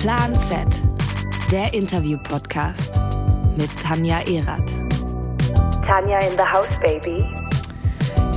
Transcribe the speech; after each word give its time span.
Plan 0.00 0.34
Z, 0.34 0.80
der 1.52 1.74
Interview-Podcast 1.74 2.98
mit 3.58 3.68
Tanja 3.82 4.20
Erath. 4.20 4.74
Tanja 5.86 6.18
in 6.20 6.38
the 6.38 6.42
house, 6.42 6.80
baby. 6.80 7.22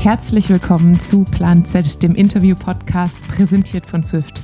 Herzlich 0.01 0.49
willkommen 0.49 0.99
zu 0.99 1.23
Plan 1.23 1.63
Z, 1.63 2.03
dem 2.03 2.15
Interview-Podcast, 2.15 3.25
präsentiert 3.29 3.89
von 3.89 4.03
Swift. 4.03 4.41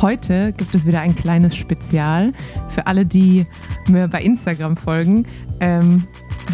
Heute 0.00 0.54
gibt 0.54 0.74
es 0.74 0.86
wieder 0.86 1.00
ein 1.00 1.14
kleines 1.14 1.54
Spezial. 1.54 2.32
Für 2.70 2.86
alle, 2.86 3.04
die 3.04 3.44
mir 3.88 4.08
bei 4.08 4.22
Instagram 4.22 4.78
folgen, 4.78 5.26
ähm, 5.60 6.04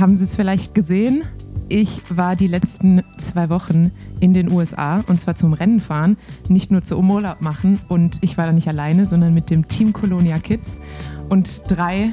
haben 0.00 0.16
Sie 0.16 0.24
es 0.24 0.34
vielleicht 0.34 0.74
gesehen. 0.74 1.22
Ich 1.68 2.02
war 2.10 2.34
die 2.34 2.48
letzten 2.48 3.04
zwei 3.32 3.48
Wochen 3.48 3.90
in 4.20 4.34
den 4.34 4.52
USA 4.52 5.02
und 5.06 5.20
zwar 5.20 5.34
zum 5.34 5.52
Rennen 5.52 5.80
fahren, 5.80 6.16
nicht 6.48 6.70
nur 6.70 6.82
zu 6.82 6.98
Urlaub 6.98 7.40
machen. 7.40 7.80
Und 7.88 8.18
ich 8.20 8.36
war 8.36 8.46
da 8.46 8.52
nicht 8.52 8.68
alleine, 8.68 9.06
sondern 9.06 9.34
mit 9.34 9.50
dem 9.50 9.68
Team 9.68 9.92
Colonia 9.92 10.38
Kids. 10.38 10.80
Und 11.28 11.62
drei 11.68 12.12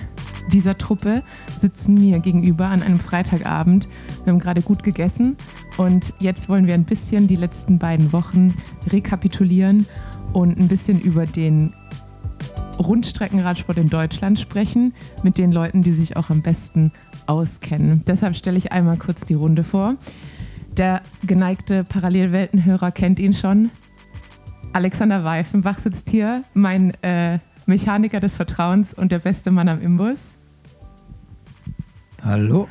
dieser 0.51 0.77
Truppe 0.77 1.23
sitzen 1.59 1.95
mir 1.95 2.19
gegenüber 2.19 2.67
an 2.67 2.81
einem 2.81 2.99
Freitagabend. 2.99 3.87
Wir 4.23 4.33
haben 4.33 4.39
gerade 4.39 4.61
gut 4.61 4.83
gegessen 4.83 5.35
und 5.77 6.13
jetzt 6.19 6.49
wollen 6.49 6.67
wir 6.67 6.73
ein 6.73 6.85
bisschen 6.85 7.27
die 7.27 7.35
letzten 7.35 7.77
beiden 7.77 8.11
Wochen 8.13 8.55
rekapitulieren 8.87 9.85
und 10.33 10.57
ein 10.57 10.67
bisschen 10.67 10.99
über 10.99 11.25
den 11.25 11.73
Rundstreckenradsport 12.79 13.77
in 13.77 13.89
Deutschland 13.89 14.39
sprechen 14.39 14.93
mit 15.21 15.37
den 15.37 15.51
Leuten, 15.51 15.83
die 15.83 15.91
sich 15.91 16.15
auch 16.15 16.29
am 16.29 16.41
besten 16.41 16.91
auskennen. 17.27 18.03
Deshalb 18.07 18.35
stelle 18.35 18.57
ich 18.57 18.71
einmal 18.71 18.97
kurz 18.97 19.25
die 19.25 19.33
Runde 19.33 19.63
vor. 19.63 19.95
Der 20.79 21.01
geneigte 21.27 21.83
Parallelweltenhörer 21.83 22.91
kennt 22.91 23.19
ihn 23.19 23.33
schon. 23.33 23.69
Alexander 24.71 25.25
Weifenbach 25.25 25.77
sitzt 25.77 26.09
hier, 26.09 26.45
mein 26.53 26.93
äh, 27.03 27.39
Mechaniker 27.65 28.21
des 28.21 28.37
Vertrauens 28.37 28.93
und 28.93 29.11
der 29.11 29.19
beste 29.19 29.51
Mann 29.51 29.67
am 29.67 29.81
Imbus. 29.81 30.37
Hallo. 32.23 32.69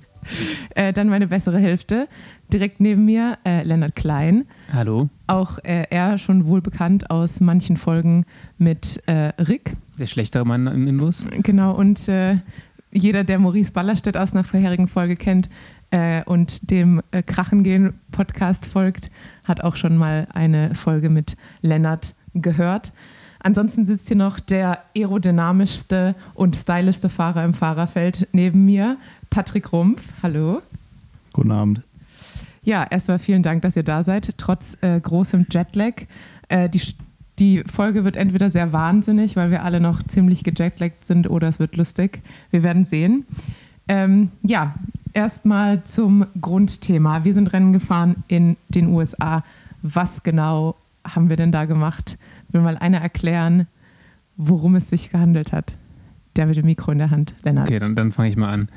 äh, 0.74 0.94
dann 0.94 1.10
meine 1.10 1.26
bessere 1.26 1.58
Hälfte, 1.58 2.08
direkt 2.50 2.80
neben 2.80 3.04
mir, 3.04 3.36
äh, 3.44 3.62
Lennart 3.64 3.96
Klein. 3.96 4.46
Hallo. 4.72 5.10
Auch 5.26 5.58
äh, 5.58 5.84
er 5.90 6.16
schon 6.16 6.46
wohl 6.46 6.62
bekannt 6.62 7.10
aus 7.10 7.40
manchen 7.40 7.76
Folgen 7.76 8.24
mit 8.56 9.02
äh, 9.04 9.30
Rick. 9.38 9.74
Der 9.98 10.06
schlechtere 10.06 10.46
Mann 10.46 10.66
im 10.68 10.88
Imbus. 10.88 11.28
Genau, 11.42 11.76
und 11.76 12.08
äh, 12.08 12.36
jeder, 12.92 13.24
der 13.24 13.38
Maurice 13.38 13.72
Ballerstedt 13.72 14.16
aus 14.16 14.32
einer 14.32 14.44
vorherigen 14.44 14.88
Folge 14.88 15.16
kennt 15.16 15.50
äh, 15.92 16.22
und 16.24 16.70
dem 16.70 17.00
äh, 17.12 17.22
Krachengehen 17.22 17.94
Podcast 18.10 18.66
folgt, 18.66 19.10
hat 19.44 19.62
auch 19.62 19.76
schon 19.76 19.96
mal 19.96 20.26
eine 20.34 20.74
Folge 20.74 21.08
mit 21.08 21.36
Lennart 21.60 22.14
gehört. 22.34 22.92
Ansonsten 23.40 23.84
sitzt 23.84 24.08
hier 24.08 24.16
noch 24.16 24.40
der 24.40 24.82
aerodynamischste 24.96 26.14
und 26.34 26.56
styliste 26.56 27.08
Fahrer 27.08 27.44
im 27.44 27.54
Fahrerfeld 27.54 28.28
neben 28.32 28.64
mir, 28.64 28.96
Patrick 29.30 29.72
Rumpf. 29.72 30.02
Hallo. 30.22 30.62
Guten 31.32 31.52
Abend. 31.52 31.82
Ja, 32.62 32.84
erstmal 32.84 33.18
vielen 33.18 33.42
Dank, 33.42 33.62
dass 33.62 33.76
ihr 33.76 33.82
da 33.82 34.04
seid, 34.04 34.34
trotz 34.38 34.76
äh, 34.80 35.00
großem 35.00 35.46
Jetlag. 35.50 36.02
Äh, 36.48 36.68
die 36.68 36.80
die 37.38 37.64
Folge 37.64 38.04
wird 38.04 38.16
entweder 38.16 38.50
sehr 38.50 38.72
wahnsinnig, 38.72 39.36
weil 39.36 39.50
wir 39.50 39.64
alle 39.64 39.80
noch 39.80 40.02
ziemlich 40.02 40.44
gejetlaggt 40.44 41.04
sind, 41.04 41.28
oder 41.28 41.48
es 41.48 41.58
wird 41.58 41.76
lustig. 41.76 42.20
Wir 42.50 42.62
werden 42.62 42.84
sehen. 42.84 43.26
Ähm, 43.88 44.30
ja, 44.42 44.74
erstmal 45.14 45.84
zum 45.84 46.26
Grundthema. 46.40 47.24
Wir 47.24 47.34
sind 47.34 47.52
Rennen 47.52 47.72
gefahren 47.72 48.24
in 48.28 48.56
den 48.68 48.88
USA. 48.88 49.44
Was 49.82 50.22
genau 50.22 50.76
haben 51.04 51.28
wir 51.28 51.36
denn 51.36 51.52
da 51.52 51.64
gemacht? 51.64 52.18
Will 52.50 52.60
mal 52.60 52.76
einer 52.76 52.98
erklären, 52.98 53.66
worum 54.36 54.76
es 54.76 54.90
sich 54.90 55.10
gehandelt 55.10 55.52
hat? 55.52 55.76
Der 56.36 56.46
mit 56.46 56.56
dem 56.56 56.66
Mikro 56.66 56.92
in 56.92 56.98
der 56.98 57.10
Hand, 57.10 57.34
Lennart. 57.42 57.68
Okay, 57.68 57.78
dann, 57.78 57.94
dann 57.94 58.12
fange 58.12 58.28
ich 58.28 58.36
mal 58.36 58.50
an. 58.50 58.68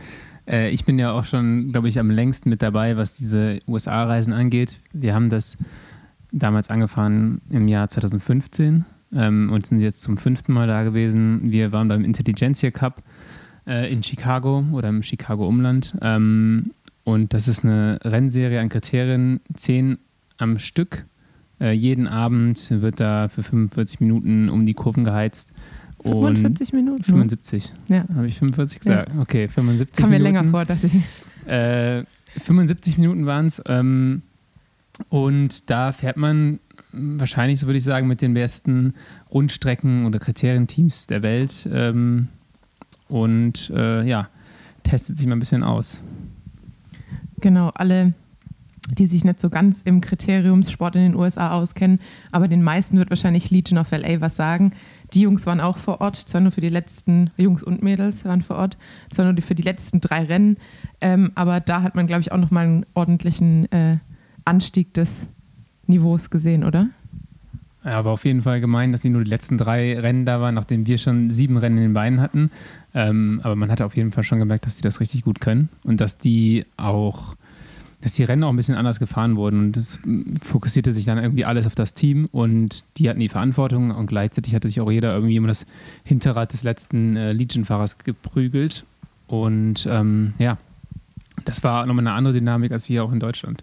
Äh, 0.47 0.71
ich 0.71 0.85
bin 0.85 0.99
ja 0.99 1.11
auch 1.11 1.25
schon, 1.25 1.71
glaube 1.71 1.87
ich, 1.87 1.99
am 1.99 2.09
längsten 2.09 2.49
mit 2.49 2.61
dabei, 2.61 2.97
was 2.97 3.15
diese 3.15 3.59
USA-Reisen 3.67 4.33
angeht. 4.33 4.79
Wir 4.91 5.15
haben 5.15 5.29
das 5.29 5.57
damals 6.31 6.69
angefahren 6.69 7.41
im 7.49 7.67
Jahr 7.67 7.87
2015 7.87 8.85
ähm, 9.13 9.49
und 9.51 9.65
sind 9.65 9.81
jetzt 9.81 10.03
zum 10.03 10.17
fünften 10.17 10.53
Mal 10.53 10.67
da 10.67 10.83
gewesen. 10.83 11.39
Wir 11.43 11.71
waren 11.71 11.87
beim 11.87 12.03
Intelligentsia 12.03 12.71
Cup 12.71 13.03
äh, 13.67 13.91
in 13.91 14.03
Chicago 14.03 14.63
oder 14.71 14.89
im 14.89 15.03
Chicago 15.03 15.47
Umland. 15.47 15.95
Ähm, 16.01 16.71
und 17.03 17.33
das 17.33 17.47
ist 17.47 17.63
eine 17.63 17.99
Rennserie 18.03 18.59
an 18.59 18.69
Kriterien, 18.69 19.39
zehn 19.53 19.97
am 20.37 20.59
Stück. 20.59 21.05
Äh, 21.59 21.71
jeden 21.71 22.07
Abend 22.07 22.69
wird 22.69 22.99
da 22.99 23.27
für 23.29 23.43
45 23.43 23.99
Minuten 24.01 24.49
um 24.49 24.65
die 24.65 24.73
Kurven 24.73 25.03
geheizt. 25.03 25.51
45 26.03 26.73
Minuten? 26.73 27.03
75. 27.03 27.73
Ja. 27.87 28.05
Habe 28.13 28.27
ich 28.27 28.37
45 28.37 28.79
gesagt? 28.79 29.11
Ja. 29.13 29.21
Okay, 29.21 29.47
75 29.47 29.97
Kam 30.01 30.09
Minuten. 30.09 30.23
mir 30.23 30.31
länger 30.31 30.49
vor, 30.51 30.65
dachte 30.65 30.87
ich. 30.87 31.49
Äh, 31.51 32.03
75 32.39 32.97
Minuten 32.97 33.25
waren 33.25 33.45
es. 33.45 33.61
Ähm, 33.65 34.21
und 35.09 35.69
da 35.69 35.91
fährt 35.91 36.17
man 36.17 36.59
wahrscheinlich, 36.91 37.59
so 37.59 37.67
würde 37.67 37.77
ich 37.77 37.83
sagen, 37.83 38.07
mit 38.07 38.21
den 38.21 38.33
besten 38.33 38.93
Rundstrecken- 39.31 40.05
oder 40.05 40.19
Kriterienteams 40.19 41.07
der 41.07 41.21
Welt. 41.23 41.67
Ähm, 41.71 42.29
und 43.07 43.71
äh, 43.75 44.03
ja, 44.03 44.29
testet 44.83 45.17
sich 45.17 45.27
mal 45.27 45.35
ein 45.35 45.39
bisschen 45.39 45.63
aus. 45.63 46.03
Genau, 47.41 47.69
alle, 47.75 48.13
die 48.91 49.05
sich 49.05 49.25
nicht 49.25 49.39
so 49.39 49.49
ganz 49.49 49.81
im 49.81 50.01
Kriteriumssport 50.01 50.95
in 50.95 51.01
den 51.01 51.15
USA 51.15 51.51
auskennen, 51.51 51.99
aber 52.31 52.47
den 52.47 52.63
meisten 52.63 52.97
wird 52.97 53.09
wahrscheinlich 53.09 53.51
Legion 53.51 53.79
of 53.79 53.91
LA 53.91 54.21
was 54.21 54.35
sagen. 54.35 54.71
Die 55.13 55.21
Jungs 55.21 55.45
waren 55.45 55.61
auch 55.61 55.77
vor 55.77 56.01
Ort, 56.01 56.15
zwar 56.15 56.41
nur 56.41 56.51
für 56.51 56.61
die 56.61 56.69
letzten, 56.69 57.29
Jungs 57.37 57.63
und 57.63 57.83
Mädels 57.83 58.25
waren 58.25 58.41
vor 58.41 58.57
Ort, 58.57 58.77
zwar 59.11 59.31
nur 59.31 59.41
für 59.41 59.55
die 59.55 59.63
letzten 59.63 60.01
drei 60.01 60.23
Rennen. 60.23 60.57
Ähm, 61.01 61.31
aber 61.35 61.59
da 61.59 61.81
hat 61.81 61.95
man, 61.95 62.07
glaube 62.07 62.21
ich, 62.21 62.31
auch 62.31 62.37
nochmal 62.37 62.65
einen 62.65 62.85
ordentlichen 62.93 63.71
äh, 63.71 63.97
Anstieg 64.45 64.93
des 64.93 65.27
Niveaus 65.87 66.29
gesehen, 66.29 66.63
oder? 66.63 66.89
Ja, 67.83 67.99
aber 67.99 68.11
auf 68.11 68.25
jeden 68.25 68.41
Fall 68.41 68.59
gemein, 68.59 68.91
dass 68.91 69.03
sie 69.03 69.09
nur 69.09 69.23
die 69.23 69.29
letzten 69.29 69.59
drei 69.59 69.99
Rennen 69.99 70.25
da 70.25 70.41
waren, 70.41 70.55
nachdem 70.55 70.87
wir 70.87 70.97
schon 70.97 71.29
sieben 71.29 71.57
Rennen 71.57 71.77
in 71.77 71.83
den 71.83 71.93
Beinen 71.93 72.19
hatten. 72.19 72.49
Ähm, 72.95 73.41
aber 73.43 73.55
man 73.57 73.69
hatte 73.69 73.85
auf 73.85 73.97
jeden 73.97 74.13
Fall 74.13 74.23
schon 74.23 74.39
gemerkt, 74.39 74.65
dass 74.65 74.77
die 74.77 74.81
das 74.81 75.01
richtig 75.01 75.23
gut 75.23 75.41
können 75.41 75.67
und 75.83 75.99
dass 75.99 76.17
die 76.17 76.65
auch, 76.77 77.35
dass 77.99 78.13
die 78.13 78.23
Rennen 78.23 78.43
auch 78.45 78.49
ein 78.49 78.55
bisschen 78.55 78.75
anders 78.75 78.99
gefahren 78.99 79.35
wurden. 79.35 79.59
Und 79.59 79.71
das 79.73 79.99
fokussierte 80.41 80.93
sich 80.93 81.03
dann 81.03 81.17
irgendwie 81.17 81.43
alles 81.43 81.67
auf 81.67 81.75
das 81.75 81.93
Team 81.93 82.29
und 82.31 82.85
die 82.97 83.09
hatten 83.09 83.19
die 83.19 83.27
Verantwortung 83.27 83.91
und 83.91 84.07
gleichzeitig 84.07 84.55
hatte 84.55 84.69
sich 84.69 84.79
auch 84.79 84.89
jeder 84.89 85.13
irgendwie 85.13 85.35
immer 85.35 85.49
das 85.49 85.65
Hinterrad 86.05 86.53
des 86.53 86.63
letzten 86.63 87.17
äh, 87.17 87.33
Legion-Fahrers 87.33 87.97
geprügelt. 87.97 88.85
Und 89.27 89.85
ähm, 89.91 90.33
ja, 90.37 90.57
das 91.43 91.63
war 91.65 91.85
nochmal 91.85 92.07
eine 92.07 92.15
andere 92.15 92.33
Dynamik 92.33 92.71
als 92.71 92.85
hier 92.85 93.03
auch 93.03 93.11
in 93.11 93.19
Deutschland. 93.19 93.61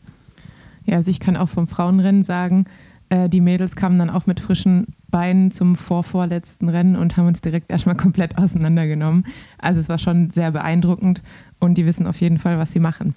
Ja, 0.84 0.96
also 0.96 1.10
ich 1.10 1.20
kann 1.20 1.38
auch 1.38 1.48
vom 1.48 1.68
Frauenrennen 1.68 2.22
sagen, 2.22 2.66
äh, 3.08 3.30
die 3.30 3.40
Mädels 3.40 3.76
kamen 3.76 3.98
dann 3.98 4.10
auch 4.10 4.26
mit 4.26 4.40
frischen 4.40 4.88
Beinen 5.12 5.52
zum 5.52 5.76
vorvorletzten 5.76 6.68
Rennen 6.68 6.96
und 6.96 7.16
haben 7.16 7.28
uns 7.28 7.40
direkt 7.40 7.70
erstmal 7.70 7.94
komplett 7.96 8.36
auseinandergenommen. 8.38 9.24
Also 9.58 9.78
es 9.78 9.88
war 9.88 9.98
schon 9.98 10.30
sehr 10.30 10.50
beeindruckend 10.50 11.22
und 11.60 11.78
die 11.78 11.86
wissen 11.86 12.08
auf 12.08 12.20
jeden 12.20 12.38
Fall, 12.38 12.58
was 12.58 12.72
sie 12.72 12.80
machen. 12.80 13.14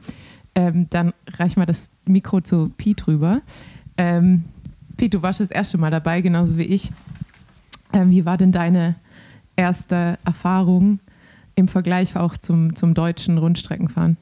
Ähm, 0.53 0.85
dann 0.91 1.13
reich 1.37 1.57
mal 1.57 1.65
das 1.65 1.89
Mikro 2.05 2.41
zu 2.41 2.71
Pete 2.77 3.07
rüber. 3.07 3.41
Ähm, 3.97 4.43
Pete, 4.97 5.17
du 5.17 5.23
warst 5.23 5.39
das 5.39 5.49
erste 5.49 5.79
Mal 5.79 5.89
dabei, 5.89 6.21
genauso 6.21 6.57
wie 6.57 6.63
ich. 6.63 6.91
Ähm, 7.91 8.11
wie 8.11 8.25
war 8.25 8.37
denn 8.37 8.51
deine 8.51 8.95
erste 9.55 10.19
Erfahrung 10.23 10.99
im 11.55 11.67
Vergleich 11.67 12.15
auch 12.15 12.37
zum, 12.37 12.75
zum 12.75 12.93
deutschen 12.93 13.37
Rundstreckenfahren? 13.37 14.17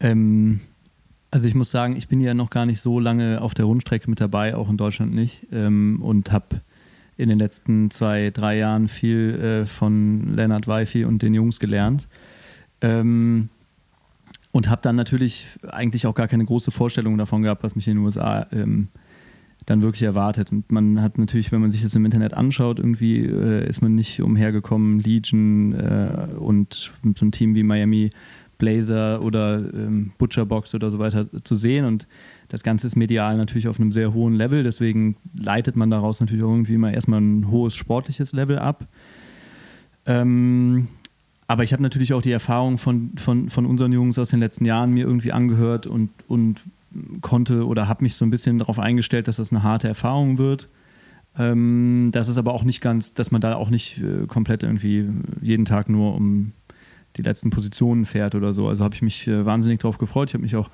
Ähm, 0.00 0.60
also 1.36 1.48
ich 1.48 1.54
muss 1.54 1.70
sagen, 1.70 1.96
ich 1.96 2.08
bin 2.08 2.22
ja 2.22 2.32
noch 2.32 2.48
gar 2.48 2.64
nicht 2.64 2.80
so 2.80 2.98
lange 2.98 3.42
auf 3.42 3.52
der 3.52 3.66
Rundstrecke 3.66 4.08
mit 4.08 4.22
dabei, 4.22 4.56
auch 4.56 4.70
in 4.70 4.78
Deutschland 4.78 5.14
nicht. 5.14 5.46
Ähm, 5.52 5.98
und 6.00 6.32
habe 6.32 6.62
in 7.18 7.28
den 7.28 7.38
letzten 7.38 7.90
zwei, 7.90 8.30
drei 8.30 8.56
Jahren 8.56 8.88
viel 8.88 9.34
äh, 9.34 9.66
von 9.66 10.34
Lennart 10.34 10.66
Weifi 10.66 11.04
und 11.04 11.20
den 11.20 11.34
Jungs 11.34 11.60
gelernt. 11.60 12.08
Ähm, 12.80 13.50
und 14.50 14.70
habe 14.70 14.80
dann 14.80 14.96
natürlich 14.96 15.46
eigentlich 15.68 16.06
auch 16.06 16.14
gar 16.14 16.26
keine 16.26 16.46
große 16.46 16.70
Vorstellung 16.70 17.18
davon 17.18 17.42
gehabt, 17.42 17.62
was 17.62 17.76
mich 17.76 17.86
in 17.86 17.98
den 17.98 18.04
USA 18.06 18.46
ähm, 18.50 18.88
dann 19.66 19.82
wirklich 19.82 20.04
erwartet. 20.04 20.50
Und 20.50 20.72
man 20.72 21.02
hat 21.02 21.18
natürlich, 21.18 21.52
wenn 21.52 21.60
man 21.60 21.70
sich 21.70 21.82
das 21.82 21.94
im 21.94 22.06
Internet 22.06 22.32
anschaut, 22.32 22.78
irgendwie 22.78 23.26
äh, 23.26 23.68
ist 23.68 23.82
man 23.82 23.94
nicht 23.94 24.22
umhergekommen, 24.22 25.00
Legion 25.00 25.74
äh, 25.74 26.28
und 26.38 26.94
so 27.14 27.26
ein 27.26 27.30
Team 27.30 27.54
wie 27.54 27.62
Miami 27.62 28.10
Blazer 28.58 29.22
oder 29.22 29.58
ähm, 29.58 30.12
Butcherbox 30.18 30.74
oder 30.74 30.90
so 30.90 30.98
weiter 30.98 31.26
zu 31.44 31.54
sehen. 31.54 31.84
Und 31.84 32.06
das 32.48 32.62
Ganze 32.62 32.86
ist 32.86 32.96
medial 32.96 33.36
natürlich 33.36 33.68
auf 33.68 33.78
einem 33.78 33.92
sehr 33.92 34.14
hohen 34.14 34.34
Level. 34.34 34.62
Deswegen 34.62 35.16
leitet 35.34 35.76
man 35.76 35.90
daraus 35.90 36.20
natürlich 36.20 36.42
irgendwie 36.42 36.78
mal 36.78 36.92
erstmal 36.92 37.20
ein 37.20 37.50
hohes 37.50 37.74
sportliches 37.74 38.32
Level 38.32 38.58
ab. 38.58 38.86
Ähm, 40.06 40.88
aber 41.48 41.62
ich 41.62 41.72
habe 41.72 41.82
natürlich 41.82 42.12
auch 42.12 42.22
die 42.22 42.32
Erfahrung 42.32 42.78
von, 42.78 43.12
von, 43.16 43.50
von 43.50 43.66
unseren 43.66 43.92
Jungs 43.92 44.18
aus 44.18 44.30
den 44.30 44.40
letzten 44.40 44.64
Jahren 44.64 44.92
mir 44.92 45.06
irgendwie 45.06 45.32
angehört 45.32 45.86
und, 45.86 46.10
und 46.26 46.62
konnte 47.20 47.66
oder 47.66 47.88
habe 47.88 48.04
mich 48.04 48.14
so 48.16 48.24
ein 48.24 48.30
bisschen 48.30 48.58
darauf 48.58 48.78
eingestellt, 48.78 49.28
dass 49.28 49.36
das 49.36 49.52
eine 49.52 49.62
harte 49.62 49.86
Erfahrung 49.86 50.38
wird. 50.38 50.68
Ähm, 51.38 52.10
das 52.12 52.28
ist 52.28 52.38
aber 52.38 52.54
auch 52.54 52.64
nicht 52.64 52.80
ganz, 52.80 53.14
dass 53.14 53.30
man 53.30 53.40
da 53.40 53.54
auch 53.56 53.70
nicht 53.70 54.02
äh, 54.02 54.26
komplett 54.26 54.62
irgendwie 54.62 55.08
jeden 55.40 55.64
Tag 55.66 55.88
nur 55.88 56.14
um 56.14 56.52
die 57.16 57.22
letzten 57.22 57.50
Positionen 57.50 58.06
fährt 58.06 58.34
oder 58.34 58.52
so. 58.52 58.68
Also 58.68 58.84
habe 58.84 58.94
ich 58.94 59.02
mich 59.02 59.26
äh, 59.26 59.44
wahnsinnig 59.44 59.80
darauf 59.80 59.98
gefreut. 59.98 60.30
Ich 60.30 60.34
habe 60.34 60.42
mich 60.42 60.56
auch 60.56 60.70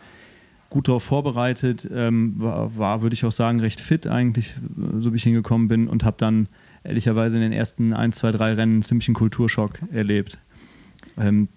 gut 0.70 0.88
darauf 0.88 1.02
vorbereitet, 1.02 1.88
ähm, 1.94 2.34
war, 2.38 2.76
war 2.78 3.02
würde 3.02 3.14
ich 3.14 3.24
auch 3.24 3.32
sagen, 3.32 3.60
recht 3.60 3.80
fit 3.80 4.06
eigentlich, 4.06 4.54
so 4.98 5.12
wie 5.12 5.16
ich 5.16 5.22
hingekommen 5.22 5.68
bin 5.68 5.86
und 5.86 6.02
habe 6.02 6.16
dann 6.18 6.48
ehrlicherweise 6.82 7.36
in 7.36 7.42
den 7.42 7.52
ersten 7.52 7.92
1, 7.92 8.16
2, 8.16 8.32
3 8.32 8.54
Rennen 8.54 8.82
einen 8.90 9.14
Kulturschock 9.14 9.80
erlebt. 9.92 10.38
Ähm, 11.18 11.48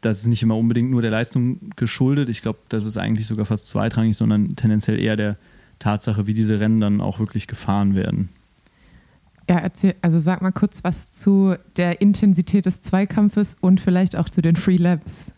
das 0.00 0.20
ist 0.20 0.26
nicht 0.26 0.42
immer 0.42 0.56
unbedingt 0.56 0.90
nur 0.90 1.02
der 1.02 1.10
Leistung 1.10 1.70
geschuldet. 1.76 2.28
Ich 2.28 2.42
glaube, 2.42 2.58
das 2.68 2.84
ist 2.84 2.96
eigentlich 2.96 3.26
sogar 3.26 3.46
fast 3.46 3.66
zweitrangig, 3.66 4.16
sondern 4.16 4.54
tendenziell 4.56 4.98
eher 4.98 5.16
der 5.16 5.36
Tatsache, 5.78 6.26
wie 6.26 6.34
diese 6.34 6.60
Rennen 6.60 6.80
dann 6.80 7.00
auch 7.00 7.18
wirklich 7.18 7.48
gefahren 7.48 7.94
werden. 7.94 8.28
Ja, 9.48 9.56
erzähl, 9.58 9.94
also 10.02 10.18
sag 10.18 10.40
mal 10.40 10.52
kurz 10.52 10.84
was 10.84 11.10
zu 11.10 11.56
der 11.76 12.00
Intensität 12.00 12.66
des 12.66 12.80
Zweikampfes 12.80 13.56
und 13.60 13.80
vielleicht 13.80 14.16
auch 14.16 14.28
zu 14.28 14.40
den 14.40 14.56
Free 14.56 14.76
Labs. 14.76 15.32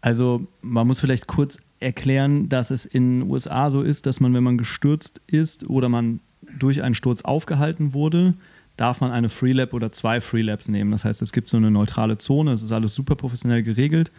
Also 0.00 0.46
man 0.62 0.86
muss 0.86 1.00
vielleicht 1.00 1.26
kurz 1.26 1.58
erklären, 1.78 2.48
dass 2.48 2.70
es 2.70 2.86
in 2.86 3.20
den 3.20 3.30
USA 3.30 3.70
so 3.70 3.82
ist, 3.82 4.06
dass 4.06 4.20
man, 4.20 4.34
wenn 4.34 4.44
man 4.44 4.58
gestürzt 4.58 5.20
ist 5.26 5.68
oder 5.68 5.88
man 5.88 6.20
durch 6.58 6.82
einen 6.82 6.94
Sturz 6.94 7.22
aufgehalten 7.22 7.94
wurde, 7.94 8.34
darf 8.76 9.00
man 9.00 9.12
eine 9.12 9.28
Freelap 9.28 9.74
oder 9.74 9.92
zwei 9.92 10.20
Freelaps 10.20 10.68
nehmen. 10.68 10.90
Das 10.90 11.04
heißt, 11.04 11.20
es 11.22 11.32
gibt 11.32 11.48
so 11.48 11.56
eine 11.56 11.70
neutrale 11.70 12.18
Zone, 12.18 12.52
es 12.52 12.62
ist 12.62 12.72
alles 12.72 12.94
super 12.94 13.14
professionell 13.14 13.62
geregelt. 13.62 14.10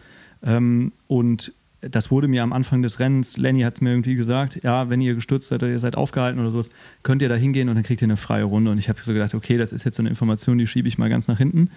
Ähm, 0.42 0.92
und 1.08 1.52
das 1.82 2.10
wurde 2.10 2.28
mir 2.28 2.42
am 2.42 2.52
Anfang 2.52 2.82
des 2.82 3.00
Rennens, 3.00 3.36
Lenny 3.36 3.62
hat 3.62 3.74
es 3.74 3.80
mir 3.80 3.90
irgendwie 3.90 4.14
gesagt, 4.14 4.62
ja, 4.62 4.88
wenn 4.88 5.00
ihr 5.00 5.14
gestürzt 5.14 5.48
seid 5.48 5.62
oder 5.62 5.72
ihr 5.72 5.80
seid 5.80 5.96
aufgehalten 5.96 6.40
oder 6.40 6.50
sowas, 6.50 6.70
könnt 7.02 7.22
ihr 7.22 7.28
da 7.28 7.34
hingehen 7.34 7.68
und 7.68 7.74
dann 7.74 7.84
kriegt 7.84 8.00
ihr 8.02 8.06
eine 8.06 8.16
freie 8.16 8.44
Runde. 8.44 8.70
Und 8.70 8.78
ich 8.78 8.88
habe 8.88 9.00
so 9.02 9.12
gedacht, 9.12 9.34
okay, 9.34 9.58
das 9.58 9.72
ist 9.72 9.84
jetzt 9.84 9.96
so 9.96 10.02
eine 10.02 10.08
Information, 10.08 10.58
die 10.58 10.66
schiebe 10.66 10.86
ich 10.86 10.96
mal 10.96 11.10
ganz 11.10 11.26
nach 11.26 11.38
hinten. 11.38 11.70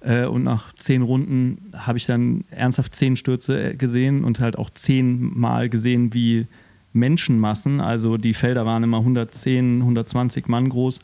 Äh, 0.00 0.24
und 0.26 0.42
nach 0.42 0.74
zehn 0.74 1.02
Runden 1.02 1.72
habe 1.72 1.98
ich 1.98 2.06
dann 2.06 2.44
ernsthaft 2.50 2.94
zehn 2.94 3.16
Stürze 3.16 3.70
äh, 3.70 3.74
gesehen 3.74 4.24
und 4.24 4.40
halt 4.40 4.58
auch 4.58 4.70
zehnmal 4.70 5.68
gesehen, 5.68 6.12
wie 6.12 6.46
Menschenmassen, 6.92 7.80
also 7.80 8.16
die 8.16 8.34
Felder 8.34 8.66
waren 8.66 8.82
immer 8.82 8.98
110, 8.98 9.80
120 9.80 10.48
Mann 10.48 10.70
groß, 10.70 11.00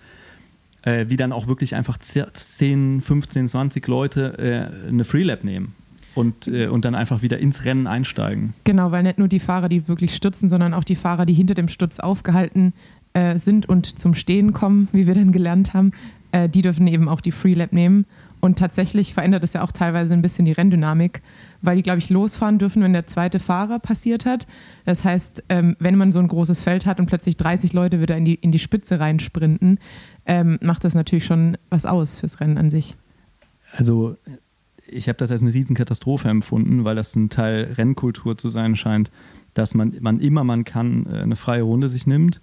äh, 0.83 1.07
wie 1.09 1.17
dann 1.17 1.33
auch 1.33 1.47
wirklich 1.47 1.75
einfach 1.75 1.99
10, 1.99 3.01
15, 3.03 3.47
20 3.49 3.87
Leute 3.87 4.83
eine 4.89 5.05
Freelap 5.05 5.45
nehmen. 5.45 5.75
Und, 6.15 6.49
äh, 6.49 6.67
und 6.67 6.85
dann 6.85 6.95
einfach 6.95 7.23
wieder 7.23 7.39
ins 7.39 7.65
Rennen 7.65 7.87
einsteigen. 7.87 8.55
Genau, 8.65 8.91
weil 8.93 9.03
nicht 9.03 9.19
nur 9.19 9.29
die 9.29 9.41
Fahrer, 9.41 9.69
die 9.69 9.89
wirklich 9.89 10.15
stürzen, 10.15 10.49
sondern 10.49 10.75
auch 10.75 10.85
die 10.85 10.97
Fahrer, 10.97 11.25
die 11.25 11.33
hinter 11.33 11.55
dem 11.55 11.69
Sturz 11.69 12.01
aufgehalten 12.01 12.75
äh, 13.15 13.39
sind 13.39 13.67
und 13.67 13.99
zum 13.99 14.15
Stehen 14.15 14.53
kommen, 14.53 14.89
wie 14.93 15.07
wir 15.07 15.15
dann 15.15 15.33
gelernt 15.33 15.75
haben, 15.75 15.93
die 16.55 16.63
dürfen 16.63 16.87
eben 16.87 17.11
auch 17.11 17.21
die 17.21 17.31
Freelap 17.31 17.75
nehmen. 17.75 18.07
Und 18.45 18.59
tatsächlich 18.59 19.15
verändert 19.15 19.45
es 19.45 19.53
ja 19.53 19.63
auch 19.63 19.71
teilweise 19.71 20.13
ein 20.15 20.21
bisschen 20.21 20.45
die 20.45 20.51
Renndynamik, 20.51 21.23
weil 21.61 21.77
die, 21.77 21.85
glaube 21.85 22.01
ich, 22.01 22.11
losfahren 22.11 22.59
dürfen, 22.59 22.83
wenn 22.83 22.93
der 22.93 23.07
zweite 23.07 23.39
Fahrer 23.39 23.79
passiert 23.79 24.27
hat. 24.27 24.49
Das 24.85 25.05
heißt, 25.05 25.45
ähm, 25.49 25.77
wenn 25.79 25.95
man 25.95 26.11
so 26.11 26.19
ein 26.19 26.27
großes 26.27 26.61
Feld 26.61 26.85
hat 26.85 26.99
und 26.99 27.07
plötzlich 27.07 27.37
30 27.37 27.73
Leute 27.73 28.01
wieder 28.01 28.17
in 28.17 28.25
die, 28.25 28.35
in 28.35 28.51
die 28.51 28.59
Spitze 28.59 28.99
reinsprinten, 28.99 29.79
ähm, 30.27 30.59
macht 30.61 30.83
das 30.83 30.95
natürlich 30.95 31.25
schon 31.25 31.57
was 31.71 31.87
aus 31.87 32.19
fürs 32.19 32.41
Rennen 32.41 32.59
an 32.59 32.69
sich. 32.69 32.97
Also 33.77 34.17
ich 34.87 35.09
habe 35.09 35.19
das 35.19 35.31
als 35.31 35.43
eine 35.43 35.55
Riesenkatastrophe 35.55 36.29
empfunden, 36.29 36.85
weil 36.85 36.97
das 36.97 37.15
ein 37.17 37.29
Teil 37.29 37.73
Rennkultur 37.77 38.37
zu 38.37 38.49
sein 38.49 38.77
scheint, 38.77 39.11
dass 39.55 39.75
man, 39.75 39.95
man 40.01 40.21
immer 40.21 40.45
man 40.45 40.65
kann 40.65 41.07
äh, 41.07 41.19
eine 41.19 41.37
freie 41.37 41.63
Runde 41.63 41.89
sich 41.89 42.07
nimmt 42.07 42.41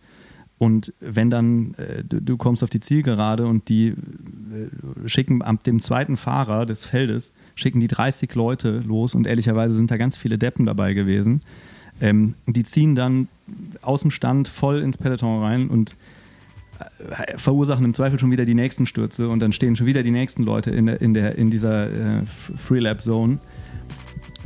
und 0.59 0.93
wenn 0.99 1.29
dann 1.29 1.73
äh, 1.75 2.03
du, 2.03 2.21
du, 2.21 2.37
kommst 2.37 2.63
auf 2.63 2.69
die 2.69 2.81
Zielgerade 2.81 3.47
und 3.47 3.69
die 3.69 3.87
äh, 3.87 5.07
schicken 5.07 5.41
ab 5.41 5.63
dem 5.63 5.79
zweiten 5.79 6.17
Fahrer 6.17 6.65
des 6.65 6.83
Feldes, 6.83 7.33
schicken 7.55 7.79
die 7.79 7.87
30 7.87 8.35
Leute 8.35 8.83
los 8.85 9.15
und 9.15 9.25
ehrlicherweise 9.25 9.73
sind 9.73 9.89
da 9.89 9.95
ganz 9.95 10.17
viele 10.17 10.37
Deppen 10.37 10.65
dabei 10.65 10.93
gewesen. 10.93 11.39
Ähm, 12.01 12.35
die 12.45 12.65
ziehen 12.65 12.93
dann 12.93 13.29
aus 13.81 14.01
dem 14.01 14.11
Stand 14.11 14.49
voll 14.49 14.81
ins 14.81 14.97
Peloton 14.97 15.41
rein 15.41 15.69
und 15.69 15.95
verursachen 17.35 17.85
im 17.85 17.93
Zweifel 17.93 18.19
schon 18.19 18.31
wieder 18.31 18.45
die 18.45 18.55
nächsten 18.55 18.85
Stürze 18.85 19.29
und 19.29 19.39
dann 19.39 19.51
stehen 19.51 19.75
schon 19.75 19.87
wieder 19.87 20.03
die 20.03 20.11
nächsten 20.11 20.43
Leute 20.43 20.71
in, 20.71 20.85
der, 20.85 21.01
in, 21.01 21.13
der, 21.13 21.37
in 21.37 21.49
dieser 21.49 21.89
äh, 21.89 22.23
Freelap-Zone. 22.55 23.39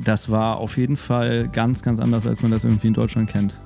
Das 0.04 0.30
war 0.30 0.58
auf 0.58 0.78
jeden 0.78 0.96
Fall 0.96 1.48
ganz, 1.50 1.84
ganz 1.84 2.00
anders, 2.00 2.26
als 2.26 2.42
man 2.42 2.52
das 2.52 2.64
irgendwie 2.64 2.88
in 2.88 2.94
Deutschland 2.94 3.30
kennt. 3.30 3.60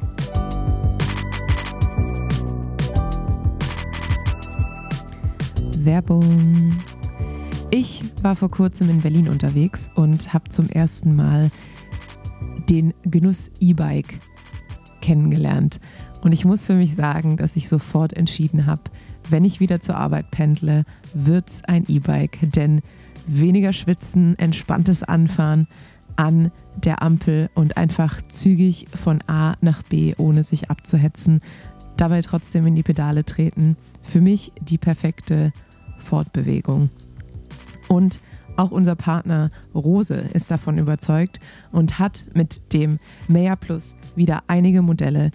Werbung. 5.88 6.74
Ich 7.72 8.04
war 8.22 8.36
vor 8.36 8.52
kurzem 8.52 8.90
in 8.90 9.02
Berlin 9.02 9.30
unterwegs 9.30 9.90
und 9.96 10.34
habe 10.34 10.50
zum 10.50 10.70
ersten 10.70 11.16
Mal 11.16 11.50
den 12.70 12.94
Genuss 13.04 13.50
E-Bike 13.62 14.20
kennengelernt. 15.02 15.80
Und 16.28 16.34
ich 16.34 16.44
muss 16.44 16.66
für 16.66 16.74
mich 16.74 16.94
sagen, 16.94 17.38
dass 17.38 17.56
ich 17.56 17.70
sofort 17.70 18.12
entschieden 18.12 18.66
habe, 18.66 18.82
wenn 19.30 19.46
ich 19.46 19.62
wieder 19.62 19.80
zur 19.80 19.96
Arbeit 19.96 20.30
pendle, 20.30 20.84
wird 21.14 21.48
es 21.48 21.64
ein 21.64 21.86
E-Bike. 21.88 22.52
Denn 22.52 22.82
weniger 23.28 23.72
schwitzen, 23.72 24.38
entspanntes 24.38 25.04
Anfahren 25.04 25.70
an 26.18 26.52
der 26.76 27.02
Ampel 27.02 27.50
und 27.56 27.78
einfach 27.78 28.22
zügig 28.22 28.88
von 28.90 29.24
A 29.28 29.56
nach 29.62 29.84
B, 29.84 30.16
ohne 30.18 30.44
sich 30.44 30.70
abzuhetzen, 30.70 31.40
dabei 31.96 32.20
trotzdem 32.20 32.68
in 32.68 32.76
die 32.76 32.84
Pedale 32.84 33.24
treten. 33.24 33.78
Für 34.02 34.20
mich 34.20 34.52
die 34.60 34.78
perfekte 34.78 35.54
Fortbewegung. 35.98 36.90
Und 37.88 38.20
auch 38.58 38.72
unser 38.72 38.96
Partner 38.96 39.50
Rose 39.74 40.26
ist 40.34 40.52
davon 40.52 40.78
überzeugt 40.78 41.40
und 41.72 42.00
hat 42.00 42.26
mit 42.34 42.74
dem 42.74 43.00
Meyer 43.30 43.56
Plus 43.56 43.96
wieder 44.18 44.44
einige 44.48 44.82
Modelle 44.82 45.32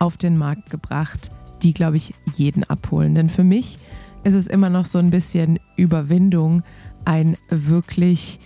auf 0.00 0.16
den 0.16 0.36
Markt 0.36 0.70
gebracht, 0.70 1.30
die, 1.62 1.72
glaube 1.72 1.96
ich, 1.96 2.14
jeden 2.34 2.64
abholen. 2.64 3.14
Denn 3.14 3.28
für 3.28 3.44
mich 3.44 3.78
ist 4.24 4.34
es 4.34 4.48
immer 4.48 4.70
noch 4.70 4.86
so 4.86 4.98
ein 4.98 5.10
bisschen 5.10 5.60
Überwindung, 5.76 6.62
ein 7.04 7.36
wirklich, 7.48 8.40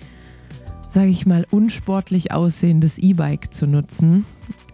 sage 0.89 1.09
ich 1.09 1.25
mal, 1.25 1.47
unsportlich 1.51 2.33
aussehendes 2.33 2.99
E-Bike 2.99 3.55
zu 3.55 3.67
nutzen. 3.67 4.27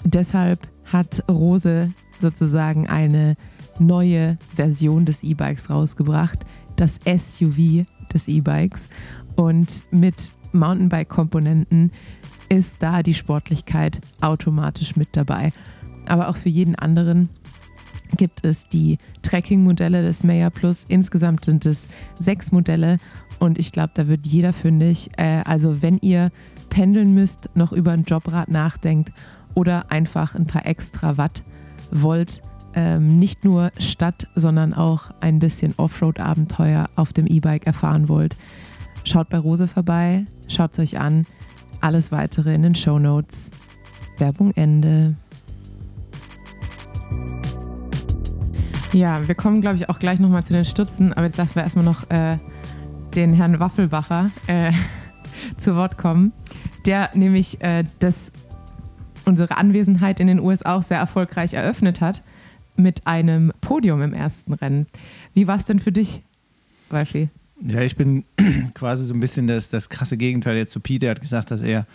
Deshalb 0.04 0.66
hat 0.84 1.22
Rose 1.30 1.92
sozusagen 2.18 2.88
eine 2.88 3.36
neue 3.78 4.38
Version 4.54 5.04
des 5.04 5.22
E-Bikes 5.22 5.70
rausgebracht, 5.70 6.40
das 6.76 6.98
SUV 7.04 7.86
des 8.12 8.28
E-Bikes. 8.28 8.88
Und 9.36 9.84
mit 9.90 10.32
Mountainbike-Komponenten 10.52 11.92
ist 12.48 12.76
da 12.80 13.02
die 13.02 13.14
Sportlichkeit 13.14 14.00
automatisch 14.20 14.96
mit 14.96 15.08
dabei. 15.12 15.52
Aber 16.10 16.28
auch 16.28 16.36
für 16.36 16.48
jeden 16.48 16.74
anderen 16.74 17.28
gibt 18.16 18.44
es 18.44 18.66
die 18.66 18.98
Tracking-Modelle 19.22 20.02
des 20.02 20.24
Maya 20.24 20.50
Plus. 20.50 20.84
Insgesamt 20.88 21.44
sind 21.44 21.64
es 21.64 21.88
sechs 22.18 22.50
Modelle 22.50 22.98
und 23.38 23.60
ich 23.60 23.70
glaube, 23.70 23.92
da 23.94 24.08
wird 24.08 24.26
jeder 24.26 24.52
fündig. 24.52 25.10
Äh, 25.16 25.42
also 25.44 25.82
wenn 25.82 25.98
ihr 25.98 26.32
pendeln 26.68 27.14
müsst, 27.14 27.48
noch 27.54 27.70
über 27.70 27.92
ein 27.92 28.02
Jobrad 28.02 28.48
nachdenkt 28.48 29.12
oder 29.54 29.92
einfach 29.92 30.34
ein 30.34 30.48
paar 30.48 30.66
extra 30.66 31.16
Watt 31.16 31.44
wollt, 31.92 32.42
ähm, 32.74 33.20
nicht 33.20 33.44
nur 33.44 33.70
Stadt, 33.78 34.26
sondern 34.34 34.74
auch 34.74 35.12
ein 35.20 35.38
bisschen 35.38 35.74
Offroad-Abenteuer 35.76 36.90
auf 36.96 37.12
dem 37.12 37.28
E-Bike 37.28 37.68
erfahren 37.68 38.08
wollt, 38.08 38.36
schaut 39.04 39.28
bei 39.28 39.38
Rose 39.38 39.68
vorbei, 39.68 40.24
schaut 40.48 40.72
es 40.72 40.80
euch 40.80 40.98
an. 40.98 41.24
Alles 41.80 42.10
weitere 42.10 42.52
in 42.52 42.62
den 42.62 42.74
Show 42.74 42.98
Notes. 42.98 43.48
Werbung 44.18 44.50
Ende. 44.56 45.14
Ja, 48.92 49.26
wir 49.28 49.36
kommen, 49.36 49.60
glaube 49.60 49.76
ich, 49.76 49.88
auch 49.88 50.00
gleich 50.00 50.18
nochmal 50.18 50.42
zu 50.42 50.52
den 50.52 50.64
Stützen, 50.64 51.12
aber 51.12 51.26
jetzt 51.26 51.36
lassen 51.36 51.54
wir 51.54 51.62
erstmal 51.62 51.84
noch 51.84 52.10
äh, 52.10 52.38
den 53.14 53.34
Herrn 53.34 53.60
Waffelbacher 53.60 54.30
äh, 54.48 54.72
zu 55.56 55.76
Wort 55.76 55.96
kommen, 55.96 56.32
der 56.86 57.10
nämlich 57.14 57.60
äh, 57.60 57.84
das, 58.00 58.32
unsere 59.24 59.56
Anwesenheit 59.56 60.18
in 60.18 60.26
den 60.26 60.40
USA 60.40 60.74
auch 60.74 60.82
sehr 60.82 60.98
erfolgreich 60.98 61.54
eröffnet 61.54 62.00
hat 62.00 62.22
mit 62.76 63.06
einem 63.06 63.52
Podium 63.60 64.02
im 64.02 64.12
ersten 64.12 64.54
Rennen. 64.54 64.86
Wie 65.34 65.46
war 65.46 65.56
es 65.56 65.66
denn 65.66 65.78
für 65.78 65.92
dich, 65.92 66.22
Wolfi? 66.88 67.28
Ja, 67.62 67.82
ich 67.82 67.94
bin 67.94 68.24
quasi 68.74 69.04
so 69.04 69.14
ein 69.14 69.20
bisschen 69.20 69.46
das, 69.46 69.68
das 69.68 69.88
krasse 69.88 70.16
Gegenteil 70.16 70.56
jetzt 70.56 70.72
zu 70.72 70.80
Pete. 70.80 71.06
Er 71.06 71.10
hat 71.10 71.20
gesagt, 71.20 71.50
dass 71.50 71.62
er 71.62 71.86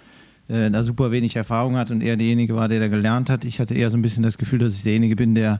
äh, 0.48 0.70
da 0.70 0.84
super 0.84 1.12
wenig 1.12 1.36
Erfahrung 1.36 1.76
hat 1.76 1.92
und 1.92 2.02
er 2.02 2.18
derjenige 2.18 2.56
war, 2.56 2.68
der 2.68 2.80
da 2.80 2.88
gelernt 2.88 3.30
hat. 3.30 3.46
Ich 3.46 3.60
hatte 3.60 3.74
eher 3.74 3.90
so 3.90 3.98
ein 3.98 4.02
bisschen 4.02 4.24
das 4.24 4.38
Gefühl, 4.38 4.60
dass 4.60 4.76
ich 4.76 4.84
derjenige 4.84 5.16
bin, 5.16 5.36
der, 5.36 5.60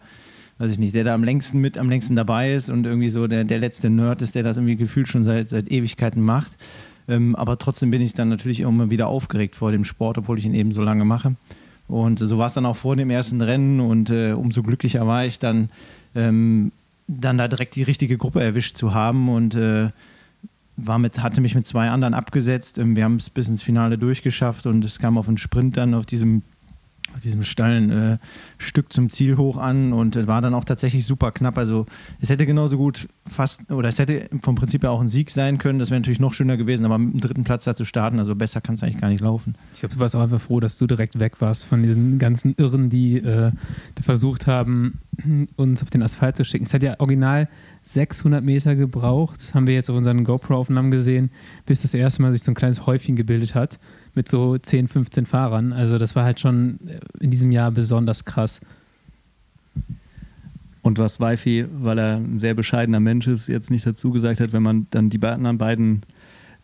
weiß 0.58 0.72
ich 0.72 0.80
nicht, 0.80 0.96
der 0.96 1.04
da 1.04 1.14
am 1.14 1.24
längsten 1.24 1.60
mit, 1.60 1.78
am 1.78 1.90
längsten 1.90 2.16
dabei 2.16 2.54
ist 2.54 2.70
und 2.70 2.86
irgendwie 2.86 3.10
so 3.10 3.28
der, 3.28 3.44
der 3.44 3.60
letzte 3.60 3.90
Nerd 3.90 4.22
ist, 4.22 4.36
der 4.36 4.44
das 4.44 4.58
irgendwie 4.58 4.76
gefühlt 4.76 5.08
schon 5.08 5.24
seit, 5.24 5.50
seit 5.50 5.72
Ewigkeiten 5.72 6.22
macht. 6.22 6.58
Ähm, 7.08 7.36
aber 7.36 7.58
trotzdem 7.58 7.92
bin 7.92 8.02
ich 8.02 8.14
dann 8.14 8.30
natürlich 8.30 8.62
immer 8.62 8.90
wieder 8.90 9.08
aufgeregt 9.08 9.56
vor 9.56 9.72
dem 9.72 9.86
Sport, 9.86 10.18
obwohl 10.18 10.40
ich 10.40 10.46
ihn 10.46 10.56
eben 10.56 10.72
so 10.72 10.82
lange 10.82 11.06
mache. 11.06 11.36
Und 11.88 12.20
so 12.20 12.38
war 12.38 12.48
es 12.48 12.54
dann 12.54 12.66
auch 12.66 12.76
vor 12.76 12.96
dem 12.96 13.12
ersten 13.12 13.42
Rennen 13.42 13.80
und 13.80 14.10
äh, 14.10 14.32
umso 14.32 14.64
glücklicher 14.64 15.06
war 15.06 15.26
ich 15.26 15.38
dann, 15.38 15.70
ähm, 16.16 16.72
dann 17.08 17.38
da 17.38 17.48
direkt 17.48 17.76
die 17.76 17.84
richtige 17.84 18.18
Gruppe 18.18 18.42
erwischt 18.42 18.78
zu 18.78 18.96
haben 18.96 19.30
und 19.30 19.54
äh, 19.54 19.90
war 20.78 21.00
mit, 21.00 21.22
hatte 21.22 21.42
mich 21.42 21.56
mit 21.56 21.66
zwei 21.66 21.90
anderen 21.90 22.14
abgesetzt. 22.14 22.78
Ähm, 22.78 22.96
wir 22.96 23.04
haben 23.04 23.16
es 23.16 23.30
bis 23.30 23.48
ins 23.48 23.62
Finale 23.62 23.98
durchgeschafft 23.98 24.66
und 24.66 24.84
es 24.84 25.00
kam 25.00 25.18
auf 25.18 25.28
einen 25.28 25.38
Sprint 25.38 25.78
dann 25.78 25.94
auf 25.94 26.06
diesem 26.06 26.44
auf 27.16 27.22
diesem 27.22 27.44
steilen 27.44 27.90
äh, 27.92 28.18
Stück 28.58 28.92
zum 28.92 29.10
Ziel 29.10 29.38
hoch 29.38 29.58
an 29.58 29.94
und 29.94 30.28
war 30.28 30.42
dann 30.42 30.54
auch 30.54 30.66
tatsächlich 30.66 31.06
super 31.06 31.32
knapp. 31.32 31.58
Also 31.58 31.86
es 32.20 32.30
hätte 32.30 32.46
genauso 32.46 32.78
gut 32.78 33.08
fast, 33.26 33.72
oder 33.72 33.88
es 33.88 34.00
hätte 34.00 34.30
vom 34.42 34.56
Prinzip 34.56 34.84
her 34.84 34.92
auch 34.92 35.00
ein 35.00 35.08
Sieg 35.08 35.32
sein 35.32 35.58
können. 35.58 35.80
Das 35.80 35.92
wäre 35.92 36.00
natürlich 36.00 36.20
noch 36.20 36.34
schöner 36.34 36.58
gewesen, 36.58 36.86
aber 36.86 36.98
mit 36.98 37.14
dem 37.14 37.22
dritten 37.22 37.44
Platz 37.46 37.64
da 37.64 37.74
zu 37.74 37.86
starten, 37.86 38.20
also 38.20 38.36
besser 38.36 38.60
kann 38.60 38.76
es 38.76 38.84
eigentlich 38.84 39.00
gar 39.00 39.08
nicht 39.08 39.22
laufen. 39.22 39.56
Ich 39.74 39.80
glaube, 39.80 39.96
du 39.96 40.00
warst 40.00 40.16
auch 40.16 40.22
einfach 40.22 40.42
froh, 40.42 40.60
dass 40.60 40.78
du 40.78 40.88
direkt 40.88 41.20
weg 41.20 41.40
warst 41.40 41.64
von 41.66 41.82
diesen 41.82 42.20
ganzen 42.20 42.54
Irren, 42.58 42.90
die, 42.90 43.18
äh, 43.18 43.52
versucht 44.02 44.46
haben, 44.46 45.00
uns 45.56 45.82
auf 45.82 45.90
den 45.90 46.04
Asphalt 46.04 46.36
zu 46.36 46.44
schicken. 46.44 46.66
Es 46.66 46.74
hat 46.74 46.84
ja 46.84 47.00
original 47.00 47.48
600 47.84 48.44
Meter 48.44 48.76
gebraucht, 48.76 49.54
haben 49.54 49.68
wir 49.68 49.74
jetzt 49.74 49.90
auf 49.90 49.96
unseren 49.96 50.26
GoPro-Aufnahmen 50.26 50.92
gesehen, 50.92 51.30
bis 51.66 51.82
das 51.82 51.94
erste 51.94 52.22
Mal 52.22 52.34
sich 52.34 52.44
so 52.44 52.52
ein 52.52 52.56
kleines 52.56 52.86
Häufchen 52.86 53.16
gebildet 53.16 53.56
hat 53.56 53.80
mit 54.16 54.30
so 54.30 54.58
10, 54.58 54.88
15 54.88 55.26
Fahrern. 55.26 55.74
Also 55.74 55.98
das 55.98 56.16
war 56.16 56.24
halt 56.24 56.40
schon 56.40 56.80
in 57.20 57.32
diesem 57.32 57.52
Jahr 57.52 57.72
besonders 57.72 58.26
krass. 58.26 58.60
Und 60.82 61.00
was 61.00 61.20
Wifi, 61.20 61.66
weil 61.80 61.98
er 61.98 62.18
ein 62.18 62.38
sehr 62.38 62.54
bescheidener 62.54 63.00
Mensch 63.00 63.26
ist, 63.28 63.48
jetzt 63.48 63.72
nicht 63.72 63.88
dazu 63.88 64.12
gesagt 64.12 64.40
hat, 64.40 64.54
wenn 64.54 64.62
man 64.62 64.88
dann 64.92 65.10
die 65.10 65.22
anderen 65.24 65.58
beiden 65.58 66.04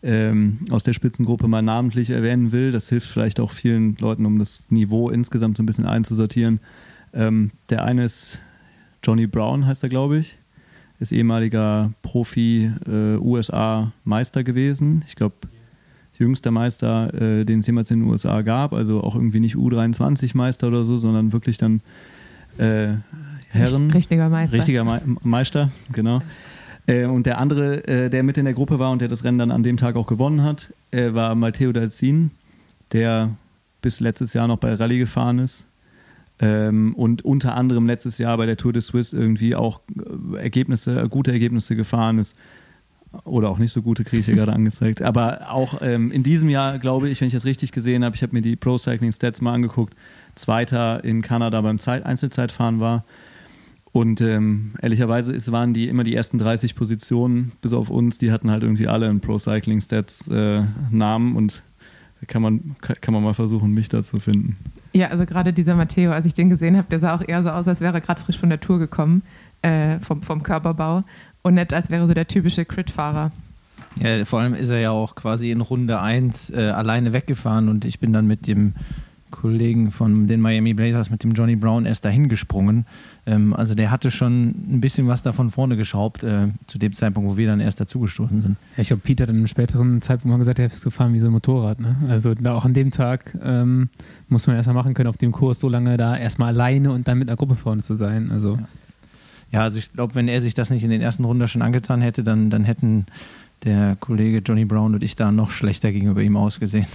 ähm, 0.02 0.60
aus 0.70 0.84
der 0.84 0.92
Spitzengruppe 0.92 1.48
mal 1.48 1.62
namentlich 1.62 2.10
erwähnen 2.10 2.52
will, 2.52 2.72
das 2.72 2.88
hilft 2.88 3.08
vielleicht 3.08 3.40
auch 3.40 3.50
vielen 3.50 3.96
Leuten, 3.96 4.24
um 4.24 4.38
das 4.38 4.64
Niveau 4.68 5.10
insgesamt 5.10 5.56
so 5.56 5.62
ein 5.62 5.66
bisschen 5.66 5.86
einzusortieren. 5.86 6.60
Ähm, 7.12 7.50
der 7.68 7.84
eine 7.84 8.04
ist 8.04 8.40
Johnny 9.02 9.26
Brown, 9.26 9.66
heißt 9.66 9.82
er, 9.82 9.88
glaube 9.88 10.18
ich, 10.18 10.38
ist 11.00 11.10
ehemaliger 11.10 11.92
Profi 12.02 12.70
äh, 12.86 13.16
gewesen. 14.44 15.04
Ich 15.08 15.16
glaube, 15.16 15.34
jüngster 16.22 16.50
Meister, 16.50 17.12
äh, 17.14 17.44
den 17.44 17.60
es 17.60 17.66
jemals 17.66 17.90
in 17.90 18.00
den 18.00 18.08
USA 18.08 18.42
gab. 18.42 18.72
Also 18.72 19.02
auch 19.02 19.14
irgendwie 19.14 19.40
nicht 19.40 19.56
U23-Meister 19.56 20.68
oder 20.68 20.84
so, 20.84 20.98
sondern 20.98 21.32
wirklich 21.32 21.58
dann 21.58 21.80
äh, 22.58 22.94
Herren. 23.48 23.90
Richtiger 23.90 24.28
Meister. 24.28 24.56
Richtiger 24.56 24.84
Me 24.84 25.00
Meister, 25.22 25.70
genau. 25.92 26.22
Äh, 26.86 27.04
und 27.04 27.26
der 27.26 27.38
andere, 27.38 27.86
äh, 27.86 28.10
der 28.10 28.22
mit 28.22 28.38
in 28.38 28.44
der 28.44 28.54
Gruppe 28.54 28.78
war 28.78 28.90
und 28.90 29.00
der 29.00 29.08
das 29.08 29.24
Rennen 29.24 29.38
dann 29.38 29.50
an 29.50 29.62
dem 29.62 29.76
Tag 29.76 29.96
auch 29.96 30.06
gewonnen 30.06 30.42
hat, 30.42 30.72
äh, 30.90 31.12
war 31.14 31.34
Matteo 31.34 31.72
Dalzin, 31.72 32.30
der 32.92 33.30
bis 33.82 34.00
letztes 34.00 34.32
Jahr 34.32 34.48
noch 34.48 34.58
bei 34.58 34.74
Rallye 34.74 34.98
gefahren 34.98 35.38
ist. 35.38 35.66
Ähm, 36.38 36.94
und 36.94 37.24
unter 37.24 37.54
anderem 37.54 37.86
letztes 37.86 38.18
Jahr 38.18 38.36
bei 38.36 38.46
der 38.46 38.56
Tour 38.56 38.72
de 38.72 38.82
Suisse 38.82 39.16
irgendwie 39.16 39.54
auch 39.54 39.80
äh, 40.34 40.38
Ergebnisse, 40.38 41.08
gute 41.08 41.30
Ergebnisse 41.30 41.76
gefahren 41.76 42.18
ist 42.18 42.36
oder 43.24 43.50
auch 43.50 43.58
nicht 43.58 43.72
so 43.72 43.82
gute, 43.82 44.04
kriege 44.04 44.20
ich 44.20 44.26
hier 44.26 44.34
gerade 44.34 44.52
angezeigt. 44.52 45.02
Aber 45.02 45.50
auch 45.50 45.80
ähm, 45.82 46.10
in 46.10 46.22
diesem 46.22 46.48
Jahr, 46.48 46.78
glaube 46.78 47.08
ich, 47.08 47.20
wenn 47.20 47.28
ich 47.28 47.34
das 47.34 47.44
richtig 47.44 47.72
gesehen 47.72 48.04
habe, 48.04 48.16
ich 48.16 48.22
habe 48.22 48.32
mir 48.32 48.42
die 48.42 48.56
Pro 48.56 48.78
Cycling 48.78 49.12
Stats 49.12 49.40
mal 49.40 49.54
angeguckt, 49.54 49.94
Zweiter 50.34 51.04
in 51.04 51.22
Kanada 51.22 51.60
beim 51.60 51.78
Zeit 51.78 52.06
Einzelzeitfahren 52.06 52.80
war. 52.80 53.04
Und 53.92 54.22
ähm, 54.22 54.72
ehrlicherweise 54.80 55.34
ist, 55.34 55.52
waren 55.52 55.74
die 55.74 55.88
immer 55.88 56.02
die 56.02 56.14
ersten 56.14 56.38
30 56.38 56.74
Positionen, 56.74 57.52
bis 57.60 57.74
auf 57.74 57.90
uns, 57.90 58.16
die 58.16 58.32
hatten 58.32 58.50
halt 58.50 58.62
irgendwie 58.62 58.88
alle 58.88 59.08
einen 59.08 59.20
Pro 59.20 59.38
Cycling 59.38 59.82
Stats 59.82 60.28
äh, 60.28 60.62
Namen 60.90 61.36
und 61.36 61.62
kann 62.28 62.40
man, 62.40 62.76
kann 62.80 63.12
man 63.12 63.22
mal 63.22 63.34
versuchen, 63.34 63.72
mich 63.72 63.88
da 63.88 64.04
zu 64.04 64.20
finden. 64.20 64.56
Ja, 64.94 65.08
also 65.08 65.26
gerade 65.26 65.52
dieser 65.52 65.74
Matteo, 65.74 66.12
als 66.12 66.24
ich 66.24 66.34
den 66.34 66.50
gesehen 66.50 66.76
habe, 66.76 66.88
der 66.88 67.00
sah 67.00 67.14
auch 67.14 67.26
eher 67.26 67.42
so 67.42 67.50
aus, 67.50 67.68
als 67.68 67.80
wäre 67.80 67.94
er 67.94 68.00
gerade 68.00 68.20
frisch 68.20 68.38
von 68.38 68.48
der 68.48 68.60
Tour 68.60 68.78
gekommen, 68.78 69.22
äh, 69.62 69.98
vom, 69.98 70.22
vom 70.22 70.42
Körperbau 70.42 71.04
und 71.42 71.54
nicht 71.54 71.72
als 71.72 71.90
wäre 71.90 72.06
so 72.06 72.14
der 72.14 72.28
typische 72.28 72.64
Crit-Fahrer. 72.64 73.32
Ja, 73.96 74.24
vor 74.24 74.40
allem 74.40 74.54
ist 74.54 74.70
er 74.70 74.80
ja 74.80 74.90
auch 74.90 75.14
quasi 75.14 75.50
in 75.50 75.60
Runde 75.60 76.00
1 76.00 76.50
äh, 76.50 76.70
alleine 76.70 77.12
weggefahren 77.12 77.68
und 77.68 77.84
ich 77.84 77.98
bin 77.98 78.12
dann 78.12 78.26
mit 78.26 78.46
dem 78.46 78.74
Kollegen 79.32 79.90
von 79.90 80.28
den 80.28 80.40
Miami 80.40 80.74
Blazers, 80.74 81.10
mit 81.10 81.24
dem 81.24 81.32
Johnny 81.32 81.56
Brown, 81.56 81.84
erst 81.84 82.04
dahin 82.04 82.28
gesprungen. 82.28 82.86
Ähm, 83.26 83.54
also 83.54 83.74
der 83.74 83.90
hatte 83.90 84.12
schon 84.12 84.48
ein 84.48 84.80
bisschen 84.80 85.08
was 85.08 85.22
da 85.22 85.32
von 85.32 85.50
vorne 85.50 85.76
geschraubt, 85.76 86.22
äh, 86.22 86.48
zu 86.68 86.78
dem 86.78 86.92
Zeitpunkt, 86.92 87.30
wo 87.30 87.36
wir 87.36 87.48
dann 87.48 87.58
erst 87.58 87.80
dazugestoßen 87.80 88.40
sind. 88.40 88.56
Ja, 88.76 88.82
ich 88.82 88.88
glaube, 88.88 89.02
Peter 89.02 89.24
hat 89.24 89.30
in 89.30 89.36
einem 89.36 89.48
späteren 89.48 90.00
Zeitpunkt 90.00 90.32
mal 90.32 90.38
gesagt, 90.38 90.60
er 90.60 90.66
ist 90.66 90.84
gefahren 90.84 91.12
wie 91.12 91.18
so 91.18 91.26
ein 91.26 91.32
Motorrad. 91.32 91.80
Ne? 91.80 91.96
Also 92.08 92.34
da 92.34 92.54
auch 92.54 92.64
an 92.64 92.74
dem 92.74 92.90
Tag 92.92 93.36
ähm, 93.42 93.88
muss 94.28 94.46
man 94.46 94.54
erstmal 94.56 94.76
machen 94.76 94.94
können, 94.94 95.08
auf 95.08 95.16
dem 95.16 95.32
Kurs 95.32 95.58
so 95.58 95.68
lange 95.68 95.96
da 95.96 96.16
erstmal 96.16 96.48
alleine 96.48 96.92
und 96.92 97.08
dann 97.08 97.18
mit 97.18 97.28
einer 97.28 97.36
Gruppe 97.36 97.56
vorne 97.56 97.82
zu 97.82 97.94
sein. 97.94 98.30
Also. 98.30 98.56
Ja. 98.56 98.68
Ja, 99.52 99.60
also 99.62 99.78
ich 99.78 99.92
glaube, 99.92 100.14
wenn 100.14 100.28
er 100.28 100.40
sich 100.40 100.54
das 100.54 100.70
nicht 100.70 100.82
in 100.82 100.90
den 100.90 101.02
ersten 101.02 101.24
Runden 101.24 101.46
schon 101.46 101.62
angetan 101.62 102.00
hätte, 102.00 102.24
dann, 102.24 102.50
dann 102.50 102.64
hätten 102.64 103.06
der 103.64 103.96
Kollege 104.00 104.38
Johnny 104.38 104.64
Brown 104.64 104.94
und 104.94 105.04
ich 105.04 105.14
da 105.14 105.30
noch 105.30 105.50
schlechter 105.50 105.92
gegenüber 105.92 106.22
ihm 106.22 106.36
ausgesehen. 106.36 106.86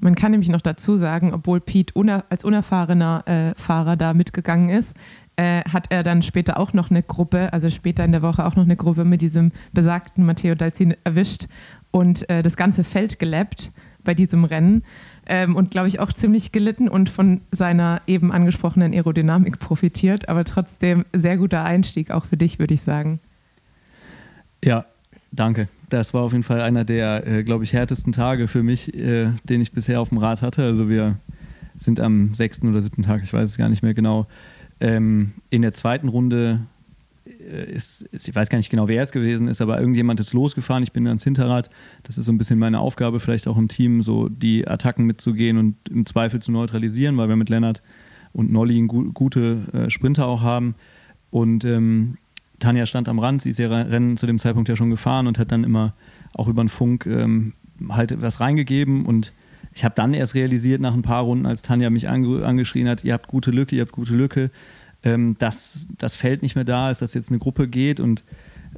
Man 0.00 0.14
kann 0.14 0.30
nämlich 0.30 0.50
noch 0.50 0.60
dazu 0.60 0.96
sagen, 0.96 1.34
obwohl 1.34 1.60
Pete 1.60 1.92
uner 1.94 2.24
als 2.30 2.44
unerfahrener 2.44 3.24
äh, 3.26 3.60
Fahrer 3.60 3.96
da 3.96 4.14
mitgegangen 4.14 4.68
ist, 4.68 4.96
äh, 5.36 5.62
hat 5.64 5.86
er 5.90 6.02
dann 6.02 6.22
später 6.22 6.58
auch 6.58 6.72
noch 6.72 6.90
eine 6.90 7.02
Gruppe, 7.02 7.52
also 7.52 7.68
später 7.70 8.04
in 8.04 8.12
der 8.12 8.22
Woche 8.22 8.44
auch 8.44 8.54
noch 8.54 8.64
eine 8.64 8.76
Gruppe 8.76 9.04
mit 9.04 9.20
diesem 9.20 9.50
besagten 9.72 10.24
Matteo 10.24 10.54
Dalzin 10.54 10.94
erwischt 11.04 11.48
und 11.90 12.28
äh, 12.30 12.42
das 12.42 12.56
ganze 12.56 12.84
Feld 12.84 13.18
gelappt 13.18 13.72
bei 14.04 14.14
diesem 14.14 14.44
Rennen 14.44 14.84
ähm, 15.26 15.56
und 15.56 15.70
glaube 15.70 15.88
ich 15.88 16.00
auch 16.00 16.12
ziemlich 16.12 16.52
gelitten 16.52 16.88
und 16.88 17.08
von 17.10 17.40
seiner 17.50 18.02
eben 18.06 18.32
angesprochenen 18.32 18.92
Aerodynamik 18.92 19.58
profitiert, 19.58 20.28
aber 20.28 20.44
trotzdem 20.44 21.04
sehr 21.12 21.36
guter 21.36 21.64
Einstieg 21.64 22.10
auch 22.10 22.24
für 22.24 22.36
dich, 22.36 22.58
würde 22.58 22.74
ich 22.74 22.82
sagen. 22.82 23.20
Ja, 24.64 24.86
danke. 25.32 25.66
Das 25.90 26.14
war 26.14 26.22
auf 26.22 26.32
jeden 26.32 26.44
Fall 26.44 26.60
einer 26.60 26.84
der, 26.84 27.26
äh, 27.26 27.44
glaube 27.44 27.64
ich, 27.64 27.72
härtesten 27.72 28.12
Tage 28.12 28.48
für 28.48 28.62
mich, 28.62 28.94
äh, 28.94 29.30
den 29.44 29.60
ich 29.60 29.72
bisher 29.72 30.00
auf 30.00 30.08
dem 30.08 30.18
Rad 30.18 30.42
hatte. 30.42 30.64
Also 30.64 30.88
wir 30.88 31.18
sind 31.76 32.00
am 32.00 32.34
sechsten 32.34 32.68
oder 32.68 32.80
siebten 32.80 33.02
Tag, 33.02 33.22
ich 33.22 33.32
weiß 33.32 33.50
es 33.50 33.58
gar 33.58 33.68
nicht 33.68 33.82
mehr 33.82 33.94
genau, 33.94 34.26
ähm, 34.80 35.32
in 35.50 35.62
der 35.62 35.72
zweiten 35.72 36.08
Runde 36.08 36.60
ist, 37.44 38.02
ist, 38.02 38.28
ich 38.28 38.34
weiß 38.34 38.48
gar 38.48 38.58
nicht 38.58 38.70
genau, 38.70 38.88
wer 38.88 39.02
es 39.02 39.12
gewesen 39.12 39.48
ist, 39.48 39.60
aber 39.60 39.78
irgendjemand 39.78 40.20
ist 40.20 40.32
losgefahren. 40.32 40.82
Ich 40.82 40.92
bin 40.92 41.06
ans 41.06 41.24
Hinterrad. 41.24 41.70
Das 42.02 42.18
ist 42.18 42.24
so 42.24 42.32
ein 42.32 42.38
bisschen 42.38 42.58
meine 42.58 42.80
Aufgabe, 42.80 43.20
vielleicht 43.20 43.48
auch 43.48 43.56
im 43.56 43.68
Team, 43.68 44.02
so 44.02 44.28
die 44.28 44.66
Attacken 44.66 45.06
mitzugehen 45.06 45.58
und 45.58 45.76
im 45.88 46.06
Zweifel 46.06 46.40
zu 46.40 46.52
neutralisieren, 46.52 47.16
weil 47.16 47.28
wir 47.28 47.36
mit 47.36 47.48
Lennart 47.48 47.82
und 48.32 48.52
Nolly 48.52 48.80
gu 48.86 49.12
gute 49.12 49.58
äh, 49.72 49.90
Sprinter 49.90 50.26
auch 50.26 50.42
haben. 50.42 50.74
Und 51.30 51.64
ähm, 51.64 52.18
Tanja 52.58 52.86
stand 52.86 53.08
am 53.08 53.18
Rand, 53.18 53.42
sie 53.42 53.50
ist 53.50 53.58
ihr 53.58 53.70
Rennen 53.70 54.16
zu 54.16 54.26
dem 54.26 54.38
Zeitpunkt 54.38 54.68
ja 54.68 54.76
schon 54.76 54.90
gefahren 54.90 55.26
und 55.26 55.38
hat 55.38 55.52
dann 55.52 55.64
immer 55.64 55.94
auch 56.32 56.48
über 56.48 56.62
den 56.62 56.68
Funk 56.68 57.06
ähm, 57.06 57.54
halt 57.88 58.20
was 58.22 58.40
reingegeben 58.40 59.06
und 59.06 59.32
ich 59.74 59.84
habe 59.84 59.94
dann 59.96 60.14
erst 60.14 60.34
realisiert 60.34 60.80
nach 60.80 60.94
ein 60.94 61.02
paar 61.02 61.22
Runden, 61.22 61.46
als 61.46 61.62
Tanja 61.62 61.90
mich 61.90 62.08
ange 62.08 62.46
angeschrien 62.46 62.88
hat, 62.88 63.02
ihr 63.04 63.12
habt 63.12 63.26
gute 63.26 63.50
Lücke, 63.50 63.74
ihr 63.74 63.82
habt 63.82 63.92
gute 63.92 64.14
Lücke, 64.14 64.50
ähm, 65.04 65.36
dass 65.38 65.86
das 65.98 66.16
Feld 66.16 66.42
nicht 66.42 66.54
mehr 66.54 66.64
da 66.64 66.90
ist, 66.90 67.02
dass 67.02 67.14
jetzt 67.14 67.30
eine 67.30 67.38
Gruppe 67.38 67.68
geht 67.68 68.00
und 68.00 68.24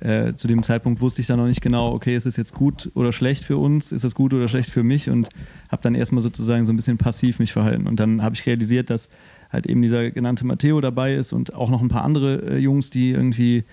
äh, 0.01 0.35
zu 0.35 0.47
dem 0.47 0.63
Zeitpunkt 0.63 1.01
wusste 1.01 1.23
ich 1.23 1.27
dann 1.27 1.39
noch 1.39 1.47
nicht 1.47 1.63
genau, 1.63 1.93
okay, 1.93 2.15
ist 2.15 2.27
es 2.27 2.37
jetzt 2.37 2.53
gut 2.53 2.91
oder 2.95 3.13
schlecht 3.13 3.45
für 3.45 3.57
uns, 3.57 3.93
ist 3.93 4.05
es 4.05 4.15
gut 4.15 4.35
oder 4.35 4.49
schlecht 4.49 4.71
für 4.71 4.83
mich 4.83 5.09
und 5.09 5.29
habe 5.71 5.83
dann 5.83 5.95
erstmal 5.95 6.21
sozusagen 6.21 6.67
so 6.67 6.73
ein 6.73 6.77
bisschen 6.77 6.99
passiv 6.99 7.39
mich 7.39 7.53
verhalten. 7.53 7.87
Und 7.87 7.99
dann 7.99 8.23
habe 8.23 8.35
ich 8.35 8.45
realisiert, 8.45 8.91
dass 8.91 9.09
halt 9.51 9.67
eben 9.67 9.81
dieser 9.81 10.11
genannte 10.11 10.45
Matteo 10.45 10.81
dabei 10.81 11.15
ist 11.15 11.33
und 11.33 11.55
auch 11.55 11.71
noch 11.71 11.81
ein 11.81 11.89
paar 11.89 12.05
andere 12.05 12.57
äh, 12.57 12.59
Jungs, 12.59 12.91
die 12.91 13.13
irgendwie 13.13 13.65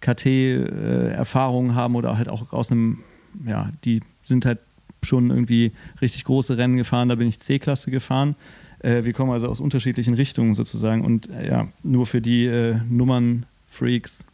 KT-Erfahrungen 0.00 1.70
äh, 1.72 1.74
haben 1.74 1.96
oder 1.96 2.16
halt 2.16 2.28
auch 2.28 2.52
aus 2.52 2.70
einem, 2.70 2.98
ja, 3.44 3.70
die 3.84 4.02
sind 4.22 4.44
halt 4.44 4.58
schon 5.02 5.30
irgendwie 5.30 5.72
richtig 6.00 6.24
große 6.24 6.58
Rennen 6.58 6.76
gefahren, 6.76 7.08
da 7.08 7.16
bin 7.16 7.26
ich 7.26 7.40
C-Klasse 7.40 7.90
gefahren 7.90 8.36
äh, 8.82 9.04
wir 9.04 9.12
kommen 9.12 9.32
also 9.32 9.48
aus 9.48 9.60
unterschiedlichen 9.60 10.14
Richtungen 10.14 10.54
sozusagen 10.54 11.04
und 11.04 11.28
äh, 11.30 11.48
ja, 11.48 11.68
nur 11.82 12.06
für 12.06 12.20
die 12.20 12.46
äh, 12.46 12.76
Nummernfreaks. 12.88 14.24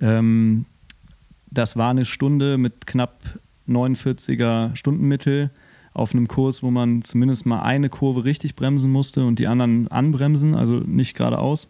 Ähm, 0.00 0.66
das 1.50 1.76
war 1.76 1.90
eine 1.90 2.04
Stunde 2.04 2.58
mit 2.58 2.86
knapp 2.86 3.38
49er 3.68 4.76
Stundenmittel 4.76 5.50
auf 5.94 6.12
einem 6.12 6.28
Kurs, 6.28 6.62
wo 6.62 6.70
man 6.70 7.02
zumindest 7.02 7.46
mal 7.46 7.62
eine 7.62 7.88
Kurve 7.88 8.24
richtig 8.24 8.54
bremsen 8.54 8.90
musste 8.90 9.24
und 9.24 9.38
die 9.38 9.46
anderen 9.46 9.88
anbremsen, 9.88 10.54
also 10.54 10.76
nicht 10.76 11.16
geradeaus. 11.16 11.68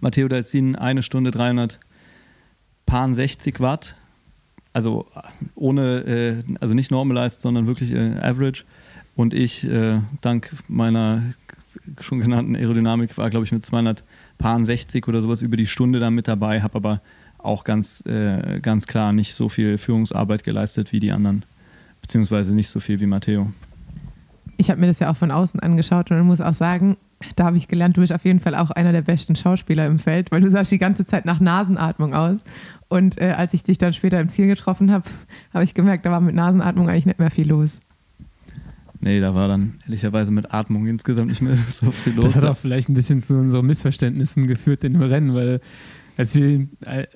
Matteo 0.00 0.28
Dalzin 0.28 0.76
eine 0.76 1.02
Stunde 1.02 1.32
360 1.32 3.60
Watt, 3.60 3.96
also 4.72 5.06
ohne, 5.54 6.04
äh, 6.04 6.42
also 6.60 6.74
nicht 6.74 6.90
normalized, 6.90 7.40
sondern 7.40 7.66
wirklich 7.66 7.92
äh, 7.92 8.16
average. 8.20 8.64
Und 9.18 9.34
ich, 9.34 9.68
äh, 9.68 9.98
dank 10.20 10.52
meiner 10.68 11.34
schon 11.98 12.20
genannten 12.20 12.54
Aerodynamik, 12.54 13.18
war, 13.18 13.30
glaube 13.30 13.44
ich, 13.44 13.50
mit 13.50 13.66
260 13.66 15.08
oder 15.08 15.20
sowas 15.20 15.42
über 15.42 15.56
die 15.56 15.66
Stunde 15.66 15.98
dann 15.98 16.14
mit 16.14 16.28
dabei, 16.28 16.62
habe 16.62 16.76
aber 16.76 17.00
auch 17.36 17.64
ganz, 17.64 18.06
äh, 18.06 18.60
ganz 18.60 18.86
klar 18.86 19.12
nicht 19.12 19.34
so 19.34 19.48
viel 19.48 19.76
Führungsarbeit 19.76 20.44
geleistet 20.44 20.92
wie 20.92 21.00
die 21.00 21.10
anderen, 21.10 21.42
beziehungsweise 22.00 22.54
nicht 22.54 22.68
so 22.68 22.78
viel 22.78 23.00
wie 23.00 23.06
Matteo. 23.06 23.52
ich 24.56 24.70
habe 24.70 24.80
mir 24.80 24.86
das 24.86 25.00
ja 25.00 25.10
auch 25.10 25.16
von 25.16 25.32
außen 25.32 25.58
angeschaut 25.58 26.12
und 26.12 26.20
muss 26.20 26.40
auch 26.40 26.54
sagen, 26.54 26.96
da 27.34 27.46
habe 27.46 27.56
ich 27.56 27.66
gelernt, 27.66 27.96
du 27.96 28.02
bist 28.02 28.12
auf 28.12 28.24
jeden 28.24 28.38
Fall 28.38 28.54
auch 28.54 28.70
einer 28.70 28.92
der 28.92 29.02
besten 29.02 29.34
Schauspieler 29.34 29.86
im 29.86 29.98
Feld, 29.98 30.30
weil 30.30 30.42
du 30.42 30.50
sahst 30.50 30.70
die 30.70 30.78
ganze 30.78 31.04
Zeit 31.04 31.26
nach 31.26 31.40
Nasenatmung 31.40 32.14
aus. 32.14 32.36
Und 32.86 33.20
äh, 33.20 33.34
als 33.36 33.52
ich 33.52 33.64
dich 33.64 33.78
dann 33.78 33.92
später 33.92 34.20
im 34.20 34.28
Ziel 34.28 34.46
getroffen 34.46 34.92
habe, 34.92 35.08
habe 35.52 35.64
ich 35.64 35.74
gemerkt, 35.74 36.06
da 36.06 36.12
war 36.12 36.20
mit 36.20 36.36
Nasenatmung 36.36 36.88
eigentlich 36.88 37.06
nicht 37.06 37.18
mehr 37.18 37.32
viel 37.32 37.48
los. 37.48 37.80
Nee, 39.08 39.20
da 39.20 39.34
war 39.34 39.48
dann 39.48 39.78
ehrlicherweise 39.86 40.30
mit 40.30 40.52
Atmung 40.52 40.86
insgesamt 40.86 41.30
nicht 41.30 41.40
mehr 41.40 41.56
so 41.70 41.90
viel 41.92 42.12
los. 42.12 42.26
Das 42.26 42.36
hat 42.36 42.44
auch 42.44 42.58
vielleicht 42.58 42.90
ein 42.90 42.94
bisschen 42.94 43.22
zu 43.22 43.38
unseren 43.38 43.64
Missverständnissen 43.64 44.46
geführt 44.46 44.84
in 44.84 44.92
dem 44.92 45.00
Rennen, 45.00 45.34
weil 45.34 45.62
als 46.18 46.34
wir 46.34 46.44
in 46.44 46.68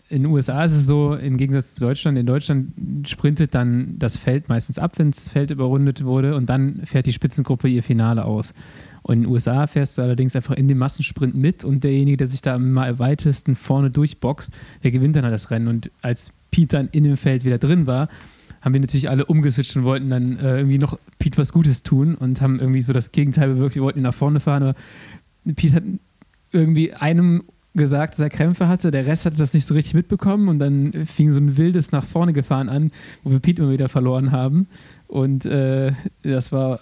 den 0.09 0.27
USA 0.27 0.65
ist 0.65 0.73
es 0.73 0.87
so, 0.87 1.15
im 1.15 1.37
Gegensatz 1.37 1.75
zu 1.75 1.81
Deutschland, 1.81 2.17
in 2.17 2.25
Deutschland 2.25 2.73
sprintet 3.07 3.55
dann 3.55 3.99
das 3.99 4.17
Feld 4.17 4.49
meistens 4.49 4.79
ab, 4.79 4.99
wenn 4.99 5.11
das 5.11 5.29
Feld 5.29 5.51
überrundet 5.51 6.03
wurde 6.03 6.35
und 6.35 6.49
dann 6.49 6.81
fährt 6.87 7.05
die 7.05 7.13
Spitzengruppe 7.13 7.69
ihr 7.69 7.83
Finale 7.83 8.25
aus. 8.25 8.55
Und 9.03 9.17
in 9.17 9.21
den 9.25 9.31
USA 9.31 9.67
fährst 9.67 9.99
du 9.99 10.03
allerdings 10.03 10.35
einfach 10.35 10.55
in 10.55 10.69
dem 10.69 10.79
Massensprint 10.79 11.35
mit 11.35 11.63
und 11.63 11.85
derjenige, 11.85 12.17
der 12.17 12.29
sich 12.29 12.41
da 12.41 12.55
am 12.55 12.75
weitesten 12.75 13.55
vorne 13.55 13.91
durchboxt, 13.91 14.55
der 14.83 14.93
gewinnt 14.93 15.15
dann 15.15 15.25
halt 15.25 15.35
das 15.35 15.51
Rennen. 15.51 15.69
Und 15.69 15.91
als 16.01 16.33
Pete 16.51 16.79
dann 16.79 16.89
in 16.93 17.05
dem 17.05 17.19
Feld 17.19 17.45
wieder 17.45 17.59
drin 17.59 17.87
war, 17.87 18.09
haben 18.63 18.73
wir 18.73 18.81
natürlich 18.81 19.11
alle 19.11 19.27
umgeswitcht 19.27 19.77
und 19.77 19.85
wollten 19.85 20.09
dann 20.09 20.39
äh, 20.39 20.57
irgendwie 20.57 20.79
noch 20.79 20.99
Pete 21.19 21.39
was 21.39 21.53
Gutes 21.53 21.83
tun 21.83 22.15
und 22.15 22.41
haben 22.41 22.61
irgendwie 22.61 22.81
so 22.81 22.93
das 22.93 23.13
Gegenteil 23.13 23.49
bewirkt. 23.49 23.75
Wir 23.75 23.83
wollten 23.83 23.99
ihn 23.99 24.05
nach 24.05 24.15
vorne 24.15 24.41
fahren, 24.41 24.63
aber 24.63 24.75
Pete 25.55 25.75
hat 25.75 25.85
irgendwie 26.53 26.95
einem 26.95 27.43
gesagt, 27.75 28.15
dass 28.15 28.21
er 28.21 28.29
Krämpfe 28.29 28.69
hatte, 28.69 28.91
der 28.91 29.07
Rest 29.07 29.27
hatte 29.27 29.37
das 29.37 29.55
nicht 29.55 29.67
so 29.67 29.75
richtig 29.75 29.95
mitbekommen 29.95 30.49
und 30.49 30.59
dann 30.59 31.07
fing 31.07 31.31
so 31.31 31.41
ein 31.41 31.57
wildes 31.57 31.91
nach 31.91 32.05
vorne 32.05 32.33
gefahren 32.33 32.69
an, 32.69 32.93
wo 33.25 33.31
wir 33.31 33.41
Pete 33.41 33.63
immer 33.63 33.73
wieder 33.73 33.89
verloren 33.89 34.31
haben. 34.31 34.69
Und 35.09 35.47
äh, 35.47 35.93
das 36.23 36.53
war 36.53 36.81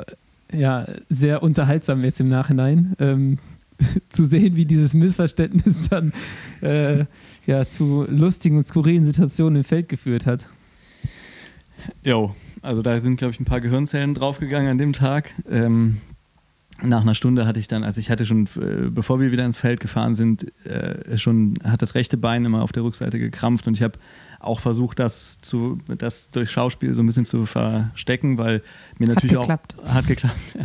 ja 0.52 0.86
sehr 1.08 1.42
unterhaltsam 1.42 2.04
jetzt 2.04 2.20
im 2.20 2.28
Nachhinein. 2.28 2.94
Ähm, 2.98 3.38
zu 4.10 4.24
sehen, 4.24 4.56
wie 4.56 4.64
dieses 4.64 4.94
Missverständnis 4.94 5.88
dann 5.88 6.12
äh, 6.60 7.04
ja, 7.46 7.66
zu 7.66 8.04
lustigen 8.08 8.58
und 8.58 8.64
skurrilen 8.64 9.04
Situationen 9.04 9.56
im 9.56 9.64
Feld 9.64 9.88
geführt 9.88 10.26
hat. 10.26 10.48
Jo, 12.04 12.34
also 12.62 12.82
da 12.82 13.00
sind, 13.00 13.16
glaube 13.16 13.32
ich, 13.32 13.40
ein 13.40 13.44
paar 13.44 13.60
Gehirnzellen 13.60 14.14
draufgegangen 14.14 14.70
an 14.70 14.78
dem 14.78 14.92
Tag. 14.92 15.30
Ähm, 15.48 15.98
nach 16.82 17.02
einer 17.02 17.14
Stunde 17.14 17.46
hatte 17.46 17.60
ich 17.60 17.68
dann, 17.68 17.84
also 17.84 18.00
ich 18.00 18.10
hatte 18.10 18.24
schon, 18.24 18.46
äh, 18.56 18.88
bevor 18.90 19.20
wir 19.20 19.32
wieder 19.32 19.44
ins 19.44 19.58
Feld 19.58 19.80
gefahren 19.80 20.14
sind, 20.14 20.46
äh, 20.64 21.18
schon 21.18 21.54
hat 21.64 21.82
das 21.82 21.94
rechte 21.94 22.16
Bein 22.16 22.44
immer 22.44 22.62
auf 22.62 22.72
der 22.72 22.82
Rückseite 22.82 23.18
gekrampft 23.18 23.66
und 23.66 23.74
ich 23.74 23.82
habe 23.82 23.98
auch 24.38 24.60
versucht, 24.60 24.98
das 24.98 25.40
zu, 25.40 25.78
das 25.98 26.30
durch 26.30 26.50
Schauspiel 26.50 26.94
so 26.94 27.02
ein 27.02 27.06
bisschen 27.06 27.26
zu 27.26 27.44
verstecken, 27.44 28.38
weil 28.38 28.62
mir 28.98 29.08
natürlich 29.08 29.36
hat 29.36 29.42
geklappt. 29.42 29.76
auch 29.84 29.94
hat 29.94 30.06
geklappt. 30.06 30.56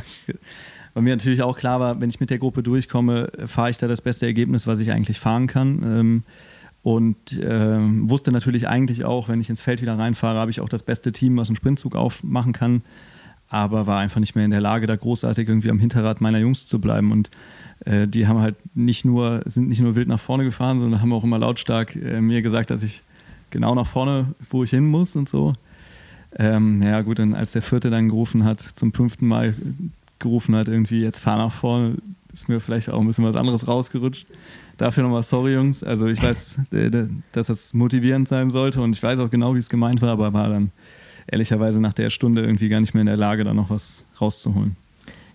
weil 0.93 1.03
mir 1.03 1.15
natürlich 1.15 1.43
auch 1.43 1.57
klar 1.57 1.79
war, 1.79 1.99
wenn 1.99 2.09
ich 2.09 2.21
mit 2.21 2.29
der 2.29 2.39
Gruppe 2.39 2.63
durchkomme, 2.63 3.29
fahre 3.45 3.69
ich 3.69 3.77
da 3.77 3.87
das 3.87 4.01
beste 4.01 4.25
Ergebnis, 4.25 4.67
was 4.67 4.79
ich 4.79 4.91
eigentlich 4.91 5.19
fahren 5.19 5.47
kann. 5.47 5.83
Ähm, 5.83 6.23
und 6.85 7.39
äh, 7.39 7.79
wusste 8.07 8.31
natürlich 8.31 8.67
eigentlich 8.67 9.05
auch, 9.05 9.27
wenn 9.27 9.41
ich 9.41 9.49
ins 9.49 9.59
Feld 9.59 9.81
wieder 9.81 9.97
reinfahre, 9.97 10.37
habe 10.37 10.51
ich 10.51 10.61
auch 10.61 10.69
das 10.69 10.83
beste 10.83 11.11
Team, 11.11 11.35
was 11.35 11.49
einen 11.49 11.55
Sprintzug 11.55 11.95
aufmachen 11.95 12.53
kann. 12.53 12.83
Aber 13.49 13.87
war 13.87 13.97
einfach 13.97 14.19
nicht 14.19 14.35
mehr 14.35 14.45
in 14.45 14.51
der 14.51 14.61
Lage, 14.61 14.85
da 14.85 14.95
großartig 14.95 15.47
irgendwie 15.49 15.71
am 15.71 15.79
Hinterrad 15.79 16.21
meiner 16.21 16.37
Jungs 16.37 16.67
zu 16.67 16.79
bleiben. 16.79 17.11
Und 17.11 17.31
äh, 17.85 18.07
die 18.07 18.27
haben 18.27 18.37
halt 18.37 18.55
nicht 18.75 19.03
nur, 19.03 19.41
sind 19.45 19.67
nicht 19.67 19.81
nur 19.81 19.95
wild 19.95 20.07
nach 20.07 20.19
vorne 20.19 20.43
gefahren, 20.43 20.79
sondern 20.79 21.01
haben 21.01 21.11
auch 21.11 21.23
immer 21.23 21.39
lautstark 21.39 21.95
äh, 21.95 22.21
mir 22.21 22.43
gesagt, 22.43 22.69
dass 22.69 22.83
ich 22.83 23.01
genau 23.49 23.73
nach 23.73 23.87
vorne, 23.87 24.35
wo 24.51 24.63
ich 24.63 24.69
hin 24.69 24.85
muss 24.85 25.15
und 25.15 25.27
so. 25.27 25.53
Ähm, 26.37 26.83
ja, 26.83 27.01
gut, 27.01 27.19
und 27.19 27.33
als 27.33 27.53
der 27.53 27.63
vierte 27.63 27.89
dann 27.89 28.09
gerufen 28.09 28.43
hat, 28.43 28.61
zum 28.61 28.93
fünften 28.93 29.27
Mal 29.27 29.55
gerufen 30.19 30.55
hat, 30.55 30.67
irgendwie 30.67 31.01
jetzt 31.01 31.17
fahr 31.17 31.37
nach 31.39 31.51
vorne, 31.51 31.95
ist 32.31 32.47
mir 32.47 32.59
vielleicht 32.59 32.91
auch 32.91 33.01
ein 33.01 33.07
bisschen 33.07 33.25
was 33.25 33.35
anderes 33.35 33.67
rausgerutscht. 33.67 34.27
Dafür 34.77 35.03
nochmal 35.03 35.23
sorry, 35.23 35.53
Jungs. 35.53 35.83
Also 35.83 36.07
ich 36.07 36.21
weiß, 36.21 36.59
dass 37.31 37.47
das 37.47 37.73
motivierend 37.73 38.27
sein 38.27 38.49
sollte 38.49 38.81
und 38.81 38.93
ich 38.93 39.01
weiß 39.01 39.19
auch 39.19 39.29
genau, 39.29 39.55
wie 39.55 39.59
es 39.59 39.69
gemeint 39.69 40.01
war, 40.01 40.09
aber 40.09 40.33
war 40.33 40.49
dann 40.49 40.71
ehrlicherweise 41.27 41.79
nach 41.79 41.93
der 41.93 42.09
Stunde 42.09 42.41
irgendwie 42.41 42.69
gar 42.69 42.81
nicht 42.81 42.93
mehr 42.93 43.01
in 43.01 43.07
der 43.07 43.17
Lage, 43.17 43.43
da 43.43 43.53
noch 43.53 43.69
was 43.69 44.05
rauszuholen. 44.19 44.75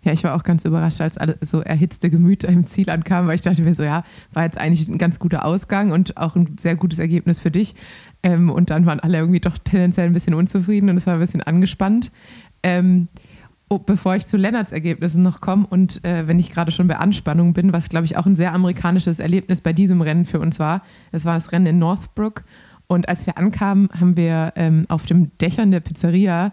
Ja, 0.03 0.13
ich 0.13 0.25
war 0.25 0.35
auch 0.35 0.45
ganz 0.45 0.65
überrascht, 0.65 1.01
als 1.03 1.19
alle 1.19 1.37
so 1.43 1.61
erhitzte 1.61 2.09
Gemüter 2.09 2.49
im 2.49 2.67
Ziel 2.67 2.89
ankamen, 2.89 3.29
weil 3.29 3.35
ich 3.35 3.43
dachte 3.43 3.61
mir 3.61 3.75
so, 3.75 3.83
ja, 3.83 4.05
war 4.33 4.45
jetzt 4.45 4.57
eigentlich 4.57 4.89
ein 4.89 4.97
ganz 4.97 5.19
guter 5.19 5.45
Ausgang 5.45 5.91
und 5.91 6.17
auch 6.17 6.37
ein 6.37 6.57
sehr 6.59 6.75
gutes 6.75 6.99
Ergebnis 6.99 7.39
für 7.39 7.51
dich. 7.51 7.75
Ähm, 8.23 8.49
und 8.51 8.71
dann 8.71 8.87
waren 8.87 9.01
alle 9.01 9.19
irgendwie 9.19 9.41
doch 9.41 9.59
tendenziell 9.59 10.07
ein 10.07 10.15
bisschen 10.15 10.33
unzufrieden 10.33 10.89
und 10.89 10.97
es 10.97 11.07
war 11.07 11.15
ein 11.15 11.21
bisschen 11.21 11.43
angespannt. 11.43 12.13
Ähm, 12.63 13.09
oh, 13.71 13.79
bevor 13.79 14.17
ich 14.17 14.27
zu 14.27 14.37
Lennarts 14.37 14.73
Ergebnissen 14.73 15.23
noch 15.23 15.41
komme 15.41 15.67
und 15.67 16.05
äh, 16.05 16.27
wenn 16.27 16.39
ich 16.39 16.51
gerade 16.51 16.73
schon 16.73 16.89
bei 16.89 16.97
Anspannung 16.97 17.55
bin, 17.55 17.73
was 17.73 17.89
glaube 17.89 18.05
ich 18.05 18.17
auch 18.17 18.27
ein 18.27 18.35
sehr 18.35 18.53
amerikanisches 18.53 19.21
Erlebnis 19.21 19.61
bei 19.61 19.73
diesem 19.73 20.03
Rennen 20.03 20.27
für 20.27 20.41
uns 20.41 20.59
war. 20.59 20.83
Es 21.13 21.25
war 21.25 21.35
das 21.35 21.53
Rennen 21.53 21.67
in 21.67 21.79
Northbrook 21.79 22.43
und 22.89 23.09
als 23.09 23.25
wir 23.27 23.39
ankamen, 23.39 23.89
haben 23.99 24.17
wir 24.17 24.53
ähm, 24.57 24.87
auf 24.89 25.07
dem 25.07 25.31
Dächern 25.39 25.71
der 25.71 25.79
Pizzeria 25.79 26.53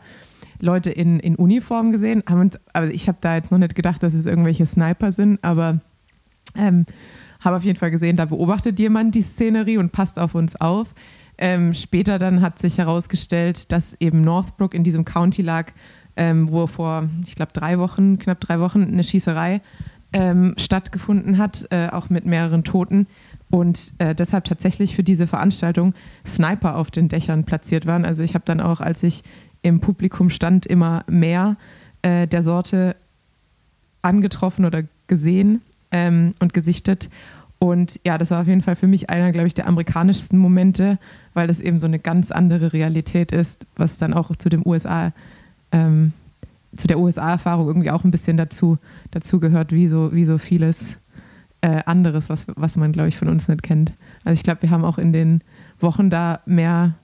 Leute 0.59 0.91
in, 0.91 1.19
in 1.19 1.35
Uniform 1.35 1.91
gesehen. 1.91 2.23
Haben 2.29 2.41
uns, 2.41 2.59
also 2.73 2.91
ich 2.91 3.07
habe 3.07 3.17
da 3.21 3.35
jetzt 3.35 3.51
noch 3.51 3.57
nicht 3.57 3.73
gedacht, 3.73 4.03
dass 4.03 4.13
es 4.13 4.27
irgendwelche 4.27 4.67
Sniper 4.67 5.11
sind, 5.11 5.43
aber 5.43 5.81
ähm, 6.55 6.85
habe 7.39 7.55
auf 7.55 7.63
jeden 7.63 7.79
Fall 7.79 7.91
gesehen, 7.91 8.17
da 8.17 8.25
beobachtet 8.25 8.79
jemand 8.79 9.15
die 9.15 9.21
Szenerie 9.23 9.77
und 9.77 9.91
passt 9.91 10.19
auf 10.19 10.35
uns 10.35 10.55
auf. 10.55 10.93
Ähm, 11.39 11.73
später 11.73 12.17
dann 12.17 12.41
hat 12.41 12.57
sich 12.59 12.77
herausgestellt, 12.77 13.71
dass 13.71 13.95
eben 13.99 14.21
Northbrook 14.21 14.73
in 14.73 14.83
diesem 14.83 15.05
County 15.05 15.41
lag, 15.41 15.71
ähm, 16.17 16.51
wo 16.51 16.67
vor, 16.67 17.09
ich 17.25 17.35
glaube, 17.35 17.53
drei 17.53 17.79
Wochen, 17.79 18.19
knapp 18.19 18.39
drei 18.41 18.59
Wochen 18.59 18.83
eine 18.83 19.03
Schießerei 19.03 19.61
ähm, 20.13 20.55
stattgefunden 20.57 21.37
hat, 21.37 21.67
äh, 21.69 21.87
auch 21.89 22.09
mit 22.09 22.25
mehreren 22.25 22.63
Toten. 22.63 23.07
Und 23.49 23.93
äh, 23.99 24.13
deshalb 24.13 24.45
tatsächlich 24.45 24.95
für 24.95 25.03
diese 25.03 25.27
Veranstaltung 25.27 25.93
Sniper 26.25 26.75
auf 26.75 26.91
den 26.91 27.07
Dächern 27.07 27.45
platziert 27.45 27.85
waren. 27.85 28.05
Also 28.05 28.23
ich 28.23 28.33
habe 28.33 28.45
dann 28.45 28.59
auch, 28.59 28.81
als 28.81 29.03
ich 29.03 29.23
im 29.61 29.79
Publikum 29.79 30.29
stand, 30.29 30.65
immer 30.65 31.03
mehr 31.07 31.55
äh, 32.01 32.27
der 32.27 32.43
Sorte 32.43 32.95
angetroffen 34.01 34.65
oder 34.65 34.83
gesehen 35.07 35.61
ähm, 35.91 36.33
und 36.39 36.53
gesichtet. 36.53 37.09
Und 37.59 37.99
ja, 38.05 38.17
das 38.17 38.31
war 38.31 38.41
auf 38.41 38.47
jeden 38.47 38.61
Fall 38.61 38.75
für 38.75 38.87
mich 38.87 39.09
einer, 39.09 39.31
glaube 39.31 39.47
ich, 39.47 39.53
der 39.53 39.67
amerikanischsten 39.67 40.37
Momente, 40.37 40.99
weil 41.33 41.47
das 41.47 41.59
eben 41.59 41.79
so 41.79 41.87
eine 41.87 41.99
ganz 41.99 42.31
andere 42.31 42.73
Realität 42.73 43.31
ist, 43.31 43.65
was 43.75 43.97
dann 43.97 44.13
auch 44.13 44.35
zu 44.35 44.49
dem 44.49 44.65
USA 44.65 45.11
ähm, 45.71 46.13
zu 46.75 46.87
der 46.87 46.99
USA-Erfahrung 46.99 47.67
irgendwie 47.67 47.91
auch 47.91 48.03
ein 48.03 48.11
bisschen 48.11 48.37
dazu, 48.37 48.77
dazu 49.11 49.39
gehört, 49.39 49.71
wie 49.71 49.87
so, 49.87 50.13
wie 50.13 50.25
so 50.25 50.37
vieles 50.37 50.99
äh, 51.61 51.81
anderes, 51.85 52.29
was, 52.29 52.47
was 52.55 52.77
man, 52.77 52.91
glaube 52.91 53.09
ich, 53.09 53.17
von 53.17 53.29
uns 53.29 53.47
nicht 53.47 53.63
kennt. 53.63 53.93
Also 54.23 54.37
ich 54.37 54.43
glaube, 54.43 54.61
wir 54.61 54.69
haben 54.69 54.85
auch 54.85 54.97
in 54.97 55.11
den 55.11 55.41
Wochen 55.79 56.09
da 56.09 56.41
mehr 56.45 56.95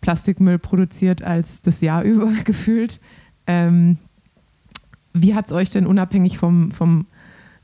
Plastikmüll 0.00 0.58
produziert 0.58 1.22
als 1.22 1.62
das 1.62 1.80
Jahr 1.80 2.02
über 2.04 2.32
gefühlt. 2.44 3.00
Ähm, 3.46 3.98
wie 5.14 5.34
hat 5.34 5.46
es 5.46 5.52
euch 5.52 5.70
denn 5.70 5.86
unabhängig 5.86 6.38
vom, 6.38 6.70
vom 6.72 7.06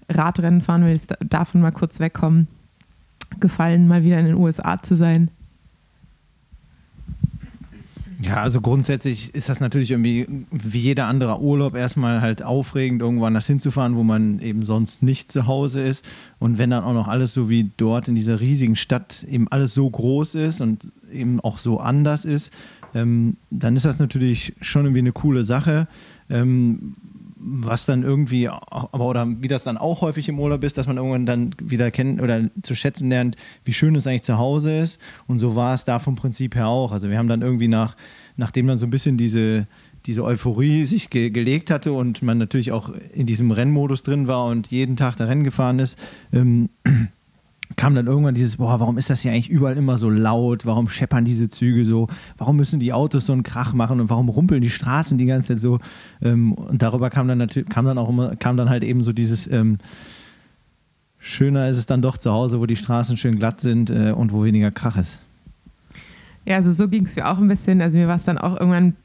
Radrennenfahren, 0.09 0.85
wenn 0.85 0.93
wir 0.93 1.17
davon 1.27 1.61
mal 1.61 1.73
kurz 1.73 1.99
wegkommen, 1.99 2.49
gefallen, 3.41 3.89
mal 3.89 4.05
wieder 4.05 4.19
in 4.19 4.27
den 4.27 4.37
USA 4.37 4.83
zu 4.83 4.95
sein? 4.95 5.31
Ja, 8.21 8.43
also 8.43 8.61
grundsätzlich 8.61 9.33
ist 9.35 9.49
das 9.49 9.61
natürlich 9.61 9.93
irgendwie 9.93 10.27
wie 10.51 10.79
jeder 10.79 11.07
andere 11.07 11.41
Urlaub 11.41 11.77
erstmal 11.77 12.21
halt 12.21 12.43
aufregend, 12.43 13.01
irgendwann 13.01 13.35
das 13.35 13.47
hinzufahren, 13.47 13.95
wo 13.95 14.03
man 14.03 14.41
eben 14.41 14.65
sonst 14.65 15.05
nicht 15.05 15.31
zu 15.31 15.47
Hause 15.47 15.83
ist. 15.83 16.05
Und 16.41 16.59
wenn 16.59 16.71
dann 16.71 16.83
auch 16.83 16.95
noch 16.95 17.07
alles 17.07 17.33
so 17.33 17.49
wie 17.49 17.71
dort 17.77 18.09
in 18.09 18.17
dieser 18.17 18.41
riesigen 18.41 18.75
Stadt 18.75 19.25
eben 19.31 19.47
alles 19.49 19.73
so 19.73 19.89
groß 19.89 20.35
ist 20.35 20.61
und 20.61 20.93
eben 21.13 21.39
auch 21.41 21.59
so 21.59 21.79
anders 21.79 22.25
ist, 22.25 22.53
ähm, 22.93 23.37
dann 23.51 23.77
ist 23.77 23.85
das 23.85 24.01
natürlich 24.01 24.55
schon 24.61 24.85
irgendwie 24.85 25.01
eine 25.01 25.13
coole 25.13 25.45
Sache. 25.45 25.87
Ähm, 26.29 26.95
was 27.41 27.87
dann 27.87 28.03
irgendwie, 28.03 28.49
aber 28.49 29.07
oder 29.07 29.27
wie 29.41 29.49
das 29.49 29.65
dann 29.65 29.77
auch 29.77 30.01
häufig 30.01 30.29
im 30.29 30.39
Urlaub 30.39 30.65
ist, 30.65 30.77
dass 30.77 30.87
man 30.87 30.97
irgendwann 30.97 31.27
dann 31.27 31.55
wieder 31.63 31.91
kennen 31.91 32.21
oder 32.21 32.51
zu 32.63 32.75
schätzen 32.75 33.09
lernt, 33.09 33.37
wie 33.65 33.73
schön 33.73 33.95
es 33.95 34.07
eigentlich 34.07 34.23
zu 34.23 34.39
Hause 34.39 34.79
ist. 34.79 35.01
Und 35.27 35.39
so 35.39 35.55
war 35.57 35.75
es 35.75 35.85
da 35.85 35.99
vom 35.99 36.17
Prinzip 36.17 36.55
her 36.55 36.69
auch. 36.69 36.93
Also 36.93 37.11
wir 37.11 37.19
haben 37.19 37.29
dann 37.29 37.43
irgendwie 37.43 37.69
nach, 37.69 37.97
nachdem 38.37 38.67
dann 38.67 38.79
so 38.79 38.87
ein 38.87 38.91
bisschen 38.91 39.17
diese, 39.17 39.67
diese 40.07 40.25
Euphorie 40.25 40.85
sich 40.85 41.11
ge 41.11 41.31
gelegt 41.31 41.71
hatte 41.71 41.93
und 41.93 42.23
man 42.23 42.39
natürlich 42.39 42.73
auch 42.73 42.91
in 43.13 43.27
diesem 43.27 43.51
Rennmodus 43.51 44.03
drin 44.03 44.27
war 44.27 44.47
und 44.47 44.69
jeden 44.69 44.97
Tag 44.97 45.17
da 45.17 45.27
Rennen 45.27 45.45
gefahren 45.45 45.79
ist, 45.79 45.99
ähm, 46.33 46.71
kam 47.77 47.95
dann 47.95 48.07
irgendwann 48.07 48.35
dieses, 48.35 48.57
boah, 48.57 48.81
warum 48.81 48.99
ist 48.99 49.11
das 49.11 49.21
hier 49.21 49.33
eigentlich 49.33 49.51
überall 49.51 49.77
immer 49.77 49.99
so 49.99 50.11
laut? 50.11 50.67
Warum 50.67 50.89
scheppern 50.89 51.25
diese 51.25 51.49
Züge 51.49 51.85
so? 51.85 52.09
Warum 52.37 52.57
müssen 52.57 52.81
die 52.81 52.93
Autos 52.93 53.27
so 53.27 53.33
einen 53.33 53.43
Krach 53.43 53.73
machen 53.73 54.01
und 54.01 54.11
warum 54.11 54.29
rumpeln 54.29 54.63
die 54.63 54.71
Straßen 54.71 55.19
die 55.19 55.27
ganze 55.27 55.49
Zeit 55.49 55.59
so? 55.59 55.79
Ähm, 56.23 56.53
und 56.53 56.83
darüber 56.83 57.11
kam 57.11 57.29
dann 57.29 57.39
natürlich, 57.39 57.69
kam 57.69 57.85
dann 57.85 57.99
auch 57.99 58.09
immer, 58.09 58.37
kam 58.37 58.57
dann 58.57 58.71
halt 58.71 58.85
eben 58.85 59.03
so 59.03 59.13
dieses, 59.13 59.47
ähm, 59.51 59.79
schöner 61.19 61.69
ist 61.69 61.79
es 61.79 61.87
dann 61.87 62.03
doch 62.03 62.17
zu 62.17 62.33
Hause, 62.33 62.61
wo 62.61 62.67
die 62.67 62.77
Straßen 62.77 63.17
schön 63.17 63.39
glatt 63.39 63.61
sind 63.61 63.91
äh, 63.91 64.13
und 64.13 64.33
wo 64.33 64.45
weniger 64.45 64.71
Krach 64.71 64.97
ist. 64.97 65.21
Ja, 66.45 66.57
also 66.57 66.73
so 66.73 66.89
ging 66.89 67.05
es 67.05 67.17
mir 67.17 67.29
auch 67.29 67.39
ein 67.39 67.49
bisschen. 67.49 67.83
Also 67.83 67.97
mir 67.97 68.09
war 68.09 68.17
es 68.17 68.25
dann 68.25 68.39
auch 68.39 68.59
irgendwann 68.59 68.97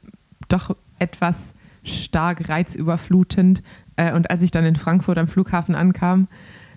doch 0.48 0.74
etwas 0.98 1.52
stark 1.82 2.48
reizüberflutend. 2.48 3.62
Äh, 3.96 4.14
und 4.14 4.30
als 4.30 4.42
ich 4.42 4.50
dann 4.50 4.64
in 4.64 4.76
Frankfurt 4.76 5.18
am 5.18 5.28
Flughafen 5.28 5.74
ankam, 5.74 6.28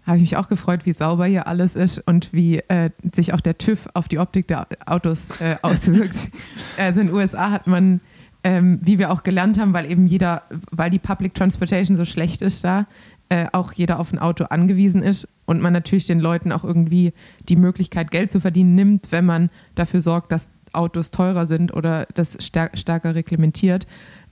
habe 0.07 0.17
ich 0.17 0.21
mich 0.21 0.37
auch 0.37 0.47
gefreut, 0.47 0.85
wie 0.85 0.93
sauber 0.93 1.25
hier 1.25 1.47
alles 1.47 1.75
ist 1.75 1.99
und 1.99 2.31
wie 2.31 2.59
äh, 2.69 2.89
sich 3.13 3.33
auch 3.33 3.41
der 3.41 3.57
TÜV 3.57 3.87
auf 3.93 4.07
die 4.07 4.19
Optik 4.19 4.47
der 4.47 4.67
Autos 4.85 5.41
äh, 5.41 5.57
auswirkt. 5.61 6.29
also 6.77 7.01
in 7.01 7.07
den 7.07 7.15
USA 7.15 7.51
hat 7.51 7.67
man, 7.67 7.99
ähm, 8.43 8.79
wie 8.81 8.99
wir 8.99 9.11
auch 9.11 9.23
gelernt 9.23 9.59
haben, 9.59 9.73
weil 9.73 9.91
eben 9.91 10.07
jeder, 10.07 10.43
weil 10.71 10.89
die 10.89 10.99
Public 10.99 11.33
Transportation 11.33 11.97
so 11.97 12.05
schlecht 12.05 12.41
ist 12.41 12.63
da, 12.63 12.87
äh, 13.27 13.47
auch 13.51 13.73
jeder 13.73 13.99
auf 13.99 14.13
ein 14.13 14.19
Auto 14.19 14.45
angewiesen 14.45 15.03
ist 15.03 15.27
und 15.45 15.61
man 15.61 15.73
natürlich 15.73 16.05
den 16.05 16.21
Leuten 16.21 16.53
auch 16.53 16.63
irgendwie 16.63 17.11
die 17.49 17.57
Möglichkeit, 17.57 18.09
Geld 18.09 18.31
zu 18.31 18.39
verdienen, 18.39 18.75
nimmt, 18.75 19.11
wenn 19.11 19.25
man 19.25 19.49
dafür 19.75 19.99
sorgt, 19.99 20.31
dass 20.31 20.49
Autos 20.71 21.11
teurer 21.11 21.45
sind 21.45 21.73
oder 21.73 22.07
das 22.13 22.37
stär 22.39 22.71
stärker 22.75 23.13
reglementiert. 23.13 23.85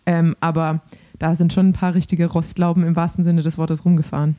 Ähm, 0.06 0.38
aber 0.40 0.82
da 1.20 1.36
sind 1.36 1.52
schon 1.52 1.70
ein 1.70 1.74
paar 1.74 1.96
richtige 1.96 2.28
Rostlauben 2.28 2.86
im 2.86 2.96
wahrsten 2.96 3.26
Sinne 3.26 3.42
des 3.42 3.58
Wortes 3.58 3.84
rumgefahren. 3.84 4.38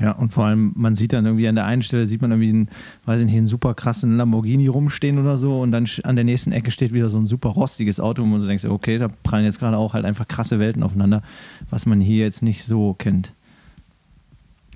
Ja, 0.00 0.12
und 0.12 0.32
vor 0.32 0.44
allem, 0.44 0.72
man 0.74 0.94
sieht 0.94 1.12
dann 1.12 1.24
irgendwie 1.24 1.48
an 1.48 1.54
der 1.54 1.64
einen 1.64 1.82
Stelle, 1.82 2.06
sieht 2.06 2.20
man 2.20 2.30
irgendwie 2.30 2.50
einen, 2.50 2.68
weiß 3.06 3.20
ich 3.20 3.26
nicht, 3.26 3.36
einen 3.36 3.46
super 3.46 3.74
krassen 3.74 4.16
Lamborghini 4.16 4.66
rumstehen 4.66 5.18
oder 5.18 5.38
so 5.38 5.60
und 5.60 5.72
dann 5.72 5.86
an 6.04 6.16
der 6.16 6.24
nächsten 6.24 6.52
Ecke 6.52 6.70
steht 6.70 6.92
wieder 6.92 7.08
so 7.08 7.18
ein 7.18 7.26
super 7.26 7.50
rostiges 7.50 7.98
Auto, 7.98 8.22
wo 8.22 8.26
man 8.26 8.40
so 8.40 8.46
denkt, 8.46 8.64
okay, 8.66 8.98
da 8.98 9.08
prallen 9.22 9.46
jetzt 9.46 9.58
gerade 9.58 9.78
auch 9.78 9.94
halt 9.94 10.04
einfach 10.04 10.28
krasse 10.28 10.58
Welten 10.58 10.82
aufeinander, 10.82 11.22
was 11.70 11.86
man 11.86 12.00
hier 12.00 12.24
jetzt 12.24 12.42
nicht 12.42 12.64
so 12.64 12.94
kennt. 12.94 13.32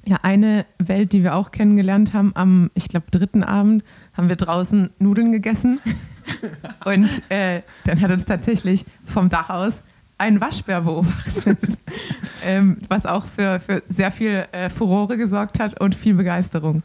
Ja, 0.06 0.18
eine 0.22 0.64
Welt, 0.78 1.12
die 1.12 1.22
wir 1.22 1.34
auch 1.34 1.50
kennengelernt 1.50 2.14
haben, 2.14 2.32
am, 2.34 2.70
ich 2.72 2.88
glaube, 2.88 3.06
dritten 3.10 3.44
Abend 3.44 3.84
haben 4.14 4.30
wir 4.30 4.36
draußen 4.36 4.88
Nudeln 4.98 5.32
gegessen 5.32 5.80
und 6.86 7.08
äh, 7.28 7.60
dann 7.84 8.00
hat 8.00 8.10
uns 8.10 8.24
tatsächlich 8.24 8.86
vom 9.04 9.28
Dach 9.28 9.50
aus 9.50 9.82
einen 10.20 10.40
Waschbär 10.40 10.82
beobachtet, 10.82 11.58
ähm, 12.44 12.76
was 12.88 13.06
auch 13.06 13.24
für, 13.24 13.58
für 13.58 13.82
sehr 13.88 14.12
viel 14.12 14.44
äh, 14.52 14.68
Furore 14.68 15.16
gesorgt 15.16 15.58
hat 15.58 15.80
und 15.80 15.94
viel 15.94 16.14
Begeisterung. 16.14 16.82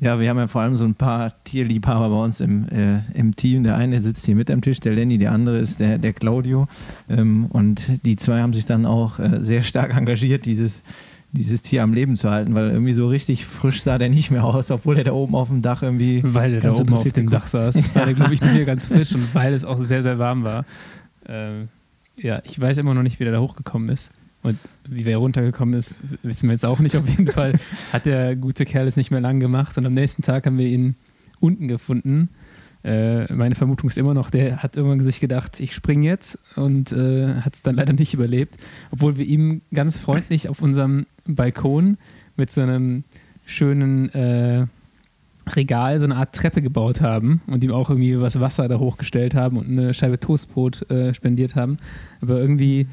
Ja, 0.00 0.18
wir 0.18 0.28
haben 0.28 0.38
ja 0.38 0.46
vor 0.46 0.62
allem 0.62 0.76
so 0.76 0.84
ein 0.84 0.94
paar 0.94 1.32
Tierliebhaber 1.44 2.08
bei 2.08 2.24
uns 2.24 2.40
im, 2.40 2.68
äh, 2.68 3.00
im 3.14 3.36
Team. 3.36 3.62
Der 3.64 3.76
eine 3.76 4.00
sitzt 4.02 4.26
hier 4.26 4.34
mit 4.34 4.50
am 4.50 4.60
Tisch, 4.60 4.80
der 4.80 4.92
Lenny, 4.92 5.18
der 5.18 5.32
andere 5.32 5.58
ist 5.58 5.78
der, 5.78 5.98
der 5.98 6.12
Claudio. 6.12 6.66
Ähm, 7.08 7.46
und 7.46 8.04
die 8.04 8.16
zwei 8.16 8.40
haben 8.40 8.52
sich 8.52 8.66
dann 8.66 8.86
auch 8.86 9.18
äh, 9.18 9.38
sehr 9.40 9.62
stark 9.62 9.94
engagiert, 9.96 10.46
dieses, 10.46 10.82
dieses 11.32 11.62
Tier 11.62 11.82
am 11.82 11.92
Leben 11.92 12.16
zu 12.16 12.30
halten, 12.30 12.54
weil 12.54 12.70
irgendwie 12.70 12.92
so 12.92 13.08
richtig 13.08 13.46
frisch 13.46 13.82
sah 13.82 13.98
der 13.98 14.08
nicht 14.08 14.30
mehr 14.30 14.44
aus, 14.44 14.70
obwohl 14.70 14.98
er 14.98 15.04
da 15.04 15.12
oben 15.12 15.34
auf 15.34 15.48
dem 15.48 15.62
Dach 15.62 15.82
irgendwie. 15.82 16.22
Weil 16.24 16.54
er 16.54 16.60
da 16.60 16.72
oben 16.72 16.94
auf 16.94 17.12
dem 17.12 17.30
Dach 17.30 17.48
saß. 17.48 17.74
Ja. 17.94 17.94
War 17.94 18.06
der, 18.06 18.14
glaube 18.14 18.34
ich, 18.34 18.42
nicht 18.42 18.54
mehr 18.54 18.64
ganz 18.64 18.88
frisch 18.88 19.14
und 19.14 19.34
weil 19.34 19.54
es 19.54 19.64
auch 19.64 19.78
sehr, 19.78 20.02
sehr 20.02 20.18
warm 20.18 20.44
war. 20.44 20.64
Ähm, 21.26 21.68
ja, 22.16 22.40
ich 22.44 22.58
weiß 22.60 22.78
immer 22.78 22.94
noch 22.94 23.02
nicht, 23.02 23.20
wie 23.20 23.24
der 23.24 23.32
da 23.32 23.40
hochgekommen 23.40 23.88
ist. 23.88 24.10
Und 24.42 24.58
wie 24.86 25.04
er 25.04 25.16
runtergekommen 25.16 25.74
ist, 25.74 25.96
wissen 26.22 26.48
wir 26.48 26.52
jetzt 26.52 26.66
auch 26.66 26.78
nicht. 26.78 26.96
Auf 26.96 27.08
jeden 27.08 27.28
Fall 27.28 27.54
hat 27.92 28.04
der 28.04 28.36
gute 28.36 28.66
Kerl 28.66 28.86
es 28.86 28.96
nicht 28.96 29.10
mehr 29.10 29.22
lang 29.22 29.40
gemacht. 29.40 29.78
Und 29.78 29.86
am 29.86 29.94
nächsten 29.94 30.22
Tag 30.22 30.44
haben 30.44 30.58
wir 30.58 30.66
ihn 30.66 30.96
unten 31.40 31.66
gefunden. 31.66 32.28
Äh, 32.84 33.32
meine 33.32 33.54
Vermutung 33.54 33.88
ist 33.88 33.96
immer 33.96 34.12
noch, 34.12 34.28
der 34.30 34.62
hat 34.62 34.76
irgendwann 34.76 35.02
sich 35.02 35.18
gedacht, 35.18 35.58
ich 35.60 35.74
springe 35.74 36.06
jetzt 36.06 36.38
und 36.56 36.92
äh, 36.92 37.36
hat 37.40 37.54
es 37.54 37.62
dann 37.62 37.76
leider 37.76 37.94
nicht 37.94 38.12
überlebt. 38.12 38.58
Obwohl 38.90 39.16
wir 39.16 39.24
ihm 39.24 39.62
ganz 39.72 39.98
freundlich 39.98 40.50
auf 40.50 40.60
unserem 40.60 41.06
Balkon 41.24 41.96
mit 42.36 42.50
so 42.50 42.60
einem 42.60 43.04
schönen 43.46 44.10
äh, 44.10 44.66
Regal 45.46 46.00
so 46.00 46.06
eine 46.06 46.16
Art 46.16 46.34
Treppe 46.34 46.62
gebaut 46.62 47.00
haben 47.00 47.42
und 47.46 47.62
ihm 47.64 47.72
auch 47.72 47.90
irgendwie 47.90 48.18
was 48.20 48.40
Wasser 48.40 48.66
da 48.68 48.78
hochgestellt 48.78 49.34
haben 49.34 49.58
und 49.58 49.68
eine 49.68 49.92
Scheibe 49.92 50.18
Toastbrot 50.18 50.90
äh, 50.90 51.12
spendiert 51.12 51.54
haben. 51.54 51.78
Aber 52.22 52.40
irgendwie, 52.40 52.86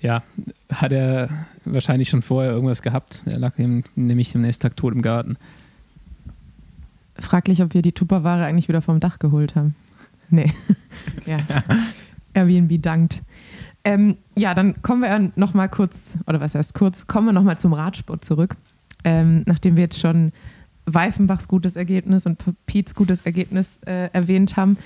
ja, 0.00 0.22
hat 0.68 0.92
er 0.92 1.28
wahrscheinlich 1.64 2.08
schon 2.08 2.22
vorher 2.22 2.52
irgendwas 2.52 2.82
gehabt. 2.82 3.22
Er 3.26 3.38
lag 3.38 3.58
ihm 3.58 3.84
nämlich 3.94 4.34
am 4.34 4.42
nächsten 4.42 4.62
Tag 4.62 4.76
tot 4.76 4.94
im 4.94 5.02
Garten. 5.02 5.36
Fraglich, 7.18 7.62
ob 7.62 7.74
wir 7.74 7.82
die 7.82 7.92
Tupperware 7.92 8.44
eigentlich 8.44 8.68
wieder 8.68 8.82
vom 8.82 8.98
Dach 8.98 9.18
geholt 9.18 9.54
haben. 9.54 9.76
Nee. 10.28 10.50
ja. 11.26 11.38
Airbnb 12.34 12.82
dankt. 12.82 13.22
Ähm, 13.84 14.16
ja, 14.34 14.54
dann 14.54 14.80
kommen 14.82 15.02
wir 15.02 15.32
noch 15.36 15.54
mal 15.54 15.68
kurz, 15.68 16.18
oder 16.26 16.40
was 16.40 16.54
heißt 16.54 16.74
kurz, 16.74 17.06
kommen 17.06 17.26
wir 17.28 17.32
noch 17.32 17.42
mal 17.42 17.58
zum 17.58 17.72
Radsport 17.72 18.24
zurück. 18.24 18.56
Ähm, 19.04 19.42
nachdem 19.46 19.76
wir 19.76 19.84
jetzt 19.84 19.98
schon 19.98 20.32
Weifenbachs 20.86 21.48
gutes 21.48 21.76
Ergebnis 21.76 22.26
und 22.26 22.42
Piets 22.66 22.94
gutes 22.94 23.22
Ergebnis 23.22 23.78
äh, 23.86 24.10
erwähnt 24.12 24.56
haben, 24.56 24.76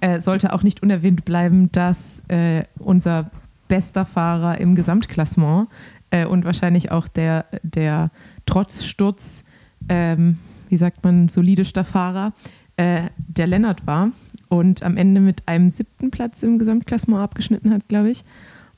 äh, 0.00 0.20
sollte 0.20 0.52
auch 0.52 0.62
nicht 0.62 0.82
unerwähnt 0.82 1.24
bleiben, 1.24 1.72
dass 1.72 2.22
äh, 2.28 2.64
unser 2.78 3.30
bester 3.68 4.04
Fahrer 4.04 4.58
im 4.58 4.74
Gesamtklassement 4.74 5.68
äh, 6.10 6.26
und 6.26 6.44
wahrscheinlich 6.44 6.90
auch 6.90 7.08
der, 7.08 7.46
der 7.62 8.10
trotz 8.44 8.84
Sturz, 8.84 9.44
ähm, 9.88 10.38
wie 10.68 10.76
sagt 10.76 11.04
man, 11.04 11.28
solidester 11.28 11.84
Fahrer, 11.84 12.32
äh, 12.76 13.04
der 13.16 13.46
Lennart 13.46 13.86
war 13.86 14.10
und 14.48 14.82
am 14.82 14.96
Ende 14.96 15.20
mit 15.20 15.42
einem 15.46 15.70
siebten 15.70 16.10
Platz 16.10 16.42
im 16.42 16.58
Gesamtklassement 16.58 17.22
abgeschnitten 17.22 17.72
hat, 17.72 17.88
glaube 17.88 18.10
ich. 18.10 18.24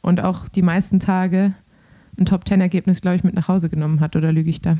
Und 0.00 0.20
auch 0.20 0.48
die 0.48 0.62
meisten 0.62 1.00
Tage 1.00 1.54
ein 2.18 2.26
Top-10-Ergebnis, 2.26 3.00
glaube 3.00 3.16
ich, 3.16 3.24
mit 3.24 3.34
nach 3.34 3.48
Hause 3.48 3.68
genommen 3.68 4.00
hat. 4.00 4.16
Oder 4.16 4.32
lüge 4.32 4.50
ich 4.50 4.62
da? 4.62 4.76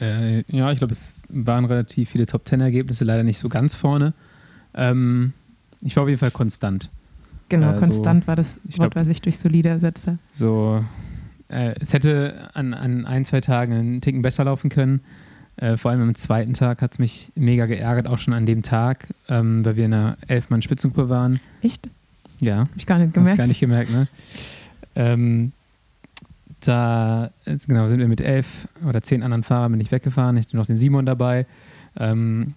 Äh, 0.00 0.44
ja, 0.48 0.72
ich 0.72 0.78
glaube, 0.78 0.92
es 0.92 1.22
waren 1.28 1.64
relativ 1.66 2.10
viele 2.10 2.26
Top-10-Ergebnisse, 2.26 3.04
leider 3.04 3.22
nicht 3.22 3.38
so 3.38 3.48
ganz 3.48 3.74
vorne. 3.74 4.14
Ähm, 4.74 5.32
ich 5.82 5.96
war 5.96 6.04
auf 6.04 6.08
jeden 6.08 6.18
Fall 6.18 6.30
konstant. 6.30 6.90
Genau, 7.48 7.72
äh, 7.72 7.78
konstant 7.78 8.24
so, 8.24 8.28
war 8.28 8.36
das 8.36 8.60
Wort, 8.64 8.74
glaub, 8.78 8.96
was 8.96 9.08
ich 9.08 9.20
durch 9.20 9.38
solide 9.38 9.68
ersetzte. 9.68 10.18
So, 10.32 10.84
äh, 11.48 11.74
es 11.80 11.92
hätte 11.92 12.48
an, 12.54 12.72
an 12.72 13.06
ein, 13.06 13.24
zwei 13.24 13.40
Tagen 13.40 13.72
einen 13.72 14.00
Ticken 14.00 14.22
besser 14.22 14.44
laufen 14.44 14.70
können. 14.70 15.00
Äh, 15.56 15.76
vor 15.76 15.90
allem 15.90 16.00
am 16.00 16.14
zweiten 16.14 16.54
Tag 16.54 16.80
hat 16.80 16.92
es 16.92 16.98
mich 16.98 17.32
mega 17.34 17.66
geärgert, 17.66 18.06
auch 18.06 18.18
schon 18.18 18.32
an 18.32 18.46
dem 18.46 18.62
Tag, 18.62 19.08
ähm, 19.28 19.64
weil 19.64 19.76
wir 19.76 19.84
in 19.84 19.92
einer 19.92 20.16
Elfmann-Spitzengruppe 20.26 21.10
waren. 21.10 21.40
Echt? 21.60 21.90
Ja. 22.40 22.60
Hab 22.60 22.68
ich 22.76 22.86
gar 22.86 22.98
nicht 22.98 23.12
gemerkt. 23.12 23.32
Hast 23.32 23.36
gar 23.36 23.46
nicht 23.46 23.60
gemerkt, 23.60 23.90
ne? 23.90 24.08
Ähm, 24.94 25.52
da 26.66 27.30
genau, 27.44 27.88
sind 27.88 28.00
wir 28.00 28.08
mit 28.08 28.20
elf 28.20 28.68
oder 28.86 29.02
zehn 29.02 29.22
anderen 29.22 29.42
Fahrern 29.42 29.72
bin 29.72 29.80
ich 29.80 29.92
weggefahren. 29.92 30.36
Ich 30.36 30.46
hatte 30.46 30.56
noch 30.56 30.66
den 30.66 30.76
Simon 30.76 31.06
dabei. 31.06 31.46
Ähm, 31.96 32.54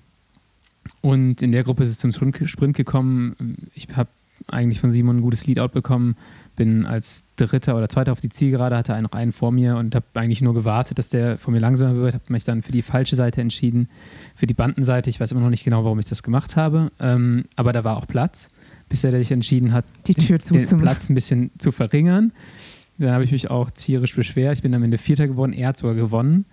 und 1.02 1.42
in 1.42 1.52
der 1.52 1.64
Gruppe 1.64 1.84
ist 1.84 1.90
es 1.90 2.00
zum 2.00 2.12
Sprint 2.12 2.76
gekommen. 2.76 3.70
Ich 3.74 3.88
habe 3.96 4.10
eigentlich 4.48 4.80
von 4.80 4.92
Simon 4.92 5.18
ein 5.18 5.22
gutes 5.22 5.46
Leadout 5.48 5.70
bekommen. 5.70 6.16
Bin 6.56 6.86
als 6.86 7.24
Dritter 7.36 7.76
oder 7.76 7.90
Zweiter 7.90 8.12
auf 8.12 8.22
die 8.22 8.30
Zielgerade, 8.30 8.78
hatte 8.78 9.02
noch 9.02 9.14
einen 9.14 9.32
vor 9.32 9.52
mir 9.52 9.78
und 9.78 9.96
habe 9.96 10.06
eigentlich 10.14 10.42
nur 10.42 10.54
gewartet, 10.54 11.00
dass 11.00 11.10
der 11.10 11.38
vor 11.38 11.52
mir 11.52 11.60
langsamer 11.60 11.96
wird. 11.96 12.14
Habe 12.14 12.26
mich 12.28 12.44
dann 12.44 12.62
für 12.62 12.72
die 12.72 12.82
falsche 12.82 13.16
Seite 13.16 13.42
entschieden, 13.42 13.90
für 14.36 14.46
die 14.46 14.54
Bandenseite. 14.54 15.10
Ich 15.10 15.20
weiß 15.20 15.32
immer 15.32 15.42
noch 15.42 15.50
nicht 15.50 15.64
genau, 15.64 15.84
warum 15.84 16.00
ich 16.00 16.06
das 16.06 16.22
gemacht 16.22 16.56
habe. 16.56 16.92
Ähm, 17.00 17.46
aber 17.56 17.74
da 17.74 17.84
war 17.84 17.98
auch 17.98 18.08
Platz, 18.08 18.50
bis 18.90 19.04
er 19.04 19.12
sich 19.12 19.32
entschieden 19.32 19.72
hat, 19.72 19.86
die 20.06 20.14
Tür 20.14 20.38
den, 20.38 20.64
den 20.64 20.78
Platz 20.78 21.10
ein 21.10 21.16
bisschen 21.16 21.52
zu 21.58 21.72
verringern. 21.72 22.34
Dann 23.06 23.14
habe 23.14 23.24
ich 23.24 23.32
mich 23.32 23.50
auch 23.50 23.70
tierisch 23.70 24.16
beschwert. 24.16 24.58
Ich 24.58 24.64
bin 24.64 24.74
am 24.74 24.84
Ende 24.84 24.98
Vierter 24.98 25.28
geworden, 25.28 25.54
er 25.54 25.70
hat 25.70 25.78
sogar 25.78 25.96
gewonnen. 25.96 26.46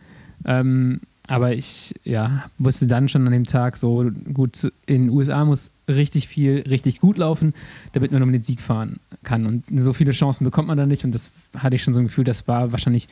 Ähm, 0.45 1.01
aber 1.31 1.53
ich 1.53 1.95
ja, 2.03 2.47
wusste 2.59 2.89
dann 2.89 3.09
schon 3.09 3.25
an 3.25 3.33
dem 3.33 3.45
Tag 3.45 3.77
so, 3.77 4.11
gut, 4.35 4.65
in 4.87 5.03
den 5.03 5.11
USA 5.11 5.45
muss 5.45 5.71
richtig 5.89 6.27
viel, 6.27 6.65
richtig 6.69 6.99
gut 6.99 7.19
laufen, 7.19 7.55
damit 7.93 8.11
man 8.11 8.23
um 8.25 8.33
den 8.33 8.43
Sieg 8.43 8.61
fahren 8.61 8.99
kann. 9.23 9.47
Und 9.47 9.65
so 9.77 9.93
viele 9.93 10.11
Chancen 10.11 10.43
bekommt 10.43 10.67
man 10.67 10.77
da 10.77 10.87
nicht. 10.87 11.05
Und 11.05 11.13
das 11.13 11.31
hatte 11.57 11.77
ich 11.77 11.85
schon 11.85 11.95
so 11.95 12.01
ein 12.01 12.07
Gefühl, 12.07 12.25
das 12.25 12.49
war 12.49 12.73
wahrscheinlich 12.73 13.07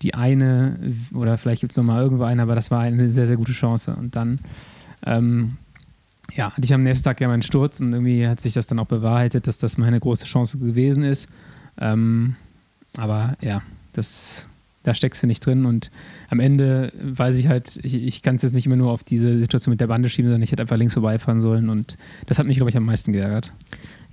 die 0.00 0.14
eine, 0.14 0.78
oder 1.12 1.38
vielleicht 1.38 1.60
gibt 1.60 1.72
es 1.72 1.76
nochmal 1.76 2.04
irgendwo 2.04 2.22
eine, 2.22 2.42
aber 2.42 2.54
das 2.54 2.70
war 2.70 2.82
eine 2.82 3.10
sehr, 3.10 3.26
sehr 3.26 3.36
gute 3.36 3.52
Chance. 3.52 3.96
Und 3.96 4.14
dann, 4.14 4.38
ähm, 5.04 5.56
ja, 6.34 6.52
hatte 6.52 6.64
ich 6.64 6.72
am 6.72 6.82
nächsten 6.82 7.04
Tag 7.04 7.20
ja 7.20 7.26
meinen 7.26 7.42
Sturz 7.42 7.80
und 7.80 7.92
irgendwie 7.92 8.28
hat 8.28 8.40
sich 8.40 8.54
das 8.54 8.68
dann 8.68 8.78
auch 8.78 8.86
bewahrheitet, 8.86 9.48
dass 9.48 9.58
das 9.58 9.76
meine 9.76 9.98
große 9.98 10.26
Chance 10.26 10.58
gewesen 10.58 11.02
ist. 11.02 11.28
Ähm, 11.78 12.36
aber 12.96 13.36
ja, 13.40 13.62
das, 13.92 14.48
da 14.82 14.94
steckst 14.94 15.22
du 15.22 15.26
nicht 15.26 15.44
drin. 15.44 15.66
Und 15.66 15.90
am 16.30 16.40
Ende 16.40 16.92
weiß 17.02 17.36
ich 17.36 17.48
halt, 17.48 17.78
ich, 17.82 17.94
ich 17.94 18.22
kann 18.22 18.36
es 18.36 18.42
jetzt 18.42 18.54
nicht 18.54 18.66
immer 18.66 18.76
nur 18.76 18.90
auf 18.90 19.04
diese 19.04 19.38
Situation 19.38 19.72
mit 19.72 19.80
der 19.80 19.88
Bande 19.88 20.08
schieben, 20.08 20.30
sondern 20.30 20.42
ich 20.42 20.52
hätte 20.52 20.62
einfach 20.62 20.76
links 20.76 20.94
vorbeifahren 20.94 21.40
sollen. 21.40 21.68
Und 21.68 21.96
das 22.26 22.38
hat 22.38 22.46
mich, 22.46 22.56
glaube 22.56 22.70
ich, 22.70 22.76
am 22.76 22.84
meisten 22.84 23.12
geärgert. 23.12 23.52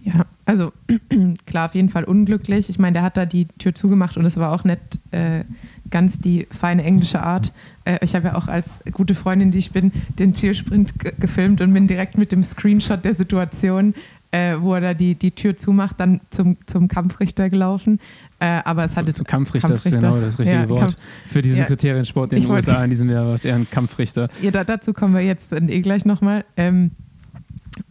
Ja, 0.04 0.26
also 0.46 0.74
klar, 1.46 1.68
auf 1.68 1.76
jeden 1.76 1.90
Fall 1.90 2.04
unglücklich. 2.04 2.70
Ich 2.70 2.78
meine, 2.78 2.94
der 2.94 3.04
hat 3.04 3.16
da 3.16 3.26
die 3.26 3.48
Tür 3.58 3.74
zugemacht 3.74 4.18
und 4.18 4.26
es 4.26 4.36
war 4.38 4.52
auch 4.52 4.66
nicht 4.66 4.80
äh, 5.12 5.46
ganz 5.90 6.20
die 6.20 6.46
feine 6.52 6.84
englische 6.84 7.24
Art. 7.24 7.54
Äh, 7.86 8.00
ich 8.02 8.14
habe 8.14 8.30
ja 8.30 8.36
auch 8.36 8.48
als 8.48 8.82
gute 8.92 9.16
Freundin, 9.16 9.52
die 9.52 9.60
ich 9.60 9.72
bin, 9.72 9.94
den 10.20 10.36
Zielsprint 10.36 10.94
gefilmt 11.20 11.62
und 11.62 11.74
bin 11.74 11.88
direkt 11.88 12.18
mit 12.18 12.34
dem 12.34 12.44
Screenshot 12.44 13.06
der 13.06 13.14
Situation, 13.14 13.94
äh, 14.32 14.58
wo 14.60 14.74
er 14.74 14.82
da 14.82 14.94
die, 14.94 15.16
die 15.16 15.32
Tür 15.32 15.56
zumacht, 15.56 16.00
dann 16.00 16.20
zum, 16.32 16.58
zum 16.66 16.90
Kampfrichter 16.90 17.50
gelaufen. 17.50 18.00
Äh, 18.44 18.62
aber 18.66 18.84
es 18.84 18.98
hatte 18.98 19.14
zum 19.14 19.26
Kampfrichter, 19.26 19.70
Kampfrichter. 19.70 20.00
ist 20.00 20.04
genau 20.04 20.20
das 20.20 20.38
richtige 20.38 20.64
ja, 20.64 20.70
Wort 20.70 20.80
Kampf 20.82 20.98
für 21.28 21.42
diesen 21.42 21.60
ja. 21.60 21.64
Kriteriensport 21.64 22.34
in 22.34 22.42
den 22.42 22.52
USA 22.52 22.84
in 22.84 22.90
diesem 22.90 23.10
Jahr 23.10 23.26
war 23.26 23.36
es 23.36 23.46
eher 23.46 23.56
ein 23.56 23.70
Kampfrichter. 23.70 24.28
Ja, 24.42 24.52
da, 24.52 24.66
dazu 24.66 24.92
kommen 24.92 25.14
wir 25.14 25.22
jetzt 25.22 25.54
eh 25.54 25.80
gleich 25.80 26.04
nochmal. 26.04 26.44
Ähm, 26.58 26.92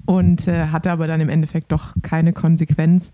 und 0.05 0.47
äh, 0.49 0.67
hatte 0.67 0.91
aber 0.91 1.07
dann 1.07 1.23
im 1.23 1.31
Endeffekt 1.31 1.73
doch 1.73 1.95
keine 2.03 2.35
Konsequenz. 2.35 3.13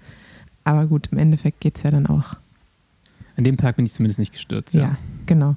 Aber 0.65 0.87
gut, 0.87 1.11
im 1.13 1.19
Endeffekt 1.19 1.61
geht 1.61 1.77
es 1.77 1.85
ja 1.85 1.93
dann 1.93 2.09
auch. 2.09 2.35
An 3.37 3.45
dem 3.45 3.57
Tag 3.57 3.77
bin 3.77 3.87
ich 3.87 3.93
zumindest 3.93 4.19
nicht 4.19 4.33
gestürzt. 4.33 4.75
Ja, 4.75 4.97
genau. 5.27 5.55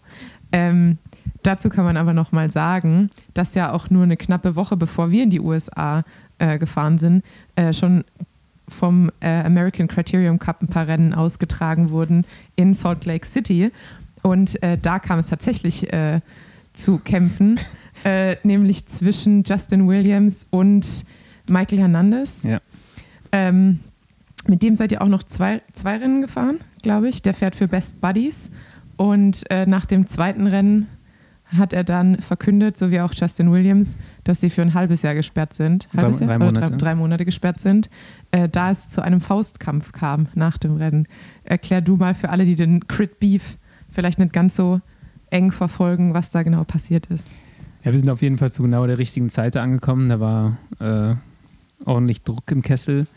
Ähm, 0.52 1.00
dazu 1.42 1.70
kann 1.70 1.84
man 1.84 1.98
aber 1.98 2.14
noch 2.14 2.32
mal 2.32 2.52
sagen, 2.52 3.10
dass 3.34 3.56
ja 3.56 3.72
auch 3.72 3.90
nur 3.90 4.04
eine 4.04 4.18
knappe 4.18 4.56
Woche 4.56 4.78
bevor 4.78 5.10
wir 5.10 5.24
in 5.24 5.32
die 5.32 5.40
USA 5.42 6.04
äh, 6.38 6.60
gefahren 6.60 7.00
sind, 7.00 7.24
äh, 7.56 7.74
schon 7.74 8.04
vom 8.72 9.12
äh, 9.20 9.30
American 9.44 9.88
Criterium 9.88 10.40
Cup 10.40 10.62
ein 10.62 10.68
paar 10.68 10.88
Rennen 10.88 11.14
ausgetragen 11.14 11.92
wurden 11.92 12.26
in 12.56 12.74
Salt 12.74 13.06
Lake 13.06 13.26
City. 13.26 13.72
Und 14.24 14.62
äh, 14.64 14.78
da 14.78 15.00
kam 15.00 15.20
es 15.20 15.28
tatsächlich 15.28 15.92
äh, 15.92 16.22
zu 16.74 17.00
Kämpfen, 17.00 17.60
äh, 18.06 18.38
nämlich 18.44 18.86
zwischen 18.88 19.44
Justin 19.44 19.88
Williams 19.88 20.48
und 20.50 21.06
Michael 21.50 21.80
Hernandez. 21.80 22.44
Ja. 22.44 22.60
Ähm, 23.32 23.80
mit 24.48 24.64
dem 24.64 24.76
seid 24.76 24.92
ihr 24.92 25.02
auch 25.02 25.08
noch 25.08 25.24
zwei, 25.24 25.62
zwei 25.74 25.98
Rennen 25.98 26.22
gefahren, 26.22 26.60
glaube 26.82 27.10
ich. 27.10 27.22
Der 27.22 27.34
fährt 27.34 27.56
für 27.56 27.68
Best 27.68 28.02
Buddies. 28.02 28.50
Und 28.98 29.50
äh, 29.50 29.66
nach 29.66 29.86
dem 29.86 30.08
zweiten 30.08 30.48
Rennen 30.48 30.88
hat 31.46 31.74
er 31.74 31.84
dann 31.84 32.22
verkündet, 32.22 32.78
so 32.78 32.92
wie 32.92 33.02
auch 33.02 33.14
Justin 33.14 33.52
Williams, 33.52 33.98
dass 34.24 34.42
sie 34.42 34.50
für 34.50 34.62
ein 34.62 34.74
halbes 34.74 35.02
Jahr 35.02 35.16
gesperrt 35.16 35.54
sind. 35.54 35.88
Halbes 35.96 36.20
Drei- 36.20 36.26
Jahr? 36.26 36.38
drei 36.38 36.46
Oder 36.46 36.46
Monate. 36.46 36.72
drei, 36.72 36.78
drei 36.78 36.96
Monate 36.96 37.26
gesperrt 37.26 37.60
sind, 37.60 37.90
äh, 38.32 38.48
da 38.50 38.72
es 38.72 38.90
zu 38.90 39.02
einem 39.02 39.22
Faustkampf 39.22 39.92
kam 39.92 40.28
nach 40.36 40.58
dem 40.58 40.76
Rennen. 40.78 41.08
Erklär 41.44 41.82
du 41.82 41.96
mal 41.98 42.14
für 42.14 42.30
alle, 42.30 42.46
die 42.46 42.56
den 42.56 42.88
Crit 42.88 43.20
Beef 43.20 43.58
vielleicht 43.90 44.20
nicht 44.20 44.34
ganz 44.34 44.56
so 44.56 44.80
eng 45.30 45.52
verfolgen, 45.52 46.14
was 46.14 46.32
da 46.32 46.44
genau 46.44 46.64
passiert 46.64 47.08
ist. 47.08 47.30
Ja, 47.84 47.92
wir 47.92 47.98
sind 47.98 48.10
auf 48.10 48.22
jeden 48.22 48.38
Fall 48.38 48.52
zu 48.52 48.62
genau 48.62 48.86
der 48.86 48.98
richtigen 48.98 49.30
Zeit 49.30 49.56
angekommen. 49.58 50.10
Da 50.10 50.20
war 50.20 50.58
äh, 50.80 51.16
ordentlich 51.86 52.22
Druck 52.24 52.52
im 52.52 52.62
Kessel 52.62 53.08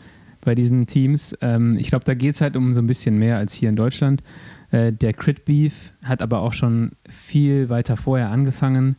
bei 0.43 0.55
diesen 0.55 0.87
Teams. 0.87 1.35
Ähm, 1.41 1.77
ich 1.77 1.87
glaube, 1.87 2.05
da 2.05 2.13
geht 2.15 2.33
es 2.35 2.41
halt 2.41 2.55
um 2.55 2.73
so 2.73 2.79
ein 2.81 2.87
bisschen 2.87 3.17
mehr 3.19 3.37
als 3.37 3.53
hier 3.53 3.69
in 3.69 3.75
Deutschland. 3.75 4.23
Äh, 4.71 4.91
der 4.91 5.13
Crit 5.13 5.45
Beef 5.45 5.93
hat 6.03 6.21
aber 6.21 6.41
auch 6.41 6.53
schon 6.53 6.93
viel 7.07 7.69
weiter 7.69 7.95
vorher 7.97 8.31
angefangen. 8.31 8.95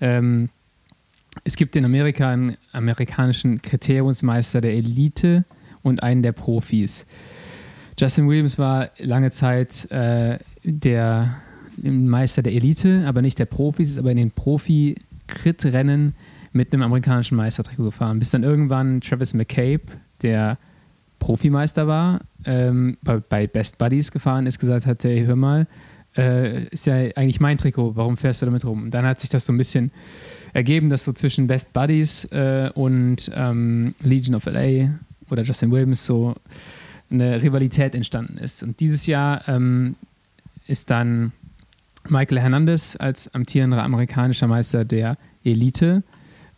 Ähm, 0.00 0.50
es 1.44 1.56
gibt 1.56 1.76
in 1.76 1.84
Amerika 1.84 2.30
einen 2.30 2.56
amerikanischen 2.72 3.62
Kriteriumsmeister 3.62 4.60
der 4.60 4.72
Elite 4.72 5.44
und 5.82 6.02
einen 6.02 6.22
der 6.22 6.32
Profis. 6.32 7.06
Justin 7.98 8.28
Williams 8.28 8.58
war 8.58 8.90
lange 8.98 9.30
Zeit 9.30 9.90
äh, 9.90 10.38
der 10.62 11.40
Meister 11.76 12.42
der 12.42 12.52
Elite, 12.52 13.04
aber 13.06 13.22
nicht 13.22 13.38
der 13.38 13.46
Profis, 13.46 13.92
ist 13.92 13.98
aber 13.98 14.10
in 14.10 14.16
den 14.16 14.30
Profi-Crit-Rennen 14.30 16.14
mit 16.52 16.72
einem 16.72 16.82
amerikanischen 16.82 17.36
Meistertrikot 17.36 17.84
gefahren. 17.84 18.18
Bis 18.18 18.30
dann 18.30 18.42
irgendwann 18.42 19.00
Travis 19.00 19.34
McCabe, 19.34 19.82
der 20.22 20.58
Profimeister 21.18 21.86
war, 21.86 22.20
ähm, 22.44 22.96
bei, 23.02 23.18
bei 23.18 23.46
Best 23.46 23.78
Buddies 23.78 24.10
gefahren 24.10 24.46
ist, 24.46 24.58
gesagt 24.58 24.86
hat, 24.86 25.02
hey, 25.04 25.24
hör 25.24 25.36
mal, 25.36 25.66
äh, 26.16 26.64
ist 26.68 26.86
ja 26.86 26.94
eigentlich 26.94 27.40
mein 27.40 27.58
Trikot, 27.58 27.96
warum 27.96 28.16
fährst 28.16 28.42
du 28.42 28.46
damit 28.46 28.64
rum? 28.64 28.84
Und 28.84 28.90
dann 28.92 29.04
hat 29.04 29.20
sich 29.20 29.30
das 29.30 29.46
so 29.46 29.52
ein 29.52 29.58
bisschen 29.58 29.90
ergeben, 30.58 30.90
dass 30.90 31.04
so 31.04 31.12
zwischen 31.12 31.46
Best 31.46 31.72
Buddies 31.72 32.24
äh, 32.32 32.70
und 32.74 33.30
ähm, 33.32 33.94
Legion 34.00 34.34
of 34.34 34.44
LA 34.46 34.90
oder 35.30 35.42
Justin 35.42 35.70
Williams 35.70 36.04
so 36.04 36.34
eine 37.10 37.42
Rivalität 37.42 37.94
entstanden 37.94 38.38
ist. 38.38 38.62
Und 38.64 38.80
dieses 38.80 39.06
Jahr 39.06 39.46
ähm, 39.48 39.94
ist 40.66 40.90
dann 40.90 41.32
Michael 42.08 42.40
Hernandez 42.40 42.96
als 42.98 43.32
amtierender 43.32 43.82
amerikanischer 43.82 44.48
Meister 44.48 44.84
der 44.84 45.16
Elite 45.44 46.02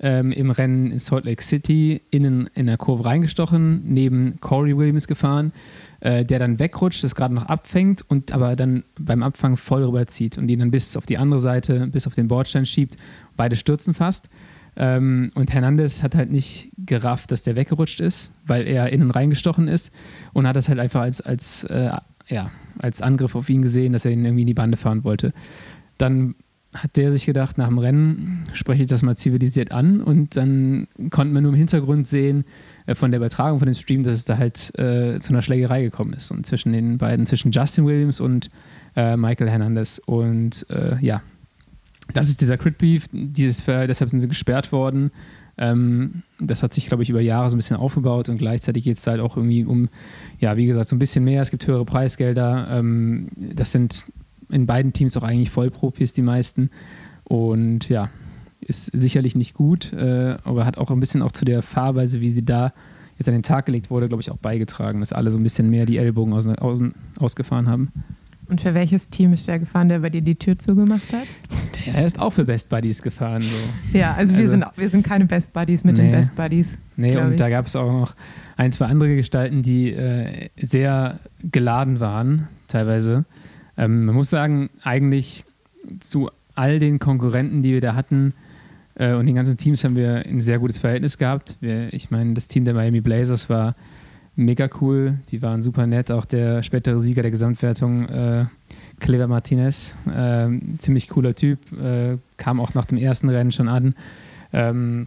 ähm, 0.00 0.32
im 0.32 0.50
Rennen 0.50 0.90
in 0.90 0.98
Salt 0.98 1.26
Lake 1.26 1.42
City 1.42 2.00
innen 2.10 2.48
in 2.54 2.66
der 2.66 2.78
Kurve 2.78 3.04
reingestochen, 3.04 3.82
neben 3.84 4.40
Corey 4.40 4.76
Williams 4.76 5.06
gefahren, 5.06 5.52
äh, 6.00 6.24
der 6.24 6.38
dann 6.38 6.58
wegrutscht, 6.58 7.04
das 7.04 7.14
gerade 7.14 7.34
noch 7.34 7.44
abfängt 7.44 8.02
und 8.08 8.32
aber 8.32 8.56
dann 8.56 8.84
beim 8.98 9.22
Abfang 9.22 9.56
voll 9.56 9.84
rüberzieht 9.84 10.38
und 10.38 10.48
ihn 10.48 10.60
dann 10.60 10.70
bis 10.70 10.96
auf 10.96 11.04
die 11.04 11.18
andere 11.18 11.40
Seite, 11.40 11.86
bis 11.88 12.06
auf 12.06 12.14
den 12.14 12.28
Bordstein 12.28 12.64
schiebt. 12.64 12.96
Beide 13.40 13.56
stürzen 13.56 13.94
fast. 13.94 14.28
Ähm, 14.76 15.30
und 15.34 15.50
Hernandez 15.50 16.02
hat 16.02 16.14
halt 16.14 16.30
nicht 16.30 16.68
gerafft, 16.76 17.30
dass 17.30 17.42
der 17.42 17.56
weggerutscht 17.56 17.98
ist, 17.98 18.32
weil 18.46 18.68
er 18.68 18.92
innen 18.92 19.10
reingestochen 19.10 19.66
ist 19.66 19.90
und 20.34 20.46
hat 20.46 20.56
das 20.56 20.68
halt 20.68 20.78
einfach 20.78 21.00
als, 21.00 21.22
als, 21.22 21.64
äh, 21.64 21.90
ja, 22.28 22.50
als 22.80 23.00
Angriff 23.00 23.34
auf 23.34 23.48
ihn 23.48 23.62
gesehen, 23.62 23.94
dass 23.94 24.04
er 24.04 24.10
ihn 24.10 24.26
irgendwie 24.26 24.42
in 24.42 24.46
die 24.46 24.52
Bande 24.52 24.76
fahren 24.76 25.04
wollte. 25.04 25.32
Dann 25.96 26.34
hat 26.74 26.98
der 26.98 27.12
sich 27.12 27.24
gedacht, 27.24 27.56
nach 27.56 27.68
dem 27.68 27.78
Rennen 27.78 28.44
spreche 28.52 28.82
ich 28.82 28.88
das 28.88 29.02
mal 29.02 29.16
zivilisiert 29.16 29.72
an 29.72 30.02
und 30.02 30.36
dann 30.36 30.86
konnte 31.08 31.32
man 31.32 31.44
nur 31.44 31.52
im 31.52 31.58
Hintergrund 31.58 32.06
sehen 32.06 32.44
äh, 32.84 32.94
von 32.94 33.10
der 33.10 33.20
Übertragung 33.20 33.58
von 33.58 33.68
dem 33.68 33.74
Stream, 33.74 34.02
dass 34.02 34.16
es 34.16 34.26
da 34.26 34.36
halt 34.36 34.78
äh, 34.78 35.18
zu 35.18 35.32
einer 35.32 35.40
Schlägerei 35.40 35.80
gekommen 35.80 36.12
ist 36.12 36.30
und 36.30 36.44
zwischen 36.44 36.72
den 36.72 36.98
beiden, 36.98 37.24
zwischen 37.24 37.52
Justin 37.52 37.86
Williams 37.86 38.20
und 38.20 38.50
äh, 38.96 39.16
Michael 39.16 39.48
Hernandez 39.48 39.98
und 40.04 40.66
äh, 40.68 40.98
ja, 41.00 41.22
das 42.12 42.28
ist 42.28 42.40
dieser 42.40 42.58
Crit 42.58 42.78
Beef, 42.78 43.06
dieses, 43.12 43.64
deshalb 43.64 44.10
sind 44.10 44.20
sie 44.20 44.28
gesperrt 44.28 44.72
worden. 44.72 45.10
Ähm, 45.58 46.22
das 46.38 46.62
hat 46.62 46.72
sich, 46.72 46.86
glaube 46.86 47.02
ich, 47.02 47.10
über 47.10 47.20
Jahre 47.20 47.50
so 47.50 47.56
ein 47.56 47.58
bisschen 47.58 47.76
aufgebaut 47.76 48.28
und 48.28 48.38
gleichzeitig 48.38 48.84
geht 48.84 48.96
es 48.96 49.06
halt 49.06 49.20
auch 49.20 49.36
irgendwie 49.36 49.64
um, 49.64 49.88
ja, 50.38 50.56
wie 50.56 50.66
gesagt, 50.66 50.88
so 50.88 50.96
ein 50.96 50.98
bisschen 50.98 51.24
mehr. 51.24 51.42
Es 51.42 51.50
gibt 51.50 51.66
höhere 51.66 51.84
Preisgelder. 51.84 52.68
Ähm, 52.70 53.28
das 53.36 53.72
sind 53.72 54.06
in 54.48 54.66
beiden 54.66 54.92
Teams 54.92 55.16
auch 55.16 55.22
eigentlich 55.22 55.50
Vollprofis, 55.50 56.12
die 56.12 56.22
meisten. 56.22 56.70
Und 57.24 57.88
ja, 57.88 58.10
ist 58.60 58.86
sicherlich 58.86 59.36
nicht 59.36 59.54
gut, 59.54 59.92
äh, 59.92 60.36
aber 60.44 60.64
hat 60.64 60.78
auch 60.78 60.90
ein 60.90 61.00
bisschen 61.00 61.22
auch 61.22 61.32
zu 61.32 61.44
der 61.44 61.62
Fahrweise, 61.62 62.20
wie 62.20 62.30
sie 62.30 62.44
da 62.44 62.72
jetzt 63.18 63.28
an 63.28 63.34
den 63.34 63.42
Tag 63.42 63.66
gelegt 63.66 63.90
wurde, 63.90 64.08
glaube 64.08 64.22
ich, 64.22 64.30
auch 64.30 64.38
beigetragen, 64.38 65.00
dass 65.00 65.12
alle 65.12 65.30
so 65.30 65.38
ein 65.38 65.42
bisschen 65.42 65.68
mehr 65.68 65.84
die 65.84 65.98
Ellbogen 65.98 66.32
aus, 66.32 66.46
außen, 66.46 66.94
ausgefahren 67.18 67.68
haben. 67.68 67.92
Und 68.50 68.60
für 68.60 68.74
welches 68.74 69.08
Team 69.08 69.32
ist 69.32 69.46
der 69.48 69.60
gefahren, 69.60 69.88
der 69.88 70.00
bei 70.00 70.10
dir 70.10 70.22
die 70.22 70.34
Tür 70.34 70.58
zugemacht 70.58 71.12
hat? 71.12 71.26
Der 71.86 72.04
ist 72.04 72.18
auch 72.18 72.30
für 72.30 72.44
Best 72.44 72.68
Buddies 72.68 73.00
gefahren. 73.00 73.42
So. 73.42 73.98
Ja, 73.98 74.14
also, 74.14 74.32
wir, 74.34 74.40
Also- 74.40 74.50
sind, 74.50 74.64
wir 74.76 74.88
sind 74.88 75.06
keine 75.06 75.24
Best 75.26 75.52
Buddies 75.52 75.84
mit 75.84 75.96
den 75.98 76.06
Nee. 76.06 76.12
Best 76.12 76.34
Buddies. 76.34 76.76
Nee, 76.96 77.16
und 77.16 77.30
ich. 77.30 77.36
da 77.36 77.48
gab 77.48 77.66
es 77.66 77.76
auch 77.76 77.92
noch 77.92 78.14
ein, 78.56 78.72
zwei 78.72 78.86
andere 78.86 79.14
Gestalten, 79.16 79.62
die 79.62 79.92
äh, 79.92 80.48
sehr 80.60 81.20
geladen 81.50 82.00
waren, 82.00 82.48
teilweise. 82.66 83.24
Ähm, 83.78 84.04
man 84.04 84.14
muss 84.16 84.28
sagen, 84.30 84.68
eigentlich 84.82 85.44
zu 86.00 86.28
all 86.56 86.78
den 86.78 86.98
Konkurrenten, 86.98 87.62
die 87.62 87.72
wir 87.72 87.80
da 87.80 87.94
hatten 87.94 88.34
äh, 88.96 89.14
und 89.14 89.26
den 89.26 89.36
ganzen 89.36 89.56
Teams 89.56 89.82
haben 89.84 89.94
wir 89.96 90.26
ein 90.26 90.42
sehr 90.42 90.58
gutes 90.58 90.76
Verhältnis 90.78 91.16
gehabt. 91.16 91.56
Wir, 91.60 91.92
ich 91.94 92.10
meine, 92.10 92.34
das 92.34 92.48
Team 92.48 92.64
der 92.64 92.74
Miami 92.74 93.00
Blazers 93.00 93.48
war 93.48 93.76
mega 94.40 94.68
cool, 94.80 95.18
die 95.30 95.42
waren 95.42 95.62
super 95.62 95.86
nett. 95.86 96.10
Auch 96.10 96.24
der 96.24 96.62
spätere 96.62 96.98
Sieger 96.98 97.22
der 97.22 97.30
Gesamtwertung, 97.30 98.08
äh, 98.08 98.46
Clever 98.98 99.28
Martinez, 99.28 99.96
äh, 100.06 100.48
ziemlich 100.78 101.08
cooler 101.08 101.34
Typ, 101.34 101.58
äh, 101.72 102.18
kam 102.36 102.60
auch 102.60 102.74
nach 102.74 102.86
dem 102.86 102.98
ersten 102.98 103.28
Rennen 103.28 103.52
schon 103.52 103.68
an. 103.68 103.94
Ähm, 104.52 105.06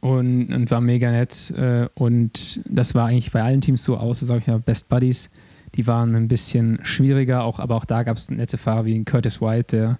und, 0.00 0.52
und 0.52 0.70
war 0.70 0.80
mega 0.80 1.10
nett. 1.12 1.50
Äh, 1.56 1.88
und 1.94 2.60
das 2.68 2.94
war 2.94 3.06
eigentlich 3.06 3.30
bei 3.30 3.42
allen 3.42 3.60
Teams 3.60 3.84
so, 3.84 3.96
außer, 3.96 4.26
sag 4.26 4.38
ich 4.38 4.46
mal, 4.48 4.58
Best 4.58 4.88
Buddies. 4.88 5.30
Die 5.76 5.86
waren 5.86 6.14
ein 6.14 6.28
bisschen 6.28 6.80
schwieriger, 6.82 7.44
auch, 7.44 7.60
aber 7.60 7.76
auch 7.76 7.84
da 7.84 8.02
gab 8.02 8.16
es 8.16 8.30
nette 8.30 8.58
Fahrer 8.58 8.84
wie 8.84 9.04
Curtis 9.04 9.40
White, 9.40 9.98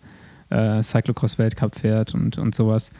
der 0.51 0.79
äh, 0.79 0.83
Cyclocross-Weltcup 0.83 1.77
fährt 1.77 2.15
und, 2.15 2.37
und 2.37 2.55
sowas. 2.55 2.91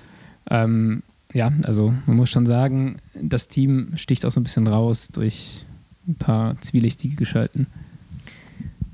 Ähm, 0.49 1.03
ja, 1.33 1.51
also 1.65 1.95
man 2.07 2.17
muss 2.17 2.31
schon 2.31 2.47
sagen, 2.47 2.97
das 3.15 3.49
Team 3.49 3.93
sticht 3.97 4.25
auch 4.25 4.31
so 4.31 4.41
ein 4.41 4.45
bisschen 4.45 4.67
raus 4.67 5.09
durch 5.09 5.67
ein 6.07 6.17
paar 6.17 6.61
zwielichtige 6.61 7.17
Gestalten. 7.17 7.67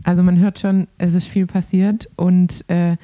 Also 0.04 0.22
man 0.22 0.38
hört 0.38 0.58
schon, 0.58 0.86
es 0.98 1.14
ist 1.14 1.26
viel 1.26 1.46
passiert 1.46 2.08
und 2.16 2.64
äh, 2.70 2.96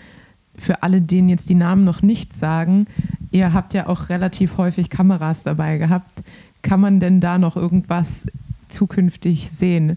für 0.57 0.83
alle, 0.83 1.01
denen 1.01 1.29
jetzt 1.29 1.49
die 1.49 1.55
Namen 1.55 1.85
noch 1.85 2.03
nicht 2.03 2.33
sagen, 2.33 2.87
ihr 3.31 3.53
habt 3.53 3.75
ja 3.75 3.89
auch 3.89 4.09
relativ 4.09 4.57
häufig 4.57 4.89
Kameras 4.89 5.43
dabei 5.43 5.79
gehabt. 5.79 6.23
Kann 6.63 6.81
man 6.81 7.01
denn 7.01 7.21
da 7.21 7.39
noch 7.39 7.57
irgendwas 7.57 8.27
zukünftig 8.69 9.51
sehen, 9.51 9.97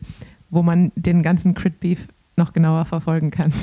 wo 0.50 0.63
man 0.63 0.91
den 0.95 1.21
ganzen 1.21 1.54
Crit 1.54 1.80
Beef 1.80 2.08
noch 2.36 2.54
genauer 2.54 2.86
verfolgen 2.86 3.32
kann? 3.32 3.54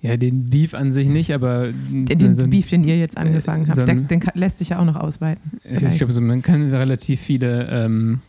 Ja, 0.00 0.16
den 0.16 0.48
Beef 0.48 0.74
an 0.74 0.92
sich 0.92 1.08
nicht, 1.08 1.32
aber 1.34 1.72
Den, 1.72 2.06
den 2.06 2.34
so 2.34 2.46
Beef, 2.46 2.68
den 2.68 2.84
ihr 2.84 2.96
jetzt 2.98 3.16
angefangen 3.18 3.64
äh, 3.64 3.68
habt, 3.68 3.76
so 3.76 3.84
der, 3.84 3.96
den 3.96 4.20
kann- 4.20 4.38
lässt 4.38 4.58
sich 4.58 4.68
ja 4.68 4.78
auch 4.78 4.84
noch 4.84 4.94
ausweiten. 4.96 5.58
Ich 5.64 5.78
vielleicht. 5.78 5.98
glaube, 5.98 6.12
so, 6.12 6.20
man 6.20 6.40
kann 6.42 6.72
relativ 6.72 7.20
viele 7.20 7.66
ähm, 7.68 8.20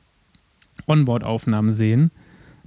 Onboard-Aufnahmen 0.87 1.71
sehen. 1.71 2.11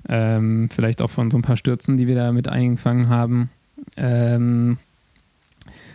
Ähm, 0.08 0.68
vielleicht 0.72 1.02
auch 1.02 1.10
von 1.10 1.30
so 1.30 1.38
ein 1.38 1.42
paar 1.42 1.56
Stürzen, 1.56 1.96
die 1.96 2.06
wir 2.06 2.14
da 2.14 2.32
mit 2.32 2.48
eingefangen 2.48 3.08
haben. 3.08 3.50
Ähm, 3.96 4.78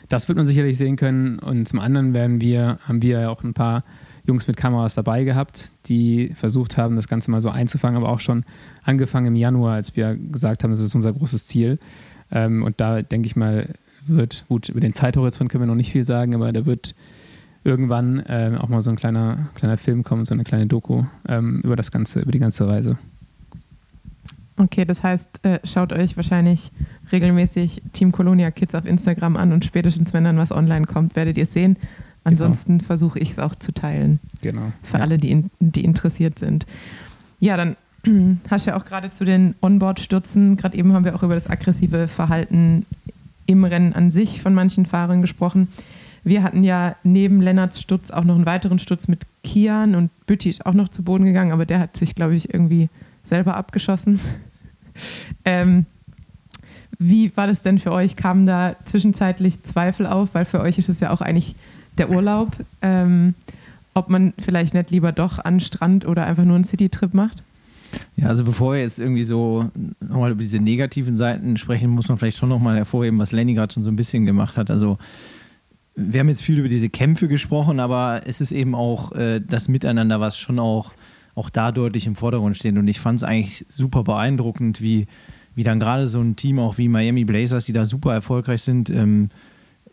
das 0.09 0.27
wird 0.27 0.37
man 0.37 0.45
sicherlich 0.45 0.77
sehen 0.77 0.95
können. 0.95 1.39
Und 1.39 1.67
zum 1.67 1.79
anderen 1.79 2.13
werden 2.13 2.39
wir, 2.41 2.79
haben 2.87 3.01
wir 3.01 3.19
ja 3.21 3.29
auch 3.29 3.43
ein 3.43 3.53
paar 3.53 3.83
Jungs 4.25 4.47
mit 4.47 4.57
Kameras 4.57 4.95
dabei 4.95 5.23
gehabt, 5.23 5.71
die 5.85 6.31
versucht 6.35 6.77
haben, 6.77 6.97
das 6.97 7.07
Ganze 7.07 7.31
mal 7.31 7.39
so 7.39 7.49
einzufangen, 7.49 7.95
aber 7.95 8.09
auch 8.09 8.19
schon 8.19 8.43
angefangen 8.83 9.27
im 9.27 9.35
Januar, 9.37 9.75
als 9.75 9.95
wir 9.95 10.17
gesagt 10.17 10.63
haben, 10.65 10.71
das 10.71 10.81
ist 10.81 10.93
unser 10.95 11.13
großes 11.13 11.47
Ziel. 11.47 11.79
Ähm, 12.31 12.63
und 12.63 12.79
da 12.79 13.01
denke 13.01 13.27
ich 13.27 13.35
mal, 13.35 13.69
wird, 14.05 14.45
gut, 14.47 14.69
über 14.69 14.79
den 14.79 14.93
Zeithorizont 14.93 15.51
können 15.51 15.63
wir 15.63 15.67
noch 15.67 15.75
nicht 15.75 15.91
viel 15.91 16.05
sagen, 16.05 16.35
aber 16.35 16.51
da 16.51 16.65
wird 16.65 16.95
irgendwann 17.63 18.19
äh, 18.19 18.57
auch 18.57 18.69
mal 18.69 18.81
so 18.81 18.89
ein 18.89 18.95
kleiner, 18.95 19.49
kleiner 19.55 19.77
Film 19.77 20.03
kommt, 20.03 20.27
so 20.27 20.33
eine 20.33 20.43
kleine 20.43 20.67
Doku 20.67 21.03
ähm, 21.27 21.61
über 21.61 21.75
das 21.75 21.91
Ganze, 21.91 22.21
über 22.21 22.31
die 22.31 22.39
ganze 22.39 22.67
Reise. 22.67 22.97
Okay, 24.55 24.85
das 24.85 25.03
heißt, 25.03 25.45
äh, 25.45 25.59
schaut 25.63 25.93
euch 25.93 26.17
wahrscheinlich 26.17 26.71
regelmäßig 27.11 27.83
Team 27.93 28.11
Colonia 28.11 28.49
Kids 28.51 28.73
auf 28.73 28.85
Instagram 28.85 29.35
an 29.35 29.53
und 29.53 29.65
spätestens, 29.65 30.13
wenn 30.13 30.23
dann 30.23 30.37
was 30.37 30.51
online 30.51 30.85
kommt, 30.85 31.15
werdet 31.15 31.37
ihr 31.37 31.43
es 31.43 31.53
sehen. 31.53 31.77
Ansonsten 32.23 32.79
genau. 32.79 32.87
versuche 32.87 33.19
ich 33.19 33.31
es 33.31 33.39
auch 33.39 33.55
zu 33.55 33.71
teilen. 33.71 34.19
Genau. 34.41 34.73
Für 34.81 34.97
ja. 34.97 35.03
alle, 35.03 35.17
die, 35.17 35.31
in, 35.31 35.51
die 35.59 35.85
interessiert 35.85 36.39
sind. 36.39 36.65
Ja, 37.39 37.55
dann 37.55 37.77
hast 38.49 38.65
ja 38.65 38.75
auch 38.75 38.85
gerade 38.85 39.11
zu 39.11 39.25
den 39.25 39.55
Onboard-Stürzen, 39.61 40.57
gerade 40.57 40.77
eben 40.77 40.93
haben 40.93 41.05
wir 41.05 41.15
auch 41.15 41.23
über 41.23 41.33
das 41.33 41.49
aggressive 41.49 42.07
Verhalten 42.07 42.85
im 43.45 43.63
Rennen 43.63 43.93
an 43.93 44.11
sich 44.11 44.41
von 44.41 44.53
manchen 44.53 44.85
Fahrern 44.85 45.21
gesprochen. 45.21 45.69
Wir 46.23 46.43
hatten 46.43 46.63
ja 46.63 46.95
neben 47.03 47.41
Lennarts 47.41 47.79
Sturz 47.79 48.11
auch 48.11 48.25
noch 48.25 48.35
einen 48.35 48.45
weiteren 48.45 48.79
Sturz 48.79 49.07
mit 49.07 49.25
Kian 49.43 49.95
und 49.95 50.11
Bütti 50.25 50.49
ist 50.49 50.65
auch 50.65 50.73
noch 50.73 50.89
zu 50.89 51.03
Boden 51.03 51.23
gegangen, 51.23 51.53
aber 51.53 51.65
der 51.65 51.79
hat 51.79 51.95
sich, 51.95 52.15
glaube 52.15 52.35
ich, 52.35 52.53
irgendwie 52.53 52.89
selber 53.23 53.55
abgeschossen. 53.55 54.19
ähm, 55.45 55.85
wie 56.99 57.35
war 57.37 57.47
das 57.47 57.61
denn 57.61 57.79
für 57.79 57.91
euch? 57.91 58.15
Kamen 58.15 58.45
da 58.45 58.75
zwischenzeitlich 58.85 59.63
Zweifel 59.63 60.05
auf? 60.05 60.33
Weil 60.33 60.45
für 60.45 60.59
euch 60.59 60.77
ist 60.79 60.89
es 60.89 60.99
ja 60.99 61.11
auch 61.11 61.21
eigentlich 61.21 61.55
der 61.97 62.09
Urlaub. 62.09 62.57
Ähm, 62.81 63.35
ob 63.93 64.09
man 64.09 64.33
vielleicht 64.37 64.73
nicht 64.73 64.91
lieber 64.91 65.11
doch 65.11 65.39
an 65.39 65.59
Strand 65.59 66.05
oder 66.05 66.25
einfach 66.25 66.43
nur 66.43 66.55
einen 66.55 66.63
Citytrip 66.63 67.13
macht? 67.13 67.43
Ja, 68.15 68.27
also 68.27 68.43
bevor 68.43 68.73
wir 68.73 68.81
jetzt 68.81 68.99
irgendwie 68.99 69.23
so 69.23 69.69
nochmal 69.99 70.31
über 70.31 70.41
diese 70.41 70.59
negativen 70.59 71.15
Seiten 71.15 71.57
sprechen, 71.57 71.89
muss 71.89 72.07
man 72.07 72.17
vielleicht 72.17 72.37
schon 72.37 72.49
nochmal 72.49 72.77
hervorheben, 72.77 73.19
was 73.19 73.31
Lenny 73.31 73.53
gerade 73.53 73.73
schon 73.73 73.83
so 73.83 73.91
ein 73.91 73.95
bisschen 73.95 74.25
gemacht 74.25 74.57
hat. 74.57 74.71
Also 74.71 74.97
wir 75.95 76.19
haben 76.19 76.29
jetzt 76.29 76.43
viel 76.43 76.59
über 76.59 76.67
diese 76.67 76.89
Kämpfe 76.89 77.27
gesprochen, 77.27 77.79
aber 77.79 78.21
es 78.25 78.39
ist 78.39 78.51
eben 78.51 78.75
auch 78.75 79.11
äh, 79.13 79.41
das 79.41 79.67
Miteinander, 79.67 80.19
was 80.19 80.37
schon 80.37 80.59
auch, 80.59 80.93
auch 81.35 81.49
da 81.49 81.71
deutlich 81.71 82.05
im 82.05 82.15
Vordergrund 82.15 82.55
steht. 82.55 82.77
Und 82.77 82.87
ich 82.87 82.99
fand 82.99 83.17
es 83.17 83.23
eigentlich 83.23 83.65
super 83.67 84.03
beeindruckend, 84.03 84.81
wie, 84.81 85.07
wie 85.55 85.63
dann 85.63 85.79
gerade 85.79 86.07
so 86.07 86.21
ein 86.21 86.35
Team 86.35 86.59
auch 86.59 86.77
wie 86.77 86.87
Miami 86.87 87.25
Blazers, 87.25 87.65
die 87.65 87.73
da 87.73 87.85
super 87.85 88.13
erfolgreich 88.13 88.61
sind, 88.61 88.89
ähm, 88.89 89.29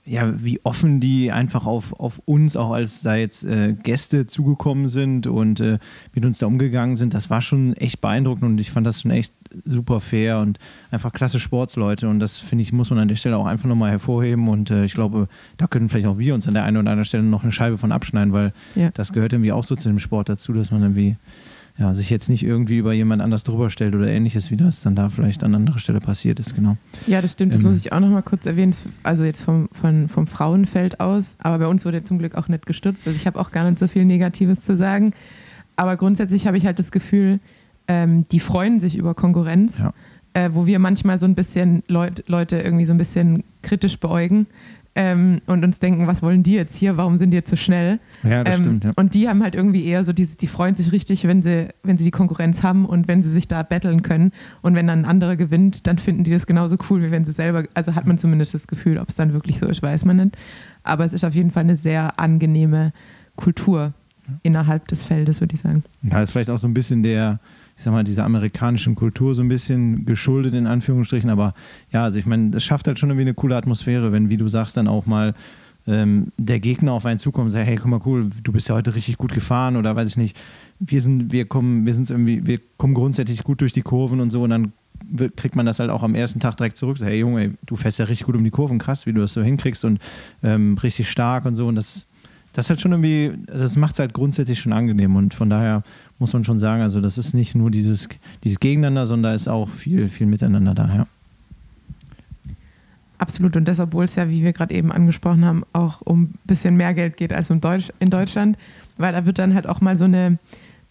ja, 0.07 0.33
wie 0.45 0.61
offen 0.65 1.01
die 1.01 1.33
einfach 1.33 1.67
auf, 1.67 1.99
auf 1.99 2.21
uns, 2.27 2.57
auch 2.57 2.73
als 2.73 3.03
da 3.03 3.15
jetzt 3.15 3.43
äh, 3.45 3.73
Gäste 3.73 4.27
zugekommen 4.27 4.89
sind 4.89 5.27
und 5.27 5.61
äh, 5.61 5.79
mit 6.13 6.27
uns 6.27 6.39
da 6.39 6.47
umgegangen 6.47 6.97
sind, 6.97 7.15
das 7.15 7.31
war 7.31 7.41
schon 7.41 7.73
echt 7.75 8.03
beeindruckend 8.03 8.45
und 8.45 8.61
ich 8.61 8.71
fand 8.71 8.87
das 8.87 9.01
schon 9.01 9.11
echt 9.11 9.33
super 9.65 10.01
fair 10.01 10.41
und 10.41 10.59
einfach 10.91 11.13
klasse 11.13 11.41
Sportsleute 11.41 12.09
und 12.09 12.19
das 12.19 12.37
finde 12.37 12.63
ich, 12.63 12.73
muss 12.73 12.91
man 12.91 12.99
an 12.99 13.09
der 13.09 13.17
Stelle 13.17 13.39
auch 13.39 13.47
einfach 13.47 13.69
nochmal 13.69 13.91
hervorheben 13.91 14.49
und 14.49 14.71
äh, 14.71 14.85
ich 14.85 14.93
glaube, 14.93 15.29
da 15.57 15.67
können 15.67 15.89
vielleicht 15.89 16.07
auch 16.07 16.19
wir 16.19 16.35
uns 16.35 16.47
an 16.47 16.55
der 16.55 16.65
einen 16.65 16.77
oder 16.77 16.91
anderen 16.91 17.07
Stelle 17.07 17.23
noch 17.23 17.43
eine 17.43 17.53
Scheibe 17.53 17.79
von 17.79 17.91
abschneiden, 17.91 18.35
weil 18.35 18.53
ja. 18.75 18.91
das 18.91 19.13
gehört 19.13 19.33
irgendwie 19.33 19.53
auch 19.53 19.65
so 19.65 19.75
zu 19.75 19.89
dem 19.89 19.99
Sport 19.99 20.29
dazu, 20.29 20.53
dass 20.53 20.71
man 20.71 20.83
irgendwie 20.83 21.17
ja, 21.77 21.93
sich 21.95 22.09
jetzt 22.09 22.29
nicht 22.29 22.45
irgendwie 22.45 22.79
über 22.79 22.93
jemand 22.93 23.21
anders 23.21 23.43
drüber 23.43 23.69
stellt 23.69 23.95
oder 23.95 24.07
ähnliches, 24.07 24.51
wie 24.51 24.57
das 24.57 24.83
dann 24.83 24.95
da 24.95 25.09
vielleicht 25.09 25.43
an 25.43 25.55
anderer 25.55 25.79
Stelle 25.79 26.01
passiert 26.01 26.39
ist, 26.39 26.55
genau. 26.55 26.77
Ja, 27.09 27.21
das 27.21 27.33
stimmt, 27.33 27.53
das 27.53 27.63
ähm, 27.63 27.69
muss 27.69 27.79
ich 27.79 27.93
auch 27.93 27.99
nochmal 27.99 28.23
kurz 28.23 28.47
erwähnen, 28.47 28.75
also 29.03 29.25
jetzt 29.25 29.43
vom, 29.43 29.69
vom, 29.73 30.09
vom 30.09 30.27
Frauenfeld 30.29 31.01
aus, 31.01 31.35
aber 31.39 31.59
bei 31.59 31.67
uns 31.67 31.85
wurde 31.85 32.05
zum 32.05 32.19
Glück 32.19 32.37
auch 32.37 32.47
nicht 32.47 32.67
gestützt, 32.67 33.07
also 33.07 33.17
ich 33.17 33.27
habe 33.27 33.41
auch 33.41 33.51
gar 33.51 33.69
nicht 33.69 33.81
so 33.81 33.89
viel 33.89 34.05
Negatives 34.05 34.61
zu 34.61 34.77
sagen, 34.77 35.13
aber 35.75 35.97
grundsätzlich 35.97 36.47
habe 36.47 36.57
ich 36.57 36.65
halt 36.65 36.79
das 36.79 36.93
Gefühl, 36.93 37.41
ähm, 37.89 38.25
die 38.31 38.41
freuen 38.41 38.79
sich 38.79 38.97
über 38.97 39.15
Konkurrenz, 39.15 39.81
ja. 39.81 39.93
äh, 40.35 40.51
wo 40.53 40.67
wir 40.67 40.79
manchmal 40.79 41.19
so 41.19 41.27
ein 41.27 41.35
bisschen 41.35 41.83
Leut, 41.89 42.23
Leute 42.29 42.61
irgendwie 42.61 42.85
so 42.85 42.95
ein 42.95 42.99
bisschen 42.99 43.43
kritisch 43.63 43.99
beäugen 43.99 44.47
ähm, 44.97 45.41
und 45.47 45.65
uns 45.65 45.81
denken, 45.81 46.07
was 46.07 46.23
wollen 46.23 46.43
die 46.43 46.55
jetzt 46.55 46.77
hier, 46.77 46.97
warum 46.97 47.17
sind 47.17 47.33
die 47.33 47.37
jetzt 47.37 47.51
so 47.51 47.57
schnell? 47.57 47.99
Ja, 48.23 48.45
das 48.45 48.59
ähm, 48.59 48.65
stimmt. 48.65 48.85
Ja. 48.85 48.91
Und 48.97 49.15
die 49.15 49.29
haben 49.29 49.43
halt 49.43 49.55
irgendwie 49.55 49.85
eher 49.85 50.05
so 50.05 50.13
dieses, 50.13 50.37
die 50.37 50.47
freuen 50.47 50.77
sich 50.77 50.93
richtig, 50.93 51.27
wenn 51.27 51.43
sie, 51.43 51.69
wenn 51.83 51.97
sie 51.97 52.05
die 52.05 52.13
Konkurrenz 52.13 52.63
haben 52.63 52.87
und 52.87 53.09
wenn 53.09 53.23
sie 53.23 53.31
sich 53.31 53.49
da 53.49 53.63
battlen 53.63 54.03
können. 54.03 54.31
Und 54.63 54.75
wenn 54.77 54.87
dann 54.87 55.01
ein 55.01 55.05
anderer 55.05 55.37
gewinnt, 55.37 55.87
dann 55.87 55.99
finden 55.99 56.23
die 56.23 56.31
das 56.31 56.47
genauso 56.47 56.77
cool, 56.89 57.03
wie 57.03 57.11
wenn 57.11 57.25
sie 57.25 57.33
selber, 57.33 57.65
also 57.75 57.95
hat 57.95 58.07
man 58.07 58.19
zumindest 58.19 58.55
das 58.55 58.69
Gefühl, 58.69 58.99
ob 58.99 59.09
es 59.09 59.17
dann 59.17 59.33
wirklich 59.33 59.59
so 59.59 59.67
ist, 59.67 59.83
weiß 59.83 60.05
man 60.05 60.17
nicht. 60.17 60.37
Aber 60.85 61.05
es 61.05 61.13
ist 61.13 61.25
auf 61.25 61.35
jeden 61.35 61.51
Fall 61.51 61.65
eine 61.65 61.77
sehr 61.77 62.21
angenehme 62.21 62.93
Kultur 63.37 63.95
innerhalb 64.43 64.89
des 64.89 65.03
Feldes, 65.03 65.41
würde 65.41 65.55
ich 65.55 65.61
sagen. 65.61 65.83
Ja, 66.03 66.23
ist 66.23 66.31
vielleicht 66.31 66.51
auch 66.51 66.59
so 66.59 66.69
ein 66.69 66.75
bisschen 66.75 67.03
der, 67.03 67.41
ich 67.77 67.85
sag 67.85 67.93
mal, 67.93 68.05
dieser 68.05 68.25
amerikanischen 68.25 68.95
Kultur 68.95 69.35
so 69.35 69.43
ein 69.43 69.49
bisschen 69.49 70.05
geschuldet, 70.05 70.55
in 70.55 70.67
Anführungsstrichen. 70.67 71.31
Aber 71.31 71.55
ja, 71.93 72.05
also 72.05 72.19
ich 72.19 72.27
meine, 72.27 72.51
das 72.51 72.65
schafft 72.65 72.87
halt 72.87 72.99
schon 72.99 73.11
irgendwie 73.11 73.23
eine 73.23 73.35
coole 73.35 73.57
Atmosphäre, 73.57 74.13
wenn, 74.13 74.31
wie 74.31 74.37
du 74.37 74.49
sagst, 74.49 74.77
dann 74.77 74.89
auch 74.89 75.07
mal 75.07 75.35
ähm, 75.87 76.33
der 76.39 76.61
Gegner 76.61 76.93
auf 76.93 77.07
einen 77.07 77.19
zukommt 77.19 77.47
und 77.47 77.51
sagt, 77.51 77.67
hey, 77.67 77.77
guck 77.77 77.87
mal, 77.87 78.01
cool, 78.07 78.31
du 78.43 78.53
bist 78.53 78.69
ja 78.69 78.75
heute 78.75 78.95
richtig 78.95 79.19
gut 79.19 79.33
gefahren 79.33 79.77
oder 79.77 79.95
weiß 79.95 80.09
ich 80.09 80.17
nicht, 80.17 80.37
wir 80.79 81.03
sind, 81.03 81.33
wir 81.33 81.47
kommen, 81.47 81.87
wir 81.87 81.95
sind 81.95 82.09
irgendwie, 82.11 82.47
wir 82.47 82.59
kommen 82.77 82.95
grundsätzlich 82.95 83.43
gut 83.45 83.61
durch 83.61 83.73
die 83.73 83.83
Kurven 83.83 84.21
und 84.21 84.31
so 84.31 84.43
und 84.43 84.51
dann 84.51 84.73
kriegt 85.37 85.57
man 85.57 85.67
das 85.67 85.81
halt 85.81 85.91
auch 85.91 86.03
am 86.03 86.15
ersten 86.15 86.41
Tag 86.41 86.57
direkt 86.57 86.77
zurück. 86.77 86.99
So, 86.99 87.05
hey 87.05 87.19
Junge, 87.19 87.55
du 87.67 87.77
fährst 87.77 87.99
ja 87.99 88.07
richtig 88.07 88.27
gut 88.27 88.37
um 88.37 88.45
die 88.45 88.51
Kurven, 88.51 88.79
krass, 88.79 89.07
wie 89.07 89.13
du 89.13 89.21
das 89.21 89.33
so 89.33 89.43
hinkriegst 89.43 89.85
und 89.85 89.99
ähm, 90.43 90.79
richtig 90.83 91.11
stark 91.11 91.45
und 91.45 91.55
so. 91.55 91.67
Und 91.67 91.75
das, 91.75 92.07
das 92.53 92.71
halt 92.71 92.81
schon 92.81 92.93
irgendwie, 92.93 93.33
das 93.47 93.77
macht 93.77 93.95
es 93.95 93.99
halt 93.99 94.15
grundsätzlich 94.15 94.61
schon 94.61 94.73
angenehm 94.73 95.17
und 95.17 95.35
von 95.35 95.51
daher 95.51 95.83
muss 96.19 96.33
man 96.33 96.45
schon 96.45 96.59
sagen, 96.59 96.83
also 96.83 97.01
das 97.01 97.19
ist 97.19 97.35
nicht 97.35 97.55
nur 97.55 97.71
dieses, 97.71 98.09
dieses 98.43 98.61
Gegeneinander, 98.61 99.07
sondern 99.07 99.33
da 99.33 99.35
ist 99.35 99.49
auch 99.49 99.69
viel, 99.69 100.09
viel 100.09 100.27
Miteinander 100.27 100.75
da, 100.75 100.95
ja. 100.95 101.07
Absolut. 103.19 103.57
Und 103.57 103.67
das, 103.67 103.81
obwohl 103.81 104.05
es 104.05 104.17
ja, 104.17 104.29
wie 104.29 104.43
wir 104.43 104.53
gerade 104.53 104.75
eben 104.75 104.93
angesprochen 104.93 105.45
haben, 105.45 105.65
auch 105.73 106.03
um 106.03 106.23
ein 106.25 106.39
bisschen 106.45 106.77
mehr 106.77 106.95
Geld 106.95 107.17
geht 107.17 107.33
als 107.33 107.49
in, 107.49 107.61
Deutsch, 107.61 107.91
in 107.99 108.11
Deutschland, 108.11 108.59
weil 108.97 109.13
da 109.13 109.25
wird 109.25 109.39
dann 109.39 109.55
halt 109.55 109.67
auch 109.67 109.81
mal 109.81 109.97
so 109.97 110.05
eine 110.05 110.39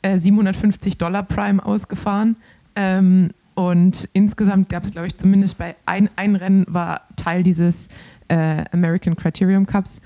äh, 0.02 0.18
750 0.18 0.98
Dollar 0.98 1.24
Prime 1.24 1.64
ausgefahren. 1.64 2.36
Ähm, 2.76 3.30
und 3.56 4.10
insgesamt 4.14 4.70
gab 4.70 4.84
es, 4.84 4.92
glaube 4.92 5.08
ich, 5.08 5.16
zumindest 5.16 5.58
bei 5.58 5.76
ein, 5.86 6.10
ein 6.16 6.36
Rennen 6.36 6.66
war 6.68 7.02
Teil 7.16 7.44
dieses 7.44 7.90
äh, 8.30 8.64
American 8.72 9.16
Criterium 9.16 9.66
Cups. 9.66 10.02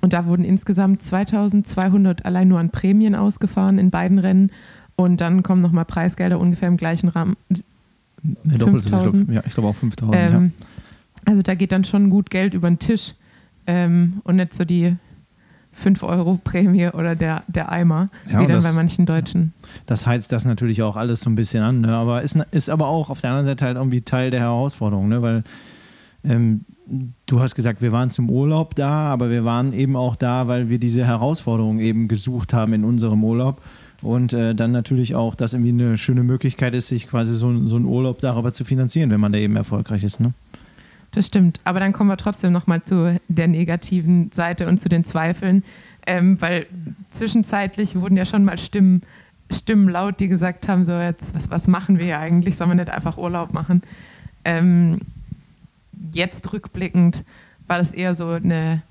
Und 0.00 0.12
da 0.12 0.26
wurden 0.26 0.44
insgesamt 0.44 1.02
2200 1.02 2.24
allein 2.24 2.48
nur 2.48 2.58
an 2.58 2.70
Prämien 2.70 3.14
ausgefahren 3.14 3.78
in 3.78 3.90
beiden 3.90 4.18
Rennen. 4.18 4.50
Und 4.96 5.20
dann 5.20 5.42
kommen 5.42 5.60
nochmal 5.60 5.84
Preisgelder 5.84 6.38
ungefähr 6.38 6.68
im 6.68 6.76
gleichen 6.76 7.08
Rahmen. 7.08 7.36
Nee, 8.22 8.58
5000. 8.58 9.30
Ja, 9.30 9.42
ich 9.46 9.54
glaube 9.54 9.68
auch 9.68 9.74
5000. 9.74 10.16
Ähm, 10.16 10.32
ja. 10.32 10.66
Also 11.24 11.42
da 11.42 11.54
geht 11.54 11.72
dann 11.72 11.84
schon 11.84 12.10
gut 12.10 12.30
Geld 12.30 12.54
über 12.54 12.68
den 12.68 12.78
Tisch 12.78 13.14
ähm, 13.66 14.20
und 14.24 14.36
nicht 14.36 14.54
so 14.54 14.64
die 14.64 14.96
5 15.72 16.02
Euro 16.02 16.38
Prämie 16.42 16.88
oder 16.88 17.14
der, 17.14 17.42
der 17.46 17.70
Eimer, 17.70 18.08
ja, 18.26 18.40
wie 18.40 18.46
dann 18.46 18.56
das, 18.56 18.64
bei 18.64 18.72
manchen 18.72 19.06
Deutschen. 19.06 19.52
Das 19.86 20.06
heizt 20.06 20.32
das 20.32 20.44
natürlich 20.44 20.82
auch 20.82 20.96
alles 20.96 21.20
so 21.20 21.30
ein 21.30 21.36
bisschen 21.36 21.62
an, 21.62 21.82
ne? 21.82 21.94
aber 21.94 22.22
ist, 22.22 22.36
ist 22.50 22.68
aber 22.68 22.88
auch 22.88 23.08
auf 23.10 23.20
der 23.20 23.30
anderen 23.30 23.46
Seite 23.46 23.64
halt 23.64 23.76
irgendwie 23.76 24.02
Teil 24.02 24.30
der 24.30 24.40
Herausforderung, 24.40 25.08
ne? 25.08 25.22
weil 25.22 25.44
ähm, 26.24 26.64
du 27.26 27.40
hast 27.40 27.54
gesagt, 27.54 27.82
wir 27.82 27.92
waren 27.92 28.10
zum 28.10 28.30
Urlaub 28.30 28.74
da, 28.74 29.06
aber 29.06 29.30
wir 29.30 29.44
waren 29.44 29.72
eben 29.72 29.96
auch 29.96 30.16
da, 30.16 30.48
weil 30.48 30.68
wir 30.68 30.78
diese 30.78 31.06
Herausforderung 31.06 31.78
eben 31.78 32.08
gesucht 32.08 32.52
haben 32.52 32.72
in 32.72 32.84
unserem 32.84 33.22
Urlaub. 33.24 33.62
Und 34.02 34.32
äh, 34.32 34.54
dann 34.54 34.72
natürlich 34.72 35.14
auch, 35.14 35.34
dass 35.34 35.52
irgendwie 35.52 35.70
eine 35.70 35.98
schöne 35.98 36.22
Möglichkeit 36.22 36.74
ist, 36.74 36.88
sich 36.88 37.06
quasi 37.06 37.36
so, 37.36 37.66
so 37.66 37.76
einen 37.76 37.84
Urlaub 37.84 38.20
darüber 38.20 38.52
zu 38.52 38.64
finanzieren, 38.64 39.10
wenn 39.10 39.20
man 39.20 39.32
da 39.32 39.38
eben 39.38 39.56
erfolgreich 39.56 40.04
ist. 40.04 40.20
Ne? 40.20 40.32
Das 41.12 41.26
stimmt. 41.26 41.60
Aber 41.64 41.80
dann 41.80 41.92
kommen 41.92 42.08
wir 42.08 42.16
trotzdem 42.16 42.52
nochmal 42.52 42.82
zu 42.82 43.20
der 43.28 43.48
negativen 43.48 44.30
Seite 44.32 44.68
und 44.68 44.80
zu 44.80 44.88
den 44.88 45.04
Zweifeln. 45.04 45.64
Ähm, 46.06 46.40
weil 46.40 46.66
zwischenzeitlich 47.10 47.94
wurden 47.94 48.16
ja 48.16 48.24
schon 48.24 48.44
mal 48.44 48.56
Stimmen, 48.56 49.02
Stimmen 49.50 49.88
laut, 49.88 50.18
die 50.18 50.28
gesagt 50.28 50.66
haben: 50.66 50.84
So, 50.84 50.92
jetzt, 50.92 51.34
was, 51.34 51.50
was 51.50 51.68
machen 51.68 51.98
wir 51.98 52.06
hier 52.06 52.18
eigentlich? 52.18 52.56
Sollen 52.56 52.70
wir 52.70 52.76
nicht 52.76 52.90
einfach 52.90 53.18
Urlaub 53.18 53.52
machen? 53.52 53.82
Ähm, 54.46 55.00
jetzt 56.12 56.52
rückblickend 56.52 57.24
war 57.66 57.78
das 57.78 57.92
eher 57.92 58.14
so 58.14 58.28
eine, 58.28 58.82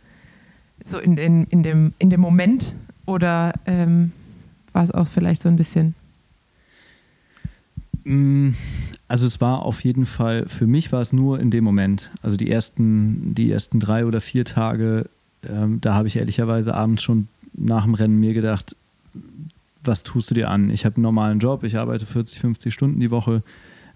so 0.85 0.99
in, 0.99 1.17
in, 1.17 1.43
in, 1.45 1.63
dem, 1.63 1.93
in 1.99 2.09
dem 2.09 2.21
Moment 2.21 2.75
oder 3.05 3.53
ähm, 3.65 4.11
war 4.71 4.83
es 4.83 4.91
auch 4.91 5.07
vielleicht 5.07 5.41
so 5.41 5.49
ein 5.49 5.55
bisschen? 5.55 5.95
Mm, 8.05 8.51
also 9.07 9.25
es 9.25 9.41
war 9.41 9.63
auf 9.63 9.83
jeden 9.83 10.05
Fall, 10.05 10.47
für 10.47 10.67
mich 10.67 10.91
war 10.91 11.01
es 11.01 11.11
nur 11.11 11.39
in 11.39 11.51
dem 11.51 11.63
Moment. 11.63 12.11
Also 12.21 12.37
die 12.37 12.49
ersten, 12.49 13.35
die 13.35 13.51
ersten 13.51 13.79
drei 13.79 14.05
oder 14.05 14.21
vier 14.21 14.45
Tage, 14.45 15.09
ähm, 15.47 15.81
da 15.81 15.95
habe 15.95 16.07
ich 16.07 16.15
ehrlicherweise 16.15 16.73
abends 16.73 17.03
schon 17.03 17.27
nach 17.53 17.83
dem 17.83 17.95
Rennen 17.95 18.19
mir 18.19 18.33
gedacht, 18.33 18.75
was 19.83 20.03
tust 20.03 20.29
du 20.29 20.35
dir 20.35 20.49
an? 20.49 20.69
Ich 20.69 20.85
habe 20.85 20.95
einen 20.95 21.03
normalen 21.03 21.39
Job, 21.39 21.63
ich 21.63 21.77
arbeite 21.77 22.05
40, 22.05 22.39
50 22.39 22.73
Stunden 22.73 22.99
die 22.99 23.11
Woche. 23.11 23.43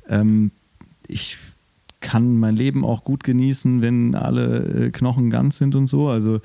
Ähm, 0.09 0.51
ich 1.07 1.37
kann 2.03 2.37
mein 2.37 2.55
Leben 2.55 2.85
auch 2.85 3.03
gut 3.03 3.23
genießen, 3.23 3.81
wenn 3.81 4.13
alle 4.13 4.65
äh, 4.65 4.91
Knochen 4.91 5.31
ganz 5.31 5.57
sind 5.57 5.73
und 5.73 5.87
so. 5.87 6.09
Also 6.09 6.41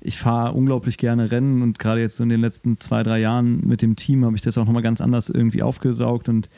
ich 0.00 0.18
fahre 0.18 0.52
unglaublich 0.54 0.96
gerne 0.96 1.30
Rennen 1.30 1.60
und 1.60 1.78
gerade 1.78 2.00
jetzt 2.00 2.16
so 2.16 2.22
in 2.22 2.30
den 2.30 2.40
letzten 2.40 2.78
zwei, 2.78 3.02
drei 3.02 3.20
Jahren 3.20 3.66
mit 3.66 3.82
dem 3.82 3.96
Team 3.96 4.24
habe 4.24 4.36
ich 4.36 4.42
das 4.42 4.56
auch 4.56 4.64
nochmal 4.64 4.82
ganz 4.82 5.02
anders 5.02 5.28
irgendwie 5.28 5.62
aufgesaugt 5.62 6.30
und, 6.30 6.48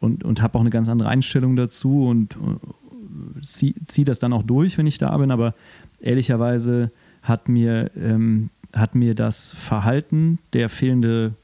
und, 0.00 0.24
und 0.24 0.42
habe 0.42 0.58
auch 0.58 0.60
eine 0.60 0.70
ganz 0.70 0.90
andere 0.90 1.08
Einstellung 1.08 1.56
dazu 1.56 2.06
und 2.06 2.34
äh, 2.34 3.40
ziehe 3.40 3.74
zieh 3.86 4.04
das 4.04 4.18
dann 4.18 4.34
auch 4.34 4.42
durch, 4.42 4.76
wenn 4.76 4.86
ich 4.86 4.98
da 4.98 5.16
bin. 5.16 5.30
Aber 5.30 5.54
ehrlicherweise 6.00 6.90
hat 7.22 7.48
mir 7.48 7.90
ähm, 7.96 8.50
hat 8.74 8.94
mir 8.94 9.14
das 9.14 9.52
Verhalten, 9.52 10.38
der 10.52 10.68
fehlende 10.68 11.34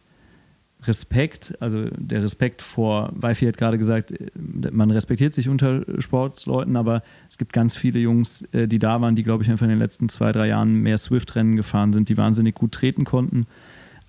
Respekt, 0.87 1.55
also 1.61 1.85
der 1.97 2.23
Respekt 2.23 2.63
vor, 2.63 3.11
Weifi 3.15 3.47
hat 3.47 3.57
gerade 3.57 3.79
gesagt, 3.79 4.15
man 4.35 4.91
respektiert 4.91 5.35
sich 5.35 5.49
unter 5.49 5.85
Sportsleuten, 6.01 6.77
aber 6.77 7.03
es 7.29 7.39
gibt 7.39 7.53
ganz 7.53 7.77
viele 7.77 7.99
Jungs, 7.99 8.43
äh, 8.53 8.69
die 8.69 8.79
da 8.79 9.01
waren, 9.01 9.17
die, 9.17 9.23
glaube 9.23 9.43
ich, 9.43 9.51
einfach 9.51 9.65
in 9.65 9.71
den 9.71 9.79
letzten 9.79 10.09
zwei, 10.09 10.33
drei 10.33 10.49
Jahren 10.49 10.83
mehr 10.83 10.99
Swift-Rennen 10.99 11.57
gefahren 11.57 11.93
sind, 11.93 12.09
die 12.09 12.17
wahnsinnig 12.17 12.55
gut 12.55 12.73
treten 12.73 13.05
konnten, 13.05 13.47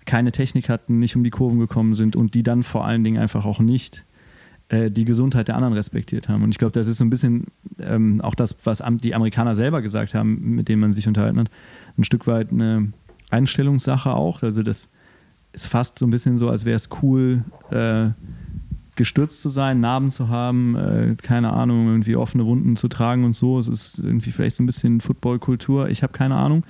keine 0.05 0.32
Technik 0.32 0.69
hatten, 0.69 0.99
nicht 0.99 1.15
um 1.15 1.23
die 1.23 1.30
Kurven 1.30 1.59
gekommen 1.59 1.93
sind 1.93 2.15
und 2.15 2.34
die 2.34 2.43
dann 2.43 2.63
vor 2.63 2.86
allen 2.86 3.03
Dingen 3.03 3.21
einfach 3.21 3.45
auch 3.45 3.59
nicht 3.59 4.05
äh, 4.69 4.91
die 4.91 5.05
Gesundheit 5.05 5.47
der 5.47 5.55
anderen 5.55 5.73
respektiert 5.73 6.30
haben. 6.30 6.43
Und 6.43 6.51
ich 6.51 6.57
glaube, 6.57 6.73
das 6.73 6.88
ist 6.88 6.97
so 6.97 7.05
ein 7.05 7.09
bisschen 7.09 7.45
ähm, 7.80 8.21
auch 8.21 8.36
das, 8.36 8.55
was 8.63 8.84
die 9.01 9.15
Amerikaner 9.15 9.55
selber 9.55 9.82
gesagt 9.82 10.13
haben, 10.13 10.55
mit 10.55 10.67
denen 10.69 10.82
man 10.82 10.93
sich 10.93 11.07
unterhalten 11.07 11.39
hat, 11.39 11.49
ein 11.97 12.03
Stück 12.03 12.28
weit 12.28 12.51
eine 12.51 12.91
Einstellungssache 13.30 14.13
auch. 14.13 14.43
Also 14.43 14.63
das 14.63 14.89
ist 15.54 15.68
fast 15.68 16.00
so 16.00 16.06
ein 16.06 16.10
bisschen 16.10 16.38
so, 16.38 16.50
als 16.50 16.66
wäre 16.66 16.76
es 16.76 16.89
cool, 17.02 17.43
äh, 17.72 18.10
gestürzt 18.95 19.41
zu 19.41 19.50
sein, 19.50 19.80
Narben 19.80 20.10
zu 20.10 20.28
haben, 20.28 20.76
äh, 20.76 21.16
keine 21.22 21.54
Ahnung, 21.54 21.88
irgendwie 21.88 22.16
offene 22.16 22.45
Wunden 22.45 22.76
zu 22.76 22.88
tragen 22.88 23.24
und 23.24 23.34
so. 23.34 23.60
Es 23.60 23.68
ist 23.68 24.00
irgendwie 24.00 24.32
vielleicht 24.32 24.56
so 24.56 24.64
ein 24.64 24.66
bisschen 24.66 25.00
Footballkultur. 25.00 25.89
Ich 25.89 26.04
habe 26.04 26.14
keine 26.14 26.36
Ahnung. 26.36 26.64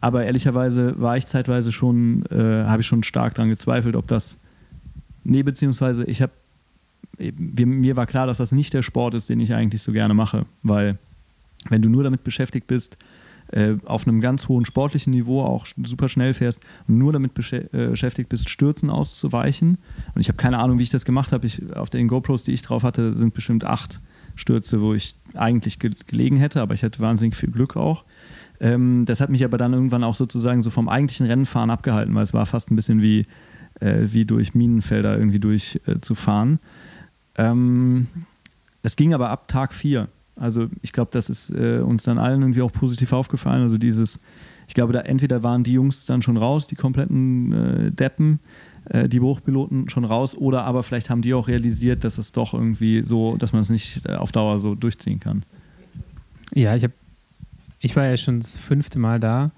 Aber 0.00 0.24
ehrlicherweise 0.24 1.00
war 1.00 1.16
ich 1.16 1.26
zeitweise 1.26 1.72
schon, 1.72 2.24
äh, 2.26 2.64
habe 2.64 2.80
ich 2.80 2.86
schon 2.86 3.02
stark 3.02 3.34
daran 3.34 3.50
gezweifelt, 3.50 3.96
ob 3.96 4.06
das. 4.06 4.38
Nee, 5.24 5.42
beziehungsweise 5.42 6.04
ich 6.04 6.22
habe. 6.22 6.32
Mir 7.18 7.96
war 7.96 8.06
klar, 8.06 8.26
dass 8.26 8.38
das 8.38 8.50
nicht 8.50 8.74
der 8.74 8.82
Sport 8.82 9.14
ist, 9.14 9.28
den 9.28 9.38
ich 9.38 9.54
eigentlich 9.54 9.82
so 9.82 9.92
gerne 9.92 10.14
mache, 10.14 10.46
weil 10.64 10.98
wenn 11.68 11.80
du 11.80 11.88
nur 11.88 12.02
damit 12.02 12.24
beschäftigt 12.24 12.66
bist, 12.66 12.98
äh, 13.54 13.76
auf 13.84 14.06
einem 14.06 14.20
ganz 14.20 14.48
hohen 14.48 14.66
sportlichen 14.66 15.12
Niveau 15.12 15.42
auch 15.42 15.64
super 15.84 16.08
schnell 16.08 16.34
fährst 16.34 16.60
und 16.88 16.98
nur 16.98 17.12
damit 17.12 17.32
äh, 17.52 17.88
beschäftigt 17.88 18.28
bist, 18.28 18.48
Stürzen 18.48 18.90
auszuweichen. 18.90 19.78
Und 20.14 20.20
ich 20.20 20.28
habe 20.28 20.36
keine 20.36 20.58
Ahnung, 20.58 20.78
wie 20.78 20.82
ich 20.82 20.90
das 20.90 21.04
gemacht 21.04 21.32
habe. 21.32 21.48
auf 21.74 21.88
den 21.88 22.08
GoPros, 22.08 22.42
die 22.42 22.52
ich 22.52 22.62
drauf 22.62 22.82
hatte, 22.82 23.16
sind 23.16 23.32
bestimmt 23.32 23.64
acht 23.64 24.00
Stürze, 24.34 24.80
wo 24.80 24.94
ich 24.94 25.14
eigentlich 25.34 25.78
ge 25.78 25.92
gelegen 26.06 26.36
hätte, 26.36 26.60
aber 26.60 26.74
ich 26.74 26.82
hatte 26.82 26.98
wahnsinnig 26.98 27.36
viel 27.36 27.50
Glück 27.50 27.76
auch. 27.76 28.04
Ähm, 28.60 29.04
das 29.06 29.20
hat 29.20 29.30
mich 29.30 29.44
aber 29.44 29.56
dann 29.56 29.72
irgendwann 29.72 30.02
auch 30.02 30.16
sozusagen 30.16 30.62
so 30.62 30.70
vom 30.70 30.88
eigentlichen 30.88 31.26
Rennenfahren 31.26 31.70
abgehalten, 31.70 32.14
weil 32.14 32.24
es 32.24 32.34
war 32.34 32.46
fast 32.46 32.70
ein 32.70 32.76
bisschen 32.76 33.02
wie, 33.02 33.26
äh, 33.78 34.00
wie 34.06 34.24
durch 34.24 34.54
Minenfelder 34.54 35.16
irgendwie 35.16 35.38
durchzufahren. 35.38 36.58
Äh, 37.34 37.50
ähm, 37.50 38.08
es 38.82 38.96
ging 38.96 39.14
aber 39.14 39.30
ab 39.30 39.48
Tag 39.48 39.72
4. 39.72 40.08
Also 40.36 40.68
ich 40.82 40.92
glaube, 40.92 41.10
das 41.12 41.30
ist 41.30 41.50
äh, 41.50 41.78
uns 41.78 42.02
dann 42.04 42.18
allen 42.18 42.42
irgendwie 42.42 42.62
auch 42.62 42.72
positiv 42.72 43.12
aufgefallen. 43.12 43.62
Also 43.62 43.78
dieses, 43.78 44.20
ich 44.66 44.74
glaube, 44.74 44.92
da 44.92 45.00
entweder 45.00 45.42
waren 45.42 45.62
die 45.62 45.72
Jungs 45.72 46.06
dann 46.06 46.22
schon 46.22 46.36
raus, 46.36 46.66
die 46.66 46.74
kompletten 46.74 47.52
äh, 47.52 47.92
Deppen, 47.92 48.40
äh, 48.86 49.08
die 49.08 49.20
Hochpiloten 49.20 49.88
schon 49.88 50.04
raus, 50.04 50.36
oder 50.36 50.64
aber 50.64 50.82
vielleicht 50.82 51.10
haben 51.10 51.22
die 51.22 51.34
auch 51.34 51.48
realisiert, 51.48 52.04
dass 52.04 52.18
es 52.18 52.32
doch 52.32 52.52
irgendwie 52.54 53.02
so, 53.02 53.36
dass 53.36 53.52
man 53.52 53.62
es 53.62 53.70
nicht 53.70 54.06
äh, 54.06 54.14
auf 54.14 54.32
Dauer 54.32 54.58
so 54.58 54.74
durchziehen 54.74 55.20
kann. 55.20 55.44
Ja, 56.52 56.74
ich 56.74 56.82
habe, 56.82 56.94
ich 57.80 57.94
war 57.96 58.04
ja 58.06 58.16
schon 58.16 58.40
das 58.40 58.56
fünfte 58.56 58.98
Mal 58.98 59.20
da 59.20 59.52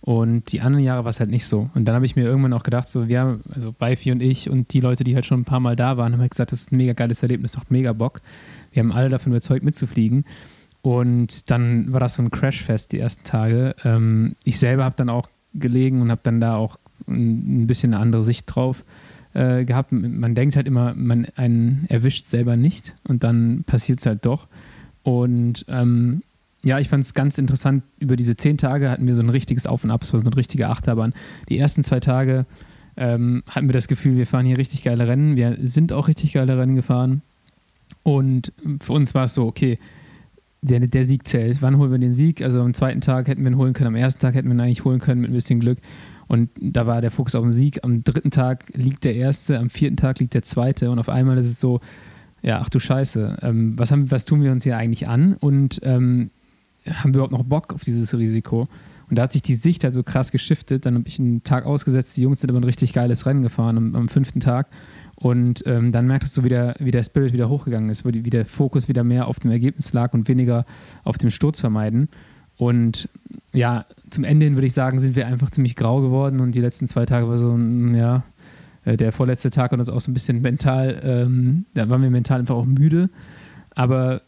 und 0.00 0.50
die 0.52 0.60
anderen 0.60 0.84
Jahre 0.84 1.04
war 1.04 1.10
es 1.10 1.20
halt 1.20 1.30
nicht 1.30 1.46
so. 1.46 1.68
Und 1.74 1.84
dann 1.84 1.94
habe 1.94 2.06
ich 2.06 2.16
mir 2.16 2.24
irgendwann 2.24 2.54
auch 2.54 2.62
gedacht, 2.62 2.88
so 2.88 3.08
wir, 3.08 3.38
also 3.54 3.72
Beifi 3.72 4.12
und 4.12 4.22
ich 4.22 4.48
und 4.48 4.72
die 4.72 4.80
Leute, 4.80 5.04
die 5.04 5.14
halt 5.14 5.26
schon 5.26 5.40
ein 5.40 5.44
paar 5.44 5.60
Mal 5.60 5.76
da 5.76 5.96
waren, 5.96 6.12
haben 6.12 6.20
halt 6.20 6.30
gesagt, 6.30 6.52
das 6.52 6.62
ist 6.62 6.72
ein 6.72 6.78
mega 6.78 6.94
geiles 6.94 7.22
Erlebnis, 7.22 7.56
macht 7.56 7.70
mega 7.70 7.92
Bock. 7.92 8.20
Wir 8.72 8.82
haben 8.82 8.92
alle 8.92 9.08
davon 9.08 9.32
überzeugt, 9.32 9.64
mitzufliegen. 9.64 10.24
Und 10.82 11.50
dann 11.50 11.92
war 11.92 12.00
das 12.00 12.14
so 12.14 12.22
ein 12.22 12.30
Crashfest 12.30 12.92
die 12.92 12.98
ersten 12.98 13.24
Tage. 13.24 13.74
Ähm, 13.84 14.34
ich 14.44 14.58
selber 14.58 14.84
habe 14.84 14.96
dann 14.96 15.08
auch 15.08 15.28
gelegen 15.54 16.00
und 16.00 16.10
habe 16.10 16.22
dann 16.22 16.40
da 16.40 16.56
auch 16.56 16.78
ein, 17.06 17.66
bisschen 17.66 17.94
eine 17.94 18.02
andere 18.02 18.22
Sicht 18.22 18.46
drauf 18.46 18.82
äh, 19.34 19.64
gehabt. 19.64 19.92
Man 19.92 20.34
denkt 20.34 20.56
halt 20.56 20.66
immer, 20.66 20.94
man 20.94 21.26
einen 21.36 21.86
erwischt 21.88 22.26
selber 22.26 22.56
nicht 22.56 22.94
und 23.06 23.24
dann 23.24 23.64
passiert 23.64 23.98
es 23.98 24.06
halt 24.06 24.24
doch. 24.24 24.48
Und 25.02 25.64
ähm, 25.68 26.22
ja, 26.62 26.78
ich 26.78 26.88
fand 26.88 27.04
es 27.04 27.14
ganz 27.14 27.38
interessant. 27.38 27.82
Über 27.98 28.16
diese 28.16 28.36
zehn 28.36 28.58
Tage 28.58 28.90
hatten 28.90 29.06
wir 29.06 29.14
so 29.14 29.22
ein 29.22 29.30
richtiges 29.30 29.66
Auf 29.66 29.84
und 29.84 29.90
Ab, 29.90 30.04
so 30.04 30.16
eine 30.16 30.36
richtige 30.36 30.68
Achterbahn. 30.68 31.14
Die 31.48 31.58
ersten 31.58 31.82
zwei 31.82 32.00
Tage 32.00 32.46
ähm, 32.96 33.42
hatten 33.48 33.68
wir 33.68 33.72
das 33.72 33.88
Gefühl, 33.88 34.16
wir 34.16 34.26
fahren 34.26 34.46
hier 34.46 34.58
richtig 34.58 34.82
geile 34.82 35.08
Rennen. 35.08 35.36
Wir 35.36 35.56
sind 35.62 35.92
auch 35.92 36.08
richtig 36.08 36.32
geile 36.32 36.58
Rennen 36.58 36.74
gefahren. 36.74 37.22
Und 38.02 38.52
für 38.80 38.92
uns 38.92 39.14
war 39.14 39.24
es 39.24 39.34
so, 39.34 39.46
okay, 39.46 39.78
der, 40.62 40.80
der 40.80 41.04
Sieg 41.04 41.26
zählt. 41.26 41.62
Wann 41.62 41.78
holen 41.78 41.90
wir 41.90 41.98
den 41.98 42.12
Sieg? 42.12 42.42
Also 42.42 42.60
am 42.60 42.74
zweiten 42.74 43.00
Tag 43.00 43.28
hätten 43.28 43.42
wir 43.42 43.50
ihn 43.50 43.56
holen 43.56 43.72
können, 43.72 43.88
am 43.88 43.94
ersten 43.94 44.20
Tag 44.20 44.34
hätten 44.34 44.48
wir 44.48 44.54
ihn 44.54 44.60
eigentlich 44.60 44.84
holen 44.84 45.00
können 45.00 45.20
mit 45.20 45.30
ein 45.30 45.34
bisschen 45.34 45.60
Glück. 45.60 45.78
Und 46.28 46.50
da 46.60 46.86
war 46.86 47.00
der 47.00 47.10
Fokus 47.10 47.34
auf 47.34 47.42
den 47.42 47.52
Sieg. 47.52 47.82
Am 47.82 48.04
dritten 48.04 48.30
Tag 48.30 48.66
liegt 48.74 49.04
der 49.04 49.16
erste, 49.16 49.58
am 49.58 49.70
vierten 49.70 49.96
Tag 49.96 50.20
liegt 50.20 50.34
der 50.34 50.42
zweite. 50.42 50.90
Und 50.90 50.98
auf 50.98 51.08
einmal 51.08 51.38
ist 51.38 51.46
es 51.46 51.58
so, 51.58 51.80
ja, 52.42 52.60
ach 52.60 52.70
du 52.70 52.78
Scheiße, 52.78 53.38
ähm, 53.42 53.78
was, 53.78 53.90
haben, 53.90 54.10
was 54.10 54.24
tun 54.24 54.42
wir 54.42 54.52
uns 54.52 54.64
hier 54.64 54.76
eigentlich 54.76 55.08
an? 55.08 55.34
Und 55.34 55.80
ähm, 55.82 56.30
haben 56.86 57.12
wir 57.12 57.18
überhaupt 57.18 57.32
noch 57.32 57.42
Bock 57.42 57.74
auf 57.74 57.84
dieses 57.84 58.16
Risiko? 58.16 58.68
Und 59.08 59.16
da 59.16 59.22
hat 59.22 59.32
sich 59.32 59.42
die 59.42 59.54
Sicht 59.54 59.82
halt 59.82 59.92
so 59.92 60.02
krass 60.04 60.30
geschiftet. 60.30 60.86
Dann 60.86 60.94
habe 60.94 61.08
ich 61.08 61.18
einen 61.18 61.42
Tag 61.42 61.66
ausgesetzt, 61.66 62.16
die 62.16 62.22
Jungs 62.22 62.40
sind 62.40 62.50
aber 62.50 62.60
ein 62.60 62.64
richtig 62.64 62.92
geiles 62.92 63.26
Rennen 63.26 63.42
gefahren 63.42 63.76
am, 63.76 63.94
am 63.96 64.08
fünften 64.08 64.38
Tag. 64.38 64.68
Und 65.20 65.62
ähm, 65.66 65.92
dann 65.92 66.06
merktest 66.06 66.36
du 66.38 66.44
wieder, 66.44 66.74
wie 66.78 66.90
der 66.90 67.04
Spirit 67.04 67.34
wieder 67.34 67.50
hochgegangen 67.50 67.90
ist, 67.90 68.06
wie 68.06 68.30
der 68.30 68.46
Fokus 68.46 68.88
wieder 68.88 69.04
mehr 69.04 69.28
auf 69.28 69.38
dem 69.38 69.50
Ergebnis 69.50 69.92
lag 69.92 70.14
und 70.14 70.28
weniger 70.28 70.64
auf 71.04 71.18
dem 71.18 71.30
Sturz 71.30 71.60
vermeiden. 71.60 72.08
Und 72.56 73.08
ja, 73.52 73.84
zum 74.08 74.24
Ende 74.24 74.46
hin 74.46 74.56
würde 74.56 74.66
ich 74.66 74.72
sagen, 74.72 74.98
sind 74.98 75.16
wir 75.16 75.26
einfach 75.26 75.50
ziemlich 75.50 75.76
grau 75.76 76.00
geworden 76.00 76.40
und 76.40 76.54
die 76.54 76.60
letzten 76.60 76.88
zwei 76.88 77.04
Tage 77.04 77.28
war 77.28 77.36
so 77.36 77.50
ein, 77.50 77.94
ja, 77.94 78.22
äh, 78.84 78.96
der 78.96 79.12
vorletzte 79.12 79.50
Tag 79.50 79.72
hat 79.72 79.78
uns 79.78 79.90
auch 79.90 80.00
so 80.00 80.10
ein 80.10 80.14
bisschen 80.14 80.40
mental, 80.40 81.00
ähm, 81.04 81.66
da 81.74 81.88
waren 81.90 82.02
wir 82.02 82.10
mental 82.10 82.40
einfach 82.40 82.56
auch 82.56 82.66
müde. 82.66 83.10
Aber 83.74 84.22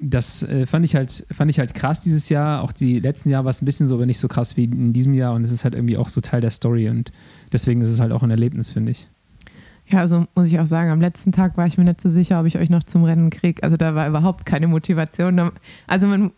das 0.00 0.42
äh, 0.42 0.66
fand 0.66 0.84
ich 0.84 0.94
halt, 0.96 1.26
fand 1.30 1.50
ich 1.50 1.58
halt 1.58 1.74
krass 1.74 2.02
dieses 2.02 2.28
Jahr. 2.28 2.62
Auch 2.62 2.72
die 2.72 3.00
letzten 3.00 3.30
Jahre 3.30 3.44
war 3.44 3.50
es 3.50 3.62
ein 3.62 3.66
bisschen 3.66 3.86
so, 3.86 3.94
aber 3.94 4.06
nicht 4.06 4.18
so 4.18 4.28
krass 4.28 4.56
wie 4.56 4.64
in 4.64 4.92
diesem 4.92 5.14
Jahr. 5.14 5.34
Und 5.34 5.42
es 5.42 5.52
ist 5.52 5.64
halt 5.64 5.74
irgendwie 5.74 5.96
auch 5.96 6.08
so 6.08 6.20
Teil 6.20 6.40
der 6.40 6.50
Story 6.50 6.88
und 6.88 7.12
deswegen 7.52 7.80
ist 7.80 7.88
es 7.88 8.00
halt 8.00 8.12
auch 8.12 8.22
ein 8.22 8.30
Erlebnis, 8.30 8.70
finde 8.70 8.92
ich. 8.92 9.06
Ja, 9.86 10.00
also 10.00 10.26
muss 10.34 10.46
ich 10.46 10.58
auch 10.58 10.66
sagen, 10.66 10.90
am 10.90 11.00
letzten 11.00 11.32
Tag 11.32 11.56
war 11.56 11.66
ich 11.66 11.76
mir 11.76 11.84
nicht 11.84 12.00
so 12.00 12.08
sicher, 12.08 12.40
ob 12.40 12.46
ich 12.46 12.58
euch 12.58 12.70
noch 12.70 12.84
zum 12.84 13.04
Rennen 13.04 13.30
kriege. 13.30 13.62
Also 13.62 13.76
da 13.76 13.94
war 13.94 14.08
überhaupt 14.08 14.46
keine 14.46 14.66
Motivation. 14.66 15.52
Also 15.86 16.06
man, 16.06 16.30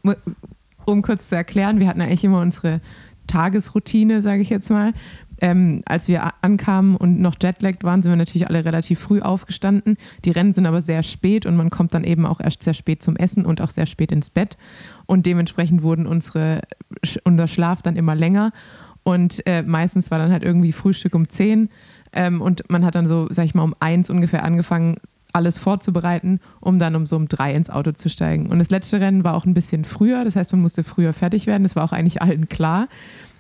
um 0.84 1.02
kurz 1.02 1.28
zu 1.28 1.36
erklären, 1.36 1.78
wir 1.78 1.86
hatten 1.86 2.00
eigentlich 2.00 2.24
immer 2.24 2.40
unsere 2.40 2.80
Tagesroutine, 3.26 4.20
sage 4.22 4.42
ich 4.42 4.50
jetzt 4.50 4.70
mal. 4.70 4.92
Ähm, 5.38 5.82
als 5.84 6.08
wir 6.08 6.32
ankamen 6.40 6.96
und 6.96 7.20
noch 7.20 7.36
jetlagged 7.40 7.84
waren, 7.84 8.02
sind 8.02 8.10
wir 8.10 8.16
natürlich 8.16 8.48
alle 8.48 8.64
relativ 8.64 8.98
früh 8.98 9.20
aufgestanden. 9.20 9.98
Die 10.24 10.30
Rennen 10.30 10.54
sind 10.54 10.66
aber 10.66 10.80
sehr 10.80 11.02
spät 11.02 11.44
und 11.44 11.56
man 11.56 11.68
kommt 11.68 11.92
dann 11.92 12.04
eben 12.04 12.24
auch 12.24 12.40
erst 12.40 12.62
sehr 12.62 12.72
spät 12.72 13.02
zum 13.02 13.16
Essen 13.16 13.44
und 13.44 13.60
auch 13.60 13.70
sehr 13.70 13.86
spät 13.86 14.12
ins 14.12 14.30
Bett. 14.30 14.56
Und 15.04 15.26
dementsprechend 15.26 15.82
wurden 15.82 16.06
unsere, 16.06 16.62
unser 17.24 17.48
Schlaf 17.48 17.82
dann 17.82 17.96
immer 17.96 18.14
länger. 18.14 18.52
Und 19.02 19.46
äh, 19.46 19.62
meistens 19.62 20.10
war 20.10 20.18
dann 20.18 20.32
halt 20.32 20.42
irgendwie 20.42 20.72
Frühstück 20.72 21.14
um 21.14 21.28
10 21.28 21.68
ähm, 22.16 22.40
und 22.40 22.68
man 22.68 22.84
hat 22.84 22.94
dann 22.94 23.06
so, 23.06 23.28
sag 23.30 23.44
ich 23.44 23.54
mal, 23.54 23.62
um 23.62 23.76
eins 23.78 24.10
ungefähr 24.10 24.42
angefangen, 24.42 24.96
alles 25.32 25.58
vorzubereiten, 25.58 26.40
um 26.60 26.78
dann 26.78 26.96
um 26.96 27.04
so 27.04 27.14
um 27.14 27.28
drei 27.28 27.52
ins 27.52 27.68
Auto 27.68 27.92
zu 27.92 28.08
steigen. 28.08 28.46
Und 28.46 28.58
das 28.58 28.70
letzte 28.70 29.00
Rennen 29.00 29.22
war 29.22 29.34
auch 29.34 29.44
ein 29.44 29.52
bisschen 29.52 29.84
früher, 29.84 30.24
das 30.24 30.34
heißt, 30.34 30.52
man 30.52 30.62
musste 30.62 30.82
früher 30.82 31.12
fertig 31.12 31.46
werden. 31.46 31.62
Das 31.62 31.76
war 31.76 31.84
auch 31.84 31.92
eigentlich 31.92 32.22
allen 32.22 32.48
klar. 32.48 32.88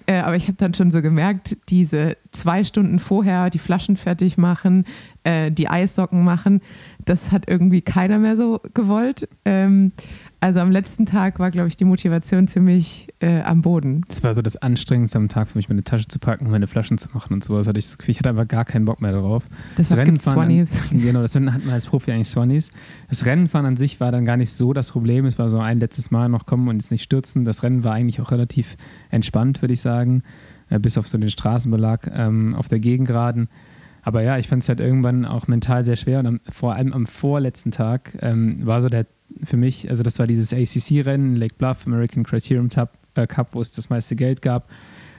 Äh, 0.06 0.20
aber 0.20 0.36
ich 0.36 0.44
habe 0.44 0.56
dann 0.58 0.74
schon 0.74 0.90
so 0.90 1.02
gemerkt, 1.02 1.56
diese 1.68 2.16
zwei 2.30 2.64
Stunden 2.64 3.00
vorher 3.00 3.50
die 3.50 3.58
Flaschen 3.58 3.96
fertig 3.96 4.38
machen, 4.38 4.84
äh, 5.24 5.50
die 5.50 5.68
Eissocken 5.68 6.22
machen, 6.22 6.60
das 7.04 7.32
hat 7.32 7.48
irgendwie 7.48 7.80
keiner 7.80 8.18
mehr 8.18 8.36
so 8.36 8.60
gewollt. 8.74 9.28
Ähm, 9.44 9.92
also 10.40 10.60
am 10.60 10.70
letzten 10.70 11.06
Tag 11.06 11.38
war, 11.38 11.50
glaube 11.50 11.68
ich, 11.68 11.76
die 11.76 11.84
Motivation 11.84 12.46
ziemlich 12.46 13.08
äh, 13.20 13.40
am 13.40 13.62
Boden. 13.62 14.02
Das 14.08 14.22
war 14.22 14.34
so 14.34 14.42
das 14.42 14.56
Anstrengendste 14.56 15.18
am 15.18 15.28
Tag 15.28 15.48
für 15.48 15.58
mich, 15.58 15.68
meine 15.68 15.82
Tasche 15.82 16.08
zu 16.08 16.18
packen, 16.18 16.50
meine 16.50 16.66
Flaschen 16.66 16.98
zu 16.98 17.08
machen 17.12 17.32
und 17.34 17.42
sowas. 17.42 17.66
Hatte 17.66 17.78
ich, 17.78 17.86
ich 18.06 18.18
hatte 18.18 18.30
einfach 18.30 18.46
gar 18.46 18.64
keinen 18.64 18.84
Bock 18.84 19.00
mehr 19.00 19.12
darauf. 19.12 19.44
Das, 19.76 19.88
das 19.88 19.98
Rennen 19.98 20.20
Swannies. 20.20 20.92
An, 20.92 21.00
genau, 21.00 21.22
das 21.22 21.34
Rennen 21.34 21.52
hatten 21.52 21.66
wir 21.66 21.72
als 21.72 21.86
Profi 21.86 22.12
eigentlich 22.12 22.28
Swannies. 22.28 22.70
Das 23.08 23.24
Rennenfahren 23.24 23.66
an 23.66 23.76
sich 23.76 23.98
war 24.00 24.12
dann 24.12 24.24
gar 24.24 24.36
nicht 24.36 24.52
so 24.52 24.72
das 24.72 24.90
Problem. 24.90 25.24
Es 25.24 25.38
war 25.38 25.48
so 25.48 25.58
ein 25.58 25.80
letztes 25.80 26.10
Mal 26.10 26.28
noch 26.28 26.46
kommen 26.46 26.68
und 26.68 26.76
jetzt 26.76 26.90
nicht 26.90 27.02
stürzen. 27.02 27.44
Das 27.44 27.62
Rennen 27.62 27.82
war 27.82 27.94
eigentlich 27.94 28.20
auch 28.20 28.30
relativ 28.30 28.76
entspannt, 29.10 29.62
würde 29.62 29.74
ich 29.74 29.80
sagen. 29.80 30.22
Äh, 30.68 30.78
bis 30.78 30.98
auf 30.98 31.08
so 31.08 31.18
den 31.18 31.30
Straßenbelag 31.30 32.10
ähm, 32.12 32.54
auf 32.54 32.68
der 32.68 32.80
Gegengraden. 32.80 33.48
Aber 34.06 34.22
ja, 34.22 34.38
ich 34.38 34.46
fand 34.46 34.62
es 34.62 34.68
halt 34.68 34.78
irgendwann 34.78 35.24
auch 35.24 35.48
mental 35.48 35.84
sehr 35.84 35.96
schwer 35.96 36.20
und 36.20 36.26
am, 36.26 36.40
vor 36.48 36.76
allem 36.76 36.92
am 36.92 37.06
vorletzten 37.06 37.72
Tag 37.72 38.16
ähm, 38.20 38.64
war 38.64 38.80
so 38.80 38.88
der 38.88 39.04
für 39.42 39.56
mich, 39.56 39.90
also 39.90 40.04
das 40.04 40.20
war 40.20 40.28
dieses 40.28 40.54
ACC-Rennen, 40.54 41.34
Lake 41.34 41.56
Bluff, 41.58 41.88
American 41.88 42.22
Criterium 42.22 42.68
Cup, 42.68 42.96
äh, 43.16 43.26
Cup, 43.26 43.48
wo 43.50 43.60
es 43.60 43.72
das 43.72 43.90
meiste 43.90 44.14
Geld 44.14 44.42
gab. 44.42 44.70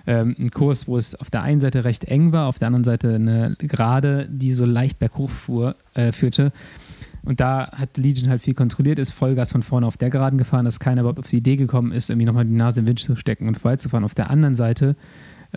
Ähm, 0.08 0.38
ein 0.40 0.52
Kurs, 0.52 0.88
wo 0.88 0.96
es 0.96 1.16
auf 1.16 1.30
der 1.30 1.42
einen 1.42 1.60
Seite 1.60 1.84
recht 1.84 2.06
eng 2.06 2.32
war, 2.32 2.48
auf 2.48 2.60
der 2.60 2.68
anderen 2.68 2.86
Seite 2.86 3.16
eine 3.16 3.58
Gerade, 3.60 4.26
die 4.32 4.54
so 4.54 4.64
leicht 4.64 5.00
berghoch 5.00 5.30
fuhr, 5.30 5.76
äh, 5.94 6.14
führte. 6.14 6.54
Und 7.26 7.42
da 7.42 7.70
hat 7.74 7.98
Legion 7.98 8.30
halt 8.30 8.42
viel 8.42 8.54
kontrolliert, 8.54 9.00
ist 9.00 9.12
Vollgas 9.12 9.52
von 9.52 9.64
vorne 9.64 9.86
auf 9.86 9.98
der 9.98 10.10
Geraden 10.10 10.38
gefahren, 10.38 10.64
dass 10.64 10.80
keiner 10.80 11.02
überhaupt 11.02 11.20
auf 11.20 11.28
die 11.28 11.38
Idee 11.38 11.58
gekommen 11.58 11.92
ist, 11.92 12.10
irgendwie 12.10 12.26
nochmal 12.26 12.46
die 12.46 12.56
Nase 12.56 12.80
im 12.80 12.88
Wind 12.88 13.00
zu 13.00 13.18
stecken 13.18 13.50
und 13.50 13.56
vorbeizufahren. 13.56 14.06
Auf 14.06 14.16
der 14.16 14.30
anderen 14.30 14.56
Seite 14.56 14.96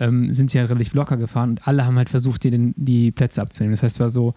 ähm, 0.01 0.33
sind 0.33 0.49
sie 0.49 0.59
halt 0.59 0.69
relativ 0.69 0.93
locker 0.93 1.15
gefahren 1.15 1.51
und 1.51 1.67
alle 1.67 1.85
haben 1.85 1.95
halt 1.95 2.09
versucht, 2.09 2.43
dir 2.43 2.51
den, 2.51 2.73
die 2.75 3.11
Plätze 3.11 3.41
abzunehmen. 3.41 3.73
Das 3.73 3.83
heißt, 3.83 3.97
es 3.97 3.99
war 3.99 4.09
so, 4.09 4.33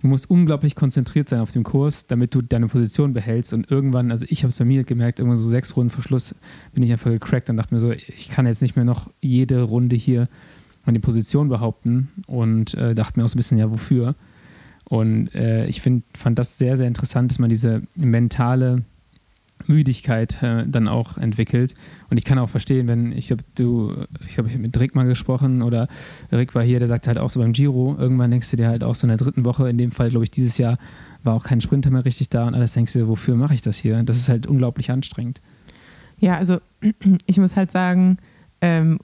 du 0.00 0.06
musst 0.06 0.30
unglaublich 0.30 0.76
konzentriert 0.76 1.28
sein 1.28 1.40
auf 1.40 1.50
dem 1.50 1.64
Kurs, 1.64 2.06
damit 2.06 2.34
du 2.34 2.40
deine 2.40 2.68
Position 2.68 3.12
behältst 3.12 3.52
und 3.52 3.68
irgendwann, 3.68 4.12
also 4.12 4.24
ich 4.28 4.44
habe 4.44 4.50
es 4.50 4.58
bei 4.58 4.64
mir 4.64 4.84
gemerkt, 4.84 5.18
irgendwann 5.18 5.36
so 5.36 5.48
sechs 5.48 5.76
Runden 5.76 5.90
vor 5.90 6.04
Schluss 6.04 6.36
bin 6.72 6.84
ich 6.84 6.92
einfach 6.92 7.10
gecrackt 7.10 7.50
und 7.50 7.56
dachte 7.56 7.74
mir 7.74 7.80
so, 7.80 7.90
ich 7.90 8.28
kann 8.28 8.46
jetzt 8.46 8.62
nicht 8.62 8.76
mehr 8.76 8.84
noch 8.84 9.10
jede 9.20 9.62
Runde 9.62 9.96
hier 9.96 10.24
meine 10.86 11.00
Position 11.00 11.48
behaupten 11.48 12.08
und 12.28 12.74
äh, 12.74 12.94
dachte 12.94 13.18
mir 13.18 13.24
auch 13.24 13.28
so 13.28 13.34
ein 13.34 13.38
bisschen, 13.38 13.58
ja, 13.58 13.70
wofür? 13.70 14.14
Und 14.84 15.34
äh, 15.34 15.66
ich 15.66 15.82
find, 15.82 16.04
fand 16.16 16.38
das 16.38 16.58
sehr, 16.58 16.76
sehr 16.76 16.86
interessant, 16.86 17.30
dass 17.30 17.38
man 17.40 17.50
diese 17.50 17.82
mentale 17.94 18.84
Müdigkeit 19.66 20.42
äh, 20.42 20.64
dann 20.66 20.88
auch 20.88 21.18
entwickelt. 21.18 21.74
Und 22.10 22.16
ich 22.16 22.24
kann 22.24 22.38
auch 22.38 22.48
verstehen, 22.48 22.88
wenn, 22.88 23.12
ich 23.12 23.28
glaube, 23.28 23.44
du, 23.54 23.94
ich 24.26 24.34
glaube, 24.34 24.48
ich 24.48 24.54
habe 24.54 24.62
mit 24.62 24.78
Rick 24.78 24.94
mal 24.94 25.06
gesprochen 25.06 25.62
oder 25.62 25.88
Rick 26.32 26.54
war 26.54 26.62
hier, 26.62 26.78
der 26.78 26.88
sagt 26.88 27.08
halt 27.08 27.18
auch 27.18 27.30
so 27.30 27.40
beim 27.40 27.52
Giro, 27.52 27.96
irgendwann 27.98 28.30
denkst 28.30 28.50
du 28.50 28.56
dir 28.56 28.68
halt 28.68 28.84
auch 28.84 28.94
so 28.94 29.06
in 29.06 29.08
der 29.08 29.18
dritten 29.18 29.44
Woche, 29.44 29.68
in 29.68 29.78
dem 29.78 29.90
Fall, 29.90 30.10
glaube 30.10 30.24
ich, 30.24 30.30
dieses 30.30 30.58
Jahr 30.58 30.78
war 31.22 31.34
auch 31.34 31.44
kein 31.44 31.60
Sprinter 31.60 31.90
mehr 31.90 32.04
richtig 32.04 32.28
da 32.28 32.46
und 32.46 32.54
alles 32.54 32.72
denkst 32.72 32.92
du, 32.92 33.08
wofür 33.08 33.34
mache 33.34 33.54
ich 33.54 33.62
das 33.62 33.76
hier? 33.76 34.02
Das 34.04 34.16
ist 34.16 34.28
halt 34.28 34.46
unglaublich 34.46 34.90
anstrengend. 34.90 35.40
Ja, 36.18 36.36
also 36.36 36.60
ich 37.26 37.38
muss 37.38 37.56
halt 37.56 37.70
sagen, 37.70 38.18
ähm, 38.60 38.98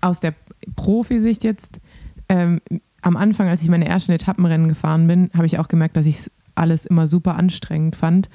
aus 0.00 0.20
der 0.20 0.34
Profisicht 0.76 1.44
jetzt, 1.44 1.80
ähm, 2.28 2.60
am 3.02 3.16
Anfang, 3.16 3.48
als 3.48 3.62
ich 3.62 3.68
meine 3.68 3.86
ersten 3.86 4.12
Etappenrennen 4.12 4.68
gefahren 4.68 5.06
bin, 5.06 5.30
habe 5.34 5.46
ich 5.46 5.58
auch 5.58 5.68
gemerkt, 5.68 5.96
dass 5.96 6.06
ich 6.06 6.30
alles 6.54 6.86
immer 6.86 7.06
super 7.06 7.36
anstrengend 7.36 7.96
fand. 7.96 8.28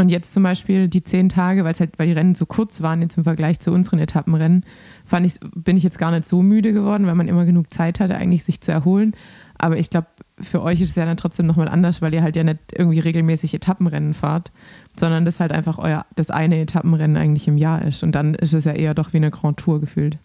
Und 0.00 0.10
jetzt 0.10 0.32
zum 0.32 0.44
Beispiel 0.44 0.86
die 0.88 1.02
zehn 1.02 1.28
Tage, 1.28 1.64
weil 1.64 1.74
halt, 1.74 1.98
weil 1.98 2.06
die 2.06 2.12
Rennen 2.12 2.36
so 2.36 2.46
kurz 2.46 2.82
waren, 2.82 3.02
jetzt 3.02 3.18
im 3.18 3.24
Vergleich 3.24 3.58
zu 3.58 3.72
unseren 3.72 3.98
Etappenrennen, 3.98 4.64
fand 5.04 5.26
ich, 5.26 5.40
bin 5.56 5.76
ich 5.76 5.82
jetzt 5.82 5.98
gar 5.98 6.12
nicht 6.12 6.28
so 6.28 6.40
müde 6.40 6.72
geworden, 6.72 7.06
weil 7.06 7.16
man 7.16 7.26
immer 7.26 7.44
genug 7.44 7.74
Zeit 7.74 7.98
hatte, 7.98 8.14
eigentlich 8.14 8.44
sich 8.44 8.60
zu 8.60 8.70
erholen. 8.70 9.14
Aber 9.58 9.76
ich 9.76 9.90
glaube, 9.90 10.06
für 10.40 10.62
euch 10.62 10.80
ist 10.80 10.90
es 10.90 10.94
ja 10.94 11.04
dann 11.04 11.16
trotzdem 11.16 11.46
nochmal 11.46 11.66
anders, 11.66 12.00
weil 12.00 12.14
ihr 12.14 12.22
halt 12.22 12.36
ja 12.36 12.44
nicht 12.44 12.60
irgendwie 12.72 13.00
regelmäßig 13.00 13.54
Etappenrennen 13.54 14.14
fahrt, 14.14 14.52
sondern 14.94 15.24
das 15.24 15.40
halt 15.40 15.50
einfach 15.50 15.78
euer 15.78 16.06
das 16.14 16.30
eine 16.30 16.60
Etappenrennen 16.60 17.16
eigentlich 17.16 17.48
im 17.48 17.58
Jahr 17.58 17.82
ist. 17.84 18.04
Und 18.04 18.12
dann 18.12 18.34
ist 18.34 18.54
es 18.54 18.66
ja 18.66 18.72
eher 18.72 18.94
doch 18.94 19.12
wie 19.12 19.16
eine 19.16 19.32
Grand 19.32 19.58
Tour 19.58 19.80
gefühlt. 19.80 20.16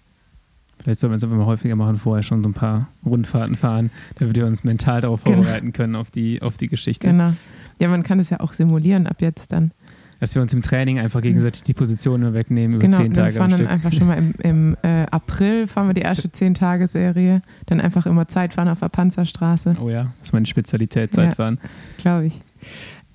Vielleicht 0.84 1.00
sollten 1.00 1.14
wir 1.14 1.18
es 1.18 1.24
einfach 1.24 1.38
mal 1.38 1.48
häufiger 1.48 1.76
machen, 1.76 1.96
vorher 1.96 2.22
schon 2.22 2.44
so 2.44 2.50
ein 2.50 2.54
paar 2.54 2.90
Rundfahrten 3.06 3.56
fahren, 3.56 3.90
damit 4.20 4.36
wir 4.36 4.46
uns 4.46 4.64
mental 4.64 5.02
darauf 5.02 5.24
Genau. 5.24 5.38
vorbereiten 5.38 5.74
können, 5.74 5.96
auf 5.96 6.12
die, 6.12 6.44
auf 6.44 6.58
die 6.58 6.68
Geschichte. 6.68 7.08
Genau. 7.08 7.34
Ja, 7.80 7.88
man 7.90 8.04
kann 8.04 8.20
es 8.20 8.30
ja 8.30 8.40
auch 8.40 8.54
simulieren 8.54 9.08
ab 9.08 9.22
jetzt 9.22 9.52
dann. 9.52 9.72
Dass 10.20 10.36
wir 10.36 10.42
uns 10.42 10.54
im 10.54 10.62
Training 10.62 11.00
einfach 11.00 11.22
gegenseitig 11.22 11.64
die 11.64 11.74
Positionen 11.74 12.34
wegnehmen 12.34 12.76
über 12.78 12.82
genau, 12.82 12.98
zehn 12.98 13.08
und 13.08 13.16
wir 13.18 13.24
Tage 13.24 13.36
fahren 13.36 13.52
dann 13.52 13.68
einfach 13.68 13.92
schon 13.92 14.08
mal 14.08 14.18
im, 14.18 14.34
im 14.42 14.78
äh, 14.82 15.06
April 15.12 15.68
fahren 15.68 15.88
wir 15.88 15.94
die 15.94 16.02
erste 16.02 16.32
zehn 16.32 16.54
Tage 16.54 16.88
Serie, 16.88 17.42
dann 17.66 17.82
einfach 17.82 18.06
immer 18.06 18.28
Zeitfahren 18.30 18.70
auf 18.70 18.80
der 18.80 18.88
Panzerstraße, 18.90 19.76
Oh 19.82 19.90
ja, 19.90 20.04
das 20.20 20.30
ist 20.30 20.34
meine 20.34 20.46
Spezialität, 20.46 21.12
Ja. 21.12 21.24
Zeitfahren. 21.24 21.60
glaube 21.98 22.28
ich. 22.28 22.40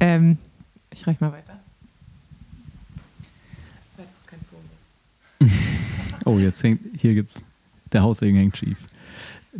Ähm, 0.00 0.36
ich 0.92 1.06
reiche 1.06 1.24
mal 1.24 1.32
weiter. 1.32 1.54
Das 3.88 3.98
war 3.98 4.04
jetzt 4.04 4.14
auch 4.22 4.30
kein 4.30 4.40
Vogel. 5.48 5.54
Oh, 6.26 6.38
jetzt 6.38 6.62
hängt, 6.62 6.80
hier 7.00 7.14
gibt's, 7.14 7.42
der 7.92 8.02
Haussegen 8.02 8.38
hängt 8.38 8.56
schief. 8.56 8.76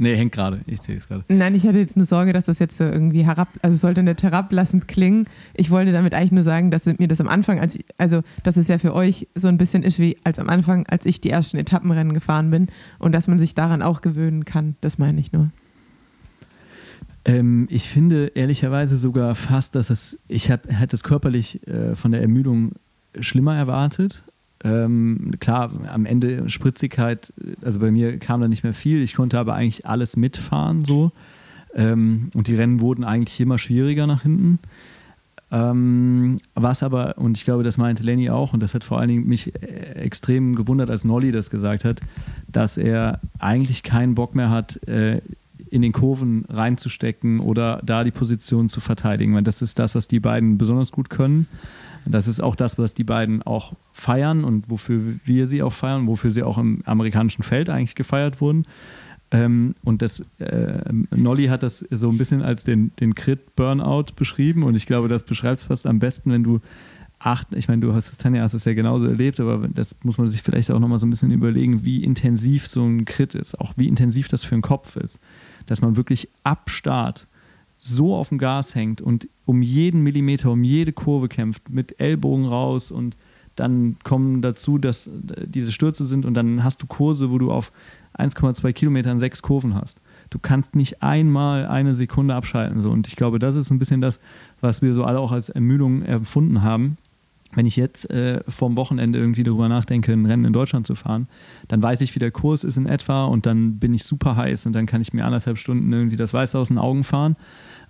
Nee, 0.00 0.14
hängt 0.14 0.30
gerade. 0.30 0.60
Ich 0.66 0.80
sehe 0.80 0.96
es 0.96 1.08
gerade. 1.08 1.24
Nein, 1.28 1.56
ich 1.56 1.66
hatte 1.66 1.78
jetzt 1.78 1.96
eine 1.96 2.06
Sorge, 2.06 2.32
dass 2.32 2.44
das 2.44 2.60
jetzt 2.60 2.76
so 2.76 2.84
irgendwie 2.84 3.26
herab, 3.26 3.48
also 3.62 3.74
es 3.74 3.80
sollte 3.80 4.04
nicht 4.04 4.22
herablassend 4.22 4.86
klingen. 4.86 5.26
Ich 5.54 5.72
wollte 5.72 5.90
damit 5.90 6.14
eigentlich 6.14 6.30
nur 6.30 6.44
sagen, 6.44 6.70
dass 6.70 6.86
mir 6.86 7.08
das 7.08 7.20
am 7.20 7.26
Anfang, 7.26 7.58
als 7.58 7.74
ich, 7.74 7.84
also 7.98 8.22
dass 8.44 8.56
es 8.56 8.68
ja 8.68 8.78
für 8.78 8.94
euch 8.94 9.26
so 9.34 9.48
ein 9.48 9.58
bisschen 9.58 9.82
ist 9.82 9.98
wie 9.98 10.16
als 10.22 10.38
am 10.38 10.48
Anfang, 10.48 10.86
als 10.86 11.04
ich 11.04 11.20
die 11.20 11.30
ersten 11.30 11.56
Etappenrennen 11.56 12.14
gefahren 12.14 12.48
bin 12.50 12.68
und 13.00 13.10
dass 13.10 13.26
man 13.26 13.40
sich 13.40 13.56
daran 13.56 13.82
auch 13.82 14.00
gewöhnen 14.00 14.44
kann. 14.44 14.76
Das 14.80 14.98
meine 14.98 15.18
ich 15.18 15.32
nur. 15.32 15.50
Ähm, 17.24 17.66
ich 17.68 17.88
finde 17.88 18.30
ehrlicherweise 18.36 18.96
sogar 18.96 19.34
fast, 19.34 19.74
dass 19.74 19.90
es, 19.90 20.20
ich 20.28 20.48
hätte 20.48 20.94
es 20.94 21.02
körperlich 21.02 21.66
äh, 21.66 21.96
von 21.96 22.12
der 22.12 22.22
Ermüdung 22.22 22.74
schlimmer 23.18 23.56
erwartet. 23.56 24.22
Ähm, 24.64 25.32
klar, 25.38 25.70
am 25.92 26.04
Ende 26.04 26.48
Spritzigkeit, 26.50 27.32
also 27.62 27.78
bei 27.78 27.90
mir 27.90 28.18
kam 28.18 28.40
da 28.40 28.48
nicht 28.48 28.64
mehr 28.64 28.74
viel. 28.74 29.02
Ich 29.02 29.14
konnte 29.14 29.38
aber 29.38 29.54
eigentlich 29.54 29.86
alles 29.86 30.16
mitfahren 30.16 30.84
so. 30.84 31.12
Ähm, 31.74 32.30
und 32.34 32.48
die 32.48 32.56
Rennen 32.56 32.80
wurden 32.80 33.04
eigentlich 33.04 33.40
immer 33.40 33.58
schwieriger 33.58 34.06
nach 34.06 34.22
hinten. 34.22 34.58
Ähm, 35.50 36.38
was 36.54 36.82
aber, 36.82 37.16
und 37.18 37.38
ich 37.38 37.44
glaube, 37.44 37.62
das 37.62 37.78
meinte 37.78 38.02
Lenny 38.02 38.28
auch, 38.30 38.52
und 38.52 38.62
das 38.62 38.74
hat 38.74 38.84
vor 38.84 38.98
allen 38.98 39.08
Dingen 39.08 39.26
mich 39.26 39.54
äh, 39.54 39.94
extrem 39.94 40.54
gewundert, 40.54 40.90
als 40.90 41.04
Nolly 41.04 41.32
das 41.32 41.50
gesagt 41.50 41.84
hat, 41.84 42.00
dass 42.48 42.76
er 42.76 43.20
eigentlich 43.38 43.82
keinen 43.82 44.14
Bock 44.14 44.34
mehr 44.34 44.50
hat, 44.50 44.82
äh, 44.88 45.20
in 45.70 45.82
den 45.82 45.92
Kurven 45.92 46.44
reinzustecken 46.48 47.40
oder 47.40 47.80
da 47.84 48.04
die 48.04 48.10
Position 48.10 48.68
zu 48.68 48.80
verteidigen. 48.80 49.34
Weil 49.34 49.42
das 49.42 49.62
ist 49.62 49.78
das, 49.78 49.94
was 49.94 50.08
die 50.08 50.20
beiden 50.20 50.58
besonders 50.58 50.92
gut 50.92 51.10
können. 51.10 51.46
Das 52.10 52.28
ist 52.28 52.40
auch 52.40 52.56
das, 52.56 52.78
was 52.78 52.94
die 52.94 53.04
beiden 53.04 53.42
auch 53.42 53.74
feiern 53.92 54.44
und 54.44 54.70
wofür 54.70 55.00
wir 55.24 55.46
sie 55.46 55.62
auch 55.62 55.72
feiern, 55.72 56.06
wofür 56.06 56.30
sie 56.30 56.42
auch 56.42 56.58
im 56.58 56.82
amerikanischen 56.84 57.42
Feld 57.42 57.70
eigentlich 57.70 57.94
gefeiert 57.94 58.40
wurden. 58.40 58.64
Ähm, 59.30 59.74
und 59.84 60.00
das, 60.00 60.24
äh, 60.38 60.80
Nolly 61.14 61.46
hat 61.46 61.62
das 61.62 61.80
so 61.90 62.08
ein 62.08 62.16
bisschen 62.16 62.42
als 62.42 62.64
den, 62.64 62.92
den 62.98 63.14
Crit-Burnout 63.14 64.14
beschrieben 64.16 64.62
und 64.62 64.74
ich 64.74 64.86
glaube, 64.86 65.08
das 65.08 65.22
beschreibt 65.22 65.58
es 65.58 65.64
fast 65.64 65.86
am 65.86 65.98
besten, 65.98 66.32
wenn 66.32 66.42
du 66.42 66.60
acht, 67.18 67.48
ich 67.54 67.68
meine, 67.68 67.80
du 67.80 67.94
hast 67.94 68.10
es, 68.10 68.16
Tanja, 68.16 68.42
hast 68.42 68.54
es 68.54 68.64
ja 68.64 68.72
genauso 68.72 69.06
erlebt, 69.06 69.38
aber 69.40 69.68
das 69.68 69.96
muss 70.02 70.18
man 70.18 70.28
sich 70.28 70.42
vielleicht 70.42 70.70
auch 70.70 70.78
nochmal 70.78 70.98
so 70.98 71.06
ein 71.06 71.10
bisschen 71.10 71.30
überlegen, 71.30 71.84
wie 71.84 72.02
intensiv 72.02 72.66
so 72.66 72.84
ein 72.84 73.04
Crit 73.04 73.34
ist, 73.34 73.60
auch 73.60 73.74
wie 73.76 73.88
intensiv 73.88 74.28
das 74.28 74.44
für 74.44 74.54
den 74.54 74.62
Kopf 74.62 74.96
ist, 74.96 75.20
dass 75.66 75.82
man 75.82 75.96
wirklich 75.96 76.30
ab 76.42 76.70
Start 76.70 77.27
so 77.78 78.14
auf 78.14 78.28
dem 78.28 78.38
Gas 78.38 78.74
hängt 78.74 79.00
und 79.00 79.28
um 79.44 79.62
jeden 79.62 80.02
Millimeter, 80.02 80.50
um 80.50 80.64
jede 80.64 80.92
Kurve 80.92 81.28
kämpft, 81.28 81.70
mit 81.70 82.00
Ellbogen 82.00 82.46
raus 82.46 82.90
und 82.90 83.16
dann 83.58 83.96
kommen 84.04 84.40
dazu, 84.40 84.78
dass 84.78 85.10
diese 85.12 85.72
Stürze 85.72 86.04
sind 86.04 86.24
und 86.24 86.34
dann 86.34 86.62
hast 86.62 86.82
du 86.82 86.86
Kurse, 86.86 87.30
wo 87.30 87.38
du 87.38 87.50
auf 87.50 87.72
1,2 88.16 88.72
Kilometern 88.72 89.18
sechs 89.18 89.42
Kurven 89.42 89.74
hast. 89.74 90.00
Du 90.30 90.38
kannst 90.38 90.74
nicht 90.74 91.02
einmal 91.02 91.66
eine 91.66 91.94
Sekunde 91.94 92.34
abschalten. 92.34 92.80
So. 92.80 92.90
Und 92.90 93.06
ich 93.06 93.16
glaube, 93.16 93.38
das 93.38 93.56
ist 93.56 93.70
ein 93.70 93.78
bisschen 93.78 94.00
das, 94.00 94.20
was 94.60 94.82
wir 94.82 94.94
so 94.94 95.04
alle 95.04 95.18
auch 95.18 95.32
als 95.32 95.48
Ermüdung 95.48 96.02
empfunden 96.02 96.62
haben. 96.62 96.98
Wenn 97.54 97.64
ich 97.64 97.76
jetzt 97.76 98.10
äh, 98.10 98.42
vorm 98.46 98.76
Wochenende 98.76 99.18
irgendwie 99.18 99.42
darüber 99.42 99.68
nachdenke, 99.68 100.12
ein 100.12 100.26
Rennen 100.26 100.44
in 100.44 100.52
Deutschland 100.52 100.86
zu 100.86 100.94
fahren, 100.94 101.28
dann 101.66 101.82
weiß 101.82 102.02
ich, 102.02 102.14
wie 102.14 102.18
der 102.18 102.30
Kurs 102.30 102.62
ist 102.62 102.76
in 102.76 102.86
etwa 102.86 103.24
und 103.24 103.46
dann 103.46 103.78
bin 103.78 103.94
ich 103.94 104.04
super 104.04 104.36
heiß 104.36 104.66
und 104.66 104.74
dann 104.74 104.84
kann 104.84 105.00
ich 105.00 105.14
mir 105.14 105.24
anderthalb 105.24 105.56
Stunden 105.56 105.90
irgendwie 105.90 106.16
das 106.16 106.34
Weiße 106.34 106.58
aus 106.58 106.68
den 106.68 106.78
Augen 106.78 107.04
fahren. 107.04 107.36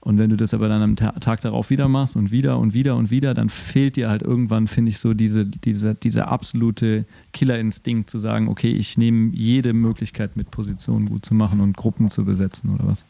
Und 0.01 0.18
wenn 0.18 0.30
du 0.30 0.36
das 0.36 0.55
aber 0.55 0.68
dann 0.68 0.82
am 0.82 0.96
Ta 0.96 1.12
Tag 1.12 1.40
darauf 1.40 1.70
wieder 1.70 1.88
machst 1.88 2.16
und 2.16 2.30
wieder 2.30 2.59
und 2.59 2.74
wieder 2.74 2.96
und 2.96 3.11
wieder, 3.11 3.34
dann 3.34 3.49
fehlt 3.49 3.96
dir 3.96 4.09
halt 4.09 4.22
irgendwann, 4.22 4.68
finde 4.68 4.90
ich, 4.90 4.99
so 4.99 5.14
diese, 5.14 5.44
diese, 5.44 5.94
dieser 5.94 6.28
absolute 6.28 7.05
Killerinstinkt 7.32 8.09
zu 8.09 8.18
sagen, 8.18 8.49
okay, 8.49 8.70
ich 8.70 8.96
nehme 8.96 9.32
jede 9.34 9.72
Möglichkeit 9.72 10.36
mit 10.36 10.51
Positionen 10.51 11.07
gut 11.07 11.24
zu 11.24 11.34
machen 11.34 11.61
und 11.61 11.76
Gruppen 11.76 12.11
zu 12.11 12.24
besetzen 12.24 12.74
oder 12.74 12.86
was. 12.86 13.05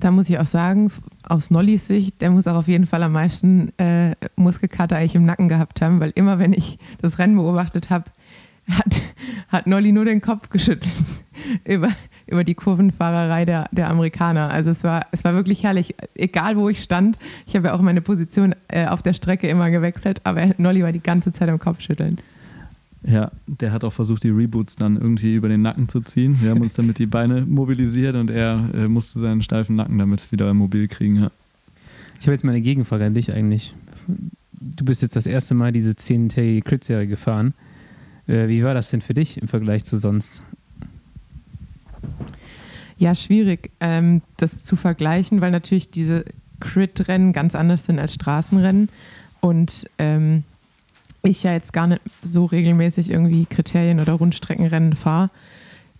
Da 0.00 0.12
muss 0.12 0.30
ich 0.30 0.38
auch 0.38 0.46
sagen, 0.46 0.90
aus 1.24 1.50
Nollys 1.50 1.88
Sicht, 1.88 2.20
der 2.20 2.30
muss 2.30 2.46
auch 2.46 2.54
auf 2.54 2.68
jeden 2.68 2.86
Fall 2.86 3.02
am 3.02 3.12
meisten 3.12 3.76
äh, 3.78 4.14
Muskelkater 4.36 4.96
eigentlich 4.96 5.16
im 5.16 5.24
Nacken 5.26 5.48
gehabt 5.48 5.82
haben, 5.82 5.98
weil 5.98 6.12
immer 6.14 6.38
wenn 6.38 6.52
ich 6.52 6.78
das 7.00 7.18
Rennen 7.18 7.36
beobachtet 7.36 7.90
habe, 7.90 8.04
hat, 8.68 9.00
hat 9.48 9.66
Nolly 9.66 9.92
nur 9.92 10.04
den 10.04 10.20
Kopf 10.20 10.50
geschüttelt 10.50 10.92
über, 11.64 11.88
über 12.28 12.44
die 12.44 12.54
Kurvenfahrerei 12.54 13.44
der, 13.44 13.68
der 13.72 13.90
Amerikaner. 13.90 14.50
Also 14.50 14.70
es 14.70 14.84
war, 14.84 15.06
es 15.12 15.24
war 15.24 15.34
wirklich 15.34 15.62
herrlich. 15.64 15.94
Egal 16.14 16.56
wo 16.56 16.68
ich 16.68 16.82
stand, 16.82 17.16
ich 17.46 17.56
habe 17.56 17.68
ja 17.68 17.74
auch 17.74 17.80
meine 17.80 18.00
Position 18.00 18.54
äh, 18.68 18.86
auf 18.86 19.02
der 19.02 19.12
Strecke 19.12 19.48
immer 19.48 19.70
gewechselt, 19.70 20.20
aber 20.24 20.54
Nolly 20.58 20.82
war 20.82 20.92
die 20.92 21.02
ganze 21.02 21.32
Zeit 21.32 21.48
am 21.48 21.58
Kopf 21.58 21.80
schütteln. 21.80 22.18
Ja, 23.04 23.30
der 23.46 23.72
hat 23.72 23.84
auch 23.84 23.92
versucht, 23.92 24.24
die 24.24 24.30
Reboots 24.30 24.76
dann 24.76 24.96
irgendwie 24.96 25.34
über 25.34 25.48
den 25.48 25.62
Nacken 25.62 25.88
zu 25.88 26.00
ziehen. 26.00 26.38
Wir 26.40 26.50
haben 26.50 26.60
uns 26.60 26.74
damit 26.74 26.98
die 26.98 27.06
Beine 27.06 27.46
mobilisiert 27.46 28.16
und 28.16 28.30
er 28.30 28.68
äh, 28.74 28.88
musste 28.88 29.20
seinen 29.20 29.42
steifen 29.42 29.76
Nacken 29.76 29.98
damit 29.98 30.30
wieder 30.32 30.52
mobil 30.52 30.88
kriegen. 30.88 31.16
Ja. 31.16 31.30
Ich 32.18 32.26
habe 32.26 32.32
jetzt 32.32 32.44
mal 32.44 32.50
eine 32.50 32.60
Gegenfrage 32.60 33.04
an 33.04 33.14
dich 33.14 33.32
eigentlich. 33.32 33.74
Du 34.52 34.84
bist 34.84 35.02
jetzt 35.02 35.14
das 35.14 35.26
erste 35.26 35.54
Mal 35.54 35.70
diese 35.70 35.92
10-tägige 35.92 36.62
Crit-Serie 36.62 37.06
gefahren. 37.06 37.54
Äh, 38.26 38.48
wie 38.48 38.64
war 38.64 38.74
das 38.74 38.90
denn 38.90 39.00
für 39.00 39.14
dich 39.14 39.40
im 39.40 39.46
Vergleich 39.46 39.84
zu 39.84 39.98
sonst? 39.98 40.42
Ja, 42.98 43.14
schwierig, 43.14 43.70
ähm, 43.80 44.22
das 44.36 44.62
zu 44.62 44.74
vergleichen, 44.76 45.40
weil 45.40 45.52
natürlich 45.52 45.90
diese 45.90 46.24
Crit-Rennen 46.60 47.32
ganz 47.32 47.54
anders 47.54 47.84
sind 47.84 47.98
als 47.98 48.14
Straßenrennen. 48.14 48.88
Und 49.40 49.88
ähm, 49.98 50.42
ich 51.22 51.42
ja 51.42 51.52
jetzt 51.52 51.72
gar 51.72 51.86
nicht 51.86 52.00
so 52.22 52.44
regelmäßig 52.44 53.10
irgendwie 53.10 53.46
Kriterien 53.46 54.00
oder 54.00 54.14
Rundstreckenrennen 54.14 54.94
fahre. 54.94 55.30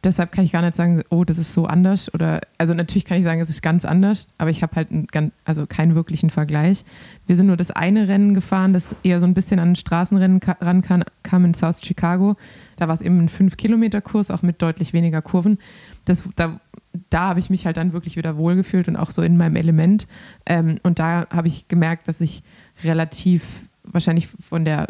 deshalb 0.04 0.30
kann 0.30 0.44
ich 0.44 0.52
gar 0.52 0.62
nicht 0.62 0.76
sagen, 0.76 1.02
oh, 1.10 1.24
das 1.24 1.38
ist 1.38 1.54
so 1.54 1.66
anders. 1.66 2.12
Oder 2.14 2.40
also 2.56 2.72
natürlich 2.72 3.04
kann 3.04 3.18
ich 3.18 3.24
sagen, 3.24 3.40
es 3.40 3.50
ist 3.50 3.62
ganz 3.62 3.84
anders, 3.84 4.28
aber 4.38 4.50
ich 4.50 4.62
habe 4.62 4.76
halt 4.76 4.88
ganz, 5.10 5.32
also 5.44 5.66
keinen 5.66 5.94
wirklichen 5.94 6.30
Vergleich. 6.30 6.84
Wir 7.26 7.36
sind 7.36 7.46
nur 7.46 7.56
das 7.56 7.72
eine 7.72 8.06
Rennen 8.06 8.32
gefahren, 8.32 8.72
das 8.72 8.94
eher 9.02 9.18
so 9.20 9.26
ein 9.26 9.34
bisschen 9.34 9.58
an 9.58 9.72
ein 9.72 9.76
Straßenrennen 9.76 10.40
rankam, 10.60 11.02
kam 11.24 11.44
in 11.44 11.54
South 11.54 11.80
Chicago. 11.84 12.36
Da 12.76 12.86
war 12.86 12.94
es 12.94 13.00
eben 13.00 13.18
ein 13.18 13.28
5-Kilometer-Kurs, 13.28 14.30
auch 14.30 14.42
mit 14.42 14.62
deutlich 14.62 14.92
weniger 14.92 15.20
Kurven. 15.20 15.58
Das, 16.04 16.22
da 16.36 16.60
da 17.10 17.28
habe 17.28 17.40
ich 17.40 17.50
mich 17.50 17.66
halt 17.66 17.76
dann 17.76 17.92
wirklich 17.92 18.16
wieder 18.16 18.36
wohlgefühlt 18.36 18.88
und 18.88 18.96
auch 18.96 19.10
so 19.10 19.22
in 19.22 19.36
meinem 19.36 19.56
Element. 19.56 20.06
Ähm, 20.46 20.78
und 20.82 20.98
da 20.98 21.26
habe 21.30 21.48
ich 21.48 21.68
gemerkt, 21.68 22.08
dass 22.08 22.20
ich 22.20 22.42
relativ 22.84 23.68
wahrscheinlich 23.84 24.28
von 24.28 24.64
der 24.64 24.88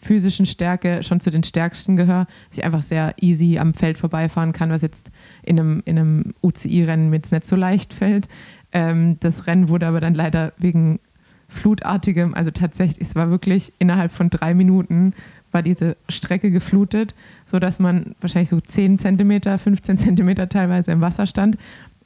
physischen 0.00 0.46
Stärke 0.46 1.02
schon 1.02 1.20
zu 1.20 1.30
den 1.30 1.42
stärksten 1.42 1.96
gehöre, 1.96 2.26
dass 2.48 2.58
ich 2.58 2.64
einfach 2.64 2.82
sehr 2.82 3.14
easy 3.20 3.58
am 3.58 3.74
Feld 3.74 3.98
vorbeifahren 3.98 4.52
kann, 4.52 4.70
was 4.70 4.82
jetzt 4.82 5.10
in 5.42 5.58
einem, 5.58 5.82
in 5.84 5.98
einem 5.98 6.34
UCI-Rennen 6.42 7.10
mir 7.10 7.16
jetzt 7.16 7.32
nicht 7.32 7.46
so 7.46 7.56
leicht 7.56 7.92
fällt. 7.92 8.28
Ähm, 8.72 9.18
das 9.20 9.46
Rennen 9.46 9.68
wurde 9.68 9.86
aber 9.86 10.00
dann 10.00 10.14
leider 10.14 10.52
wegen 10.58 11.00
flutartigem, 11.48 12.34
also 12.34 12.50
tatsächlich, 12.50 13.08
es 13.08 13.14
war 13.14 13.30
wirklich 13.30 13.72
innerhalb 13.78 14.12
von 14.12 14.28
drei 14.28 14.54
Minuten 14.54 15.14
war 15.52 15.62
diese 15.62 15.96
Strecke 16.08 16.50
geflutet, 16.50 17.14
sodass 17.46 17.78
man 17.78 18.14
wahrscheinlich 18.20 18.48
so 18.48 18.60
10 18.60 18.98
Zentimeter, 18.98 19.58
15 19.58 19.96
Zentimeter 19.96 20.48
teilweise 20.48 20.92
im 20.92 21.00
Wasser 21.00 21.26
stand. 21.26 21.56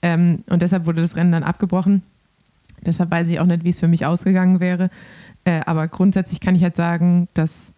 Ähm, 0.03 0.45
und 0.49 0.62
deshalb 0.62 0.86
wurde 0.86 1.01
das 1.01 1.16
Rennen 1.16 1.32
dann 1.32 1.43
abgebrochen. 1.43 2.03
Deshalb 2.84 3.11
weiß 3.11 3.28
ich 3.28 3.38
auch 3.38 3.47
nicht, 3.47 3.64
wie 3.64 3.70
es 3.70 3.80
für 3.80 3.88
mich 3.88 4.07
ausgegangen 4.07 4.61
wäre. 4.61 4.90
Äh, 5.45 5.61
aber 5.66 5.88
grundsätzlich 5.88 6.40
kann 6.40 6.55
ich 6.55 6.62
halt 6.62 6.76
sagen, 6.76 7.28
dass 7.34 7.72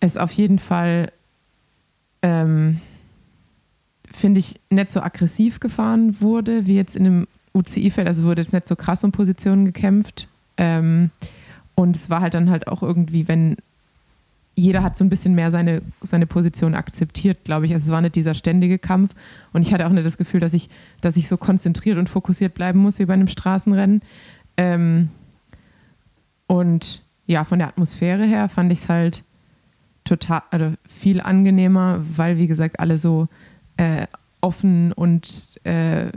es 0.00 0.16
auf 0.16 0.32
jeden 0.32 0.58
Fall, 0.58 1.12
ähm, 2.22 2.80
finde 4.10 4.40
ich, 4.40 4.58
nicht 4.70 4.90
so 4.90 5.02
aggressiv 5.02 5.60
gefahren 5.60 6.20
wurde, 6.20 6.66
wie 6.66 6.76
jetzt 6.76 6.96
in 6.96 7.06
einem 7.06 7.26
UCI-Feld. 7.52 8.08
Also 8.08 8.24
wurde 8.24 8.42
jetzt 8.42 8.52
nicht 8.52 8.66
so 8.66 8.76
krass 8.76 9.04
um 9.04 9.12
Positionen 9.12 9.66
gekämpft. 9.66 10.28
Ähm, 10.56 11.10
und 11.74 11.96
es 11.96 12.10
war 12.10 12.20
halt 12.20 12.34
dann 12.34 12.50
halt 12.50 12.66
auch 12.66 12.82
irgendwie, 12.82 13.28
wenn 13.28 13.56
jeder 14.60 14.82
hat 14.82 14.98
so 14.98 15.04
ein 15.04 15.08
bisschen 15.08 15.34
mehr 15.34 15.50
seine, 15.50 15.82
seine 16.02 16.26
Position 16.26 16.74
akzeptiert, 16.74 17.44
glaube 17.44 17.66
ich. 17.66 17.72
Also 17.72 17.86
es 17.86 17.92
war 17.92 18.00
nicht 18.00 18.14
dieser 18.14 18.34
ständige 18.34 18.78
Kampf. 18.78 19.14
Und 19.52 19.62
ich 19.62 19.72
hatte 19.72 19.86
auch 19.86 19.90
nicht 19.90 20.06
das 20.06 20.18
Gefühl, 20.18 20.40
dass 20.40 20.52
ich, 20.52 20.68
dass 21.00 21.16
ich 21.16 21.28
so 21.28 21.36
konzentriert 21.36 21.98
und 21.98 22.08
fokussiert 22.08 22.54
bleiben 22.54 22.78
muss 22.78 22.98
wie 22.98 23.06
bei 23.06 23.14
einem 23.14 23.28
Straßenrennen. 23.28 24.02
Ähm, 24.56 25.08
und 26.46 27.02
ja, 27.26 27.44
von 27.44 27.58
der 27.58 27.68
Atmosphäre 27.68 28.24
her 28.24 28.48
fand 28.48 28.72
ich 28.72 28.80
es 28.80 28.88
halt 28.88 29.24
total, 30.04 30.42
also 30.50 30.74
viel 30.86 31.20
angenehmer, 31.20 32.00
weil, 32.16 32.36
wie 32.38 32.46
gesagt, 32.46 32.80
alle 32.80 32.96
so 32.96 33.28
äh, 33.76 34.06
offen 34.40 34.92
und 34.92 35.58
äh, 35.64 36.10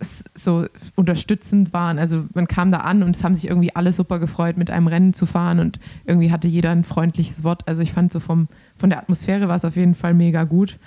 so 0.00 0.66
unterstützend 0.94 1.72
waren. 1.72 1.98
Also 1.98 2.24
man 2.34 2.46
kam 2.46 2.70
da 2.70 2.78
an 2.78 3.02
und 3.02 3.16
es 3.16 3.24
haben 3.24 3.34
sich 3.34 3.48
irgendwie 3.48 3.74
alle 3.74 3.92
super 3.92 4.18
gefreut, 4.18 4.56
mit 4.56 4.70
einem 4.70 4.88
Rennen 4.88 5.14
zu 5.14 5.24
fahren 5.24 5.58
und 5.58 5.80
irgendwie 6.04 6.30
hatte 6.30 6.48
jeder 6.48 6.70
ein 6.70 6.84
freundliches 6.84 7.44
Wort. 7.44 7.66
Also 7.66 7.82
ich 7.82 7.92
fand 7.92 8.12
so 8.12 8.20
vom, 8.20 8.48
von 8.76 8.90
der 8.90 8.98
Atmosphäre 8.98 9.48
war 9.48 9.56
es 9.56 9.64
auf 9.64 9.76
jeden 9.76 9.94
Fall 9.94 10.12
mega 10.12 10.44
gut. 10.44 10.78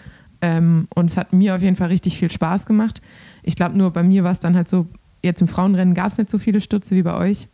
Ähm, 0.41 0.87
und 0.93 1.09
es 1.09 1.17
hat 1.17 1.33
mir 1.33 1.55
auf 1.55 1.61
jeden 1.61 1.75
Fall 1.75 1.87
richtig 1.87 2.17
viel 2.17 2.31
Spaß 2.31 2.65
gemacht. 2.65 3.01
Ich 3.43 3.55
glaube 3.55 3.77
nur, 3.77 3.91
bei 3.91 4.03
mir 4.03 4.23
war 4.23 4.31
es 4.31 4.39
dann 4.39 4.55
halt 4.55 4.69
so, 4.69 4.87
jetzt 5.23 5.41
im 5.41 5.47
Frauenrennen 5.47 5.95
gab 5.95 6.11
es 6.11 6.17
nicht 6.17 6.29
so 6.29 6.37
viele 6.37 6.61
Stürze 6.61 6.95
wie 6.95 7.03
bei 7.03 7.15
euch. 7.15 7.47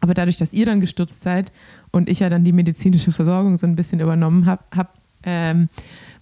Aber 0.00 0.14
dadurch, 0.14 0.36
dass 0.36 0.52
ihr 0.52 0.64
dann 0.64 0.80
gestürzt 0.80 1.22
seid 1.22 1.52
und 1.90 2.08
ich 2.08 2.20
ja 2.20 2.28
dann 2.28 2.44
die 2.44 2.52
medizinische 2.52 3.12
Versorgung 3.12 3.56
so 3.56 3.66
ein 3.66 3.74
bisschen 3.74 4.00
übernommen 4.00 4.46
habe, 4.46 4.62
hab, 4.74 4.97
ähm, 5.28 5.68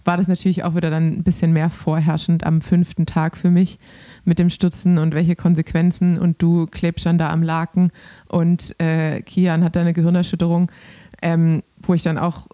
war 0.07 0.17
das 0.17 0.27
natürlich 0.27 0.63
auch 0.63 0.75
wieder 0.75 0.89
dann 0.89 1.19
ein 1.19 1.23
bisschen 1.23 1.51
mehr 1.51 1.69
vorherrschend 1.69 2.45
am 2.45 2.61
fünften 2.61 3.05
Tag 3.05 3.37
für 3.37 3.51
mich 3.51 3.77
mit 4.23 4.39
dem 4.39 4.49
Stützen 4.49 4.97
und 4.97 5.13
welche 5.13 5.35
Konsequenzen 5.35 6.17
und 6.17 6.41
du 6.41 6.65
klebst 6.65 7.05
dann 7.05 7.17
da 7.17 7.29
am 7.29 7.43
Laken 7.43 7.91
und 8.27 8.79
äh, 8.79 9.21
Kian 9.21 9.63
hat 9.63 9.75
da 9.75 9.81
eine 9.81 9.93
Gehirnerschütterung, 9.93 10.71
ähm, 11.21 11.61
wo 11.81 11.93
ich 11.93 12.03
dann 12.03 12.17
auch 12.17 12.47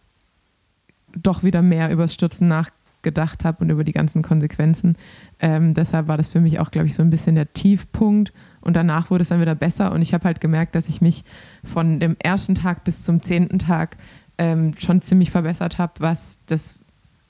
doch 1.16 1.43
wieder 1.43 1.62
mehr 1.62 1.91
übers 1.91 2.16
Stürzen 2.16 2.47
nachgedacht 2.47 3.45
habe 3.45 3.64
und 3.64 3.70
über 3.70 3.84
die 3.84 3.91
ganzen 3.91 4.24
Konsequenzen. 4.24 4.97
Ähm, 5.39 5.76
deshalb 5.76 6.08
war 6.08 6.18
das 6.18 6.30
für 6.30 6.41
mich 6.41 6.60
auch, 6.60 6.72
glaube 6.72 6.88
ich, 6.88 6.95
so 6.95 7.04
ein 7.04 7.12
bisschen 7.12 7.36
der 7.36 7.54
Tiefpunkt 7.54 8.34
und 8.62 8.76
danach 8.76 9.12
wurde 9.12 9.22
es 9.22 9.30
dann 9.30 9.41
wieder 9.41 9.56
besser 9.56 9.91
und 9.91 10.01
ich 10.01 10.16
habe 10.16 10.24
halt 10.26 10.41
gemerkt, 10.41 10.74
dass 10.74 10.89
ich 10.89 11.01
mich 11.01 11.24
von 11.64 11.99
dem 11.99 12.16
ersten 12.18 12.56
Tag 12.56 12.84
bis 12.84 13.04
zum 13.04 13.22
zehnten 13.22 13.60
Tag 13.60 13.97
ähm, 14.38 14.73
schon 14.77 15.01
ziemlich 15.01 15.31
verbessert 15.31 15.77
habe, 15.77 15.93
was 15.99 16.39
das 16.45 16.86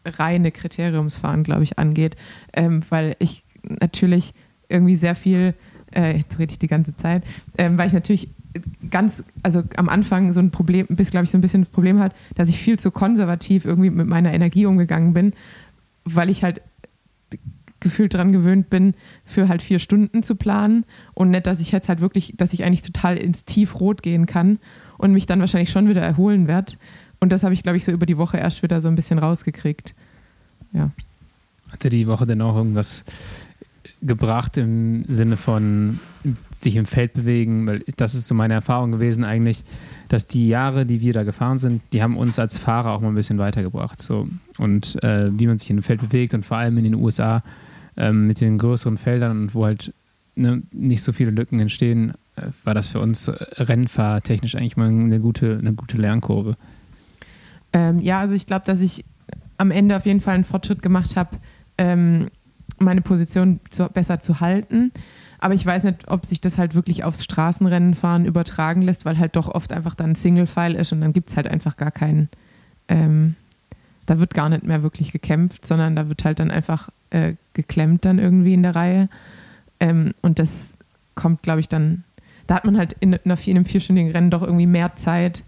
reine 0.06 0.52
Kriteriumsfahren, 0.52 1.44
glaube 1.44 1.64
ich, 1.64 1.80
angeht, 1.80 2.16
ähm, 2.54 2.82
weil 2.90 3.16
ich 3.20 3.44
natürlich 3.64 4.34
irgendwie 4.68 4.96
sehr 4.96 5.16
viel, 5.16 5.54
äh, 5.96 6.18
jetzt 6.18 6.40
rede 6.40 6.52
ich 6.52 6.60
die 6.60 6.68
ganze 6.68 6.96
Zeit, 6.96 7.24
ähm, 7.58 7.78
weil 7.78 7.88
ich 7.88 7.94
natürlich 7.94 8.30
ganz, 8.90 9.24
also 9.42 9.64
am 9.78 9.90
Anfang 9.90 10.32
so 10.34 10.40
ein 10.40 10.52
Problem, 10.52 10.88
bis 10.90 11.12
glaube 11.12 11.26
ich 11.26 11.32
so 11.32 11.38
ein 11.38 11.42
bisschen 11.42 11.62
ein 11.62 11.68
Problem 11.68 12.00
hat, 12.00 12.14
dass 12.36 12.50
ich 12.50 12.58
viel 12.58 12.78
zu 12.78 12.92
konservativ 12.92 13.66
irgendwie 13.66 13.90
mit 13.90 14.08
meiner 14.08 14.34
Energie 14.34 14.66
umgegangen 14.66 15.14
bin, 15.14 15.34
weil 16.06 16.30
ich 16.30 16.44
halt 16.44 16.62
gefühlt 17.80 18.14
daran 18.14 18.32
gewöhnt 18.32 18.70
bin, 18.70 18.94
für 19.26 19.50
halt 19.50 19.62
vier 19.62 19.78
Stunden 19.80 20.24
zu 20.24 20.36
planen. 20.36 20.86
Und 21.14 21.32
nicht, 21.32 21.46
dass 21.46 21.60
ich 21.60 21.72
jetzt 21.72 21.90
halt 21.90 22.00
wirklich, 22.00 22.34
dass 22.38 22.54
ich 22.54 22.64
eigentlich 22.64 22.82
total 22.82 23.18
ins 23.18 23.44
Tiefrot 23.44 24.02
gehen 24.02 24.26
kann 24.26 24.58
und 25.04 25.12
mich 25.12 25.26
dann 25.26 25.42
wahrscheinlich 25.42 25.70
schon 25.70 25.90
wieder 25.90 26.02
erholen 26.02 26.48
werde. 26.48 26.74
Und 27.20 27.34
das 27.34 27.44
habe 27.44 27.54
ich, 27.54 27.62
glaube 27.62 27.76
ich, 27.76 27.84
so 27.84 27.92
über 27.92 28.06
die 28.06 28.18
Woche 28.18 28.38
erst 28.38 28.64
wieder 28.64 28.80
so 28.80 28.88
ein 28.88 28.96
bisschen 28.96 29.20
rausgekriegt. 29.20 29.94
Ja. 30.72 30.92
Hatte 31.70 31.90
die 31.90 32.08
Woche 32.08 32.26
denn 32.26 32.42
auch 32.42 32.56
irgendwas 32.56 33.04
gebracht 34.02 34.56
im 34.58 35.04
Sinne 35.10 35.36
von 35.36 36.00
sich 36.58 36.78
im 36.78 36.86
Feld 36.86 37.14
bewegen? 37.14 37.68
Weil 37.68 37.84
das 37.98 38.16
ist 38.16 38.30
so 38.30 38.34
meine 38.34 38.54
Erfahrung 38.54 38.94
gewesen 38.94 39.26
eigentlich, 39.26 39.66
dass 40.08 40.28
die 40.28 40.48
Jahre, 40.48 40.86
die 40.86 41.02
wir 41.02 41.12
da 41.12 41.24
gefahren 41.24 41.60
sind, 41.60 41.82
die 41.92 42.02
haben 42.02 42.16
uns 42.16 42.40
als 42.40 42.58
Fahrer 42.58 42.94
auch 42.94 43.02
mal 43.02 43.10
ein 43.10 43.16
bisschen 43.16 43.40
weitergebracht. 43.40 44.02
So. 44.02 44.30
Und 44.58 45.04
äh, 45.04 45.38
wie 45.38 45.48
man 45.48 45.58
sich 45.58 45.70
im 45.70 45.84
Feld 45.84 46.00
bewegt 46.00 46.34
und 46.34 46.46
vor 46.46 46.58
allem 46.58 46.78
in 46.78 46.86
den 46.86 46.96
USA 46.96 47.44
ähm, 47.98 48.26
mit 48.26 48.40
den 48.40 48.58
größeren 48.58 48.98
Feldern 48.98 49.42
und 49.42 49.54
wo 49.54 49.66
halt 49.66 49.94
ne, 50.36 50.64
nicht 50.72 51.04
so 51.04 51.12
viele 51.12 51.32
Lücken 51.32 51.60
entstehen, 51.60 52.14
war 52.64 52.74
das 52.74 52.88
für 52.88 53.00
uns 53.00 53.30
Rennfahrtechnisch 53.30 54.56
eigentlich 54.56 54.78
mal 54.78 54.90
eine 54.90 55.20
gute, 55.20 55.58
eine 55.60 55.74
gute 55.74 55.98
Lernkurve. 55.98 56.56
Ähm, 57.74 58.00
ja, 58.00 58.20
also 58.20 58.34
ich 58.36 58.48
glaube, 58.48 58.66
dass 58.66 58.80
ich 58.82 59.06
am 59.58 59.72
Ende 59.72 59.96
auf 59.96 60.06
jeden 60.06 60.22
Fall 60.22 60.36
einen 60.36 60.44
Fortschritt 60.44 60.82
gemacht 60.82 61.16
habe, 61.16 61.38
ähm, 61.78 62.30
meine 62.80 63.02
Position 63.02 63.60
zu, 63.70 63.88
besser 63.88 64.20
zu 64.20 64.40
halten. 64.40 64.92
Aber 65.40 65.54
ich 65.54 65.66
weiß 65.66 65.84
nicht, 65.84 66.10
ob 66.10 66.26
sich 66.26 66.40
das 66.40 66.58
halt 66.58 66.74
wirklich 66.74 67.04
aufs 67.04 67.24
Straßenrennenfahren 67.24 68.26
übertragen 68.26 68.82
lässt, 68.82 69.06
weil 69.06 69.18
halt 69.18 69.36
doch 69.36 69.50
oft 69.50 69.74
einfach 69.74 69.94
dann 69.94 70.16
Single-File 70.16 70.76
ist 70.76 70.94
und 70.94 71.02
dann 71.02 71.12
gibt 71.12 71.30
es 71.30 71.36
halt 71.36 71.48
einfach 71.48 71.76
gar 71.76 71.92
keinen. 71.92 72.30
Ähm, 72.88 73.36
da 74.06 74.20
wird 74.20 74.34
gar 74.34 74.50
nicht 74.50 74.64
mehr 74.64 74.84
wirklich 74.84 75.12
gekämpft, 75.12 75.66
sondern 75.66 75.96
da 75.96 76.10
wird 76.10 76.26
halt 76.26 76.40
dann 76.40 76.52
einfach 76.52 76.90
äh, 77.10 77.34
geklemmt 77.54 78.06
dann 78.06 78.20
irgendwie 78.20 78.54
in 78.54 78.64
der 78.64 78.76
Reihe. 78.76 79.10
Ähm, 79.80 80.14
und 80.22 80.40
das 80.40 80.78
kommt, 81.16 81.44
glaube 81.44 81.60
ich, 81.60 81.70
dann. 81.70 82.04
Da 82.48 82.56
hat 82.56 82.66
man 82.66 82.78
halt 82.78 82.94
in, 83.00 83.14
in 83.14 83.32
einem 83.32 83.66
vierstündigen 83.66 84.12
Rennen 84.12 84.30
doch 84.30 84.42
irgendwie 84.42 84.66
mehr 84.66 84.96
Zeit, 84.96 85.44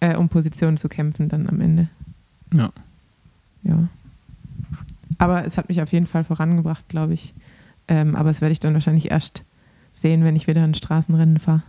äh, 0.00 0.16
um 0.16 0.28
Positionen 0.28 0.76
zu 0.76 0.88
kämpfen 0.88 1.28
dann 1.28 1.48
am 1.48 1.60
Ende. 1.60 1.88
Ja. 2.52 2.72
Ja. 3.62 3.88
Aber 5.18 5.44
es 5.44 5.56
hat 5.56 5.68
mich 5.68 5.82
auf 5.82 5.92
jeden 5.92 6.06
Fall 6.06 6.24
vorangebracht, 6.24 6.88
glaube 6.88 7.12
ich. 7.12 7.34
Ähm, 7.88 8.16
aber 8.16 8.30
das 8.30 8.40
werde 8.40 8.52
ich 8.52 8.60
dann 8.60 8.74
wahrscheinlich 8.74 9.10
erst 9.10 9.42
sehen, 9.92 10.24
wenn 10.24 10.36
ich 10.36 10.46
wieder 10.46 10.62
ein 10.62 10.74
Straßenrennen 10.74 11.38
fahre. 11.38 11.62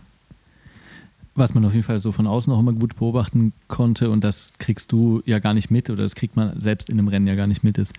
Was 1.34 1.54
man 1.54 1.64
auf 1.64 1.72
jeden 1.72 1.84
Fall 1.84 2.00
so 2.00 2.12
von 2.12 2.26
außen 2.26 2.52
auch 2.52 2.60
immer 2.60 2.72
gut 2.72 2.96
beobachten 2.96 3.52
konnte, 3.68 4.10
und 4.10 4.22
das 4.22 4.52
kriegst 4.58 4.92
du 4.92 5.22
ja 5.24 5.38
gar 5.38 5.54
nicht 5.54 5.70
mit, 5.70 5.88
oder 5.90 6.02
das 6.02 6.14
kriegt 6.14 6.36
man 6.36 6.60
selbst 6.60 6.90
in 6.90 6.98
einem 6.98 7.08
Rennen 7.08 7.26
ja 7.26 7.34
gar 7.34 7.46
nicht 7.46 7.64
mit, 7.64 7.78
ist, 7.78 7.94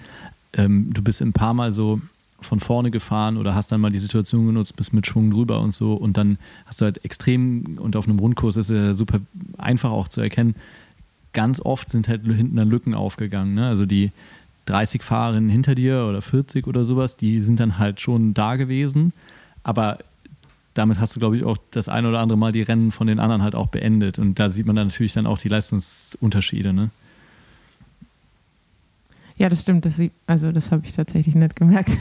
ähm, 0.53 0.91
du 0.93 1.01
bist 1.01 1.21
ein 1.21 1.33
paar 1.33 1.53
Mal 1.53 1.73
so 1.73 1.99
von 2.43 2.59
vorne 2.59 2.91
gefahren 2.91 3.37
oder 3.37 3.55
hast 3.55 3.71
dann 3.71 3.81
mal 3.81 3.91
die 3.91 3.99
Situation 3.99 4.45
genutzt, 4.45 4.75
bist 4.75 4.93
mit 4.93 5.07
Schwung 5.07 5.31
drüber 5.31 5.59
und 5.61 5.73
so 5.73 5.93
und 5.93 6.17
dann 6.17 6.37
hast 6.65 6.81
du 6.81 6.85
halt 6.85 7.03
extrem 7.03 7.77
und 7.79 7.95
auf 7.95 8.07
einem 8.07 8.19
Rundkurs 8.19 8.57
ist 8.57 8.69
es 8.69 8.97
super 8.97 9.19
einfach 9.57 9.91
auch 9.91 10.07
zu 10.07 10.21
erkennen, 10.21 10.55
ganz 11.33 11.59
oft 11.59 11.91
sind 11.91 12.07
halt 12.07 12.23
hinten 12.23 12.55
dann 12.55 12.69
Lücken 12.69 12.93
aufgegangen. 12.93 13.55
Ne? 13.55 13.67
Also 13.67 13.85
die 13.85 14.11
30 14.65 15.03
Fahrerinnen 15.03 15.49
hinter 15.49 15.75
dir 15.75 16.05
oder 16.07 16.21
40 16.21 16.67
oder 16.67 16.85
sowas, 16.85 17.17
die 17.17 17.41
sind 17.41 17.59
dann 17.59 17.79
halt 17.79 17.99
schon 17.99 18.33
da 18.33 18.55
gewesen, 18.55 19.13
aber 19.63 19.99
damit 20.73 20.99
hast 20.99 21.15
du, 21.15 21.19
glaube 21.19 21.37
ich, 21.37 21.43
auch 21.43 21.57
das 21.71 21.87
ein 21.87 22.05
oder 22.05 22.19
andere 22.19 22.37
Mal 22.37 22.51
die 22.51 22.61
Rennen 22.61 22.91
von 22.91 23.07
den 23.07 23.19
anderen 23.19 23.43
halt 23.43 23.55
auch 23.55 23.67
beendet. 23.67 24.17
Und 24.17 24.39
da 24.39 24.49
sieht 24.49 24.65
man 24.65 24.75
dann 24.75 24.87
natürlich 24.87 25.13
dann 25.13 25.27
auch 25.27 25.37
die 25.37 25.49
Leistungsunterschiede. 25.49 26.73
Ne? 26.73 26.89
Ja, 29.37 29.49
das 29.49 29.61
stimmt. 29.61 29.85
Das, 29.85 29.99
also 30.27 30.51
das 30.51 30.71
habe 30.71 30.85
ich 30.85 30.93
tatsächlich 30.93 31.35
nicht 31.35 31.55
gemerkt. 31.55 31.97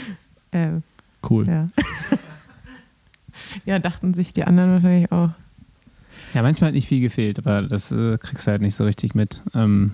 äh, 0.52 0.68
cool. 1.28 1.46
Ja. 1.46 1.68
ja, 3.64 3.78
dachten 3.78 4.14
sich 4.14 4.32
die 4.32 4.44
anderen 4.44 4.72
wahrscheinlich 4.72 5.10
auch. 5.12 5.30
Ja, 6.34 6.42
manchmal 6.42 6.68
hat 6.68 6.74
nicht 6.74 6.88
viel 6.88 7.00
gefehlt, 7.00 7.38
aber 7.38 7.62
das 7.62 7.92
äh, 7.92 8.18
kriegst 8.18 8.46
du 8.46 8.50
halt 8.50 8.62
nicht 8.62 8.74
so 8.74 8.84
richtig 8.84 9.14
mit. 9.14 9.42
Ähm. 9.54 9.92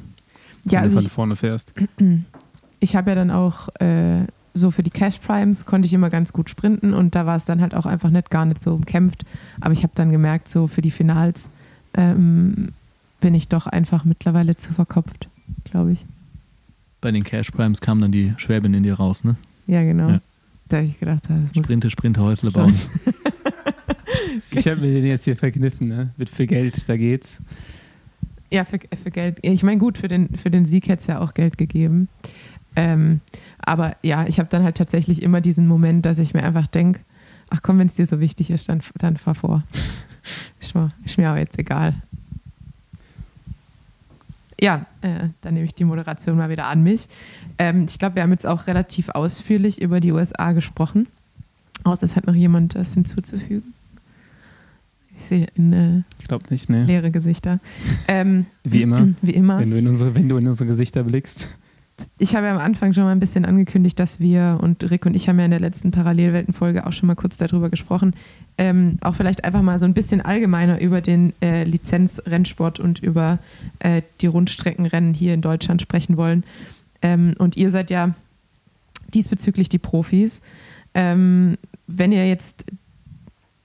Ja, 0.65 0.79
wenn 0.81 0.85
also 0.85 0.97
du 0.97 1.01
von 1.03 1.07
ich- 1.07 1.13
vorne 1.13 1.37
fährst. 1.37 1.73
ich 2.81 2.97
habe 2.97 3.11
ja 3.11 3.15
dann 3.15 3.31
auch 3.31 3.69
äh, 3.81 4.27
so 4.55 4.71
für 4.71 4.83
die 4.83 4.91
Cash 4.91 5.19
Primes 5.19 5.65
konnte 5.67 5.87
ich 5.87 5.95
immer 5.95 6.11
ganz 6.11 6.33
gut 6.33 6.51
sprinten 6.51 6.95
und 6.95 7.15
da 7.15 7.27
war 7.27 7.37
es 7.37 7.47
dann 7.47 7.61
halt 7.61 7.75
auch 7.75 7.87
einfach 7.87 8.11
nicht 8.11 8.31
gar 8.31 8.45
nicht 8.45 8.63
so 8.63 8.75
umkämpft. 8.75 9.25
Aber 9.61 9.73
ich 9.73 9.83
habe 9.83 9.93
dann 9.95 10.11
gemerkt, 10.11 10.49
so 10.49 10.67
für 10.67 10.83
die 10.83 10.91
Finals 10.91 11.49
ähm, 11.95 12.69
bin 13.21 13.35
ich 13.35 13.49
doch 13.49 13.67
einfach 13.67 14.05
mittlerweile 14.05 14.57
zu 14.57 14.73
verkopft, 14.73 15.29
glaube 15.65 15.93
ich. 15.93 16.05
Bei 17.03 17.11
den 17.11 17.25
Cash 17.25 17.51
Primes 17.51 17.83
kam 17.83 18.01
dann 18.01 18.13
die 18.13 18.33
Schwäbin 18.39 18.73
in 18.73 18.85
dir 18.85 18.95
raus, 18.95 19.25
ne? 19.25 19.37
Ja, 19.67 19.83
genau. 19.83 20.09
Ja. 20.09 20.21
Da 20.69 20.79
habe 20.79 20.87
ich 20.87 20.99
gedacht, 20.99 21.25
das 21.29 21.55
muss. 21.55 21.67
Sprinte, 21.67 21.91
Sprinte, 21.91 22.23
Häusle 22.23 22.51
bauen. 22.51 22.75
Ich 24.51 24.67
habe 24.69 24.81
mir 24.81 24.93
den 24.93 25.07
jetzt 25.07 25.25
hier 25.25 25.37
verkniffen, 25.37 25.89
ne? 25.89 26.11
Mit 26.17 26.29
für 26.29 26.47
Geld, 26.47 26.89
da 26.89 26.97
geht's. 26.97 27.41
Ja, 28.51 28.65
für, 28.65 28.79
für 29.03 29.11
Geld. 29.11 29.39
Ich 29.43 29.63
meine, 29.63 29.79
gut, 29.79 29.99
für 29.99 30.09
den, 30.09 30.29
für 30.37 30.51
den 30.51 30.65
Sieg 30.65 30.89
hätte 30.89 31.01
es 31.01 31.07
ja 31.07 31.21
auch 31.21 31.35
Geld 31.35 31.59
gegeben. 31.59 32.09
Ähm, 32.77 33.21
aber 33.59 33.97
ja, 34.03 34.27
ich 34.27 34.39
habe 34.39 34.49
dann 34.49 34.63
halt 34.63 34.77
tatsächlich 34.77 35.23
immer 35.23 35.41
diesen 35.41 35.67
Moment, 35.67 36.07
dass 36.07 36.19
ich 36.19 36.35
mir 36.35 36.45
einfach 36.45 36.67
denke, 36.67 37.01
ach 37.51 37.61
komm, 37.63 37.79
wenn 37.79 37.87
es 37.87 37.95
dir 37.95 38.07
so 38.07 38.21
wichtig 38.21 38.51
ist, 38.51 38.69
dann, 38.69 38.83
dann 38.99 39.17
fahr 39.17 39.35
vor. 39.35 39.63
ist, 40.61 40.75
mir, 40.75 40.91
ist 41.05 41.19
mir 41.19 41.29
aber 41.31 41.39
jetzt 41.39 41.59
egal. 41.59 41.95
Ja, 44.63 44.87
äh, 45.01 45.31
dann 45.41 45.55
nehme 45.55 45.67
ich 45.67 45.75
die 45.75 45.83
Moderation 45.83 46.37
mal 46.37 46.49
wieder 46.49 46.69
an 46.69 46.85
mich. 46.85 47.09
Ähm, 47.59 47.87
ich 47.89 47.99
glaube, 47.99 48.15
wir 48.15 48.23
haben 48.23 48.31
jetzt 48.31 48.47
auch 48.47 48.69
relativ 48.69 49.09
ausführlich 49.09 49.83
über 49.83 49.99
die 49.99 50.13
USA 50.13 50.53
gesprochen. 50.53 51.09
Außer 51.83 52.05
es 52.05 52.15
hat 52.15 52.29
noch 52.29 52.35
jemand 52.37 52.77
was 52.77 52.95
hinzuzufügen. 52.95 53.75
Ich 55.19 55.25
sehe 55.25 55.49
in 55.57 55.73
äh, 55.73 56.03
Ich 56.21 56.29
glaube 56.29 56.45
nicht, 56.51 56.71
ne? 56.71 56.85
leere 56.85 57.11
Gesichter. 57.11 57.59
Ähm, 58.07 58.47
Wie 58.63 58.83
immer. 58.83 59.09
Wie 59.21 59.33
immer. 59.33 59.59
Wenn 59.59 59.71
du, 59.73 59.79
in 59.79 59.89
unsere, 59.89 60.15
wenn 60.15 60.29
du 60.29 60.37
in 60.37 60.47
unsere 60.47 60.69
Gesichter 60.69 61.03
blickst. 61.03 61.49
Ich 62.19 62.37
habe 62.37 62.47
ja 62.47 62.53
am 62.53 62.61
Anfang 62.61 62.95
schon 62.95 63.03
mal 63.03 63.11
ein 63.11 63.21
bisschen 63.21 63.45
angekündigt, 63.45 63.99
dass 63.99 64.21
wir 64.21 64.61
und 64.63 64.89
Rick 64.93 65.07
und 65.07 65.17
ich 65.17 65.29
haben 65.29 65.41
ja 65.41 65.45
in 65.45 65.51
der 65.51 65.61
letzten 65.61 65.91
Parallelwelten-Folge 65.91 66.87
auch 66.87 66.93
schon 66.93 67.09
mal 67.09 67.17
kurz 67.17 67.37
darüber 67.37 67.69
gesprochen, 67.69 68.15
ähm, 68.59 68.99
auch 69.01 69.15
vielleicht 69.15 69.45
einfach 69.45 69.63
mal 69.63 69.79
so 69.79 69.85
ein 69.85 69.95
bisschen 69.95 70.21
allgemeiner 70.21 70.81
über 70.81 71.01
den 71.01 71.33
äh, 71.41 71.65
Lizenzrennsport 71.65 72.81
und 72.81 72.99
über 72.99 73.39
äh, 73.79 74.03
die 74.21 74.27
Rundstreckenrennen 74.27 75.15
hier 75.15 75.35
in 75.35 75.41
Deutschland 75.41 75.81
sprechen 75.81 76.17
wollen. 76.17 76.45
Ähm, 77.01 77.35
und 77.39 77.57
ihr 77.57 77.71
seid 77.71 77.91
ja 77.91 78.15
diesbezüglich 79.15 79.69
die 79.69 79.79
Profis. 79.79 80.43
Ähm, 80.95 81.57
wenn 81.87 82.13
ihr 82.13 82.29
jetzt 82.29 82.67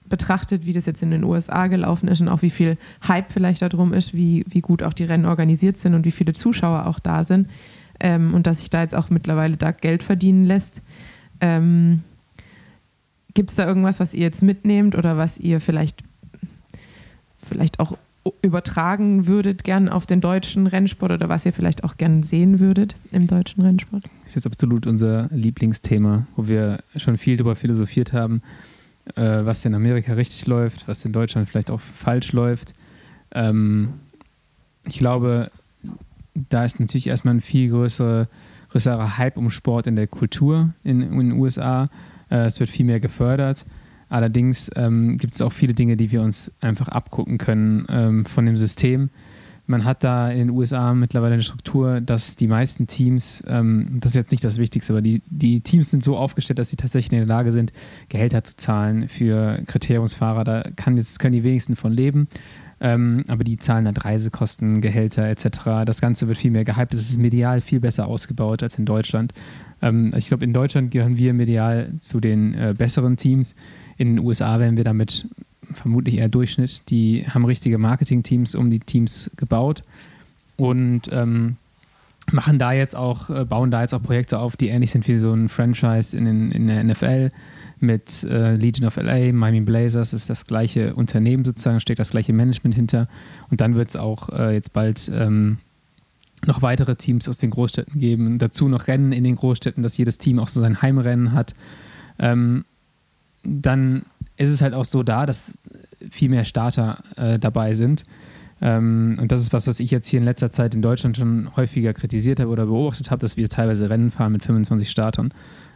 betrachtet, 0.08 0.64
wie 0.66 0.72
das 0.72 0.86
jetzt 0.86 1.02
in 1.02 1.10
den 1.10 1.24
USA 1.24 1.66
gelaufen 1.66 2.08
ist 2.08 2.20
und 2.20 2.28
auch 2.28 2.42
wie 2.42 2.50
viel 2.50 2.78
Hype 3.06 3.30
vielleicht 3.30 3.62
darum 3.62 3.92
ist, 3.92 4.14
wie, 4.14 4.44
wie 4.48 4.60
gut 4.60 4.82
auch 4.82 4.94
die 4.94 5.04
Rennen 5.04 5.26
organisiert 5.26 5.78
sind 5.78 5.94
und 5.94 6.04
wie 6.04 6.10
viele 6.10 6.32
Zuschauer 6.32 6.86
auch 6.86 6.98
da 6.98 7.24
sind 7.24 7.48
ähm, 8.00 8.34
und 8.34 8.46
dass 8.46 8.60
sich 8.60 8.70
da 8.70 8.82
jetzt 8.82 8.94
auch 8.94 9.10
mittlerweile 9.10 9.56
da 9.56 9.70
Geld 9.70 10.02
verdienen 10.02 10.44
lässt. 10.44 10.82
Ähm, 11.40 12.02
Gibt 13.38 13.50
es 13.50 13.56
da 13.56 13.68
irgendwas, 13.68 14.00
was 14.00 14.14
ihr 14.14 14.22
jetzt 14.22 14.42
mitnehmt 14.42 14.96
oder 14.96 15.16
was 15.16 15.38
ihr 15.38 15.60
vielleicht, 15.60 16.02
vielleicht 17.40 17.78
auch 17.78 17.96
übertragen 18.42 19.28
würdet 19.28 19.62
gern 19.62 19.88
auf 19.88 20.06
den 20.06 20.20
deutschen 20.20 20.66
Rennsport 20.66 21.12
oder 21.12 21.28
was 21.28 21.46
ihr 21.46 21.52
vielleicht 21.52 21.84
auch 21.84 21.96
gern 21.98 22.24
sehen 22.24 22.58
würdet 22.58 22.96
im 23.12 23.28
deutschen 23.28 23.62
Rennsport? 23.62 24.02
Das 24.02 24.30
ist 24.30 24.34
jetzt 24.34 24.46
absolut 24.46 24.88
unser 24.88 25.28
Lieblingsthema, 25.30 26.26
wo 26.34 26.48
wir 26.48 26.80
schon 26.96 27.16
viel 27.16 27.36
darüber 27.36 27.54
philosophiert 27.54 28.12
haben, 28.12 28.42
äh, 29.14 29.22
was 29.22 29.64
in 29.64 29.72
Amerika 29.72 30.14
richtig 30.14 30.48
läuft, 30.48 30.88
was 30.88 31.04
in 31.04 31.12
Deutschland 31.12 31.48
vielleicht 31.48 31.70
auch 31.70 31.80
falsch 31.80 32.32
läuft. 32.32 32.74
Ähm, 33.30 33.90
ich 34.84 34.98
glaube, 34.98 35.52
da 36.34 36.64
ist 36.64 36.80
natürlich 36.80 37.06
erstmal 37.06 37.34
ein 37.34 37.40
viel 37.40 37.70
größere, 37.70 38.26
größerer 38.70 39.16
Hype 39.16 39.36
um 39.36 39.52
Sport 39.52 39.86
in 39.86 39.94
der 39.94 40.08
Kultur 40.08 40.70
in, 40.82 41.02
in 41.02 41.16
den 41.20 41.32
USA. 41.38 41.86
Äh, 42.30 42.46
es 42.46 42.60
wird 42.60 42.70
viel 42.70 42.86
mehr 42.86 43.00
gefördert. 43.00 43.64
Allerdings 44.08 44.70
ähm, 44.74 45.18
gibt 45.18 45.34
es 45.34 45.42
auch 45.42 45.52
viele 45.52 45.74
Dinge, 45.74 45.96
die 45.96 46.10
wir 46.10 46.22
uns 46.22 46.50
einfach 46.60 46.88
abgucken 46.88 47.38
können 47.38 47.86
ähm, 47.88 48.24
von 48.24 48.46
dem 48.46 48.56
System. 48.56 49.10
Man 49.66 49.84
hat 49.84 50.02
da 50.02 50.30
in 50.30 50.38
den 50.38 50.50
USA 50.50 50.94
mittlerweile 50.94 51.34
eine 51.34 51.42
Struktur, 51.42 52.00
dass 52.00 52.36
die 52.36 52.46
meisten 52.46 52.86
Teams, 52.86 53.44
ähm, 53.46 53.98
das 54.00 54.12
ist 54.12 54.16
jetzt 54.16 54.30
nicht 54.30 54.42
das 54.42 54.56
Wichtigste, 54.56 54.94
aber 54.94 55.02
die, 55.02 55.20
die 55.26 55.60
Teams 55.60 55.90
sind 55.90 56.02
so 56.02 56.16
aufgestellt, 56.16 56.58
dass 56.58 56.70
sie 56.70 56.76
tatsächlich 56.76 57.12
in 57.12 57.18
der 57.18 57.26
Lage 57.26 57.52
sind, 57.52 57.70
Gehälter 58.08 58.42
zu 58.42 58.56
zahlen 58.56 59.08
für 59.08 59.60
Kriteriumsfahrer. 59.66 60.44
Da 60.44 60.62
kann 60.74 60.96
jetzt, 60.96 61.18
können 61.18 61.34
die 61.34 61.44
wenigsten 61.44 61.76
von 61.76 61.92
leben. 61.92 62.28
Ähm, 62.80 63.24
aber 63.26 63.42
die 63.42 63.56
zahlen 63.56 63.86
halt 63.86 64.04
Reisekosten, 64.04 64.80
Gehälter 64.80 65.24
etc. 65.24 65.84
Das 65.84 66.00
Ganze 66.00 66.28
wird 66.28 66.38
viel 66.38 66.52
mehr 66.52 66.64
gehypt. 66.64 66.94
Es 66.94 67.00
ist 67.00 67.18
medial 67.18 67.60
viel 67.60 67.80
besser 67.80 68.06
ausgebaut 68.06 68.62
als 68.62 68.78
in 68.78 68.84
Deutschland. 68.84 69.32
Ähm, 69.82 70.12
ich 70.16 70.28
glaube, 70.28 70.44
in 70.44 70.52
Deutschland 70.52 70.90
gehören 70.90 71.16
wir 71.16 71.34
medial 71.34 71.92
zu 71.98 72.20
den 72.20 72.54
äh, 72.54 72.74
besseren 72.76 73.16
Teams. 73.16 73.54
In 73.96 74.16
den 74.16 74.24
USA 74.24 74.60
wären 74.60 74.76
wir 74.76 74.84
damit 74.84 75.26
vermutlich 75.72 76.18
eher 76.18 76.28
Durchschnitt. 76.28 76.82
Die 76.88 77.26
haben 77.28 77.44
richtige 77.44 77.78
Marketing-Teams 77.78 78.54
um 78.54 78.70
die 78.70 78.80
Teams 78.80 79.30
gebaut 79.36 79.82
und 80.56 81.10
ähm, 81.12 81.56
machen 82.32 82.58
da 82.58 82.72
jetzt 82.72 82.96
auch, 82.96 83.30
äh, 83.30 83.44
bauen 83.44 83.70
da 83.70 83.82
jetzt 83.82 83.94
auch 83.94 84.02
Projekte 84.02 84.38
auf, 84.38 84.56
die 84.56 84.68
ähnlich 84.68 84.90
sind 84.90 85.06
wie 85.08 85.16
so 85.16 85.32
ein 85.32 85.48
Franchise 85.48 86.16
in, 86.16 86.52
in 86.52 86.66
der 86.68 86.84
NFL 86.84 87.30
mit 87.82 88.24
äh, 88.24 88.54
Legion 88.54 88.86
of 88.86 88.96
LA, 88.96 89.32
Miami 89.32 89.60
Blazers 89.60 90.12
ist 90.12 90.30
das 90.30 90.46
gleiche 90.46 90.94
Unternehmen 90.94 91.44
sozusagen, 91.44 91.80
steckt 91.80 91.98
das 91.98 92.10
gleiche 92.10 92.32
Management 92.32 92.74
hinter 92.74 93.08
und 93.50 93.60
dann 93.60 93.74
wird 93.74 93.90
es 93.90 93.96
auch 93.96 94.28
äh, 94.30 94.54
jetzt 94.54 94.72
bald 94.72 95.10
ähm, 95.12 95.58
noch 96.46 96.62
weitere 96.62 96.94
Teams 96.96 97.28
aus 97.28 97.38
den 97.38 97.50
Großstädten 97.50 98.00
geben. 98.00 98.38
Dazu 98.38 98.68
noch 98.68 98.86
Rennen 98.86 99.12
in 99.12 99.24
den 99.24 99.36
Großstädten, 99.36 99.82
dass 99.82 99.96
jedes 99.96 100.18
Team 100.18 100.38
auch 100.38 100.48
so 100.48 100.60
sein 100.60 100.80
Heimrennen 100.82 101.32
hat. 101.32 101.54
Ähm, 102.18 102.64
dann 103.42 104.04
ist 104.36 104.50
es 104.50 104.62
halt 104.62 104.74
auch 104.74 104.84
so 104.84 105.02
da, 105.02 105.26
dass 105.26 105.58
viel 106.10 106.28
mehr 106.28 106.44
Starter 106.44 107.02
äh, 107.16 107.38
dabei 107.38 107.74
sind. 107.74 108.04
Ähm, 108.60 109.18
und 109.20 109.30
das 109.32 109.42
ist 109.42 109.52
was, 109.52 109.66
was 109.66 109.80
ich 109.80 109.90
jetzt 109.90 110.08
hier 110.08 110.18
in 110.18 110.24
letzter 110.24 110.50
Zeit 110.50 110.74
in 110.74 110.82
Deutschland 110.82 111.16
schon 111.16 111.48
häufiger 111.56 111.92
kritisiert 111.92 112.40
habe 112.40 112.50
oder 112.50 112.66
beobachtet 112.66 113.10
habe, 113.10 113.20
dass 113.20 113.36
wir 113.36 113.48
teilweise 113.48 113.90
Rennen 113.90 114.10
fahren 114.10 114.32
mit 114.32 114.44
25 114.44 114.90
Startern. 114.90 115.32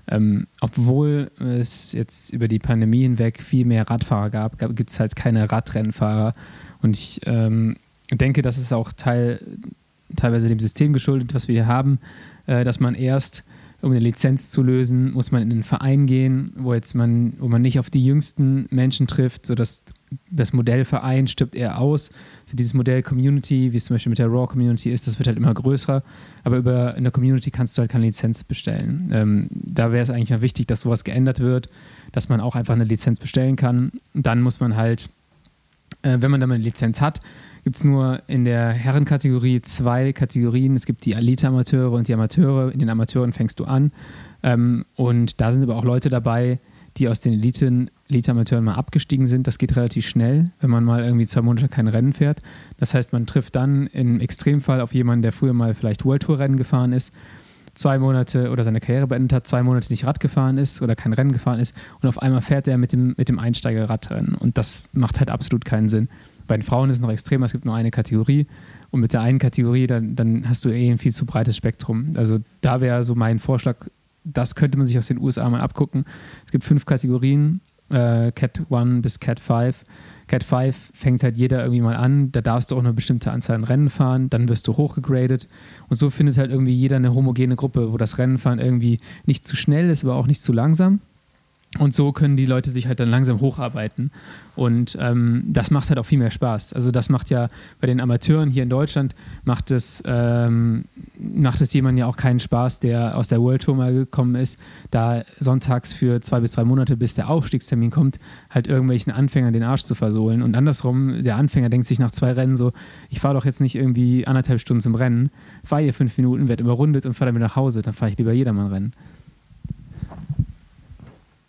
Ähm, 0.09 0.47
obwohl 0.61 1.31
es 1.39 1.93
jetzt 1.93 2.33
über 2.33 2.49
die 2.49 2.59
Pandemie 2.59 3.03
hinweg 3.03 3.41
viel 3.41 3.65
mehr 3.65 3.89
Radfahrer 3.89 4.31
gab, 4.31 4.59
gab 4.59 4.75
gibt 4.75 4.91
es 4.91 4.99
halt 4.99 5.15
keine 5.15 5.51
Radrennfahrer. 5.51 6.35
Und 6.83 6.97
ich 6.97 7.21
ähm, 7.25 7.77
denke, 8.11 8.43
das 8.43 8.59
ist 8.59 8.73
auch 8.73 8.93
Teil, 8.93 9.41
teilweise 10.17 10.49
dem 10.49 10.59
System 10.59 10.93
geschuldet, 10.93 11.35
was 11.35 11.49
wir 11.49 11.55
hier 11.55 11.67
haben, 11.67 11.99
äh, 12.47 12.65
dass 12.65 12.81
man 12.81 12.95
erst 12.95 13.45
um 13.81 13.91
eine 13.91 14.01
Lizenz 14.01 14.51
zu 14.51 14.63
lösen, 14.63 15.13
muss 15.13 15.33
man 15.33 15.43
in 15.43 15.51
einen 15.51 15.65
Verein 15.65 16.07
gehen, 16.07 16.53
wo 16.57 16.73
jetzt 16.73 16.95
man, 16.95 17.35
wo 17.41 17.49
man 17.49 17.63
nicht 17.63 17.81
auf 17.81 17.91
die 17.91 18.05
jüngsten 18.05 18.67
Menschen 18.71 19.09
trifft, 19.09 19.45
sodass 19.45 19.85
das 20.31 20.53
Modell 20.53 20.85
Verein 20.85 21.27
stirbt 21.27 21.55
eher 21.55 21.79
aus. 21.79 22.11
Also 22.45 22.57
dieses 22.57 22.75
Modell 22.75 23.03
Community, 23.03 23.73
wie 23.73 23.77
es 23.77 23.87
zum 23.87 23.95
Beispiel 23.95 24.11
mit 24.11 24.19
der 24.19 24.29
Raw 24.29 24.47
Community 24.47 24.91
ist, 24.91 25.07
das 25.07 25.19
wird 25.19 25.27
halt 25.27 25.37
immer 25.37 25.53
größer. 25.53 26.03
Aber 26.45 26.57
über 26.57 26.95
eine 26.95 27.11
Community 27.11 27.51
kannst 27.51 27.77
du 27.77 27.81
halt 27.81 27.91
keine 27.91 28.07
Lizenz 28.07 28.45
bestellen. 28.45 29.11
Ähm, 29.13 29.49
da 29.51 29.93
wäre 29.93 30.03
es 30.03 30.11
eigentlich 30.11 30.31
mal 30.31 30.43
wichtig, 30.43 30.67
dass 30.67 30.83
sowas 30.83 31.05
geändert 31.05 31.41
wird, 31.41 31.69
dass 32.13 32.29
man 32.29 32.41
auch 32.41 32.55
einfach 32.55 32.75
eine 32.75 32.85
Lizenz 32.85 33.21
bestellen 33.21 33.57
kann. 33.57 33.93
Dann 34.15 34.41
muss 34.41 34.61
man 34.61 34.77
halt, 34.77 35.11
äh, 36.03 36.19
wenn 36.21 36.31
man 36.31 36.41
dann 36.41 36.49
mal 36.49 36.57
eine 36.57 36.65
Lizenz 36.65 37.01
hat, 37.01 37.21
gibt 37.65 37.77
es 37.77 37.85
nur 37.85 38.23
in 38.27 38.45
der 38.45 38.71
Herrenkategorie 38.71 39.63
zwei 39.63 40.13
Kategorien. 40.13 40.75
Es 40.75 40.87
gibt 40.87 41.05
die 41.05 41.13
Elite-Amateure 41.13 41.93
und 41.93 42.09
die 42.09 42.15
Amateure. 42.15 42.73
In 42.73 42.81
den 42.81 42.89
Amateuren 42.89 43.33
fängst 43.33 43.61
du 43.61 43.65
an. 43.65 43.93
Ähm, 44.43 44.85
und 44.97 45.41
da 45.41 45.53
sind 45.53 45.63
aber 45.63 45.77
auch 45.77 45.85
Leute 45.85 46.11
dabei, 46.11 46.59
die 46.97 47.09
aus 47.09 47.21
den 47.21 47.35
Eliten, 47.35 47.91
Elite-Amateuren 48.13 48.65
mal 48.65 48.75
abgestiegen 48.75 49.27
sind. 49.27 49.47
Das 49.47 49.59
geht 49.59 49.77
relativ 49.77 50.07
schnell, 50.07 50.51
wenn 50.61 50.71
man 50.71 50.85
mal 50.85 51.03
irgendwie 51.03 51.27
zwei 51.27 51.43
Monate 51.43 51.69
kein 51.69 51.89
Rennen 51.89 52.13
fährt. 52.13 52.41
Das 52.79 52.95
heißt, 52.95 53.13
man 53.13 53.27
trifft 53.27 53.57
dann 53.57 53.87
im 53.89 54.21
Extremfall 54.21 54.81
auf 54.81 54.95
jemanden, 54.95 55.23
der 55.23 55.33
früher 55.33 55.53
mal 55.53 55.75
vielleicht 55.75 56.05
World 56.05 56.23
Tour 56.23 56.39
Rennen 56.39 56.57
gefahren 56.57 56.93
ist, 56.93 57.13
zwei 57.75 57.99
Monate 57.99 58.51
oder 58.51 58.65
seine 58.65 58.81
Karriere 58.81 59.07
beendet 59.07 59.33
hat, 59.33 59.47
zwei 59.47 59.63
Monate 59.63 59.91
nicht 59.91 60.07
Rad 60.07 60.21
gefahren 60.21 60.59
ist 60.59 60.83
oder 60.83 60.95
kein 60.95 61.13
Rennen 61.13 61.33
gefahren 61.33 61.59
ist 61.59 61.75
und 62.01 62.09
auf 62.09 62.21
einmal 62.21 62.43
fährt 62.43 62.69
er 62.69 62.79
mit 62.79 62.93
dem, 62.93 63.15
mit 63.17 63.29
dem 63.29 63.39
Einsteiger 63.39 63.89
Radrennen. 63.89 64.35
Und 64.35 64.59
das 64.59 64.83
macht 64.93 65.19
halt 65.19 65.31
absolut 65.31 65.65
keinen 65.65 65.89
Sinn. 65.89 66.09
Bei 66.47 66.57
den 66.57 66.63
Frauen 66.63 66.91
ist 66.91 66.97
es 66.97 67.03
noch 67.03 67.11
extremer, 67.11 67.47
es 67.47 67.53
gibt 67.53 67.65
nur 67.65 67.75
eine 67.75 67.91
Kategorie 67.91 68.47
und 68.91 69.01
mit 69.01 69.13
der 69.13 69.23
einen 69.23 69.39
Kategorie, 69.39 69.87
dann, 69.87 70.17
dann 70.17 70.49
hast 70.49 70.65
du 70.65 70.69
eh 70.69 70.91
ein 70.91 70.99
viel 70.99 71.13
zu 71.13 71.25
breites 71.25 71.57
Spektrum. 71.57 72.13
Also 72.17 72.41
da 72.61 72.81
wäre 72.81 73.05
so 73.05 73.15
mein 73.15 73.39
Vorschlag, 73.39 73.77
das 74.25 74.55
könnte 74.55 74.77
man 74.77 74.87
sich 74.87 74.99
aus 74.99 75.07
den 75.07 75.19
USA 75.19 75.49
mal 75.49 75.61
abgucken. 75.61 76.05
Es 76.45 76.53
gibt 76.53 76.65
fünf 76.65 76.85
Kategorien, 76.85 77.61
äh, 77.91 78.33
Cat 78.33 78.63
1 78.71 79.03
bis 79.03 79.21
Cat 79.21 79.41
5. 79.41 79.85
Cat 80.27 80.45
5 80.45 80.93
fängt 80.95 81.23
halt 81.23 81.37
jeder 81.37 81.61
irgendwie 81.63 81.83
mal 81.83 81.97
an, 81.97 82.33
da 82.33 82.41
darfst 82.41 82.71
du 82.71 82.77
auch 82.77 82.81
eine 82.81 82.93
bestimmte 82.93 83.31
Anzahl 83.31 83.57
an 83.57 83.65
Rennen 83.65 83.91
fahren, 83.91 84.31
dann 84.31 84.49
wirst 84.49 84.67
du 84.67 84.77
hochgegradet 84.77 85.49
und 85.89 85.97
so 85.97 86.09
findet 86.11 86.39
halt 86.39 86.51
irgendwie 86.51 86.73
jeder 86.73 86.97
eine 86.97 87.15
homogene 87.15 87.57
Gruppe, 87.57 87.93
wo 87.93 87.97
das 87.97 88.19
Rennenfahren 88.19 88.59
irgendwie 88.59 89.01
nicht 89.27 89.47
zu 89.47 89.57
schnell 89.57 89.91
ist, 89.91 90.05
aber 90.05 90.15
auch 90.15 90.27
nicht 90.27 90.43
zu 90.43 90.53
langsam. 90.53 91.01
Und 91.79 91.95
so 91.95 92.13
können 92.13 92.37
die 92.37 92.45
Leute 92.45 92.71
sich 92.71 92.87
halt 92.87 93.01
dann 93.01 93.09
langsam 93.09 93.41
hocharbeiten. 93.41 94.11
Und 94.55 94.99
ähm, 95.01 95.45
das 95.47 95.71
macht 95.71 95.89
halt 95.89 95.99
auch 95.99 96.05
viel 96.05 96.19
mehr 96.19 96.31
Spaß. 96.31 96.75
Also 96.75 96.91
das 96.91 97.09
macht 97.09 97.31
ja 97.31 97.49
bei 97.81 97.87
den 97.87 97.99
Amateuren 97.99 98.51
hier 98.51 98.63
in 98.63 98.69
Deutschland, 98.69 99.15
macht 99.45 99.71
es, 99.71 100.03
ähm, 100.07 100.85
macht 101.19 101.63
es 101.63 101.73
jemand 101.73 101.99
ja 101.99 102.07
auch 102.07 102.19
keinen 102.19 102.41
Spaß, 102.41 102.81
der 102.81 103.17
aus 103.17 103.29
der 103.29 103.41
World 103.41 103.63
Tour 103.63 103.75
mal 103.75 103.95
gekommen 103.95 104.35
ist, 104.35 104.59
da 104.91 105.23
sonntags 105.41 105.95
für 105.95 106.21
zwei 106.21 106.41
bis 106.41 106.53
drei 106.53 106.65
Monate, 106.65 106.99
bis 106.99 107.15
der 107.15 107.31
Aufstiegstermin 107.31 107.91
kommt, 107.91 108.19
halt 108.51 108.67
irgendwelchen 108.67 109.11
Anfängern 109.11 109.55
den 109.55 109.63
Arsch 109.63 109.85
zu 109.85 109.95
versohlen. 109.95 110.43
Und 110.43 110.55
andersrum, 110.55 111.25
der 111.25 111.37
Anfänger 111.37 111.71
denkt 111.71 111.87
sich 111.87 111.99
nach 111.99 112.11
zwei 112.11 112.33
Rennen 112.33 112.59
so, 112.59 112.73
ich 113.09 113.21
fahre 113.21 113.35
doch 113.35 113.47
jetzt 113.47 113.63
nicht 113.63 113.77
irgendwie 113.77 114.27
anderthalb 114.27 114.61
Stunden 114.61 114.83
zum 114.83 114.95
Rennen, 114.95 115.31
fahre 115.65 115.85
hier 115.85 115.95
fünf 115.95 116.19
Minuten, 116.19 116.49
werde 116.49 116.65
überrundet 116.65 117.07
und 117.07 117.15
fahre 117.15 117.31
dann 117.31 117.37
wieder 117.37 117.47
nach 117.47 117.57
Hause. 117.57 117.81
Dann 117.81 117.95
fahre 117.95 118.11
ich 118.11 118.19
lieber 118.19 118.33
jedermann 118.33 118.67
Rennen. 118.67 118.93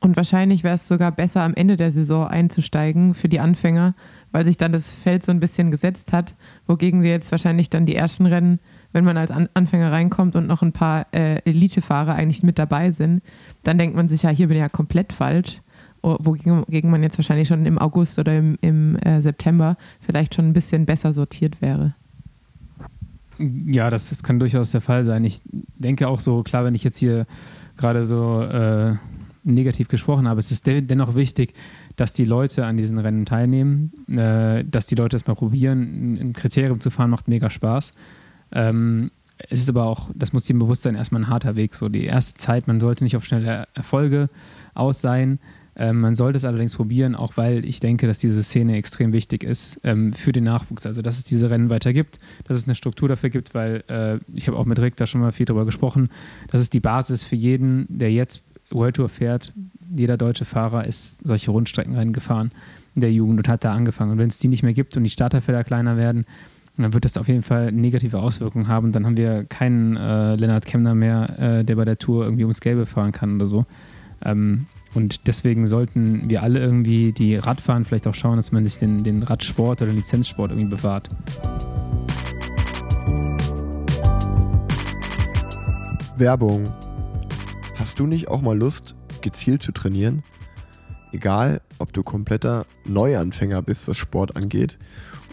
Und 0.03 0.17
wahrscheinlich 0.17 0.65
wäre 0.65 0.75
es 0.75 0.89
sogar 0.89 1.13
besser, 1.13 1.43
am 1.43 1.53
Ende 1.53 1.77
der 1.77 1.89
Saison 1.89 2.27
einzusteigen 2.27 3.13
für 3.13 3.29
die 3.29 3.39
Anfänger, 3.39 3.95
weil 4.33 4.43
sich 4.43 4.57
dann 4.57 4.73
das 4.73 4.89
Feld 4.89 5.23
so 5.23 5.31
ein 5.31 5.39
bisschen 5.39 5.71
gesetzt 5.71 6.11
hat, 6.11 6.35
wogegen 6.67 7.03
wir 7.03 7.11
jetzt 7.11 7.31
wahrscheinlich 7.31 7.69
dann 7.69 7.85
die 7.85 7.95
ersten 7.95 8.25
Rennen, 8.25 8.59
wenn 8.91 9.05
man 9.05 9.15
als 9.15 9.31
An 9.31 9.47
Anfänger 9.53 9.93
reinkommt 9.93 10.35
und 10.35 10.45
noch 10.45 10.61
ein 10.61 10.73
paar 10.73 11.07
äh, 11.13 11.37
Elitefahrer 11.45 12.15
eigentlich 12.15 12.43
mit 12.43 12.59
dabei 12.59 12.91
sind, 12.91 13.23
dann 13.63 13.77
denkt 13.77 13.95
man 13.95 14.09
sich 14.09 14.23
ja, 14.23 14.29
hier 14.29 14.49
bin 14.49 14.57
ich 14.57 14.61
ja 14.61 14.67
komplett 14.67 15.13
falsch. 15.13 15.61
Wogegen 16.01 16.91
man 16.91 17.01
jetzt 17.01 17.17
wahrscheinlich 17.17 17.47
schon 17.47 17.65
im 17.65 17.79
August 17.79 18.19
oder 18.19 18.37
im, 18.37 18.57
im 18.59 18.97
äh, 18.97 19.21
September 19.21 19.77
vielleicht 20.01 20.35
schon 20.35 20.49
ein 20.49 20.53
bisschen 20.53 20.85
besser 20.85 21.13
sortiert 21.13 21.61
wäre. 21.61 21.95
Ja, 23.39 23.89
das, 23.89 24.09
das 24.09 24.21
kann 24.21 24.37
durchaus 24.37 24.71
der 24.71 24.81
Fall 24.81 25.05
sein. 25.05 25.23
Ich 25.23 25.39
denke 25.45 26.09
auch 26.09 26.19
so, 26.19 26.43
klar, 26.43 26.65
wenn 26.65 26.75
ich 26.75 26.83
jetzt 26.83 26.97
hier 26.97 27.25
gerade 27.77 28.03
so 28.03 28.41
äh, 28.41 28.95
negativ 29.43 29.87
gesprochen 29.87 30.27
habe. 30.27 30.39
Es 30.39 30.51
ist 30.51 30.65
dennoch 30.67 31.15
wichtig, 31.15 31.53
dass 31.95 32.13
die 32.13 32.25
Leute 32.25 32.65
an 32.65 32.77
diesen 32.77 32.97
Rennen 32.97 33.25
teilnehmen, 33.25 33.91
äh, 34.09 34.63
dass 34.63 34.87
die 34.87 34.95
Leute 34.95 35.15
es 35.15 35.27
mal 35.27 35.35
probieren. 35.35 36.17
Ein 36.19 36.33
Kriterium 36.33 36.79
zu 36.79 36.89
fahren 36.89 37.09
macht 37.09 37.27
mega 37.27 37.49
Spaß. 37.49 37.91
Ähm, 38.51 39.11
es 39.49 39.61
ist 39.61 39.69
aber 39.69 39.85
auch, 39.85 40.09
das 40.15 40.33
muss 40.33 40.45
dem 40.45 40.59
bewusst 40.59 40.83
sein, 40.83 40.95
erstmal 40.95 41.23
ein 41.23 41.27
harter 41.27 41.55
Weg. 41.55 41.75
So 41.75 41.89
die 41.89 42.05
erste 42.05 42.35
Zeit, 42.35 42.67
man 42.67 42.79
sollte 42.79 43.03
nicht 43.03 43.15
auf 43.15 43.25
schnelle 43.25 43.67
Erfolge 43.73 44.29
aus 44.73 45.01
sein. 45.01 45.39
Ähm, 45.75 46.01
man 46.01 46.15
sollte 46.15 46.37
es 46.37 46.45
allerdings 46.45 46.75
probieren, 46.75 47.15
auch 47.15 47.35
weil 47.35 47.65
ich 47.65 47.79
denke, 47.79 48.05
dass 48.05 48.19
diese 48.19 48.43
Szene 48.43 48.77
extrem 48.77 49.11
wichtig 49.11 49.43
ist 49.43 49.79
ähm, 49.83 50.13
für 50.13 50.31
den 50.31 50.43
Nachwuchs. 50.43 50.85
Also, 50.85 51.01
dass 51.01 51.17
es 51.17 51.23
diese 51.23 51.49
Rennen 51.49 51.69
weiter 51.69 51.93
gibt, 51.93 52.19
dass 52.45 52.57
es 52.57 52.65
eine 52.65 52.75
Struktur 52.75 53.09
dafür 53.09 53.31
gibt, 53.31 53.55
weil 53.55 53.83
äh, 53.87 54.19
ich 54.33 54.47
habe 54.47 54.57
auch 54.57 54.65
mit 54.65 54.79
Rick 54.79 54.97
da 54.97 55.07
schon 55.07 55.21
mal 55.21 55.31
viel 55.31 55.47
drüber 55.47 55.65
gesprochen. 55.65 56.09
Das 56.51 56.61
ist 56.61 56.73
die 56.73 56.79
Basis 56.79 57.23
für 57.23 57.35
jeden, 57.35 57.87
der 57.89 58.11
jetzt 58.11 58.43
World 58.73 58.95
Tour 58.95 59.09
fährt, 59.09 59.53
jeder 59.95 60.17
deutsche 60.17 60.45
Fahrer 60.45 60.85
ist 60.85 61.25
solche 61.25 61.51
Rundstreckenrennen 61.51 62.13
gefahren 62.13 62.51
in 62.95 63.01
der 63.01 63.11
Jugend 63.11 63.39
und 63.39 63.47
hat 63.47 63.63
da 63.63 63.71
angefangen. 63.71 64.11
Und 64.11 64.17
wenn 64.17 64.27
es 64.27 64.39
die 64.39 64.47
nicht 64.47 64.63
mehr 64.63 64.73
gibt 64.73 64.97
und 64.97 65.03
die 65.03 65.09
Starterfelder 65.09 65.63
kleiner 65.63 65.97
werden, 65.97 66.25
dann 66.77 66.93
wird 66.93 67.05
das 67.05 67.17
auf 67.17 67.27
jeden 67.27 67.43
Fall 67.43 67.71
negative 67.71 68.19
Auswirkungen 68.19 68.67
haben. 68.67 68.91
Dann 68.91 69.05
haben 69.05 69.17
wir 69.17 69.43
keinen 69.45 69.95
äh, 69.95 70.35
Lennart 70.35 70.65
Kemner 70.65 70.95
mehr, 70.95 71.39
äh, 71.39 71.63
der 71.63 71.75
bei 71.75 71.85
der 71.85 71.97
Tour 71.97 72.23
irgendwie 72.23 72.43
ums 72.43 72.61
Gelbe 72.61 72.85
fahren 72.85 73.11
kann 73.11 73.35
oder 73.35 73.45
so. 73.45 73.65
Ähm, 74.25 74.65
und 74.95 75.27
deswegen 75.27 75.67
sollten 75.67 76.29
wir 76.29 76.43
alle 76.43 76.59
irgendwie, 76.59 77.11
die 77.11 77.35
Radfahren, 77.35 77.85
vielleicht 77.85 78.07
auch 78.07 78.15
schauen, 78.15 78.37
dass 78.37 78.51
man 78.51 78.63
sich 78.63 78.77
den, 78.77 79.03
den 79.03 79.23
Radsport 79.23 79.81
oder 79.81 79.91
den 79.91 79.97
Lizenzsport 79.97 80.51
irgendwie 80.51 80.69
bewahrt. 80.75 81.09
Werbung 86.17 86.67
Hast 87.83 87.99
du 87.99 88.07
nicht 88.07 88.29
auch 88.29 88.41
mal 88.41 88.57
Lust, 88.57 88.95
gezielt 89.21 89.61
zu 89.61 89.73
trainieren? 89.73 90.23
Egal, 91.11 91.59
ob 91.79 91.91
du 91.91 92.01
kompletter 92.01 92.65
Neuanfänger 92.85 93.61
bist, 93.61 93.89
was 93.89 93.97
Sport 93.97 94.37
angeht, 94.37 94.79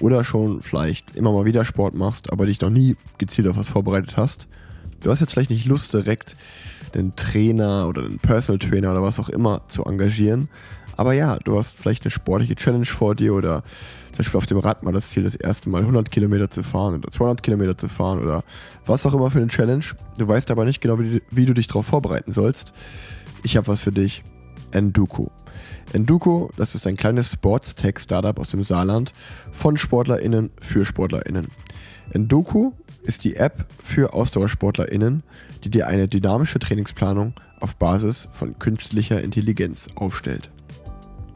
oder 0.00 0.24
schon 0.24 0.60
vielleicht 0.60 1.14
immer 1.14 1.32
mal 1.32 1.44
wieder 1.44 1.64
Sport 1.64 1.94
machst, 1.94 2.32
aber 2.32 2.46
dich 2.46 2.60
noch 2.60 2.70
nie 2.70 2.96
gezielt 3.18 3.46
auf 3.46 3.56
was 3.56 3.68
vorbereitet 3.68 4.16
hast. 4.16 4.48
Du 4.98 5.12
hast 5.12 5.20
jetzt 5.20 5.32
vielleicht 5.32 5.50
nicht 5.50 5.64
Lust, 5.64 5.94
direkt 5.94 6.34
einen 6.92 7.14
Trainer 7.14 7.86
oder 7.86 8.04
einen 8.04 8.18
Personal 8.18 8.58
Trainer 8.58 8.90
oder 8.90 9.02
was 9.04 9.20
auch 9.20 9.28
immer 9.28 9.62
zu 9.68 9.84
engagieren. 9.84 10.48
Aber 11.00 11.14
ja, 11.14 11.38
du 11.38 11.56
hast 11.56 11.78
vielleicht 11.78 12.04
eine 12.04 12.10
sportliche 12.10 12.56
Challenge 12.56 12.84
vor 12.84 13.14
dir 13.14 13.32
oder 13.32 13.62
zum 14.10 14.18
Beispiel 14.18 14.36
auf 14.36 14.44
dem 14.44 14.58
Rad 14.58 14.82
mal 14.82 14.92
das 14.92 15.08
Ziel, 15.08 15.22
das 15.22 15.34
erste 15.34 15.70
Mal 15.70 15.80
100 15.80 16.10
Kilometer 16.10 16.50
zu 16.50 16.62
fahren 16.62 16.96
oder 16.96 17.10
200 17.10 17.42
Kilometer 17.42 17.78
zu 17.78 17.88
fahren 17.88 18.20
oder 18.20 18.44
was 18.84 19.06
auch 19.06 19.14
immer 19.14 19.30
für 19.30 19.38
eine 19.38 19.48
Challenge. 19.48 19.82
Du 20.18 20.28
weißt 20.28 20.50
aber 20.50 20.66
nicht 20.66 20.82
genau, 20.82 20.98
wie, 20.98 21.46
du 21.46 21.54
dich 21.54 21.68
darauf 21.68 21.86
vorbereiten 21.86 22.32
sollst. 22.32 22.74
Ich 23.42 23.56
habe 23.56 23.66
was 23.68 23.82
für 23.82 23.92
dich. 23.92 24.24
Enduko. 24.72 25.32
Enduko, 25.94 26.50
das 26.58 26.74
ist 26.74 26.86
ein 26.86 26.98
kleines 26.98 27.32
Sports-Tech-Startup 27.32 28.38
aus 28.38 28.50
dem 28.50 28.62
Saarland 28.62 29.14
von 29.52 29.78
SportlerInnen 29.78 30.50
für 30.60 30.84
SportlerInnen. 30.84 31.48
Enduko 32.12 32.74
ist 33.04 33.24
die 33.24 33.36
App 33.36 33.64
für 33.82 34.12
AusdauersportlerInnen, 34.12 35.22
die 35.64 35.70
dir 35.70 35.86
eine 35.86 36.08
dynamische 36.08 36.58
Trainingsplanung 36.58 37.32
auf 37.58 37.76
Basis 37.76 38.28
von 38.32 38.58
künstlicher 38.58 39.22
Intelligenz 39.22 39.88
aufstellt. 39.94 40.50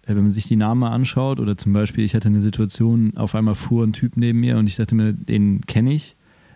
wenn 0.06 0.24
man 0.24 0.32
sich 0.32 0.47
die 0.47 0.56
Namen 0.56 0.82
mal 0.82 0.91
anschaut, 0.91 1.39
oder 1.39 1.58
zum 1.58 1.74
Beispiel, 1.74 2.04
ich 2.04 2.16
hatte 2.16 2.28
eine 2.28 2.41
Situation, 2.41 3.16
auf 3.16 3.36
einmal 3.36 3.56
fuhr 3.56 3.86
ein 3.86 3.93
Typ 3.93 4.18
neben 4.18 4.39
mir 4.39 4.58
und 4.58 4.68
ich 4.68 4.76
dachte 4.76 4.95
mir, 4.95 5.14
den 5.14 5.62
kenne 5.62 5.93
ich 5.93 6.16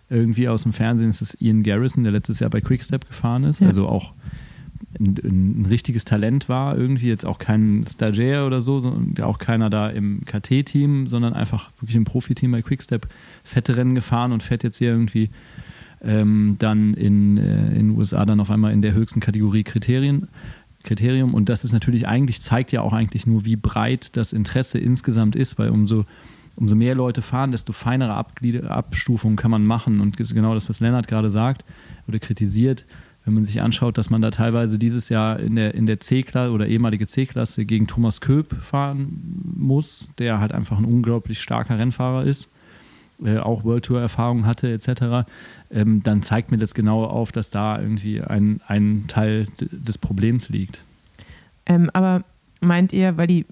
irgendwie 0.10 0.48
aus 0.48 0.64
dem 0.64 0.74
Fernsehen. 0.74 1.10
Es 1.10 1.22
ist 1.22 1.42
Ian 1.42 1.64
Garrison, 1.64 2.04
der 2.04 2.12
letztes 2.12 2.40
Jahr 2.40 2.50
bei 2.50 2.62
Quickstep 2.62 3.08
gefahren 3.08 3.44
ist, 3.44 3.60
ja. 3.60 3.68
also 3.68 3.88
auch 3.88 4.14
ein, 5.00 5.16
ein, 5.24 5.66
richtiges 5.68 6.06
Talent 6.06 6.48
war, 6.48 6.78
irgendwie 6.78 7.08
jetzt 7.08 7.26
auch 7.26 7.40
kein 7.40 7.86
Stagiaire 7.88 8.46
oder 8.46 8.62
so, 8.62 8.80
sondern 8.80 9.24
auch 9.26 9.40
keiner 9.40 9.70
da 9.70 9.90
im 9.90 10.24
KT-Team, 10.26 11.08
sondern 11.08 11.34
einfach 11.34 11.72
wirklich 11.80 11.96
im 11.96 12.06
Profiteam 12.06 12.52
bei 12.52 12.62
Quickstep 12.62 13.08
fette 13.44 13.78
Rennen 13.78 13.96
gefahren 13.96 14.32
und 14.32 14.44
fährt 14.44 14.64
jetzt 14.64 14.78
hier 14.78 14.90
irgendwie 14.90 15.30
ähm, 16.02 16.56
dann 16.60 16.94
in, 16.94 17.38
äh, 17.38 17.68
in 17.68 17.90
den 17.90 17.98
USA 17.98 18.26
dann 18.26 18.40
auf 18.40 18.52
einmal 18.52 18.74
in 18.74 18.82
der 18.82 18.94
höchsten 18.94 19.20
Kategorie 19.20 19.64
Kriterien 19.64 20.28
Kriterium. 20.86 21.34
Und 21.34 21.50
das 21.50 21.64
ist 21.64 21.74
natürlich 21.74 22.08
eigentlich, 22.08 22.42
zeigt 22.42 22.72
ja 22.72 22.82
auch 22.82 22.94
eigentlich 22.94 23.28
nur, 23.28 23.46
wie 23.46 23.56
breit 23.56 24.16
das 24.16 24.34
Interesse 24.34 24.80
insgesamt 24.80 25.36
ist, 25.36 25.60
weil 25.60 25.70
umso, 25.70 26.06
umso 26.56 26.76
mehr 26.76 26.96
Leute 26.96 27.22
fahren, 27.22 27.52
desto 27.52 27.74
feinere 27.74 28.14
Abstufungen 28.16 29.36
kann 29.36 29.52
man 29.52 29.66
machen. 29.66 30.00
Und 30.00 30.18
genau 30.18 30.54
das, 30.54 30.70
was 30.70 30.80
Lennart 30.80 31.08
gerade 31.08 31.30
sagt 31.30 31.66
oder 32.08 32.20
kritisiert, 32.20 32.86
wenn 33.26 33.34
man 33.34 33.44
sich 33.44 33.62
anschaut, 33.62 33.98
dass 33.98 34.10
man 34.10 34.22
da 34.22 34.30
teilweise 34.30 34.78
dieses 34.78 35.10
Jahr 35.10 35.40
in 35.40 35.56
der, 35.56 35.74
in 35.74 35.88
der 35.88 36.00
C-Klasse 36.00 36.52
oder 36.52 36.68
ehemalige 36.68 37.08
C-Klasse 37.08 37.66
gegen 37.66 37.88
Thomas 37.88 38.22
Köp 38.22 38.56
fahren 38.62 39.54
muss, 39.58 40.12
der 40.20 40.40
halt 40.40 40.52
einfach 40.52 40.78
ein 40.78 40.86
unglaublich 40.86 41.42
starker 41.42 41.78
Rennfahrer 41.80 42.24
ist, 42.24 42.52
äh, 43.24 43.38
auch 43.38 43.64
World 43.64 43.86
Tour 43.86 44.02
Erfahrung 44.02 44.46
hatte 44.46 44.72
etc., 44.72 45.28
ähm, 45.72 46.04
dann 46.04 46.22
zeigt 46.22 46.52
mir 46.52 46.58
das 46.58 46.74
genau 46.74 47.06
auf, 47.06 47.32
dass 47.32 47.50
da 47.50 47.80
irgendwie 47.80 48.22
ein, 48.22 48.62
ein 48.68 49.06
Teil 49.08 49.48
des 49.60 49.98
Problems 49.98 50.50
liegt. 50.50 50.84
Ähm, 51.66 51.90
aber 51.94 52.24
meint 52.62 52.94
ihr, 52.94 53.18
weil 53.18 53.28
die, 53.28 53.46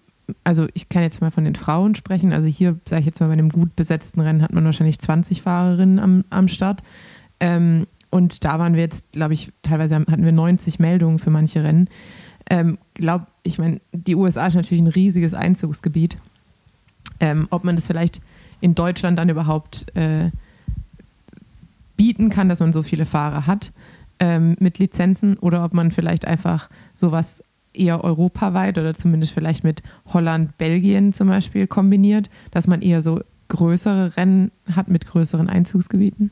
also 0.44 0.68
ich 0.74 0.90
kann 0.90 1.04
jetzt 1.04 1.22
mal 1.22 1.32
von 1.32 1.46
den 1.46 1.56
Frauen 1.56 1.96
sprechen, 1.96 2.34
also 2.34 2.48
hier 2.48 2.78
sage 2.88 3.02
ich 3.02 3.06
jetzt 3.06 3.20
mal 3.20 3.28
bei 3.28 3.34
einem 3.34 3.50
gut 3.50 3.76
besetzten 3.76 4.20
Rennen 4.20 4.42
hat 4.42 4.54
man 4.54 4.66
wahrscheinlich 4.66 5.00
20 5.00 5.42
Fahrerinnen 5.42 6.00
am, 6.00 6.24
am 6.30 6.48
Start. 6.48 6.82
Ähm, 7.40 7.88
und 8.10 8.46
da 8.46 8.60
waren 8.60 8.76
wir 8.76 8.82
jetzt, 8.82 9.12
glaube 9.12 9.34
ich, 9.34 9.52
teilweise 9.64 9.96
hatten 9.96 10.24
wir 10.24 10.32
90 10.32 10.78
Meldungen 10.80 11.18
für 11.18 11.32
manche 11.32 11.64
Rennen. 11.64 11.90
Ähm, 12.50 12.78
glaub, 12.94 13.28
ich 13.42 13.58
meine, 13.58 13.82
die 13.92 14.16
USA 14.16 14.46
ist 14.46 14.54
natürlich 14.54 14.84
ein 14.84 14.88
riesiges 14.88 15.34
Einzugsgebiet. 15.34 16.18
Ähm, 17.20 17.48
ob 17.50 17.64
man 17.64 17.76
das 17.76 17.88
vielleicht 17.88 18.22
in 18.64 18.76
Deutschland 18.76 19.20
dann 19.20 19.28
überhaupt 19.28 19.86
äh, 19.94 20.32
bieten 21.98 22.30
kann, 22.30 22.48
dass 22.48 22.62
man 22.62 22.72
so 22.72 22.82
viele 22.82 23.06
Fahrer 23.06 23.46
hat 23.46 23.74
ähm, 24.20 24.56
mit 24.60 24.80
Lizenzen 24.80 25.38
oder 25.38 25.66
ob 25.66 25.74
man 25.74 25.92
vielleicht 25.92 26.26
einfach 26.26 26.70
sowas 26.94 27.44
eher 27.74 28.06
europaweit 28.06 28.78
oder 28.78 28.94
zumindest 28.94 29.34
vielleicht 29.34 29.66
mit 29.66 29.84
Holland, 30.14 30.58
Belgien 30.58 31.12
zum 31.12 31.28
Beispiel 31.28 31.68
kombiniert, 31.68 32.30
dass 32.52 32.66
man 32.66 32.82
eher 32.82 33.02
so 33.02 33.20
größere 33.50 34.16
Rennen 34.16 34.52
hat 34.72 34.88
mit 34.88 35.08
größeren 35.08 35.50
Einzugsgebieten? 35.50 36.32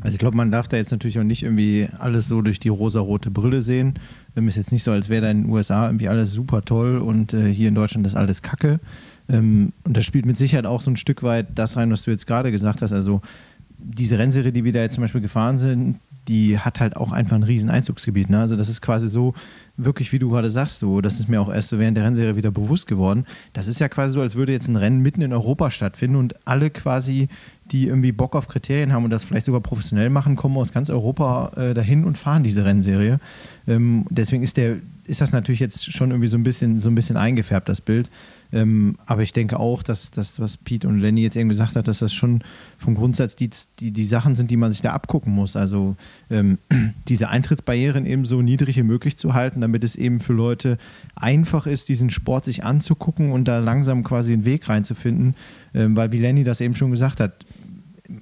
Also 0.00 0.14
ich 0.14 0.18
glaube, 0.18 0.36
man 0.36 0.50
darf 0.50 0.66
da 0.66 0.76
jetzt 0.76 0.90
natürlich 0.90 1.20
auch 1.20 1.24
nicht 1.24 1.44
irgendwie 1.44 1.88
alles 1.98 2.26
so 2.26 2.42
durch 2.42 2.58
die 2.58 2.68
rosarote 2.68 3.30
Brille 3.30 3.62
sehen. 3.62 3.94
Es 4.34 4.42
ist 4.44 4.56
jetzt 4.56 4.72
nicht 4.72 4.82
so, 4.82 4.90
als 4.90 5.08
wäre 5.08 5.22
da 5.22 5.30
in 5.30 5.44
den 5.44 5.52
USA 5.52 5.86
irgendwie 5.86 6.08
alles 6.08 6.32
super 6.32 6.62
toll 6.62 6.98
und 6.98 7.32
äh, 7.32 7.52
hier 7.52 7.68
in 7.68 7.76
Deutschland 7.76 8.06
ist 8.08 8.16
alles 8.16 8.42
Kacke. 8.42 8.80
Ähm, 9.28 9.72
und 9.84 9.96
das 9.96 10.04
spielt 10.04 10.26
mit 10.26 10.36
Sicherheit 10.36 10.66
auch 10.66 10.80
so 10.80 10.90
ein 10.90 10.96
Stück 10.96 11.22
weit 11.22 11.46
das 11.54 11.76
rein, 11.76 11.90
was 11.90 12.02
du 12.02 12.10
jetzt 12.10 12.26
gerade 12.26 12.50
gesagt 12.50 12.82
hast. 12.82 12.92
Also 12.92 13.20
diese 13.78 14.18
Rennserie, 14.18 14.52
die 14.52 14.64
wir 14.64 14.72
da 14.72 14.80
jetzt 14.80 14.94
zum 14.94 15.02
Beispiel 15.02 15.20
gefahren 15.20 15.58
sind, 15.58 16.00
die 16.28 16.58
hat 16.58 16.80
halt 16.80 16.96
auch 16.96 17.12
einfach 17.12 17.36
ein 17.36 17.42
riesen 17.42 17.68
Einzugsgebiet. 17.68 18.30
Ne? 18.30 18.40
Also 18.40 18.56
das 18.56 18.68
ist 18.68 18.80
quasi 18.80 19.08
so, 19.08 19.34
wirklich, 19.76 20.12
wie 20.12 20.18
du 20.18 20.30
gerade 20.30 20.50
sagst, 20.50 20.78
so, 20.78 21.00
das 21.00 21.18
ist 21.18 21.28
mir 21.28 21.40
auch 21.40 21.52
erst 21.52 21.68
so 21.68 21.78
während 21.78 21.96
der 21.96 22.04
Rennserie 22.04 22.36
wieder 22.36 22.50
bewusst 22.50 22.86
geworden. 22.86 23.26
Das 23.52 23.66
ist 23.66 23.80
ja 23.80 23.88
quasi 23.88 24.14
so, 24.14 24.20
als 24.20 24.36
würde 24.36 24.52
jetzt 24.52 24.68
ein 24.68 24.76
Rennen 24.76 25.00
mitten 25.00 25.20
in 25.20 25.32
Europa 25.32 25.70
stattfinden 25.70 26.16
und 26.16 26.34
alle 26.46 26.70
quasi, 26.70 27.28
die 27.72 27.88
irgendwie 27.88 28.12
Bock 28.12 28.36
auf 28.36 28.46
Kriterien 28.46 28.92
haben 28.92 29.04
und 29.04 29.10
das 29.10 29.24
vielleicht 29.24 29.46
sogar 29.46 29.60
professionell 29.60 30.10
machen, 30.10 30.36
kommen 30.36 30.56
aus 30.56 30.72
ganz 30.72 30.90
Europa 30.90 31.52
äh, 31.56 31.74
dahin 31.74 32.04
und 32.04 32.18
fahren 32.18 32.44
diese 32.44 32.64
Rennserie. 32.64 33.18
Ähm, 33.66 34.06
deswegen 34.10 34.44
ist 34.44 34.56
der, 34.56 34.76
ist 35.06 35.20
das 35.20 35.32
natürlich 35.32 35.60
jetzt 35.60 35.92
schon 35.92 36.10
irgendwie 36.10 36.28
so 36.28 36.36
ein 36.36 36.44
bisschen, 36.44 36.78
so 36.78 36.88
ein 36.88 36.94
bisschen 36.94 37.16
eingefärbt, 37.16 37.68
das 37.68 37.80
Bild. 37.80 38.08
Ähm, 38.54 38.96
aber 39.04 39.22
ich 39.22 39.32
denke 39.32 39.58
auch, 39.58 39.82
dass 39.82 40.12
das, 40.12 40.38
was 40.38 40.56
Pete 40.56 40.86
und 40.86 41.00
Lenny 41.00 41.22
jetzt 41.22 41.36
eben 41.36 41.48
gesagt 41.48 41.74
hat, 41.74 41.88
dass 41.88 41.98
das 41.98 42.14
schon 42.14 42.44
vom 42.78 42.94
Grundsatz 42.94 43.34
die, 43.34 43.50
die, 43.80 43.90
die 43.90 44.04
Sachen 44.04 44.36
sind, 44.36 44.50
die 44.52 44.56
man 44.56 44.70
sich 44.70 44.80
da 44.80 44.92
abgucken 44.92 45.32
muss. 45.32 45.56
Also 45.56 45.96
ähm, 46.30 46.58
diese 47.08 47.28
Eintrittsbarrieren 47.28 48.06
eben 48.06 48.24
so 48.24 48.42
niedrig 48.42 48.76
wie 48.76 48.84
möglich 48.84 49.16
zu 49.16 49.34
halten, 49.34 49.60
damit 49.60 49.82
es 49.82 49.96
eben 49.96 50.20
für 50.20 50.32
Leute 50.32 50.78
einfach 51.16 51.66
ist, 51.66 51.88
diesen 51.88 52.10
Sport 52.10 52.44
sich 52.44 52.62
anzugucken 52.62 53.32
und 53.32 53.48
da 53.48 53.58
langsam 53.58 54.04
quasi 54.04 54.32
einen 54.32 54.44
Weg 54.44 54.68
reinzufinden. 54.68 55.34
Ähm, 55.74 55.96
weil 55.96 56.12
wie 56.12 56.18
Lenny 56.18 56.44
das 56.44 56.60
eben 56.60 56.76
schon 56.76 56.92
gesagt 56.92 57.18
hat, 57.18 57.44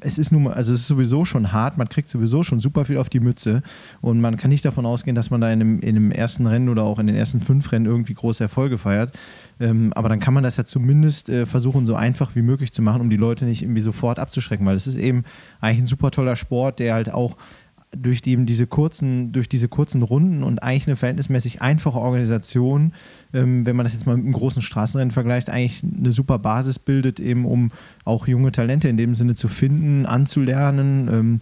es 0.00 0.18
ist 0.18 0.30
nun 0.30 0.44
mal, 0.44 0.52
also 0.52 0.72
es 0.72 0.80
ist 0.80 0.86
sowieso 0.86 1.24
schon 1.24 1.52
hart, 1.52 1.76
man 1.76 1.88
kriegt 1.88 2.08
sowieso 2.08 2.42
schon 2.44 2.60
super 2.60 2.84
viel 2.84 2.98
auf 2.98 3.08
die 3.08 3.20
Mütze 3.20 3.62
und 4.00 4.20
man 4.20 4.36
kann 4.36 4.50
nicht 4.50 4.64
davon 4.64 4.86
ausgehen, 4.86 5.16
dass 5.16 5.30
man 5.30 5.40
da 5.40 5.48
in 5.50 5.60
einem, 5.60 5.80
in 5.80 5.96
einem 5.96 6.12
ersten 6.12 6.46
Rennen 6.46 6.68
oder 6.68 6.84
auch 6.84 6.98
in 6.98 7.08
den 7.08 7.16
ersten 7.16 7.40
fünf 7.40 7.72
Rennen 7.72 7.86
irgendwie 7.86 8.14
große 8.14 8.44
Erfolge 8.44 8.78
feiert. 8.78 9.12
Ähm, 9.60 9.92
aber 9.94 10.08
dann 10.08 10.20
kann 10.20 10.34
man 10.34 10.42
das 10.42 10.56
ja 10.56 10.64
zumindest 10.64 11.28
äh, 11.28 11.46
versuchen, 11.46 11.86
so 11.86 11.94
einfach 11.94 12.34
wie 12.34 12.42
möglich 12.42 12.72
zu 12.72 12.82
machen, 12.82 13.00
um 13.00 13.10
die 13.10 13.16
Leute 13.16 13.44
nicht 13.44 13.62
irgendwie 13.62 13.82
sofort 13.82 14.18
abzuschrecken, 14.18 14.66
weil 14.66 14.76
es 14.76 14.86
ist 14.86 14.96
eben 14.96 15.24
eigentlich 15.60 15.84
ein 15.84 15.86
super 15.86 16.10
toller 16.10 16.36
Sport, 16.36 16.78
der 16.78 16.94
halt 16.94 17.12
auch 17.12 17.36
durch 17.94 18.22
die, 18.22 18.36
diese 18.46 18.66
kurzen, 18.66 19.32
durch 19.32 19.48
diese 19.48 19.68
kurzen 19.68 20.02
Runden 20.02 20.42
und 20.42 20.62
eigentlich 20.62 20.86
eine 20.86 20.96
verhältnismäßig 20.96 21.60
einfache 21.60 21.98
Organisation, 21.98 22.92
ähm, 23.34 23.66
wenn 23.66 23.76
man 23.76 23.84
das 23.84 23.92
jetzt 23.92 24.06
mal 24.06 24.16
mit 24.16 24.24
einem 24.24 24.32
großen 24.32 24.62
Straßenrennen 24.62 25.10
vergleicht, 25.10 25.50
eigentlich 25.50 25.82
eine 25.82 26.12
super 26.12 26.38
Basis 26.38 26.78
bildet, 26.78 27.20
eben 27.20 27.44
um 27.44 27.70
auch 28.04 28.26
junge 28.26 28.52
Talente 28.52 28.88
in 28.88 28.96
dem 28.96 29.14
Sinne 29.14 29.34
zu 29.34 29.48
finden, 29.48 30.06
anzulernen. 30.06 31.08
Ähm, 31.12 31.40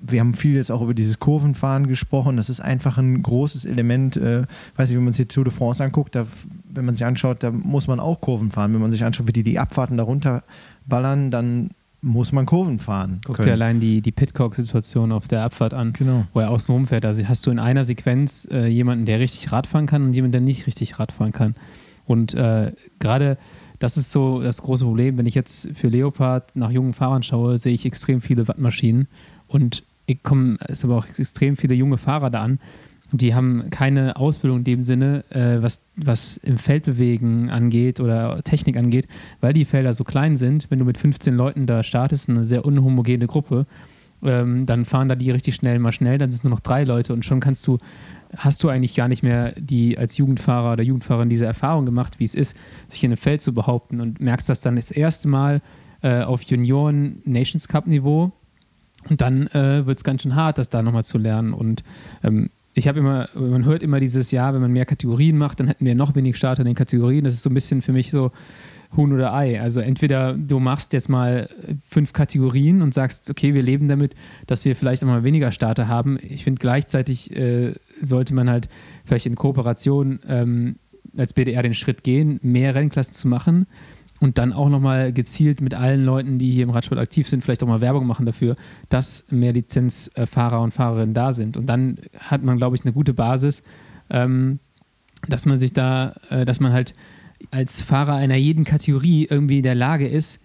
wir 0.00 0.20
haben 0.20 0.34
viel 0.34 0.54
jetzt 0.54 0.70
auch 0.70 0.80
über 0.80 0.94
dieses 0.94 1.18
Kurvenfahren 1.18 1.88
gesprochen. 1.88 2.36
Das 2.36 2.48
ist 2.48 2.60
einfach 2.60 2.98
ein 2.98 3.22
großes 3.22 3.64
Element. 3.64 4.16
Äh, 4.16 4.42
weiß 4.76 4.88
nicht, 4.88 4.96
wenn 4.96 5.04
man 5.04 5.12
sich 5.12 5.26
die 5.26 5.34
Tour 5.34 5.44
de 5.44 5.52
France 5.52 5.82
anguckt, 5.82 6.14
da, 6.14 6.26
wenn 6.72 6.84
man 6.84 6.94
sich 6.94 7.04
anschaut, 7.04 7.42
da 7.42 7.50
muss 7.50 7.88
man 7.88 7.98
auch 7.98 8.20
Kurven 8.20 8.50
fahren. 8.50 8.72
Wenn 8.74 8.80
man 8.80 8.92
sich 8.92 9.04
anschaut, 9.04 9.26
wie 9.26 9.32
die 9.32 9.42
die 9.42 9.58
Abfahrten 9.58 9.96
darunter 9.96 10.44
ballern, 10.86 11.30
dann 11.30 11.70
muss 12.00 12.30
man 12.30 12.46
Kurven 12.46 12.78
fahren. 12.78 13.20
Guck 13.24 13.42
dir 13.42 13.52
allein 13.52 13.80
die, 13.80 14.00
die 14.00 14.12
Pitcock-Situation 14.12 15.10
auf 15.10 15.26
der 15.26 15.42
Abfahrt 15.42 15.74
an, 15.74 15.92
genau. 15.94 16.26
wo 16.32 16.40
er 16.40 16.50
außen 16.50 16.72
rumfährt. 16.72 17.04
Also 17.04 17.26
hast 17.26 17.44
du 17.46 17.50
in 17.50 17.58
einer 17.58 17.84
Sequenz 17.84 18.46
äh, 18.52 18.66
jemanden, 18.66 19.04
der 19.04 19.18
richtig 19.18 19.50
Radfahren 19.50 19.86
kann 19.86 20.04
und 20.04 20.12
jemanden, 20.14 20.32
der 20.32 20.40
nicht 20.40 20.68
richtig 20.68 21.00
Radfahren 21.00 21.32
kann. 21.32 21.56
Und 22.06 22.34
äh, 22.34 22.72
gerade 23.00 23.36
das 23.80 23.96
ist 23.96 24.12
so 24.12 24.42
das 24.42 24.62
große 24.62 24.84
Problem. 24.84 25.18
Wenn 25.18 25.26
ich 25.26 25.34
jetzt 25.34 25.68
für 25.74 25.88
Leopard 25.88 26.54
nach 26.56 26.70
jungen 26.70 26.94
Fahrern 26.94 27.22
schaue, 27.22 27.58
sehe 27.58 27.72
ich 27.72 27.84
extrem 27.86 28.20
viele 28.20 28.48
Wattmaschinen 28.48 29.08
und 29.46 29.84
ich 30.08 30.22
komme, 30.22 30.56
es 30.66 30.84
aber 30.84 30.96
auch 30.96 31.06
extrem 31.06 31.56
viele 31.56 31.74
junge 31.74 31.98
Fahrer 31.98 32.30
da 32.30 32.42
an, 32.42 32.58
die 33.12 33.34
haben 33.34 33.70
keine 33.70 34.16
Ausbildung 34.16 34.58
in 34.58 34.64
dem 34.64 34.82
Sinne, 34.82 35.24
äh, 35.30 35.62
was, 35.62 35.80
was 35.96 36.36
im 36.38 36.58
Feldbewegen 36.58 37.48
angeht 37.50 38.00
oder 38.00 38.42
Technik 38.42 38.76
angeht, 38.76 39.06
weil 39.40 39.52
die 39.52 39.64
Felder 39.64 39.94
so 39.94 40.04
klein 40.04 40.36
sind. 40.36 40.70
Wenn 40.70 40.78
du 40.78 40.84
mit 40.84 40.98
15 40.98 41.34
Leuten 41.34 41.66
da 41.66 41.82
startest, 41.82 42.28
eine 42.28 42.44
sehr 42.44 42.66
unhomogene 42.66 43.26
Gruppe, 43.26 43.66
ähm, 44.22 44.66
dann 44.66 44.84
fahren 44.84 45.08
da 45.08 45.14
die 45.14 45.30
richtig 45.30 45.54
schnell 45.54 45.78
mal 45.78 45.92
schnell, 45.92 46.18
dann 46.18 46.30
sind 46.30 46.40
es 46.40 46.44
nur 46.44 46.50
noch 46.50 46.60
drei 46.60 46.84
Leute 46.84 47.12
und 47.12 47.24
schon 47.24 47.40
kannst 47.40 47.66
du, 47.66 47.78
hast 48.36 48.62
du 48.62 48.68
eigentlich 48.68 48.94
gar 48.94 49.08
nicht 49.08 49.22
mehr 49.22 49.52
die 49.56 49.96
als 49.96 50.18
Jugendfahrer 50.18 50.72
oder 50.72 50.82
Jugendfahrerin 50.82 51.30
diese 51.30 51.46
Erfahrung 51.46 51.86
gemacht, 51.86 52.18
wie 52.18 52.24
es 52.24 52.34
ist, 52.34 52.56
sich 52.88 53.04
in 53.04 53.10
einem 53.10 53.16
Feld 53.16 53.40
zu 53.40 53.54
behaupten 53.54 54.00
und 54.00 54.20
merkst 54.20 54.48
das 54.48 54.60
dann 54.60 54.76
das 54.76 54.90
erste 54.90 55.28
Mal 55.28 55.62
äh, 56.02 56.22
auf 56.22 56.42
Junioren 56.42 57.22
Nations 57.24 57.68
Cup 57.68 57.86
Niveau 57.86 58.32
und 59.08 59.20
dann 59.20 59.46
äh, 59.48 59.86
wird 59.86 59.98
es 59.98 60.04
ganz 60.04 60.22
schön 60.22 60.34
hart, 60.34 60.58
das 60.58 60.70
da 60.70 60.82
nochmal 60.82 61.04
zu 61.04 61.18
lernen 61.18 61.52
und 61.52 61.82
ähm, 62.22 62.50
ich 62.78 62.86
habe 62.86 63.00
immer, 63.00 63.28
man 63.34 63.64
hört 63.64 63.82
immer 63.82 63.98
dieses 63.98 64.30
Jahr, 64.30 64.54
wenn 64.54 64.60
man 64.60 64.72
mehr 64.72 64.86
Kategorien 64.86 65.36
macht, 65.36 65.58
dann 65.58 65.66
hätten 65.66 65.84
wir 65.84 65.94
noch 65.96 66.14
wenig 66.14 66.36
Starter 66.36 66.62
in 66.62 66.66
den 66.66 66.74
Kategorien. 66.76 67.24
Das 67.24 67.34
ist 67.34 67.42
so 67.42 67.50
ein 67.50 67.54
bisschen 67.54 67.82
für 67.82 67.92
mich 67.92 68.10
so 68.12 68.30
Huhn 68.96 69.12
oder 69.12 69.34
Ei. 69.34 69.60
Also 69.60 69.80
entweder 69.80 70.34
du 70.34 70.60
machst 70.60 70.92
jetzt 70.92 71.08
mal 71.08 71.48
fünf 71.88 72.12
Kategorien 72.12 72.80
und 72.80 72.94
sagst, 72.94 73.28
okay, 73.30 73.52
wir 73.52 73.62
leben 73.62 73.88
damit, 73.88 74.14
dass 74.46 74.64
wir 74.64 74.76
vielleicht 74.76 75.02
auch 75.02 75.08
mal 75.08 75.24
weniger 75.24 75.52
Starter 75.52 75.88
haben. 75.88 76.18
Ich 76.22 76.44
finde 76.44 76.60
gleichzeitig 76.60 77.34
äh, 77.36 77.74
sollte 78.00 78.32
man 78.32 78.48
halt 78.48 78.68
vielleicht 79.04 79.26
in 79.26 79.34
Kooperation 79.34 80.20
ähm, 80.26 80.76
als 81.16 81.32
BDR 81.32 81.62
den 81.62 81.74
Schritt 81.74 82.04
gehen, 82.04 82.38
mehr 82.42 82.74
Rennklassen 82.74 83.14
zu 83.14 83.28
machen 83.28 83.66
und 84.20 84.38
dann 84.38 84.52
auch 84.52 84.68
nochmal 84.68 85.12
gezielt 85.12 85.60
mit 85.60 85.74
allen 85.74 86.04
Leuten, 86.04 86.38
die 86.38 86.50
hier 86.50 86.64
im 86.64 86.70
Radsport 86.70 87.00
aktiv 87.00 87.28
sind, 87.28 87.42
vielleicht 87.42 87.62
auch 87.62 87.68
mal 87.68 87.80
Werbung 87.80 88.06
machen 88.06 88.26
dafür, 88.26 88.56
dass 88.88 89.24
mehr 89.30 89.52
Lizenzfahrer 89.52 90.60
und 90.60 90.72
Fahrerinnen 90.72 91.14
da 91.14 91.32
sind. 91.32 91.56
Und 91.56 91.66
dann 91.66 91.98
hat 92.18 92.42
man, 92.42 92.58
glaube 92.58 92.76
ich, 92.76 92.82
eine 92.84 92.92
gute 92.92 93.14
Basis, 93.14 93.62
ähm, 94.10 94.58
dass 95.28 95.46
man 95.46 95.58
sich 95.58 95.72
da, 95.72 96.14
äh, 96.30 96.44
dass 96.44 96.60
man 96.60 96.72
halt 96.72 96.94
als 97.50 97.82
Fahrer 97.82 98.14
einer 98.14 98.36
jeden 98.36 98.64
Kategorie 98.64 99.26
irgendwie 99.30 99.58
in 99.58 99.62
der 99.62 99.74
Lage 99.74 100.08
ist, 100.08 100.40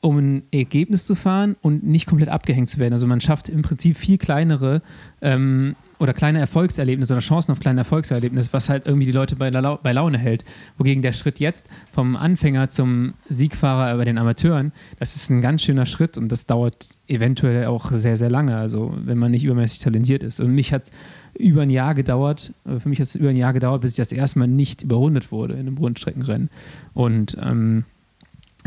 um 0.00 0.18
ein 0.18 0.42
Ergebnis 0.50 1.06
zu 1.06 1.14
fahren 1.14 1.56
und 1.60 1.84
nicht 1.84 2.06
komplett 2.06 2.28
abgehängt 2.28 2.68
zu 2.68 2.78
werden. 2.78 2.92
Also 2.92 3.06
man 3.06 3.20
schafft 3.20 3.48
im 3.48 3.62
Prinzip 3.62 3.96
viel 3.96 4.18
kleinere 4.18 4.82
ähm, 5.20 5.76
oder 6.00 6.14
kleine 6.14 6.40
Erfolgserlebnisse 6.40 7.12
oder 7.12 7.20
Chancen 7.20 7.52
auf 7.52 7.60
kleine 7.60 7.82
Erfolgserlebnisse, 7.82 8.52
was 8.52 8.70
halt 8.70 8.86
irgendwie 8.86 9.06
die 9.06 9.12
Leute 9.12 9.36
bei, 9.36 9.50
La 9.50 9.76
bei 9.76 9.92
Laune 9.92 10.18
hält. 10.18 10.44
Wogegen 10.78 11.02
der 11.02 11.12
Schritt 11.12 11.38
jetzt 11.38 11.70
vom 11.92 12.16
Anfänger 12.16 12.68
zum 12.68 13.12
Siegfahrer 13.28 13.96
bei 13.96 14.04
den 14.06 14.16
Amateuren, 14.16 14.72
das 14.98 15.14
ist 15.14 15.30
ein 15.30 15.42
ganz 15.42 15.62
schöner 15.62 15.84
Schritt 15.84 16.16
und 16.16 16.32
das 16.32 16.46
dauert 16.46 16.98
eventuell 17.06 17.66
auch 17.66 17.92
sehr, 17.92 18.16
sehr 18.16 18.30
lange, 18.30 18.56
also 18.56 18.94
wenn 18.96 19.18
man 19.18 19.30
nicht 19.30 19.44
übermäßig 19.44 19.80
talentiert 19.80 20.22
ist. 20.22 20.40
Und 20.40 20.54
mich 20.54 20.72
hat 20.72 20.84
es 20.84 20.90
über 21.38 21.62
ein 21.62 21.70
Jahr 21.70 21.94
gedauert, 21.94 22.54
äh, 22.64 22.80
für 22.80 22.88
mich 22.88 22.98
hat 22.98 23.06
es 23.06 23.14
über 23.14 23.28
ein 23.28 23.36
Jahr 23.36 23.52
gedauert, 23.52 23.82
bis 23.82 23.92
ich 23.92 23.96
das 23.98 24.12
erste 24.12 24.38
Mal 24.38 24.48
nicht 24.48 24.82
überrundet 24.82 25.30
wurde 25.30 25.54
in 25.54 25.60
einem 25.60 25.76
Rundstreckenrennen. 25.76 26.48
Und 26.94 27.36
ähm, 27.42 27.84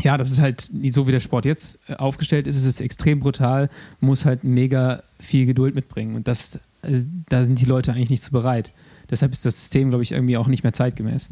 ja, 0.02 0.16
das 0.16 0.30
ist 0.30 0.40
halt 0.40 0.60
so, 0.60 1.06
wie 1.06 1.12
der 1.12 1.20
Sport 1.20 1.44
jetzt 1.44 1.78
äh, 1.88 1.94
aufgestellt 1.94 2.46
ist, 2.46 2.56
es 2.56 2.64
ist 2.64 2.80
extrem 2.80 3.18
brutal, 3.18 3.68
muss 4.00 4.24
halt 4.24 4.44
mega 4.44 5.02
viel 5.18 5.46
Geduld 5.46 5.74
mitbringen. 5.74 6.14
Und 6.14 6.28
das 6.28 6.58
also, 6.84 7.06
da 7.28 7.44
sind 7.44 7.60
die 7.60 7.66
Leute 7.66 7.92
eigentlich 7.92 8.10
nicht 8.10 8.22
so 8.22 8.32
bereit. 8.32 8.70
Deshalb 9.10 9.32
ist 9.32 9.44
das 9.44 9.58
System, 9.58 9.90
glaube 9.90 10.02
ich, 10.02 10.12
irgendwie 10.12 10.36
auch 10.36 10.46
nicht 10.46 10.62
mehr 10.62 10.72
zeitgemäß. 10.72 11.30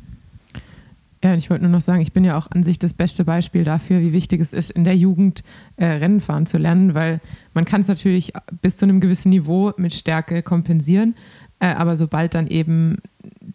Ja, 1.25 1.37
ich 1.37 1.51
wollte 1.51 1.63
nur 1.63 1.71
noch 1.73 1.81
sagen, 1.81 2.01
ich 2.01 2.13
bin 2.13 2.25
ja 2.25 2.37
auch 2.37 2.51
an 2.51 2.65
sich 2.65 2.81
das 2.81 2.93
beste 2.93 3.25
Beispiel 3.25 3.63
dafür, 3.63 4.01
wie 4.01 4.13
wichtig 4.13 4.41
es 4.41 4.53
ist, 4.53 4.71
in 4.71 4.83
der 4.83 4.97
Jugend 4.97 5.45
äh, 5.77 5.85
Rennen 5.85 6.21
fahren 6.21 6.47
zu 6.47 6.59
lernen, 6.59 6.95
weil 6.95 7.21
man 7.55 7.65
kann 7.65 7.81
es 7.81 7.87
natürlich 7.87 8.33
bis 8.61 8.77
zu 8.77 8.87
einem 8.87 8.99
gewissen 8.99 9.31
Niveau 9.31 9.73
mit 9.77 9.93
Stärke 9.93 10.43
kompensieren, 10.43 11.15
äh, 11.61 11.67
aber 11.67 11.95
sobald 11.95 12.35
dann 12.35 12.49
eben 12.49 12.99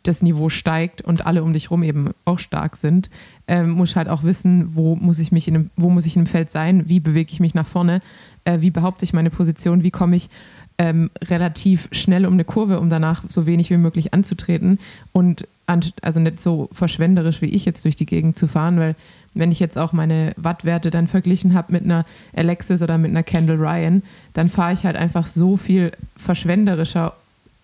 das 0.03 0.21
Niveau 0.21 0.47
steigt 0.47 1.01
und 1.01 1.25
alle 1.25 1.43
um 1.43 1.51
dich 1.51 1.69
rum 1.69 1.83
eben 1.83 2.11
auch 2.23 2.39
stark 2.39 2.77
sind, 2.77 3.09
äh, 3.47 3.63
muss 3.63 3.97
halt 3.97 4.07
auch 4.07 4.23
wissen, 4.23 4.75
wo 4.75 4.95
muss 4.95 5.19
ich 5.19 5.33
mich 5.33 5.49
in 5.49 5.55
einem, 5.55 5.69
wo 5.75 5.89
muss 5.89 6.05
ich 6.05 6.15
in 6.15 6.25
Feld 6.25 6.49
sein, 6.49 6.87
wie 6.87 7.01
bewege 7.01 7.33
ich 7.33 7.41
mich 7.41 7.53
nach 7.53 7.67
vorne, 7.67 7.99
äh, 8.45 8.61
wie 8.61 8.71
behaupte 8.71 9.03
ich 9.03 9.11
meine 9.11 9.29
Position, 9.29 9.83
wie 9.83 9.91
komme 9.91 10.15
ich 10.15 10.29
ähm, 10.77 11.09
relativ 11.23 11.89
schnell 11.91 12.25
um 12.25 12.33
eine 12.33 12.45
Kurve, 12.45 12.79
um 12.79 12.89
danach 12.89 13.23
so 13.27 13.45
wenig 13.45 13.69
wie 13.69 13.77
möglich 13.77 14.13
anzutreten 14.13 14.79
und 15.11 15.47
an, 15.65 15.81
also 16.01 16.19
nicht 16.19 16.39
so 16.39 16.69
verschwenderisch 16.71 17.41
wie 17.41 17.47
ich 17.47 17.65
jetzt 17.65 17.83
durch 17.83 17.95
die 17.95 18.05
Gegend 18.05 18.37
zu 18.37 18.47
fahren, 18.47 18.77
weil 18.79 18.95
wenn 19.33 19.51
ich 19.51 19.59
jetzt 19.59 19.77
auch 19.77 19.93
meine 19.93 20.33
Wattwerte 20.37 20.89
dann 20.89 21.07
verglichen 21.07 21.53
habe 21.53 21.73
mit 21.73 21.83
einer 21.83 22.05
Alexis 22.35 22.81
oder 22.81 22.97
mit 22.97 23.11
einer 23.11 23.23
Kendall 23.23 23.57
Ryan, 23.57 24.01
dann 24.33 24.49
fahre 24.49 24.73
ich 24.73 24.85
halt 24.85 24.95
einfach 24.95 25.27
so 25.27 25.57
viel 25.57 25.91
verschwenderischer 26.15 27.13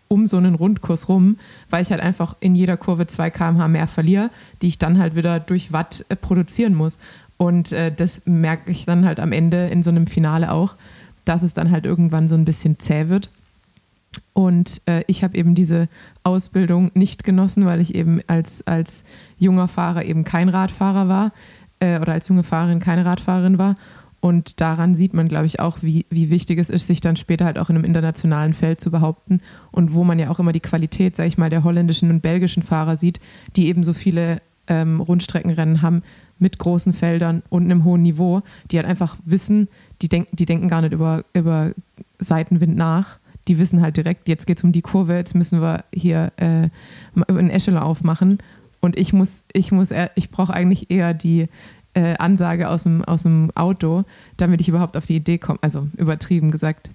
um 0.08 0.28
so 0.28 0.38
einen 0.38 0.54
Rundkurs 0.54 1.10
rum, 1.10 1.38
weil 1.72 1.82
ich 1.82 1.90
halt 1.90 2.02
einfach 2.02 2.36
in 2.40 2.54
jeder 2.54 2.78
Kurve 2.78 3.08
2 3.08 3.32
km/h 3.32 3.68
mehr 3.68 3.88
verliere, 3.88 4.30
die 4.62 4.68
ich 4.68 4.78
dann 4.78 5.00
halt 5.00 5.16
wieder 5.16 5.40
durch 5.40 5.74
Watt 5.74 6.06
äh, 6.10 6.16
produzieren 6.16 6.76
muss. 6.76 7.00
Und 7.38 7.72
äh, 7.72 7.92
das 7.92 8.22
merke 8.26 8.70
ich 8.70 8.86
dann 8.86 9.06
halt 9.06 9.20
am 9.20 9.32
Ende 9.32 9.68
in 9.68 9.82
so 9.82 9.90
einem 9.90 10.06
Finale 10.06 10.52
auch, 10.52 10.76
dass 11.26 11.44
es 11.44 11.54
dann 11.54 11.72
halt 11.72 11.86
irgendwann 11.86 12.28
so 12.28 12.36
ein 12.36 12.46
bisschen 12.46 12.80
zäh 12.80 13.10
wird. 13.10 13.30
Und 14.34 14.82
äh, 14.86 15.04
ich 15.08 15.24
habe 15.24 15.38
eben 15.38 15.56
diese 15.56 15.88
Ausbildung 16.24 16.92
nicht 16.94 17.24
genossen, 17.24 17.66
weil 17.66 17.82
ich 17.82 17.96
eben 17.96 18.20
als, 18.28 18.66
als 18.68 19.04
junger 19.38 19.68
Fahrer 19.68 20.06
eben 20.06 20.24
kein 20.24 20.50
Radfahrer 20.50 21.08
war 21.08 21.32
äh, 21.80 22.00
oder 22.00 22.14
als 22.14 22.28
junge 22.28 22.44
Fahrerin 22.44 22.80
keine 22.80 23.06
Radfahrerin 23.06 23.58
war. 23.58 23.76
Und 24.20 24.62
daran 24.62 24.96
sieht 24.96 25.14
man, 25.14 25.28
glaube 25.28 25.48
ich, 25.48 25.60
auch, 25.60 25.80
wie, 25.82 26.06
wie 26.10 26.30
wichtig 26.30 26.58
es 26.58 26.70
ist, 26.70 26.88
sich 26.88 27.02
dann 27.02 27.18
später 27.18 27.44
halt 27.44 27.60
auch 27.60 27.70
in 27.70 27.76
einem 27.76 27.84
internationalen 27.84 28.54
Feld 28.54 28.80
zu 28.80 28.90
behaupten. 28.90 29.40
Und 29.72 29.94
wo 29.94 30.06
man 30.06 30.18
ja 30.18 30.30
auch 30.30 30.40
immer 30.40 30.54
die 30.54 30.62
Qualität, 30.62 31.18
sage 31.18 31.28
ich 31.28 31.38
mal, 31.38 31.50
der 31.50 31.66
holländischen 31.66 32.10
und 32.10 32.22
belgischen 32.22 32.64
Fahrer 32.64 32.96
sieht, 32.96 33.20
die 33.58 33.68
eben 33.68 33.84
so 33.84 33.92
viele 33.92 34.42
ähm, 34.68 35.02
Rundstreckenrennen 35.02 35.82
haben 35.82 36.04
mit 36.40 36.58
großen 36.58 36.94
Feldern 36.94 37.44
und 37.50 37.64
einem 37.64 37.84
hohen 37.84 38.02
Niveau, 38.02 38.44
die 38.72 38.78
halt 38.78 38.88
einfach 38.88 39.18
wissen, 39.26 39.68
die, 40.02 40.10
denk, 40.10 40.28
die 40.32 40.46
denken 40.46 40.68
gar 40.68 40.82
nicht 40.82 40.94
über, 40.94 41.24
über 41.34 41.74
Seitenwind 42.20 42.76
nach. 42.76 43.20
Die 43.48 43.60
wissen 43.60 43.82
halt 43.82 43.98
direkt, 43.98 44.28
jetzt 44.28 44.48
geht 44.48 44.58
es 44.58 44.64
um 44.64 44.72
die 44.72 44.82
Kurve, 44.82 45.16
jetzt 45.16 45.36
müssen 45.36 45.62
wir 45.62 45.84
hier 45.94 46.32
äh, 46.38 46.70
einen 47.28 47.50
Echelon 47.50 47.82
aufmachen. 47.82 48.40
Und 48.80 48.98
ich 48.98 49.14
muss, 49.14 49.44
ich 49.52 49.72
muss, 49.72 49.90
ich 50.16 50.30
brauche 50.30 50.54
eigentlich 50.54 50.90
eher 50.90 51.14
die, 51.14 51.48
äh, 51.94 52.16
Ansage 52.18 52.70
aus 52.70 52.84
dem, 52.84 53.04
aus 53.04 53.24
dem 53.24 53.52
Auto, 53.56 54.04
damit 54.38 54.62
ich 54.62 54.70
überhaupt 54.70 54.98
auf 54.98 55.06
die 55.06 55.16
Idee 55.16 55.38
komme. 55.38 55.60
Also 55.62 55.88
übertrieben 55.98 56.52
gesagt. 56.52 56.90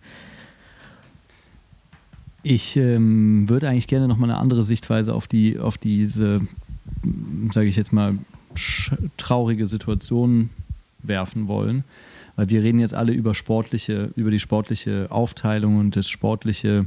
Ich 2.43 2.77
ähm, 2.77 3.49
würde 3.49 3.69
eigentlich 3.69 3.89
gerne 3.89 4.09
nochmal 4.09 4.31
eine 4.31 4.39
andere 4.39 4.65
Sichtweise 4.65 5.15
auf, 5.15 5.27
die, 5.27 5.59
auf 5.59 5.77
diese, 5.77 6.41
sage 7.53 7.67
ich 7.67 7.77
jetzt 7.77 7.93
mal, 7.93 8.19
traurige 9.17 9.67
Situation 9.67 10.51
werfen 11.03 11.47
wollen. 11.49 11.85
Weil 12.39 12.49
wir 12.49 12.63
reden 12.63 12.79
jetzt 12.79 12.95
alle 12.95 13.13
über 13.13 13.35
sportliche, 13.35 14.13
über 14.15 14.31
die 14.31 14.39
sportliche 14.39 15.09
Aufteilung 15.11 15.77
und 15.77 15.97
das 15.97 16.09
sportliche, 16.09 16.87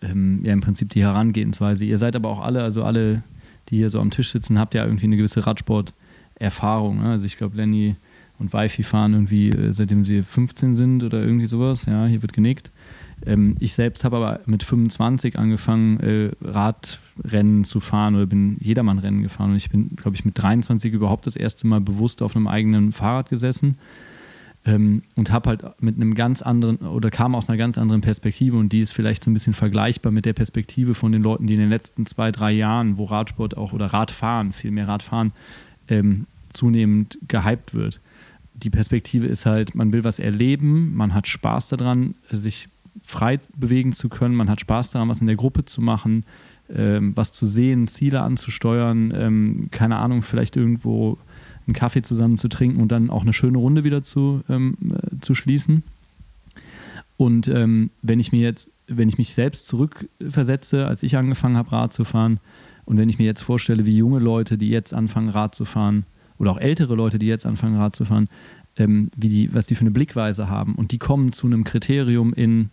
ähm, 0.00 0.40
ja 0.44 0.52
im 0.52 0.60
Prinzip 0.60 0.90
die 0.90 1.02
Herangehensweise. 1.02 1.84
Ihr 1.84 1.98
seid 1.98 2.14
aber 2.14 2.28
auch 2.28 2.40
alle, 2.40 2.62
also 2.62 2.84
alle, 2.84 3.24
die 3.68 3.78
hier 3.78 3.90
so 3.90 4.00
am 4.00 4.10
Tisch 4.10 4.30
sitzen, 4.30 4.58
habt 4.58 4.74
ja 4.74 4.84
irgendwie 4.84 5.06
eine 5.06 5.16
gewisse 5.16 5.44
Radsport- 5.46 5.92
Erfahrung. 6.40 7.02
Ne? 7.02 7.10
Also 7.10 7.26
ich 7.26 7.36
glaube, 7.36 7.56
Lenny 7.56 7.94
und 8.38 8.52
Wifi 8.52 8.82
fahren 8.82 9.12
irgendwie, 9.12 9.50
äh, 9.50 9.72
seitdem 9.72 10.02
sie 10.02 10.22
15 10.22 10.74
sind 10.74 11.04
oder 11.04 11.22
irgendwie 11.22 11.46
sowas. 11.46 11.84
Ja, 11.84 12.06
hier 12.06 12.22
wird 12.22 12.32
genickt. 12.32 12.72
Ähm, 13.26 13.56
ich 13.60 13.74
selbst 13.74 14.02
habe 14.02 14.16
aber 14.16 14.40
mit 14.46 14.62
25 14.62 15.38
angefangen, 15.38 16.00
äh, 16.00 16.30
Radrennen 16.40 17.64
zu 17.64 17.80
fahren 17.80 18.14
oder 18.14 18.26
bin 18.26 18.56
Jedermannrennen 18.58 19.22
gefahren. 19.22 19.50
Und 19.50 19.56
ich 19.58 19.70
bin, 19.70 19.94
glaube 19.94 20.16
ich, 20.16 20.24
mit 20.24 20.38
23 20.38 20.92
überhaupt 20.92 21.26
das 21.26 21.36
erste 21.36 21.66
Mal 21.66 21.82
bewusst 21.82 22.22
auf 22.22 22.34
einem 22.34 22.46
eigenen 22.46 22.92
Fahrrad 22.92 23.28
gesessen. 23.28 23.76
Ähm, 24.66 25.02
und 25.16 25.30
habe 25.30 25.48
halt 25.48 25.64
mit 25.80 25.96
einem 25.96 26.14
ganz 26.14 26.42
anderen 26.42 26.76
oder 26.78 27.10
kam 27.10 27.34
aus 27.34 27.48
einer 27.48 27.56
ganz 27.56 27.78
anderen 27.78 28.02
Perspektive 28.02 28.58
und 28.58 28.72
die 28.72 28.80
ist 28.80 28.92
vielleicht 28.92 29.24
so 29.24 29.30
ein 29.30 29.34
bisschen 29.34 29.54
vergleichbar 29.54 30.12
mit 30.12 30.26
der 30.26 30.34
Perspektive 30.34 30.94
von 30.94 31.12
den 31.12 31.22
Leuten, 31.22 31.46
die 31.46 31.54
in 31.54 31.60
den 31.60 31.70
letzten 31.70 32.04
zwei, 32.04 32.30
drei 32.30 32.52
Jahren, 32.52 32.98
wo 32.98 33.04
Radsport 33.04 33.56
auch 33.56 33.72
oder 33.72 33.86
Radfahren, 33.86 34.52
viel 34.52 34.70
mehr 34.70 34.86
Radfahren, 34.86 35.32
ähm, 35.88 36.26
zunehmend 36.52 37.18
gehypt 37.26 37.72
wird. 37.72 38.00
Die 38.54 38.70
Perspektive 38.70 39.26
ist 39.26 39.46
halt, 39.46 39.74
man 39.74 39.94
will 39.94 40.04
was 40.04 40.18
erleben, 40.18 40.94
man 40.94 41.14
hat 41.14 41.26
Spaß 41.26 41.68
daran, 41.68 42.14
sich 42.30 42.68
frei 43.02 43.38
bewegen 43.56 43.92
zu 43.94 44.08
können, 44.08 44.34
man 44.34 44.50
hat 44.50 44.60
Spaß 44.60 44.90
daran, 44.90 45.08
was 45.08 45.22
in 45.22 45.26
der 45.26 45.36
Gruppe 45.36 45.64
zu 45.64 45.80
machen, 45.80 46.24
ähm, 46.68 47.16
was 47.16 47.32
zu 47.32 47.46
sehen, 47.46 47.88
Ziele 47.88 48.20
anzusteuern, 48.20 49.12
ähm, 49.16 49.68
keine 49.70 49.96
Ahnung, 49.96 50.22
vielleicht 50.22 50.56
irgendwo 50.56 51.18
einen 51.66 51.74
Kaffee 51.74 52.02
zusammen 52.02 52.38
zu 52.38 52.48
trinken 52.48 52.80
und 52.80 52.90
dann 52.92 53.10
auch 53.10 53.22
eine 53.22 53.32
schöne 53.32 53.58
Runde 53.58 53.84
wieder 53.84 54.02
zu, 54.02 54.42
ähm, 54.48 54.76
äh, 54.92 55.18
zu 55.20 55.34
schließen. 55.34 55.82
Und 57.16 57.48
ähm, 57.48 57.90
wenn 58.02 58.18
ich 58.18 58.32
mir 58.32 58.40
jetzt, 58.40 58.72
wenn 58.86 59.08
ich 59.08 59.18
mich 59.18 59.34
selbst 59.34 59.66
zurückversetze, 59.66 60.86
als 60.86 61.02
ich 61.02 61.16
angefangen 61.16 61.56
habe, 61.56 61.72
Rad 61.72 61.92
zu 61.92 62.04
fahren, 62.04 62.40
und 62.86 62.96
wenn 62.96 63.08
ich 63.08 63.18
mir 63.18 63.24
jetzt 63.24 63.42
vorstelle, 63.42 63.86
wie 63.86 63.96
junge 63.96 64.18
Leute, 64.18 64.58
die 64.58 64.70
jetzt 64.70 64.94
anfangen, 64.94 65.28
Rad 65.28 65.54
zu 65.54 65.64
fahren, 65.64 66.06
oder 66.38 66.50
auch 66.52 66.58
ältere 66.58 66.94
Leute, 66.94 67.18
die 67.18 67.26
jetzt 67.26 67.46
anfangen, 67.46 67.76
Rad 67.76 67.94
zu 67.94 68.06
fahren, 68.06 68.28
ähm, 68.76 69.10
wie 69.14 69.28
die, 69.28 69.54
was 69.54 69.66
die 69.66 69.74
für 69.74 69.82
eine 69.82 69.90
Blickweise 69.90 70.48
haben. 70.48 70.74
Und 70.74 70.90
die 70.92 70.98
kommen 70.98 71.32
zu 71.32 71.46
einem 71.46 71.64
Kriterium 71.64 72.32
in, 72.32 72.70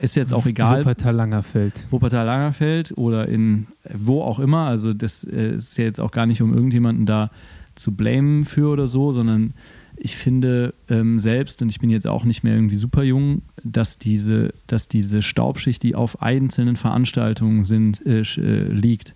ist 0.00 0.16
jetzt 0.16 0.32
auch 0.32 0.46
egal. 0.46 0.80
Wuppertal-Langerfeld. 0.80 1.86
Wuppertal-Langerfeld 1.90 2.96
oder 2.96 3.28
in 3.28 3.66
wo 3.92 4.22
auch 4.22 4.38
immer. 4.38 4.66
Also, 4.66 4.92
das 4.92 5.24
äh, 5.24 5.54
ist 5.56 5.76
ja 5.76 5.84
jetzt 5.84 6.00
auch 6.00 6.10
gar 6.10 6.26
nicht, 6.26 6.42
um 6.42 6.54
irgendjemanden 6.54 7.06
da 7.06 7.30
zu 7.74 7.92
blamen 7.92 8.44
für 8.44 8.68
oder 8.68 8.88
so, 8.88 9.12
sondern 9.12 9.54
ich 10.02 10.16
finde 10.16 10.74
ähm, 10.88 11.20
selbst, 11.20 11.60
und 11.60 11.68
ich 11.68 11.78
bin 11.78 11.90
jetzt 11.90 12.06
auch 12.06 12.24
nicht 12.24 12.42
mehr 12.42 12.54
irgendwie 12.54 12.78
super 12.78 13.02
jung, 13.02 13.42
dass 13.62 13.98
diese, 13.98 14.54
dass 14.66 14.88
diese 14.88 15.20
Staubschicht, 15.20 15.82
die 15.82 15.94
auf 15.94 16.22
einzelnen 16.22 16.76
Veranstaltungen 16.76 17.64
sind, 17.64 18.04
äh, 18.06 18.20
äh, 18.20 18.72
liegt, 18.72 19.14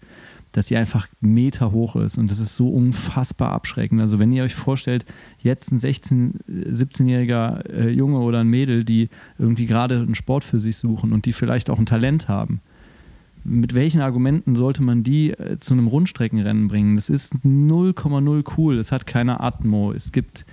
dass 0.54 0.68
sie 0.68 0.76
einfach 0.76 1.08
Meter 1.20 1.72
hoch 1.72 1.96
ist 1.96 2.16
und 2.16 2.30
das 2.30 2.38
ist 2.38 2.54
so 2.54 2.68
unfassbar 2.68 3.50
abschreckend. 3.50 4.00
Also 4.00 4.20
wenn 4.20 4.30
ihr 4.30 4.44
euch 4.44 4.54
vorstellt, 4.54 5.04
jetzt 5.40 5.72
ein 5.72 5.80
16-, 5.80 6.34
17-jähriger 6.48 7.68
äh, 7.70 7.90
Junge 7.90 8.20
oder 8.20 8.38
ein 8.38 8.46
Mädel, 8.46 8.84
die 8.84 9.08
irgendwie 9.36 9.66
gerade 9.66 9.96
einen 9.96 10.14
Sport 10.14 10.44
für 10.44 10.60
sich 10.60 10.76
suchen 10.76 11.12
und 11.12 11.26
die 11.26 11.32
vielleicht 11.32 11.70
auch 11.70 11.80
ein 11.80 11.86
Talent 11.86 12.28
haben, 12.28 12.60
mit 13.42 13.74
welchen 13.74 14.00
Argumenten 14.00 14.54
sollte 14.54 14.80
man 14.82 15.02
die 15.02 15.32
äh, 15.32 15.58
zu 15.58 15.74
einem 15.74 15.88
Rundstreckenrennen 15.88 16.68
bringen? 16.68 16.94
Das 16.94 17.08
ist 17.08 17.34
0,0 17.34 18.44
cool, 18.56 18.78
es 18.78 18.92
hat 18.92 19.08
keine 19.08 19.40
Atmo, 19.40 19.90
es 19.90 20.12
gibt 20.12 20.46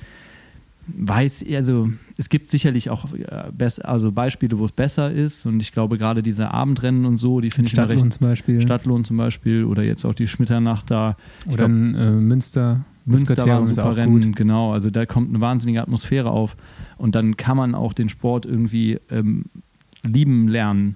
weiß, 0.98 1.46
also 1.54 1.90
es 2.18 2.30
gibt 2.30 2.50
sicherlich 2.50 2.90
auch 2.90 3.06
äh, 3.14 3.70
also 3.84 4.12
Beispiele, 4.12 4.58
wo 4.58 4.66
es 4.66 4.72
besser 4.72 5.12
ist 5.12 5.46
und 5.46 5.60
ich 5.60 5.72
glaube 5.72 5.98
gerade 5.98 6.22
diese 6.22 6.52
Abendrennen 6.52 7.06
und 7.06 7.18
so, 7.18 7.42
die 7.42 7.52
finde 7.52 7.68
ich 7.68 7.74
da 7.74 7.86
recht. 7.86 8.12
zum 8.12 8.28
Beispiel. 8.28 8.62
Stadtlohn 8.62 9.04
zum 9.04 9.18
Beispiel 9.18 9.66
oder 9.66 9.84
jetzt 9.84 10.06
auch 10.06 10.14
die 10.14 10.28
Schmitternacht 10.28 10.92
da. 10.92 11.18
Ich 11.46 11.54
oder 11.54 11.68
glaub, 11.68 11.70
äh, 11.70 12.12
Münster. 12.12 12.86
Münster 13.06 13.48
war 13.48 13.60
ein 13.60 13.66
super 13.66 13.96
Rennen, 13.96 14.22
gut. 14.22 14.36
genau. 14.36 14.74
Also 14.74 14.90
da 14.92 15.06
kommt 15.06 15.30
eine 15.30 15.42
wahnsinnige 15.42 15.82
Atmosphäre 15.82 16.30
auf 16.30 16.56
und 16.98 17.16
dann 17.16 17.36
kann 17.36 17.58
man 17.58 17.74
auch 17.74 17.94
den 17.94 18.10
Sport 18.10 18.46
irgendwie 18.46 19.00
ähm, 19.10 19.46
lieben 20.04 20.48
lernen. 20.48 20.96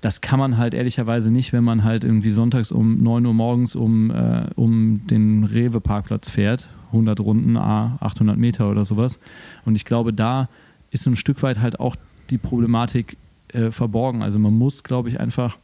Das 0.00 0.20
kann 0.20 0.38
man 0.38 0.58
halt 0.58 0.74
ehrlicherweise 0.74 1.30
nicht, 1.30 1.52
wenn 1.52 1.64
man 1.64 1.84
halt 1.84 2.04
irgendwie 2.04 2.30
sonntags 2.30 2.72
um 2.72 3.02
9 3.02 3.26
Uhr 3.26 3.34
morgens 3.34 3.76
um, 3.76 4.10
äh, 4.10 4.46
um 4.56 5.06
den 5.06 5.44
Rewe-Parkplatz 5.44 6.28
fährt 6.28 6.68
100 6.92 7.20
Runden, 7.20 7.56
800 7.56 8.36
Meter 8.36 8.70
oder 8.70 8.84
sowas. 8.84 9.20
Und 9.64 9.76
ich 9.76 9.84
glaube, 9.84 10.12
da 10.12 10.48
ist 10.90 11.06
ein 11.06 11.16
Stück 11.16 11.42
weit 11.42 11.60
halt 11.60 11.80
auch 11.80 11.96
die 12.30 12.38
Problematik 12.38 13.16
äh, 13.48 13.70
verborgen. 13.70 14.22
Also 14.22 14.38
man 14.38 14.54
muss, 14.54 14.84
glaube 14.84 15.08
ich, 15.08 15.20
einfach 15.20 15.58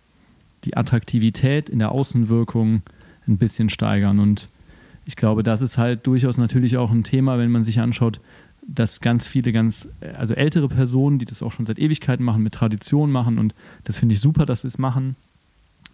die 0.65 0.77
Attraktivität 0.77 1.69
in 1.69 1.79
der 1.79 1.93
Außenwirkung 1.93 2.83
ein 3.27 3.39
bisschen 3.39 3.69
steigern. 3.69 4.19
Und 4.19 4.49
ich 5.05 5.17
glaube, 5.17 5.43
das 5.43 5.63
ist 5.63 5.79
halt 5.79 6.07
durchaus 6.07 6.39
natürlich 6.39 6.77
auch 6.77 6.91
ein 6.91 7.05
Thema, 7.05 7.39
wenn 7.39 7.51
man 7.51 7.65
sich 7.65 7.81
anschaut, 7.81 8.21
dass 8.67 9.01
ganz 9.01 9.27
viele 9.27 9.53
ganz, 9.53 9.89
also 10.19 10.35
ältere 10.35 10.69
Personen, 10.69 11.19
die 11.19 11.25
das 11.25 11.43
auch 11.43 11.53
schon 11.53 11.65
seit 11.65 11.79
Ewigkeiten 11.79 12.25
machen, 12.25 12.43
mit 12.43 12.55
Tradition 12.55 13.11
machen 13.11 13.39
und 13.39 13.55
das 13.85 13.97
finde 13.97 14.15
ich 14.15 14.21
super, 14.21 14.45
dass 14.45 14.63
sie 14.63 14.69
es 14.69 14.77
machen, 14.77 15.17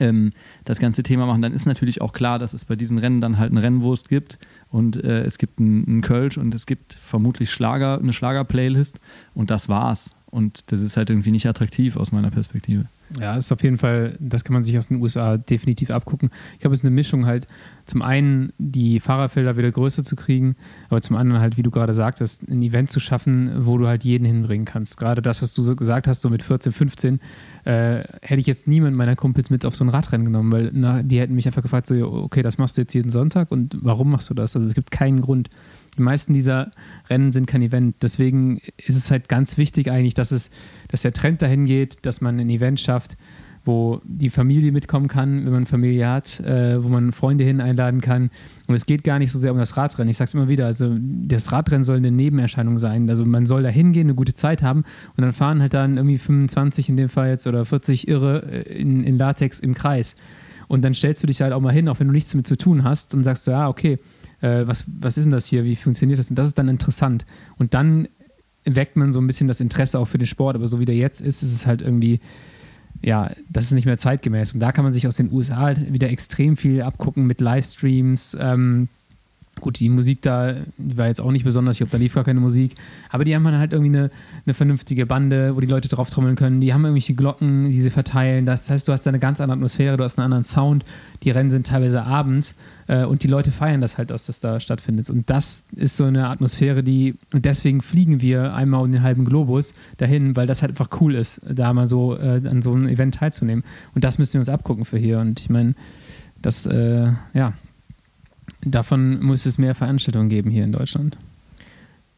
ähm, 0.01 0.32
das 0.65 0.81
ganze 0.81 1.05
Thema 1.05 1.27
machen, 1.27 1.40
dann 1.40 1.52
ist 1.52 1.66
natürlich 1.66 2.01
auch 2.01 2.12
klar, 2.12 2.40
dass 2.40 2.52
es 2.52 2.65
bei 2.65 2.74
diesen 2.74 2.98
Rennen 2.98 3.20
dann 3.20 3.39
halt 3.39 3.52
eine 3.52 3.62
Rennwurst 3.62 4.09
gibt 4.09 4.39
und 4.74 4.96
äh, 5.05 5.22
es 5.22 5.38
gibt 5.38 5.60
einen 5.60 6.01
Kölsch 6.01 6.36
und 6.36 6.52
es 6.52 6.66
gibt 6.66 6.94
vermutlich 6.94 7.52
Schlager, 7.52 7.96
eine 7.96 8.12
Schlager-Playlist 8.12 8.98
und 9.32 9.52
das 9.52 9.68
war's. 9.68 10.16
Und 10.35 10.73
das 10.73 10.81
ist 10.81 10.97
halt 10.97 11.11
irgendwie 11.11 11.31
nicht 11.31 11.47
attraktiv 11.47 11.97
aus 11.97 12.11
meiner 12.11 12.32
Perspektive. 12.32 12.86
Ja, 13.20 13.36
ist 13.36 13.52
auf 13.52 13.62
jeden 13.62 13.78
Fall, 13.78 14.16
das 14.19 14.43
kann 14.43 14.55
man 14.55 14.65
sich 14.65 14.77
aus 14.77 14.89
den 14.89 15.01
USA 15.01 15.36
definitiv 15.36 15.93
abgucken. 15.93 16.31
Ich 16.55 16.59
glaube, 16.59 16.74
es 16.74 16.81
ist 16.81 16.85
eine 16.85 16.93
Mischung 16.93 17.24
halt, 17.24 17.47
zum 17.85 18.02
einen 18.02 18.52
die 18.59 18.98
Fahrerfelder 18.98 19.56
wieder 19.56 19.70
größer 19.70 20.02
zu 20.02 20.16
kriegen, 20.16 20.56
aber 20.89 21.01
zum 21.02 21.15
anderen 21.15 21.40
halt, 21.40 21.56
wie 21.56 21.62
du 21.62 21.70
gerade 21.70 21.94
sagtest, 21.94 22.48
ein 22.48 22.62
Event 22.62 22.90
zu 22.90 22.98
schaffen, 22.98 23.65
wo 23.65 23.78
du 23.78 23.86
halt 23.86 24.02
jeden 24.02 24.24
hinbringen 24.24 24.65
kannst. 24.65 24.97
Gerade 24.97 25.23
das, 25.23 25.40
was 25.40 25.55
du 25.55 25.62
so 25.62 25.77
gesagt 25.77 26.09
hast, 26.09 26.23
so 26.23 26.31
mit 26.31 26.43
14, 26.43 26.73
15, 26.73 27.20
äh, 27.65 28.02
hätte 28.20 28.40
ich 28.40 28.47
jetzt 28.47 28.66
niemand 28.66 28.97
meiner 28.97 29.15
Kumpels 29.15 29.51
mit 29.51 29.65
auf 29.65 29.77
so 29.77 29.85
ein 29.85 29.90
Radrennen 29.90 30.24
genommen, 30.24 30.51
weil 30.51 30.73
na, 30.74 31.05
die 31.05 31.20
hätten 31.20 31.36
mich 31.36 31.47
einfach 31.47 31.62
gefragt, 31.62 31.86
so, 31.86 32.12
okay, 32.12 32.43
das 32.43 32.59
machst 32.59 32.77
du 32.77 32.81
jetzt 32.81 32.93
jeden 32.93 33.11
Sonntag 33.11 33.52
und 33.52 33.77
warum 33.82 34.11
machst 34.11 34.31
du 34.31 34.35
das? 34.35 34.56
Also 34.56 34.66
es 34.66 34.74
gibt 34.74 34.90
keinen 34.90 35.20
Grund. 35.20 35.48
Die 35.96 36.02
meisten 36.02 36.32
dieser 36.32 36.72
Rennen 37.08 37.32
sind 37.32 37.46
kein 37.46 37.62
Event. 37.62 37.96
Deswegen 38.02 38.60
ist 38.86 38.96
es 38.96 39.10
halt 39.10 39.28
ganz 39.28 39.56
wichtig 39.58 39.90
eigentlich, 39.90 40.14
dass 40.14 40.30
es, 40.30 40.50
dass 40.88 41.02
der 41.02 41.12
Trend 41.12 41.42
dahin 41.42 41.64
geht, 41.64 42.04
dass 42.06 42.20
man 42.20 42.38
ein 42.38 42.50
Event 42.50 42.80
schafft, 42.80 43.16
wo 43.64 44.00
die 44.04 44.28
Familie 44.28 44.72
mitkommen 44.72 45.08
kann, 45.08 45.44
wenn 45.44 45.52
man 45.52 45.66
Familie 45.66 46.08
hat, 46.08 46.38
äh, 46.40 46.82
wo 46.82 46.88
man 46.88 47.12
Freunde 47.12 47.44
hin 47.44 47.60
einladen 47.60 48.00
kann. 48.00 48.30
Und 48.66 48.74
es 48.74 48.84
geht 48.84 49.04
gar 49.04 49.18
nicht 49.18 49.32
so 49.32 49.38
sehr 49.38 49.52
um 49.52 49.58
das 49.58 49.76
Radrennen. 49.76 50.10
Ich 50.10 50.18
sage 50.18 50.28
es 50.28 50.34
immer 50.34 50.48
wieder, 50.48 50.66
also 50.66 50.94
das 50.98 51.50
Radrennen 51.50 51.82
soll 51.82 51.96
eine 51.96 52.10
Nebenerscheinung 52.10 52.76
sein. 52.76 53.08
Also 53.08 53.24
man 53.24 53.46
soll 53.46 53.62
da 53.62 53.70
hingehen, 53.70 54.08
eine 54.08 54.14
gute 54.14 54.34
Zeit 54.34 54.62
haben 54.62 54.84
und 55.16 55.22
dann 55.22 55.32
fahren 55.32 55.62
halt 55.62 55.72
dann 55.72 55.96
irgendwie 55.96 56.18
25 56.18 56.90
in 56.90 56.96
dem 56.96 57.08
Fall 57.08 57.30
jetzt 57.30 57.46
oder 57.46 57.64
40 57.64 58.06
Irre 58.06 58.44
äh, 58.50 58.80
in, 58.80 59.02
in 59.02 59.16
Latex 59.16 59.60
im 59.60 59.74
Kreis. 59.74 60.14
Und 60.68 60.84
dann 60.84 60.94
stellst 60.94 61.22
du 61.22 61.26
dich 61.26 61.40
halt 61.40 61.52
auch 61.52 61.60
mal 61.60 61.72
hin, 61.72 61.88
auch 61.88 62.00
wenn 62.00 62.08
du 62.08 62.12
nichts 62.12 62.30
damit 62.30 62.46
zu 62.46 62.56
tun 62.56 62.84
hast 62.84 63.14
und 63.14 63.24
sagst 63.24 63.44
so, 63.44 63.52
ja, 63.52 63.68
okay, 63.68 63.98
äh, 64.44 64.68
was, 64.68 64.84
was 65.00 65.16
ist 65.16 65.24
denn 65.24 65.30
das 65.30 65.46
hier, 65.46 65.64
wie 65.64 65.74
funktioniert 65.74 66.18
das? 66.18 66.28
Und 66.28 66.38
das 66.38 66.48
ist 66.48 66.58
dann 66.58 66.68
interessant. 66.68 67.24
Und 67.56 67.72
dann 67.72 68.08
weckt 68.64 68.96
man 68.96 69.12
so 69.12 69.20
ein 69.20 69.26
bisschen 69.26 69.48
das 69.48 69.60
Interesse 69.60 69.98
auch 69.98 70.06
für 70.06 70.18
den 70.18 70.26
Sport, 70.26 70.54
aber 70.56 70.66
so 70.66 70.78
wie 70.80 70.84
der 70.84 70.94
jetzt 70.94 71.20
ist, 71.20 71.42
ist 71.42 71.54
es 71.54 71.66
halt 71.66 71.80
irgendwie, 71.80 72.20
ja, 73.02 73.30
das 73.48 73.66
ist 73.66 73.72
nicht 73.72 73.86
mehr 73.86 73.96
zeitgemäß. 73.96 74.52
Und 74.52 74.60
da 74.60 74.72
kann 74.72 74.84
man 74.84 74.92
sich 74.92 75.06
aus 75.06 75.16
den 75.16 75.32
USA 75.32 75.56
halt 75.56 75.92
wieder 75.92 76.10
extrem 76.10 76.56
viel 76.56 76.82
abgucken 76.82 77.26
mit 77.26 77.40
Livestreams, 77.40 78.36
ähm, 78.38 78.88
Gut, 79.60 79.78
die 79.78 79.88
Musik 79.88 80.20
da, 80.22 80.54
die 80.78 80.96
war 80.96 81.06
jetzt 81.06 81.20
auch 81.20 81.30
nicht 81.30 81.44
besonders, 81.44 81.76
ich 81.76 81.78
glaube, 81.78 81.92
da 81.92 81.98
lief 81.98 82.14
gar 82.14 82.24
keine 82.24 82.40
Musik. 82.40 82.74
Aber 83.10 83.24
die 83.24 83.36
haben 83.36 83.46
halt 83.46 83.72
irgendwie 83.72 83.96
eine, 83.96 84.10
eine 84.44 84.54
vernünftige 84.54 85.06
Bande, 85.06 85.54
wo 85.54 85.60
die 85.60 85.68
Leute 85.68 85.88
drauf 85.88 86.10
trommeln 86.10 86.34
können. 86.34 86.60
Die 86.60 86.74
haben 86.74 86.84
irgendwelche 86.84 87.14
Glocken, 87.14 87.70
die 87.70 87.80
sie 87.80 87.90
verteilen. 87.90 88.46
Das 88.46 88.68
heißt, 88.68 88.88
du 88.88 88.92
hast 88.92 89.06
da 89.06 89.10
eine 89.10 89.20
ganz 89.20 89.40
andere 89.40 89.56
Atmosphäre, 89.56 89.96
du 89.96 90.02
hast 90.02 90.18
einen 90.18 90.24
anderen 90.24 90.44
Sound. 90.44 90.84
Die 91.22 91.30
Rennen 91.30 91.52
sind 91.52 91.68
teilweise 91.68 92.02
abends 92.02 92.56
und 92.86 93.23
die 93.23 93.28
Leute 93.28 93.51
feiern 93.51 93.81
das 93.81 93.97
halt, 93.98 94.11
dass 94.11 94.27
das 94.27 94.40
da 94.40 94.61
stattfindet. 94.61 95.09
Und 95.11 95.31
das 95.31 95.65
ist 95.74 95.97
so 95.97 96.05
eine 96.05 96.28
Atmosphäre, 96.28 96.82
die, 96.82 97.15
und 97.32 97.44
deswegen 97.44 97.81
fliegen 97.81 98.20
wir 98.20 98.55
einmal 98.55 98.82
um 98.82 98.93
den 98.93 99.02
halben 99.02 99.24
Globus 99.24 99.74
dahin, 99.97 100.36
weil 100.36 100.47
das 100.47 100.62
halt 100.62 100.73
einfach 100.73 101.01
cool 101.01 101.15
ist, 101.15 101.40
da 101.48 101.73
mal 101.73 101.86
so 101.86 102.16
äh, 102.16 102.43
an 102.47 102.62
so 102.62 102.73
einem 102.73 102.89
Event 102.89 103.15
teilzunehmen. 103.15 103.65
Und 103.94 104.05
das 104.05 104.19
müssen 104.19 104.35
wir 104.35 104.40
uns 104.40 104.48
abgucken 104.48 104.85
für 104.85 104.98
hier. 104.98 105.19
Und 105.20 105.40
ich 105.40 105.48
meine, 105.48 105.74
das, 106.43 106.66
äh, 106.66 107.11
ja, 107.32 107.55
davon 108.65 109.23
muss 109.23 109.47
es 109.47 109.59
mehr 109.59 109.74
Veranstaltungen 109.74 110.28
geben 110.28 110.51
hier 110.51 110.65
in 110.65 110.73
Deutschland. 110.73 111.16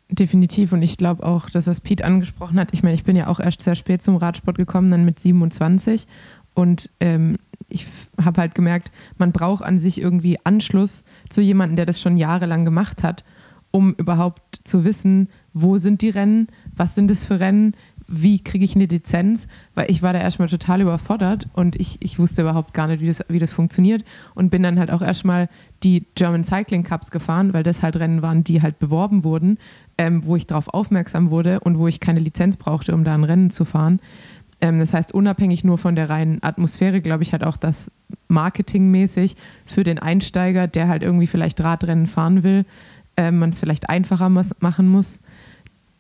Definitiv. 0.09 0.73
Und 0.73 0.83
ich 0.83 0.97
glaube 0.97 1.27
auch, 1.27 1.51
dass 1.51 1.65
das 1.65 1.81
Pete 1.81 2.05
angesprochen 2.05 2.59
hat. 2.59 2.73
Ich 2.73 2.83
meine, 2.83 2.95
ich 2.95 3.05
bin 3.05 3.17
ja 3.17 3.27
auch 3.27 3.41
erst 3.41 3.63
sehr 3.63 3.75
spät 3.75 4.03
zum 4.03 4.17
Radsport 4.17 4.57
gekommen, 4.57 4.91
dann 4.91 5.05
mit 5.05 5.19
27. 5.19 6.07
Und 6.55 6.91
ähm, 7.01 7.37
ich 7.69 7.87
habe 8.23 8.41
halt 8.41 8.55
gemerkt, 8.55 8.91
man 9.19 9.33
braucht 9.33 9.65
an 9.65 9.79
sich 9.79 10.01
irgendwie 10.01 10.39
Anschluss 10.45 11.05
zu 11.29 11.41
jemandem, 11.41 11.77
der 11.77 11.87
das 11.87 12.01
schon 12.01 12.17
jahrelang 12.17 12.65
gemacht 12.65 13.03
hat, 13.03 13.25
um 13.71 13.95
überhaupt 13.95 14.61
zu 14.65 14.85
wissen, 14.85 15.29
wo 15.53 15.77
sind 15.79 16.03
die 16.03 16.11
Rennen, 16.11 16.49
was 16.75 16.95
sind 16.95 17.11
es 17.11 17.25
für 17.25 17.41
Rennen, 17.41 17.75
wie 18.09 18.39
kriege 18.43 18.65
ich 18.65 18.77
eine 18.77 18.87
Lizenz, 18.87 19.49
weil 19.75 19.91
ich 19.91 20.03
war 20.03 20.13
da 20.13 20.21
erstmal 20.21 20.49
total 20.49 20.81
überfordert 20.81 21.49
und 21.55 21.77
ich, 21.77 21.97
ich 22.01 22.19
wusste 22.19 22.43
überhaupt 22.43 22.73
gar 22.73 22.87
nicht, 22.87 23.01
wie 23.01 23.09
das, 23.09 23.25
wie 23.29 23.39
das 23.39 23.53
funktioniert 23.53 24.05
und 24.35 24.51
bin 24.51 24.63
dann 24.63 24.79
halt 24.79 24.91
auch 24.91 25.03
erstmal 25.03 25.49
die 25.83 26.07
German 26.15 26.45
Cycling 26.45 26.85
Cups 26.85 27.11
gefahren, 27.11 27.53
weil 27.53 27.65
das 27.65 27.83
halt 27.83 27.97
Rennen 27.97 28.23
waren, 28.23 28.45
die 28.45 28.63
halt 28.63 28.79
beworben 28.79 29.25
wurden, 29.25 29.59
ähm, 29.99 30.25
wo 30.25 30.37
ich 30.37 30.47
darauf 30.47 30.73
aufmerksam 30.73 31.31
wurde 31.31 31.61
und 31.61 31.79
wo 31.79 31.89
ich 31.89 32.01
keine 32.01 32.21
Lizenz 32.21 32.57
brauchte, 32.57 32.95
um 32.95 33.03
da 33.03 33.15
ein 33.15 33.25
Rennen 33.25 33.51
zu 33.51 33.65
fahren. 33.65 34.01
Ähm, 34.61 34.79
das 34.79 34.95
heißt, 34.95 35.13
unabhängig 35.13 35.65
nur 35.65 35.79
von 35.79 35.97
der 35.97 36.09
reinen 36.09 36.43
Atmosphäre, 36.43 37.01
glaube 37.01 37.23
ich, 37.23 37.33
hat 37.33 37.45
auch 37.45 37.57
das 37.57 37.91
marketingmäßig 38.29 39.37
für 39.65 39.85
den 39.85 39.99
Einsteiger, 39.99 40.67
der 40.67 40.89
halt 40.89 41.03
irgendwie 41.03 41.27
vielleicht 41.27 41.63
Radrennen 41.63 42.07
fahren 42.07 42.43
will, 42.43 42.65
äh, 43.17 43.31
man 43.31 43.51
es 43.51 43.61
vielleicht 43.61 43.89
einfacher 43.89 44.29
machen 44.29 44.89
muss 44.89 45.21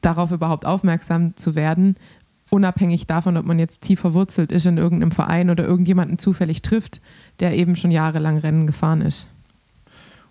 darauf 0.06 0.30
überhaupt 0.30 0.64
aufmerksam 0.64 1.34
zu 1.36 1.56
werden, 1.56 1.96
unabhängig 2.50 3.06
davon, 3.06 3.36
ob 3.36 3.44
man 3.44 3.58
jetzt 3.58 3.80
tief 3.80 4.00
verwurzelt 4.00 4.52
ist 4.52 4.64
in 4.64 4.78
irgendeinem 4.78 5.10
Verein 5.10 5.50
oder 5.50 5.64
irgendjemanden 5.64 6.18
zufällig 6.18 6.62
trifft, 6.62 7.00
der 7.40 7.56
eben 7.56 7.74
schon 7.74 7.90
jahrelang 7.90 8.38
Rennen 8.38 8.68
gefahren 8.68 9.00
ist. 9.00 9.28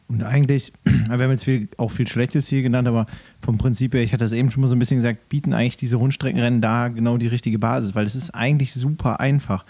Und 0.07 0.23
eigentlich, 0.23 0.71
wir 0.83 1.09
haben 1.09 1.31
jetzt 1.31 1.45
viel, 1.45 1.67
auch 1.77 1.91
viel 1.91 2.07
Schlechtes 2.07 2.47
hier 2.47 2.61
genannt, 2.61 2.87
aber 2.87 3.07
vom 3.41 3.57
Prinzip 3.57 3.93
her, 3.93 4.03
ich 4.03 4.13
hatte 4.13 4.23
das 4.23 4.31
eben 4.31 4.51
schon 4.51 4.61
mal 4.61 4.67
so 4.67 4.75
ein 4.75 4.79
bisschen 4.79 4.97
gesagt, 4.97 5.29
bieten 5.29 5.53
eigentlich 5.53 5.77
diese 5.77 5.95
Rundstreckenrennen 5.95 6.61
da 6.61 6.89
genau 6.89 7.17
die 7.17 7.27
richtige 7.27 7.59
Basis, 7.59 7.95
weil 7.95 8.05
es 8.05 8.15
ist 8.15 8.31
eigentlich 8.31 8.73
super 8.73 9.19
einfach 9.19 9.65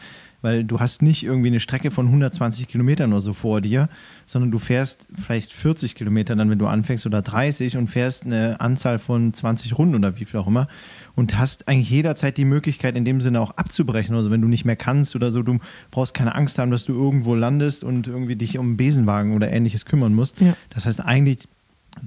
weil 0.45 0.63
du 0.63 0.79
hast 0.79 1.01
nicht 1.01 1.23
irgendwie 1.23 1.47
eine 1.47 1.59
Strecke 1.59 1.89
von 1.89 2.05
120 2.05 2.67
Kilometern 2.67 3.11
oder 3.11 3.21
so 3.21 3.33
vor 3.33 3.61
dir, 3.61 3.89
sondern 4.27 4.51
du 4.51 4.59
fährst 4.59 5.07
vielleicht 5.15 5.51
40 5.51 5.95
Kilometer 5.95 6.35
dann, 6.35 6.51
wenn 6.51 6.59
du 6.59 6.67
anfängst 6.67 7.07
oder 7.07 7.23
30 7.23 7.77
und 7.77 7.87
fährst 7.87 8.27
eine 8.27 8.61
Anzahl 8.61 8.99
von 8.99 9.33
20 9.33 9.75
Runden 9.75 9.95
oder 9.95 10.19
wie 10.19 10.25
viel 10.25 10.39
auch 10.39 10.45
immer 10.45 10.67
und 11.15 11.39
hast 11.39 11.67
eigentlich 11.67 11.89
jederzeit 11.89 12.37
die 12.37 12.45
Möglichkeit 12.45 12.95
in 12.95 13.05
dem 13.05 13.21
Sinne 13.21 13.41
auch 13.41 13.57
abzubrechen. 13.57 14.15
Also 14.15 14.29
wenn 14.29 14.39
du 14.39 14.47
nicht 14.47 14.65
mehr 14.65 14.75
kannst 14.75 15.15
oder 15.15 15.31
so, 15.31 15.41
du 15.41 15.57
brauchst 15.89 16.13
keine 16.13 16.35
Angst 16.35 16.59
haben, 16.59 16.69
dass 16.69 16.85
du 16.85 16.93
irgendwo 16.93 17.33
landest 17.33 17.83
und 17.83 18.05
irgendwie 18.05 18.35
dich 18.35 18.59
um 18.59 18.67
einen 18.67 18.77
Besenwagen 18.77 19.33
oder 19.35 19.51
ähnliches 19.51 19.85
kümmern 19.85 20.13
musst. 20.13 20.41
Ja. 20.41 20.55
Das 20.69 20.85
heißt, 20.85 21.03
eigentlich 21.03 21.39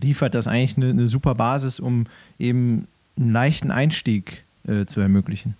liefert 0.01 0.37
das 0.37 0.47
eigentlich 0.47 0.77
eine, 0.77 0.91
eine, 0.91 1.09
super 1.09 1.35
Basis, 1.35 1.81
um 1.81 2.07
eben 2.39 2.87
einen 3.19 3.33
leichten 3.33 3.73
Einstieg 3.73 4.45
äh, 4.69 4.85
zu 4.85 5.01
ermöglichen. 5.01 5.57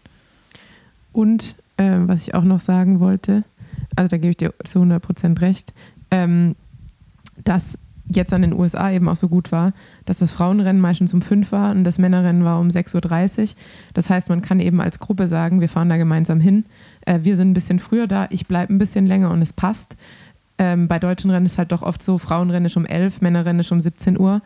Und 1.13 1.57
äh, 1.79 1.99
was 2.01 2.23
ich 2.23 2.35
auch 2.35 2.45
noch 2.45 2.61
sagen 2.61 3.01
wollte, 3.01 3.45
also 3.97 4.09
da 4.09 4.19
gebe 4.19 4.31
ich 4.31 4.37
dir 4.37 4.55
zu 4.65 4.79
100 4.79 5.03
Prozent 5.03 5.41
recht, 5.41 5.73
ähm, 6.11 6.55
dass 7.43 7.79
jetzt 8.11 8.33
an 8.33 8.43
den 8.43 8.55
USA 8.55 8.91
eben 8.91 9.09
auch 9.09 9.17
so 9.17 9.29
gut 9.29 9.53
war, 9.53 9.73
dass 10.07 10.19
das 10.19 10.31
Frauenrennen 10.31 10.81
meistens 10.81 11.13
um 11.13 11.21
5 11.21 11.53
war 11.53 11.71
und 11.71 11.85
das 11.85 11.99
Männerrennen 11.99 12.45
war 12.45 12.59
um 12.59 12.69
6.30 12.69 13.41
Uhr. 13.41 13.49
Das 13.95 14.09
heißt, 14.09 14.31
man 14.31 14.43
kann 14.43 14.61
eben 14.61 14.81
als 14.81 14.99
Gruppe 14.99 15.27
sagen, 15.27 15.61
wir 15.61 15.69
fahren 15.69 15.89
da 15.89 15.97
gemeinsam 15.97 16.41
hin. 16.41 16.65
Äh, 17.03 17.21
wir 17.23 17.37
sind 17.37 17.51
ein 17.51 17.55
bisschen 17.55 17.79
früher 17.79 18.07
da, 18.07 18.27
ich 18.31 18.47
bleibe 18.47 18.73
ein 18.73 18.79
bisschen 18.79 19.07
länger 19.07 19.31
und 19.31 19.43
es 19.43 19.53
passt. 19.53 19.97
Ähm, 20.59 20.89
bei 20.89 20.99
deutschen 20.99 21.31
Rennen 21.31 21.47
ist 21.47 21.59
halt 21.59 21.71
doch 21.71 21.83
oft 21.83 22.03
so, 22.03 22.19
Frauenrennen 22.19 22.67
ist 22.67 22.77
um 22.77 22.87
11, 22.87 23.21
Männerrennen 23.21 23.61
ist 23.61 23.73
um 23.73 23.81
17 23.81 24.19
Uhr. 24.19 24.41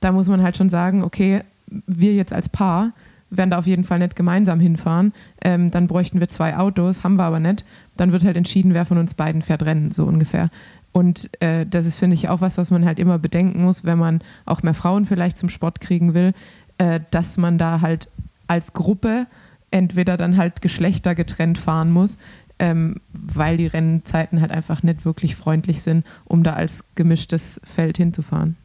Da 0.00 0.10
muss 0.10 0.28
man 0.28 0.42
halt 0.42 0.56
schon 0.56 0.70
sagen, 0.70 1.04
okay, 1.04 1.42
wir 1.86 2.14
jetzt 2.14 2.32
als 2.32 2.48
Paar 2.48 2.92
werden 3.32 3.50
da 3.50 3.58
auf 3.58 3.66
jeden 3.66 3.84
Fall 3.84 3.98
nicht 3.98 4.14
gemeinsam 4.14 4.60
hinfahren. 4.60 5.12
Ähm, 5.42 5.70
dann 5.70 5.86
bräuchten 5.86 6.20
wir 6.20 6.28
zwei 6.28 6.56
Autos, 6.56 7.02
haben 7.02 7.16
wir 7.16 7.24
aber 7.24 7.40
nicht. 7.40 7.64
Dann 7.96 8.12
wird 8.12 8.24
halt 8.24 8.36
entschieden, 8.36 8.74
wer 8.74 8.84
von 8.84 8.98
uns 8.98 9.14
beiden 9.14 9.42
fährt 9.42 9.64
Rennen, 9.64 9.90
so 9.90 10.04
ungefähr. 10.04 10.50
Und 10.92 11.30
äh, 11.42 11.66
das 11.66 11.86
ist, 11.86 11.98
finde 11.98 12.14
ich, 12.14 12.28
auch 12.28 12.42
was, 12.42 12.58
was 12.58 12.70
man 12.70 12.84
halt 12.84 12.98
immer 12.98 13.18
bedenken 13.18 13.64
muss, 13.64 13.84
wenn 13.84 13.98
man 13.98 14.20
auch 14.44 14.62
mehr 14.62 14.74
Frauen 14.74 15.06
vielleicht 15.06 15.38
zum 15.38 15.48
Sport 15.48 15.80
kriegen 15.80 16.12
will, 16.12 16.34
äh, 16.78 17.00
dass 17.10 17.38
man 17.38 17.56
da 17.56 17.80
halt 17.80 18.08
als 18.46 18.74
Gruppe 18.74 19.26
entweder 19.70 20.18
dann 20.18 20.36
halt 20.36 20.60
geschlechtergetrennt 20.60 21.56
fahren 21.56 21.90
muss, 21.90 22.18
ähm, 22.58 22.96
weil 23.12 23.56
die 23.56 23.66
Rennzeiten 23.66 24.42
halt 24.42 24.50
einfach 24.50 24.82
nicht 24.82 25.06
wirklich 25.06 25.34
freundlich 25.34 25.82
sind, 25.82 26.04
um 26.24 26.42
da 26.42 26.52
als 26.52 26.84
gemischtes 26.94 27.60
Feld 27.64 27.96
hinzufahren. 27.96 28.56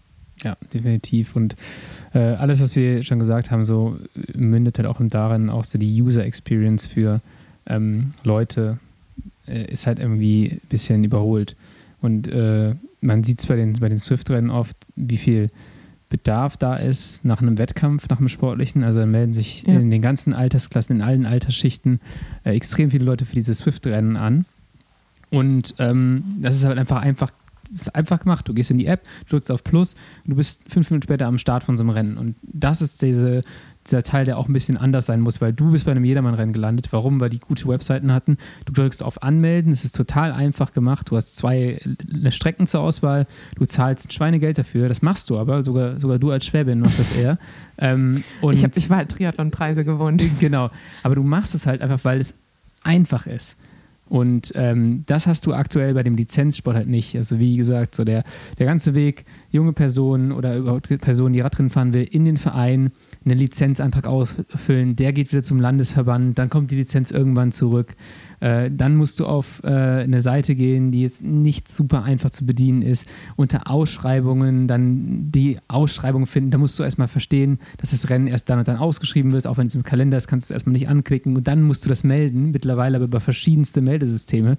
Ja, 0.43 0.55
definitiv. 0.73 1.35
Und 1.35 1.55
äh, 2.13 2.19
alles, 2.19 2.61
was 2.61 2.75
wir 2.75 3.03
schon 3.03 3.19
gesagt 3.19 3.51
haben, 3.51 3.63
so 3.63 3.97
mündet 4.33 4.77
halt 4.77 4.87
auch 4.87 4.99
darin, 5.01 5.49
auch 5.49 5.63
so 5.63 5.77
die 5.77 6.01
User 6.01 6.23
Experience 6.23 6.85
für 6.85 7.21
ähm, 7.65 8.09
Leute 8.23 8.79
äh, 9.47 9.71
ist 9.71 9.87
halt 9.87 9.99
irgendwie 9.99 10.51
ein 10.51 10.61
bisschen 10.69 11.03
überholt. 11.03 11.55
Und 12.01 12.27
äh, 12.27 12.75
man 13.01 13.23
sieht 13.23 13.39
es 13.39 13.47
bei 13.47 13.55
den, 13.55 13.73
bei 13.73 13.89
den 13.89 13.99
Swift-Rennen 13.99 14.49
oft, 14.49 14.77
wie 14.95 15.17
viel 15.17 15.47
Bedarf 16.09 16.55
da 16.55 16.75
ist 16.75 17.25
nach 17.25 17.41
einem 17.41 17.57
Wettkampf, 17.57 18.07
nach 18.09 18.19
einem 18.19 18.29
sportlichen. 18.29 18.83
Also 18.83 19.05
melden 19.05 19.33
sich 19.33 19.63
ja. 19.63 19.73
in 19.73 19.89
den 19.89 20.01
ganzen 20.01 20.33
Altersklassen, 20.33 20.97
in 20.97 21.01
allen 21.01 21.25
Altersschichten 21.25 21.99
äh, 22.43 22.55
extrem 22.55 22.91
viele 22.91 23.05
Leute 23.05 23.25
für 23.25 23.35
diese 23.35 23.53
Swift-Rennen 23.53 24.15
an. 24.15 24.45
Und 25.29 25.75
ähm, 25.79 26.37
das 26.39 26.55
ist 26.55 26.63
halt 26.63 26.77
einfach 26.77 27.01
einfach 27.01 27.31
das 27.67 27.81
ist 27.81 27.95
einfach 27.95 28.19
gemacht. 28.19 28.47
Du 28.47 28.53
gehst 28.53 28.71
in 28.71 28.77
die 28.77 28.85
App, 28.85 29.01
drückst 29.29 29.51
auf 29.51 29.63
Plus 29.63 29.93
und 30.23 30.31
du 30.31 30.35
bist 30.35 30.61
fünf 30.67 30.89
Minuten 30.89 31.03
später 31.03 31.27
am 31.27 31.37
Start 31.37 31.63
von 31.63 31.77
so 31.77 31.83
einem 31.83 31.89
Rennen. 31.91 32.17
Und 32.17 32.35
das 32.41 32.81
ist 32.81 33.01
diese, 33.01 33.43
dieser 33.85 34.03
Teil, 34.03 34.25
der 34.25 34.37
auch 34.37 34.47
ein 34.47 34.53
bisschen 34.53 34.77
anders 34.77 35.05
sein 35.05 35.21
muss, 35.21 35.41
weil 35.41 35.53
du 35.53 35.71
bist 35.71 35.85
bei 35.85 35.91
einem 35.91 36.05
Jedermann-Rennen 36.05 36.53
gelandet. 36.53 36.87
Warum? 36.91 37.19
Weil 37.19 37.29
die 37.29 37.39
gute 37.39 37.67
Webseiten 37.67 38.11
hatten. 38.11 38.37
Du 38.65 38.73
drückst 38.73 39.03
auf 39.03 39.23
Anmelden, 39.23 39.71
es 39.71 39.85
ist 39.85 39.95
total 39.95 40.31
einfach 40.31 40.73
gemacht. 40.73 41.09
Du 41.09 41.15
hast 41.15 41.35
zwei 41.35 41.79
Strecken 42.29 42.67
zur 42.67 42.81
Auswahl, 42.81 43.27
du 43.55 43.65
zahlst 43.65 44.13
Schweinegeld 44.13 44.57
dafür. 44.57 44.87
Das 44.89 45.01
machst 45.01 45.29
du 45.29 45.37
aber, 45.37 45.63
sogar, 45.63 45.99
sogar 45.99 46.19
du 46.19 46.31
als 46.31 46.45
Schwäbin 46.45 46.79
machst 46.79 46.99
das 46.99 47.15
eher. 47.15 47.37
ähm, 47.77 48.23
ich, 48.51 48.63
hab, 48.63 48.75
ich 48.75 48.89
war 48.89 48.97
halt 48.97 49.11
Triathlon-Preise 49.11 49.83
gewohnt. 49.83 50.23
Genau, 50.39 50.69
aber 51.03 51.15
du 51.15 51.23
machst 51.23 51.55
es 51.55 51.65
halt 51.65 51.81
einfach, 51.81 52.03
weil 52.03 52.19
es 52.19 52.33
einfach 52.83 53.27
ist. 53.27 53.57
Und 54.09 54.53
ähm, 54.55 55.03
das 55.05 55.27
hast 55.27 55.45
du 55.45 55.53
aktuell 55.53 55.93
bei 55.93 56.03
dem 56.03 56.15
Lizenzsport 56.15 56.75
halt 56.75 56.87
nicht. 56.87 57.15
Also 57.15 57.39
wie 57.39 57.57
gesagt, 57.57 57.95
so 57.95 58.03
der, 58.03 58.21
der 58.57 58.65
ganze 58.65 58.95
Weg, 58.95 59.25
junge 59.51 59.73
Personen 59.73 60.31
oder 60.31 60.55
überhaupt 60.55 60.87
Personen, 60.99 61.33
die 61.33 61.41
Radrennen 61.41 61.69
fahren 61.69 61.93
will, 61.93 62.03
in 62.03 62.25
den 62.25 62.37
Verein, 62.37 62.91
einen 63.25 63.37
Lizenzantrag 63.37 64.07
ausfüllen, 64.07 64.95
der 64.95 65.11
geht 65.11 65.31
wieder 65.31 65.43
zum 65.43 65.59
Landesverband, 65.59 66.39
dann 66.39 66.49
kommt 66.49 66.71
die 66.71 66.75
Lizenz 66.75 67.11
irgendwann 67.11 67.51
zurück. 67.51 67.95
Äh, 68.39 68.69
dann 68.71 68.95
musst 68.95 69.19
du 69.19 69.25
auf 69.25 69.61
äh, 69.63 69.67
eine 69.67 70.21
Seite 70.21 70.55
gehen, 70.55 70.91
die 70.91 71.01
jetzt 71.01 71.23
nicht 71.23 71.69
super 71.69 72.03
einfach 72.03 72.29
zu 72.29 72.45
bedienen 72.45 72.81
ist, 72.81 73.07
unter 73.35 73.69
Ausschreibungen 73.69 74.67
dann 74.67 75.31
die 75.31 75.59
Ausschreibung 75.67 76.27
finden. 76.27 76.51
Da 76.51 76.57
musst 76.57 76.77
du 76.77 76.83
erstmal 76.83 77.07
verstehen, 77.07 77.59
dass 77.77 77.91
das 77.91 78.09
Rennen 78.09 78.27
erst 78.27 78.49
dann 78.49 78.59
und 78.59 78.67
dann 78.67 78.77
ausgeschrieben 78.77 79.31
wird, 79.31 79.47
auch 79.47 79.57
wenn 79.57 79.67
es 79.67 79.75
im 79.75 79.83
Kalender 79.83 80.17
ist, 80.17 80.27
kannst 80.27 80.49
du 80.49 80.53
es 80.53 80.55
erstmal 80.55 80.73
nicht 80.73 80.87
anklicken 80.87 81.35
und 81.35 81.47
dann 81.47 81.63
musst 81.63 81.83
du 81.85 81.89
das 81.89 82.03
melden, 82.03 82.51
mittlerweile 82.51 82.97
aber 82.97 83.05
über 83.05 83.19
verschiedenste 83.19 83.81
Meldesysteme. 83.81 84.55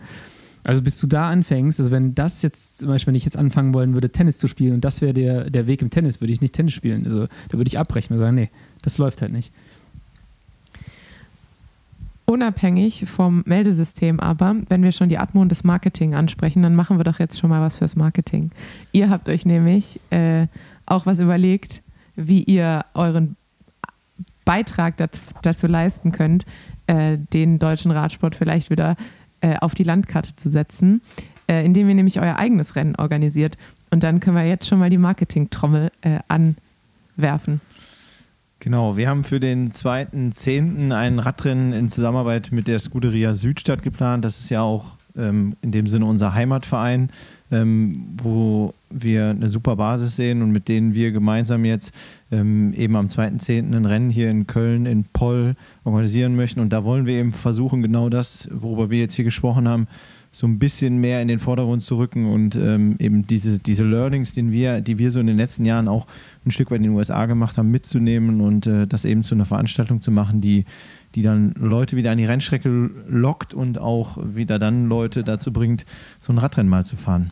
Also 0.64 0.82
bis 0.82 0.98
du 1.00 1.06
da 1.06 1.30
anfängst, 1.30 1.78
also 1.78 1.92
wenn 1.92 2.14
das 2.14 2.42
jetzt 2.42 2.78
zum 2.78 2.88
Beispiel, 2.88 3.12
wenn 3.12 3.16
ich 3.16 3.24
jetzt 3.24 3.36
anfangen 3.36 3.72
wollen 3.74 3.94
würde, 3.94 4.10
Tennis 4.10 4.38
zu 4.38 4.48
spielen 4.48 4.74
und 4.74 4.84
das 4.84 5.00
wäre 5.00 5.14
der, 5.14 5.50
der 5.50 5.66
Weg 5.66 5.82
im 5.82 5.90
Tennis, 5.90 6.20
würde 6.20 6.32
ich 6.32 6.40
nicht 6.40 6.54
Tennis 6.54 6.74
spielen. 6.74 7.06
Also 7.06 7.26
da 7.48 7.58
würde 7.58 7.68
ich 7.68 7.78
abbrechen 7.78 8.14
und 8.14 8.18
sagen, 8.18 8.34
nee, 8.34 8.50
das 8.82 8.98
läuft 8.98 9.22
halt 9.22 9.32
nicht. 9.32 9.52
Unabhängig 12.28 13.06
vom 13.06 13.42
Meldesystem 13.46 14.20
aber, 14.20 14.54
wenn 14.68 14.82
wir 14.82 14.92
schon 14.92 15.08
die 15.08 15.16
Atmo 15.16 15.40
und 15.40 15.50
das 15.50 15.64
Marketing 15.64 16.14
ansprechen, 16.14 16.62
dann 16.62 16.74
machen 16.74 16.98
wir 16.98 17.04
doch 17.04 17.18
jetzt 17.18 17.40
schon 17.40 17.48
mal 17.48 17.62
was 17.62 17.76
fürs 17.78 17.96
Marketing. 17.96 18.50
Ihr 18.92 19.08
habt 19.08 19.30
euch 19.30 19.46
nämlich 19.46 19.98
äh, 20.10 20.46
auch 20.84 21.06
was 21.06 21.20
überlegt, 21.20 21.82
wie 22.16 22.42
ihr 22.42 22.84
euren 22.92 23.36
Beitrag 24.44 24.98
dazu, 24.98 25.22
dazu 25.40 25.66
leisten 25.66 26.12
könnt, 26.12 26.44
äh, 26.86 27.16
den 27.16 27.58
deutschen 27.58 27.92
Radsport 27.92 28.34
vielleicht 28.34 28.68
wieder 28.68 28.96
äh, 29.40 29.56
auf 29.56 29.74
die 29.74 29.84
Landkarte 29.84 30.34
zu 30.34 30.50
setzen, 30.50 31.00
äh, 31.46 31.64
indem 31.64 31.88
ihr 31.88 31.94
nämlich 31.94 32.20
euer 32.20 32.36
eigenes 32.36 32.76
Rennen 32.76 32.94
organisiert. 32.96 33.56
Und 33.90 34.02
dann 34.02 34.20
können 34.20 34.36
wir 34.36 34.44
jetzt 34.44 34.68
schon 34.68 34.80
mal 34.80 34.90
die 34.90 34.98
Marketing-Trommel 34.98 35.92
äh, 36.02 36.18
anwerfen. 36.28 37.62
Genau, 38.60 38.96
wir 38.96 39.08
haben 39.08 39.22
für 39.22 39.38
den 39.38 39.70
2.10. 39.70 40.92
ein 40.92 41.20
Radrennen 41.20 41.72
in 41.72 41.88
Zusammenarbeit 41.88 42.50
mit 42.50 42.66
der 42.66 42.80
Scuderia 42.80 43.34
Südstadt 43.34 43.84
geplant. 43.84 44.24
Das 44.24 44.40
ist 44.40 44.50
ja 44.50 44.62
auch 44.62 44.96
ähm, 45.16 45.54
in 45.62 45.70
dem 45.70 45.86
Sinne 45.86 46.06
unser 46.06 46.34
Heimatverein, 46.34 47.10
ähm, 47.52 47.92
wo 48.20 48.74
wir 48.90 49.30
eine 49.30 49.48
super 49.48 49.76
Basis 49.76 50.16
sehen 50.16 50.42
und 50.42 50.50
mit 50.50 50.66
denen 50.68 50.92
wir 50.92 51.12
gemeinsam 51.12 51.64
jetzt 51.64 51.94
ähm, 52.32 52.72
eben 52.74 52.96
am 52.96 53.06
2.10. 53.06 53.76
ein 53.76 53.84
Rennen 53.84 54.10
hier 54.10 54.28
in 54.28 54.48
Köln, 54.48 54.86
in 54.86 55.04
Poll 55.04 55.54
organisieren 55.84 56.34
möchten. 56.34 56.58
Und 56.58 56.72
da 56.72 56.82
wollen 56.82 57.06
wir 57.06 57.14
eben 57.14 57.32
versuchen, 57.32 57.80
genau 57.80 58.08
das, 58.08 58.48
worüber 58.50 58.90
wir 58.90 58.98
jetzt 58.98 59.14
hier 59.14 59.24
gesprochen 59.24 59.68
haben, 59.68 59.86
so 60.30 60.46
ein 60.46 60.58
bisschen 60.58 60.98
mehr 60.98 61.22
in 61.22 61.28
den 61.28 61.38
Vordergrund 61.38 61.82
zu 61.82 61.96
rücken 61.96 62.26
und 62.26 62.54
ähm, 62.54 62.96
eben 62.98 63.26
diese, 63.26 63.58
diese 63.58 63.84
Learnings, 63.84 64.34
den 64.34 64.52
wir, 64.52 64.80
die 64.80 64.98
wir 64.98 65.10
so 65.10 65.20
in 65.20 65.26
den 65.26 65.36
letzten 65.36 65.64
Jahren 65.64 65.88
auch 65.88 66.06
ein 66.48 66.50
Stück 66.50 66.70
weit 66.70 66.78
in 66.78 66.84
den 66.84 66.92
USA 66.92 67.26
gemacht 67.26 67.58
haben, 67.58 67.70
mitzunehmen 67.70 68.40
und 68.40 68.66
äh, 68.66 68.86
das 68.86 69.04
eben 69.04 69.22
zu 69.22 69.34
einer 69.34 69.44
Veranstaltung 69.44 70.00
zu 70.00 70.10
machen, 70.10 70.40
die, 70.40 70.64
die 71.14 71.22
dann 71.22 71.52
Leute 71.52 71.96
wieder 71.96 72.10
an 72.10 72.18
die 72.18 72.24
Rennstrecke 72.24 72.90
lockt 73.08 73.54
und 73.54 73.78
auch 73.78 74.18
wieder 74.22 74.58
dann 74.58 74.88
Leute 74.88 75.24
dazu 75.24 75.52
bringt, 75.52 75.84
so 76.18 76.32
ein 76.32 76.38
Radrennen 76.38 76.68
mal 76.68 76.84
zu 76.84 76.96
fahren. 76.96 77.30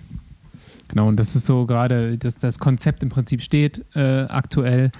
Genau, 0.88 1.09
und 1.09 1.16
das 1.16 1.34
ist 1.34 1.47
so 1.47 1.66
gerade, 1.66 2.16
dass 2.16 2.38
das 2.38 2.59
Konzept 2.59 3.02
im 3.02 3.09
Prinzip 3.09 3.43
steht 3.43 3.84
äh, 3.94 4.22
aktuell. 4.22 4.93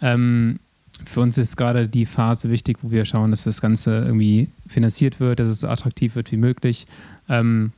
Ähm, 0.00 0.58
für 1.04 1.20
uns 1.20 1.36
ist 1.38 1.56
gerade 1.56 1.88
die 1.88 2.06
Phase 2.06 2.50
wichtig, 2.50 2.78
wo 2.82 2.90
wir 2.90 3.04
schauen, 3.04 3.30
dass 3.30 3.44
das 3.44 3.60
Ganze 3.60 4.04
irgendwie 4.04 4.48
finanziert 4.66 5.20
wird, 5.20 5.40
dass 5.40 5.48
es 5.48 5.60
so 5.60 5.68
attraktiv 5.68 6.14
wird 6.14 6.32
wie 6.32 6.36
möglich. 6.36 6.86
Ähm, 7.28 7.72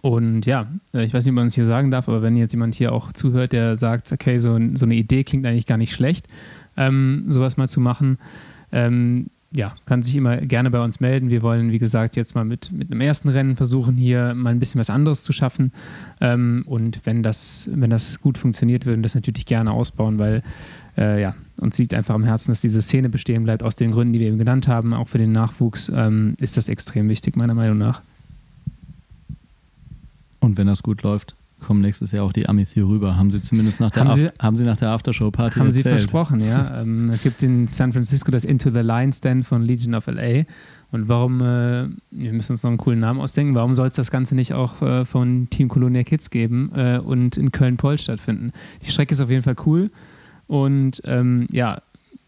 und 0.00 0.46
ja, 0.46 0.66
äh, 0.94 1.04
ich 1.04 1.14
weiß 1.14 1.24
nicht, 1.24 1.32
ob 1.32 1.36
man 1.36 1.46
es 1.46 1.54
hier 1.54 1.64
sagen 1.64 1.90
darf, 1.90 2.08
aber 2.08 2.22
wenn 2.22 2.36
jetzt 2.36 2.52
jemand 2.52 2.74
hier 2.74 2.92
auch 2.92 3.12
zuhört, 3.12 3.52
der 3.52 3.76
sagt, 3.76 4.12
okay, 4.12 4.38
so, 4.38 4.58
so 4.74 4.86
eine 4.86 4.94
Idee 4.94 5.24
klingt 5.24 5.46
eigentlich 5.46 5.66
gar 5.66 5.78
nicht 5.78 5.94
schlecht, 5.94 6.26
ähm, 6.76 7.24
sowas 7.28 7.56
mal 7.56 7.68
zu 7.68 7.80
machen, 7.80 8.18
ähm, 8.72 9.26
ja, 9.52 9.74
kann 9.84 10.02
sich 10.02 10.14
immer 10.14 10.36
gerne 10.36 10.70
bei 10.70 10.82
uns 10.82 11.00
melden. 11.00 11.28
Wir 11.28 11.42
wollen, 11.42 11.72
wie 11.72 11.78
gesagt, 11.78 12.14
jetzt 12.14 12.36
mal 12.36 12.44
mit, 12.44 12.70
mit 12.70 12.90
einem 12.90 13.00
ersten 13.00 13.28
Rennen 13.28 13.56
versuchen, 13.56 13.96
hier 13.96 14.32
mal 14.34 14.50
ein 14.50 14.60
bisschen 14.60 14.78
was 14.78 14.90
anderes 14.90 15.24
zu 15.24 15.32
schaffen. 15.32 15.72
Ähm, 16.20 16.62
und 16.66 17.00
wenn 17.04 17.24
das, 17.24 17.68
wenn 17.72 17.90
das 17.90 18.20
gut 18.20 18.38
funktioniert, 18.38 18.86
würden 18.86 19.00
wir 19.00 19.04
das 19.04 19.16
natürlich 19.16 19.46
gerne 19.46 19.72
ausbauen, 19.72 20.20
weil 20.20 20.42
äh, 20.96 21.20
ja, 21.20 21.34
uns 21.58 21.78
liegt 21.78 21.94
einfach 21.94 22.14
am 22.14 22.22
Herzen, 22.22 22.52
dass 22.52 22.60
diese 22.60 22.80
Szene 22.80 23.08
bestehen 23.08 23.42
bleibt, 23.42 23.64
aus 23.64 23.74
den 23.74 23.90
Gründen, 23.90 24.12
die 24.12 24.20
wir 24.20 24.28
eben 24.28 24.38
genannt 24.38 24.68
haben. 24.68 24.94
Auch 24.94 25.08
für 25.08 25.18
den 25.18 25.32
Nachwuchs 25.32 25.90
ähm, 25.92 26.36
ist 26.40 26.56
das 26.56 26.68
extrem 26.68 27.08
wichtig, 27.08 27.36
meiner 27.36 27.54
Meinung 27.54 27.78
nach. 27.78 28.02
Und 30.40 30.58
wenn 30.58 30.66
das 30.66 30.82
gut 30.82 31.02
läuft, 31.02 31.36
kommen 31.60 31.80
nächstes 31.80 32.12
Jahr 32.12 32.24
auch 32.24 32.32
die 32.32 32.48
Amis 32.48 32.72
hier 32.72 32.86
rüber. 32.86 33.16
Haben 33.16 33.30
sie 33.30 33.40
zumindest 33.40 33.80
nach 33.80 33.90
der, 33.90 34.04
haben 34.04 34.16
sie, 34.16 34.30
haben 34.38 34.56
sie 34.56 34.64
nach 34.64 34.78
der 34.78 34.90
Aftershow-Party 34.90 35.58
Haben 35.58 35.66
erzählt. 35.66 35.84
sie 35.84 35.90
versprochen, 35.90 36.40
ja. 36.40 36.80
Ähm, 36.80 37.10
es 37.10 37.22
gibt 37.22 37.42
in 37.42 37.68
San 37.68 37.92
Francisco 37.92 38.30
das 38.30 38.44
Into 38.44 38.70
the 38.70 38.80
Line 38.80 39.12
Stand 39.12 39.46
von 39.46 39.62
Legion 39.62 39.94
of 39.94 40.06
LA. 40.06 40.44
Und 40.92 41.08
warum, 41.08 41.40
äh, 41.40 41.88
wir 42.10 42.32
müssen 42.32 42.52
uns 42.52 42.62
noch 42.62 42.70
einen 42.70 42.78
coolen 42.78 43.00
Namen 43.00 43.20
ausdenken, 43.20 43.54
warum 43.54 43.74
soll 43.74 43.86
es 43.86 43.94
das 43.94 44.10
Ganze 44.10 44.34
nicht 44.34 44.54
auch 44.54 44.82
äh, 44.82 45.04
von 45.04 45.48
Team 45.50 45.68
Colonia 45.68 46.02
Kids 46.02 46.30
geben 46.30 46.72
äh, 46.74 46.98
und 46.98 47.36
in 47.36 47.52
Köln-Poll 47.52 47.98
stattfinden? 47.98 48.52
Die 48.84 48.90
Strecke 48.90 49.12
ist 49.12 49.20
auf 49.20 49.30
jeden 49.30 49.42
Fall 49.42 49.56
cool. 49.66 49.90
Und 50.46 51.02
ähm, 51.04 51.46
ja, 51.52 51.82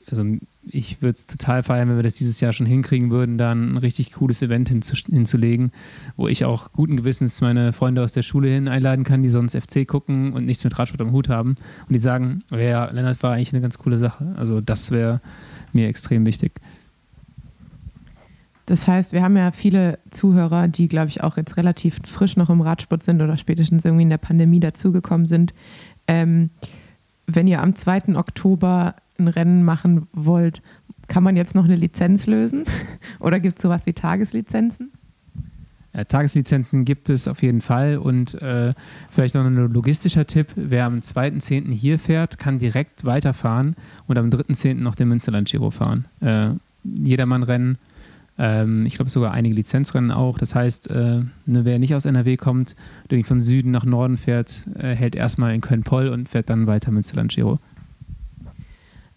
also 0.08 0.24
ich 0.64 1.02
würde 1.02 1.16
es 1.16 1.26
total 1.26 1.62
feiern, 1.62 1.88
wenn 1.88 1.96
wir 1.96 2.02
das 2.02 2.14
dieses 2.14 2.40
Jahr 2.40 2.52
schon 2.52 2.66
hinkriegen 2.66 3.10
würden, 3.10 3.36
dann 3.36 3.72
ein 3.72 3.76
richtig 3.76 4.12
cooles 4.12 4.42
Event 4.42 4.68
hinzu, 4.68 4.94
hinzulegen, 4.94 5.72
wo 6.16 6.28
ich 6.28 6.44
auch 6.44 6.72
guten 6.72 6.96
Gewissens 6.96 7.40
meine 7.40 7.72
Freunde 7.72 8.02
aus 8.02 8.12
der 8.12 8.22
Schule 8.22 8.48
hin 8.48 8.68
einladen 8.68 9.04
kann, 9.04 9.22
die 9.22 9.28
sonst 9.28 9.56
FC 9.56 9.86
gucken 9.86 10.32
und 10.32 10.46
nichts 10.46 10.62
mit 10.62 10.78
Radsport 10.78 11.00
am 11.00 11.12
Hut 11.12 11.28
haben. 11.28 11.56
Und 11.88 11.92
die 11.92 11.98
sagen, 11.98 12.44
ja, 12.50 12.90
Lennart 12.90 13.22
war 13.22 13.32
eigentlich 13.34 13.52
eine 13.52 13.62
ganz 13.62 13.78
coole 13.78 13.98
Sache. 13.98 14.34
Also 14.36 14.60
das 14.60 14.90
wäre 14.90 15.20
mir 15.72 15.88
extrem 15.88 16.26
wichtig. 16.26 16.52
Das 18.66 18.86
heißt, 18.86 19.12
wir 19.12 19.22
haben 19.22 19.36
ja 19.36 19.50
viele 19.50 19.98
Zuhörer, 20.10 20.68
die, 20.68 20.86
glaube 20.86 21.08
ich, 21.08 21.22
auch 21.22 21.36
jetzt 21.36 21.56
relativ 21.56 22.00
frisch 22.04 22.36
noch 22.36 22.48
im 22.48 22.60
Radsport 22.60 23.02
sind 23.02 23.20
oder 23.20 23.36
spätestens 23.36 23.84
irgendwie 23.84 24.04
in 24.04 24.10
der 24.10 24.18
Pandemie 24.18 24.60
dazugekommen 24.60 25.26
sind. 25.26 25.52
Ähm, 26.06 26.50
wenn 27.26 27.48
ihr 27.48 27.60
am 27.60 27.74
2. 27.74 28.14
Oktober 28.16 28.94
ein 29.22 29.28
Rennen 29.28 29.64
machen 29.64 30.08
wollt, 30.12 30.62
kann 31.08 31.22
man 31.22 31.36
jetzt 31.36 31.54
noch 31.54 31.64
eine 31.64 31.76
Lizenz 31.76 32.26
lösen? 32.26 32.64
Oder 33.20 33.40
gibt 33.40 33.58
es 33.58 33.62
sowas 33.62 33.86
wie 33.86 33.92
Tageslizenzen? 33.92 34.92
Ja, 35.94 36.04
Tageslizenzen 36.04 36.84
gibt 36.84 37.10
es 37.10 37.28
auf 37.28 37.42
jeden 37.42 37.60
Fall 37.60 37.98
und 37.98 38.40
äh, 38.40 38.72
vielleicht 39.10 39.34
noch 39.34 39.44
ein 39.44 39.54
logistischer 39.54 40.26
Tipp, 40.26 40.48
wer 40.56 40.86
am 40.86 41.00
2.10. 41.00 41.70
hier 41.70 41.98
fährt, 41.98 42.38
kann 42.38 42.58
direkt 42.58 43.04
weiterfahren 43.04 43.76
und 44.06 44.16
am 44.16 44.30
3.10. 44.30 44.74
noch 44.74 44.94
den 44.94 45.08
Münsterland 45.08 45.48
Giro 45.48 45.70
fahren. 45.70 46.06
Äh, 46.20 46.52
Jedermann-Rennen, 46.84 47.76
ähm, 48.38 48.86
ich 48.86 48.94
glaube 48.94 49.10
sogar 49.10 49.32
einige 49.32 49.54
Lizenzrennen 49.54 50.10
auch. 50.10 50.38
Das 50.38 50.54
heißt, 50.54 50.90
äh, 50.90 51.20
ne, 51.44 51.64
wer 51.64 51.78
nicht 51.78 51.94
aus 51.94 52.06
NRW 52.06 52.38
kommt, 52.38 52.74
der 53.10 53.22
von 53.24 53.42
Süden 53.42 53.70
nach 53.70 53.84
Norden 53.84 54.16
fährt, 54.16 54.66
äh, 54.78 54.94
hält 54.94 55.14
erstmal 55.14 55.54
in 55.54 55.60
Köln-Poll 55.60 56.08
und 56.08 56.30
fährt 56.30 56.48
dann 56.48 56.66
weiter 56.66 56.90
Münsterland 56.90 57.32
Giro. 57.32 57.58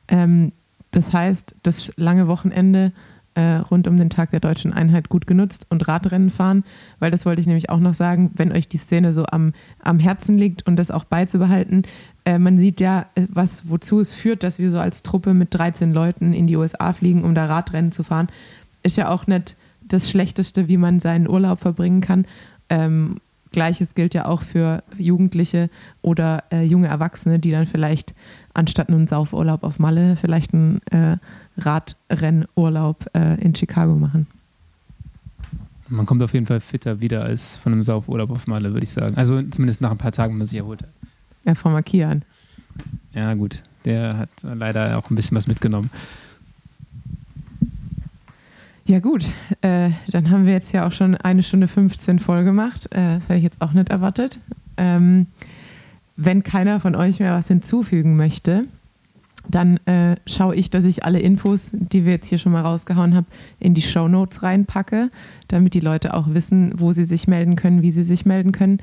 Ähm, 0.07 0.51
das 0.91 1.13
heißt, 1.13 1.55
das 1.63 1.91
lange 1.97 2.27
Wochenende 2.27 2.93
äh, 3.35 3.55
rund 3.57 3.87
um 3.87 3.97
den 3.97 4.09
Tag 4.09 4.31
der 4.31 4.39
deutschen 4.39 4.73
Einheit 4.73 5.09
gut 5.09 5.27
genutzt 5.27 5.67
und 5.69 5.87
Radrennen 5.87 6.29
fahren, 6.29 6.63
weil 6.99 7.11
das 7.11 7.25
wollte 7.25 7.41
ich 7.41 7.47
nämlich 7.47 7.69
auch 7.69 7.79
noch 7.79 7.93
sagen, 7.93 8.31
wenn 8.33 8.53
euch 8.53 8.69
die 8.69 8.77
Szene 8.77 9.11
so 9.11 9.25
am, 9.25 9.53
am 9.79 9.99
Herzen 9.99 10.37
liegt 10.37 10.65
und 10.65 10.77
das 10.77 10.89
auch 10.89 11.03
beizubehalten. 11.03 11.83
Äh, 12.23 12.39
man 12.39 12.57
sieht 12.57 12.79
ja, 12.79 13.07
äh, 13.15 13.27
was, 13.29 13.69
wozu 13.69 13.99
es 13.99 14.13
führt, 14.13 14.43
dass 14.43 14.57
wir 14.57 14.71
so 14.71 14.79
als 14.79 15.03
Truppe 15.03 15.33
mit 15.33 15.53
13 15.53 15.93
Leuten 15.93 16.33
in 16.33 16.47
die 16.47 16.55
USA 16.55 16.93
fliegen, 16.93 17.23
um 17.23 17.35
da 17.35 17.45
Radrennen 17.45 17.91
zu 17.91 18.03
fahren. 18.03 18.27
Ist 18.83 18.97
ja 18.97 19.09
auch 19.09 19.27
nicht 19.27 19.57
das 19.81 20.09
Schlechteste, 20.09 20.67
wie 20.69 20.77
man 20.77 21.01
seinen 21.01 21.29
Urlaub 21.29 21.59
verbringen 21.59 22.01
kann. 22.01 22.25
Ähm, 22.69 23.17
Gleiches 23.55 23.95
gilt 23.95 24.13
ja 24.13 24.25
auch 24.25 24.43
für 24.43 24.83
Jugendliche 24.97 25.69
oder 26.01 26.43
äh, 26.51 26.63
junge 26.63 26.87
Erwachsene, 26.87 27.39
die 27.39 27.51
dann 27.51 27.65
vielleicht 27.65 28.13
anstatt 28.53 28.89
einen 28.89 29.07
Saufurlaub 29.07 29.63
auf 29.63 29.79
Malle 29.79 30.17
vielleicht 30.17 30.53
einen 30.53 30.81
äh, 30.91 31.17
Radrennurlaub 31.57 33.05
äh, 33.15 33.41
in 33.41 33.55
Chicago 33.55 33.95
machen. 33.95 34.27
Man 35.87 36.05
kommt 36.05 36.21
auf 36.21 36.33
jeden 36.33 36.45
Fall 36.45 36.59
fitter 36.59 36.99
wieder 36.99 37.23
als 37.23 37.57
von 37.57 37.71
einem 37.71 37.81
Saufurlaub 37.81 38.29
auf 38.29 38.45
Malle, 38.45 38.73
würde 38.73 38.83
ich 38.83 38.91
sagen. 38.91 39.15
Also 39.17 39.41
zumindest 39.41 39.81
nach 39.81 39.91
ein 39.91 39.97
paar 39.97 40.11
Tagen, 40.11 40.33
wenn 40.33 40.39
man 40.39 40.47
sich 40.47 40.57
erholt 40.57 40.83
hat. 40.83 40.89
Ja, 41.45 41.55
von 41.55 41.71
Markian. 41.71 42.23
Ja, 43.13 43.33
gut. 43.35 43.63
Der 43.85 44.17
hat 44.17 44.29
leider 44.43 44.97
auch 44.97 45.09
ein 45.09 45.15
bisschen 45.15 45.37
was 45.37 45.47
mitgenommen. 45.47 45.89
Ja 48.87 48.99
gut, 48.99 49.33
äh, 49.61 49.89
dann 50.09 50.29
haben 50.29 50.45
wir 50.45 50.53
jetzt 50.53 50.71
ja 50.71 50.85
auch 50.85 50.91
schon 50.91 51.15
eine 51.15 51.41
Stunde 51.41 51.67
15 51.67 52.19
voll 52.19 52.43
gemacht. 52.43 52.85
Äh, 52.91 53.15
das 53.15 53.23
hätte 53.23 53.37
ich 53.37 53.43
jetzt 53.43 53.59
auch 53.61 53.73
nicht 53.73 53.89
erwartet. 53.89 54.39
Ähm, 54.77 55.25
wenn 56.15 56.43
keiner 56.43 56.79
von 56.79 56.95
euch 56.95 57.19
mehr 57.19 57.33
was 57.33 57.47
hinzufügen 57.47 58.15
möchte, 58.15 58.61
dann 59.49 59.77
äh, 59.87 60.17
schaue 60.27 60.55
ich, 60.55 60.69
dass 60.69 60.85
ich 60.85 61.03
alle 61.03 61.19
Infos, 61.19 61.71
die 61.73 62.05
wir 62.05 62.11
jetzt 62.11 62.27
hier 62.27 62.37
schon 62.37 62.51
mal 62.51 62.61
rausgehauen 62.61 63.15
haben, 63.15 63.25
in 63.59 63.73
die 63.73 63.81
Show 63.81 64.07
Notes 64.07 64.43
reinpacke, 64.43 65.09
damit 65.47 65.73
die 65.73 65.79
Leute 65.79 66.13
auch 66.13 66.27
wissen, 66.35 66.79
wo 66.79 66.91
sie 66.91 67.05
sich 67.05 67.27
melden 67.27 67.55
können, 67.55 67.81
wie 67.81 67.91
sie 67.91 68.03
sich 68.03 68.25
melden 68.27 68.51
können. 68.51 68.79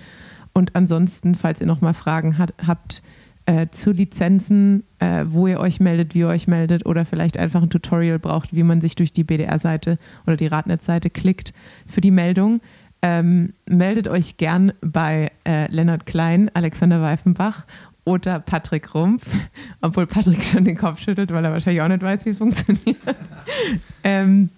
Und 0.52 0.74
ansonsten, 0.74 1.36
falls 1.36 1.60
ihr 1.60 1.66
nochmal 1.68 1.94
Fragen 1.94 2.38
hat, 2.38 2.54
habt 2.66 3.02
äh, 3.46 3.68
zu 3.70 3.92
Lizenzen, 3.92 4.84
äh, 4.98 5.24
wo 5.26 5.46
ihr 5.46 5.58
euch 5.58 5.80
meldet, 5.80 6.14
wie 6.14 6.20
ihr 6.20 6.28
euch 6.28 6.46
meldet 6.46 6.86
oder 6.86 7.04
vielleicht 7.04 7.36
einfach 7.38 7.62
ein 7.62 7.70
Tutorial 7.70 8.18
braucht, 8.18 8.54
wie 8.54 8.62
man 8.62 8.80
sich 8.80 8.94
durch 8.94 9.12
die 9.12 9.24
BDR-Seite 9.24 9.98
oder 10.26 10.36
die 10.36 10.46
Radnet-Seite 10.46 11.10
klickt 11.10 11.52
für 11.86 12.00
die 12.00 12.10
Meldung, 12.10 12.60
ähm, 13.02 13.52
meldet 13.66 14.06
euch 14.06 14.36
gern 14.36 14.72
bei 14.80 15.32
äh, 15.44 15.66
Lennart 15.72 16.06
Klein, 16.06 16.50
Alexander 16.54 17.02
Weifenbach 17.02 17.66
oder 18.04 18.38
Patrick 18.38 18.94
Rumpf, 18.94 19.26
obwohl 19.80 20.06
Patrick 20.06 20.44
schon 20.44 20.64
den 20.64 20.76
Kopf 20.76 21.00
schüttelt, 21.00 21.32
weil 21.32 21.44
er 21.44 21.52
wahrscheinlich 21.52 21.82
auch 21.82 21.88
nicht 21.88 22.02
weiß, 22.02 22.24
wie 22.24 22.30
es 22.30 22.38
funktioniert. 22.38 22.98
ähm, 24.04 24.50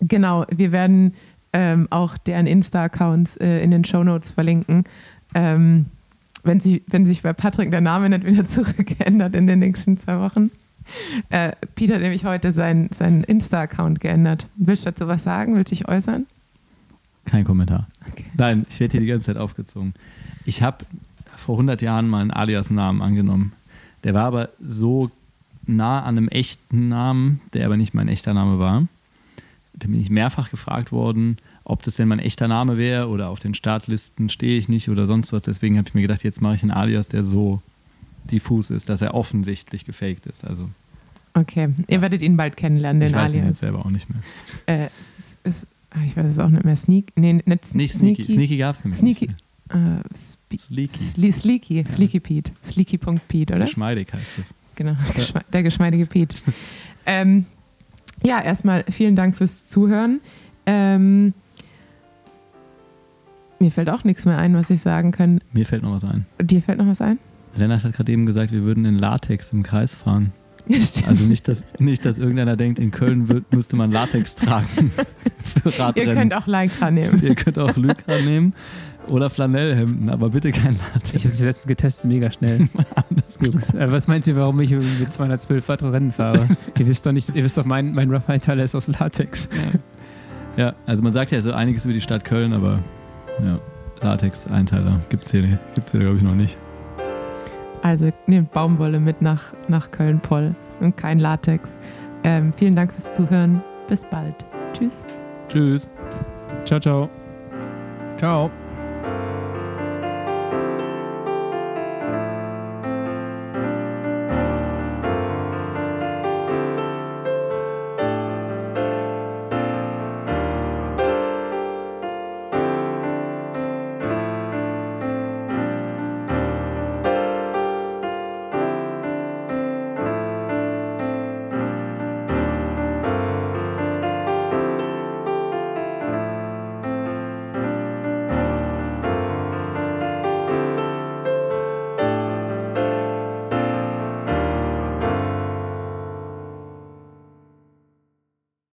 genau, 0.00 0.44
wir 0.50 0.72
werden 0.72 1.14
ähm, 1.54 1.88
auch 1.90 2.18
deren 2.18 2.46
Insta-Accounts 2.46 3.38
äh, 3.38 3.62
in 3.62 3.70
den 3.70 3.84
Show 3.84 4.04
Notes 4.04 4.30
verlinken. 4.30 4.84
Ähm, 5.34 5.86
wenn, 6.44 6.60
sie, 6.60 6.82
wenn 6.86 7.06
sich 7.06 7.22
bei 7.22 7.32
Patrick 7.32 7.70
der 7.70 7.80
Name 7.80 8.08
nicht 8.08 8.24
wieder 8.24 8.44
zurückgeändert 8.48 9.34
in 9.34 9.46
den 9.46 9.58
nächsten 9.58 9.98
zwei 9.98 10.20
Wochen. 10.20 10.50
Äh, 11.28 11.52
Peter 11.74 11.94
hat 11.94 12.02
nämlich 12.02 12.24
heute 12.24 12.52
seinen, 12.52 12.90
seinen 12.92 13.22
Insta-Account 13.22 14.00
geändert. 14.00 14.46
Willst 14.56 14.86
du 14.86 14.90
dazu 14.90 15.06
was 15.06 15.22
sagen? 15.22 15.54
Willst 15.54 15.70
du 15.70 15.76
dich 15.76 15.88
äußern? 15.88 16.26
Kein 17.26 17.44
Kommentar. 17.44 17.88
Okay. 18.10 18.24
Nein, 18.36 18.66
ich 18.70 18.80
werde 18.80 18.92
hier 18.92 19.00
die 19.00 19.06
ganze 19.06 19.26
Zeit 19.26 19.36
aufgezogen. 19.36 19.94
Ich 20.46 20.62
habe 20.62 20.86
vor 21.36 21.56
100 21.56 21.82
Jahren 21.82 22.08
mal 22.08 22.22
einen 22.22 22.30
Alias-Namen 22.30 23.02
angenommen. 23.02 23.52
Der 24.04 24.14
war 24.14 24.24
aber 24.24 24.48
so 24.60 25.10
nah 25.66 26.00
an 26.02 26.16
einem 26.16 26.28
echten 26.28 26.88
Namen, 26.88 27.40
der 27.52 27.66
aber 27.66 27.76
nicht 27.76 27.92
mein 27.92 28.08
echter 28.08 28.32
Name 28.32 28.58
war. 28.58 28.86
Da 29.74 29.86
bin 29.88 30.00
ich 30.00 30.10
mehrfach 30.10 30.50
gefragt 30.50 30.90
worden, 30.90 31.36
ob 31.68 31.82
das 31.82 31.96
denn 31.96 32.08
mein 32.08 32.18
echter 32.18 32.48
Name 32.48 32.76
wäre 32.78 33.08
oder 33.08 33.28
auf 33.28 33.38
den 33.38 33.54
Startlisten 33.54 34.28
stehe 34.28 34.58
ich 34.58 34.68
nicht 34.68 34.88
oder 34.88 35.06
sonst 35.06 35.32
was. 35.32 35.42
Deswegen 35.42 35.78
habe 35.78 35.86
ich 35.88 35.94
mir 35.94 36.02
gedacht, 36.02 36.24
jetzt 36.24 36.40
mache 36.42 36.54
ich 36.56 36.62
einen 36.62 36.70
Alias, 36.72 37.08
der 37.08 37.24
so 37.24 37.62
diffus 38.30 38.70
ist, 38.70 38.88
dass 38.88 39.00
er 39.02 39.14
offensichtlich 39.14 39.84
gefaked 39.84 40.26
ist. 40.26 40.44
Also 40.44 40.68
Okay, 41.34 41.68
ihr 41.86 42.00
werdet 42.00 42.22
ihn 42.22 42.36
bald 42.36 42.56
kennenlernen, 42.56 43.00
den 43.00 43.10
ich 43.10 43.14
weiß 43.14 43.32
ihn 43.34 43.40
Alias. 43.40 43.48
jetzt 43.50 43.58
selber 43.60 43.84
auch 43.86 43.90
nicht 43.90 44.08
mehr. 44.10 44.18
Äh, 44.66 44.88
es 45.18 45.38
es, 45.44 45.66
ah, 45.90 45.98
ich 46.04 46.16
weiß 46.16 46.26
es 46.26 46.38
auch 46.40 46.48
nicht 46.48 46.64
mehr. 46.64 46.74
Sneak, 46.74 47.12
nee, 47.16 47.34
nicht, 47.44 47.74
Nicht 47.74 47.94
Sneaky. 47.94 48.24
Sneaky 48.24 48.56
gab 48.56 48.74
es 48.74 48.84
nämlich 48.84 48.98
Sneaky. 48.98 49.26
nicht 49.28 49.38
Äh, 49.70 50.00
Spe- 50.16 50.58
Sleeky. 50.58 50.98
Sle 50.98 51.32
Sleeky, 51.32 51.84
Sleeky 51.86 52.20
Pete. 52.20 52.52
Sleeky.pete, 52.64 53.52
mehr. 53.52 53.56
oder? 53.56 53.66
Geschmeidig 53.66 54.08
heißt 54.12 54.38
das. 54.38 54.54
Genau, 54.74 54.96
der 55.52 55.62
geschmeidige 55.62 56.06
Pete. 56.06 56.36
ähm, 57.06 57.44
ja, 58.24 58.40
erstmal 58.42 58.84
vielen 58.90 59.14
Dank 59.14 59.36
fürs 59.36 59.68
Zuhören. 59.68 60.20
Ähm, 60.66 61.34
mir 63.60 63.70
fällt 63.70 63.90
auch 63.90 64.04
nichts 64.04 64.24
mehr 64.24 64.38
ein, 64.38 64.54
was 64.54 64.70
ich 64.70 64.80
sagen 64.80 65.10
kann. 65.12 65.40
Mir 65.52 65.66
fällt 65.66 65.82
noch 65.82 65.92
was 65.92 66.04
ein. 66.04 66.26
Dir 66.40 66.62
fällt 66.62 66.78
noch 66.78 66.86
was 66.86 67.00
ein? 67.00 67.18
Lennart 67.56 67.84
hat 67.84 67.94
gerade 67.94 68.12
eben 68.12 68.26
gesagt, 68.26 68.52
wir 68.52 68.62
würden 68.64 68.84
in 68.84 68.98
Latex 68.98 69.52
im 69.52 69.62
Kreis 69.62 69.96
fahren. 69.96 70.32
Ja, 70.66 70.80
stimmt. 70.82 71.08
Also 71.08 71.24
nicht, 71.24 71.48
dass, 71.48 71.64
nicht, 71.78 72.04
dass 72.04 72.18
irgendeiner 72.18 72.56
denkt, 72.56 72.78
in 72.78 72.90
Köln 72.90 73.28
wird, 73.28 73.50
müsste 73.52 73.74
man 73.76 73.90
Latex 73.90 74.34
tragen 74.34 74.90
für 75.62 75.70
Ihr 75.70 75.78
Radrennen. 75.80 76.14
könnt 76.14 76.34
auch 76.34 76.46
Lycra 76.46 76.90
nehmen. 76.90 77.20
Ihr 77.22 77.34
könnt 77.34 77.58
auch 77.58 77.74
Lycra 77.76 78.18
nehmen 78.22 78.52
oder 79.08 79.30
Flanellhemden, 79.30 80.10
aber 80.10 80.28
bitte 80.28 80.50
kein 80.52 80.74
Ich 80.74 80.80
habe 80.82 80.94
Latex. 80.94 81.24
es 81.24 81.40
letztens 81.40 81.66
getestet, 81.68 82.10
mega 82.10 82.30
schnell. 82.30 82.68
Jungs, 83.40 83.72
äh, 83.72 83.90
was 83.90 84.08
meint 84.08 84.26
ihr, 84.26 84.36
warum 84.36 84.60
ich 84.60 84.72
irgendwie 84.72 85.00
mit 85.00 85.10
212 85.10 85.68
Watt 85.68 85.82
Rennen 85.82 86.12
fahre? 86.12 86.46
ihr 86.78 86.86
wisst 86.86 87.06
doch 87.06 87.12
nicht, 87.12 87.34
ihr 87.34 87.42
wisst 87.44 87.56
doch, 87.56 87.64
mein, 87.64 87.94
mein 87.94 88.10
Rough 88.12 88.28
Einteiler 88.28 88.64
ist 88.64 88.74
aus 88.74 88.88
Latex. 88.88 89.48
Ja, 90.58 90.74
also 90.86 91.02
man 91.02 91.12
sagt 91.14 91.30
ja 91.30 91.40
so 91.40 91.52
einiges 91.52 91.84
über 91.86 91.94
die 91.94 92.00
Stadt 92.00 92.24
Köln, 92.24 92.52
aber 92.52 92.80
ja, 93.44 93.58
Latex-Einteiler 94.00 95.00
gibt 95.08 95.24
es 95.24 95.30
hier, 95.30 95.58
gibt's 95.74 95.92
hier 95.92 96.00
glaube 96.00 96.16
ich, 96.16 96.22
noch 96.22 96.34
nicht. 96.34 96.58
Also 97.82 98.10
nehmt 98.26 98.52
Baumwolle 98.52 99.00
mit 99.00 99.22
nach, 99.22 99.42
nach 99.68 99.90
Köln-Poll 99.90 100.54
und 100.80 100.96
kein 100.96 101.18
Latex. 101.18 101.78
Ähm, 102.24 102.52
vielen 102.56 102.74
Dank 102.74 102.92
fürs 102.92 103.10
Zuhören. 103.12 103.62
Bis 103.88 104.04
bald. 104.04 104.34
Tschüss. 104.72 105.04
Tschüss. 105.48 105.88
Ciao, 106.64 106.80
ciao. 106.80 107.08
Ciao. 108.18 108.50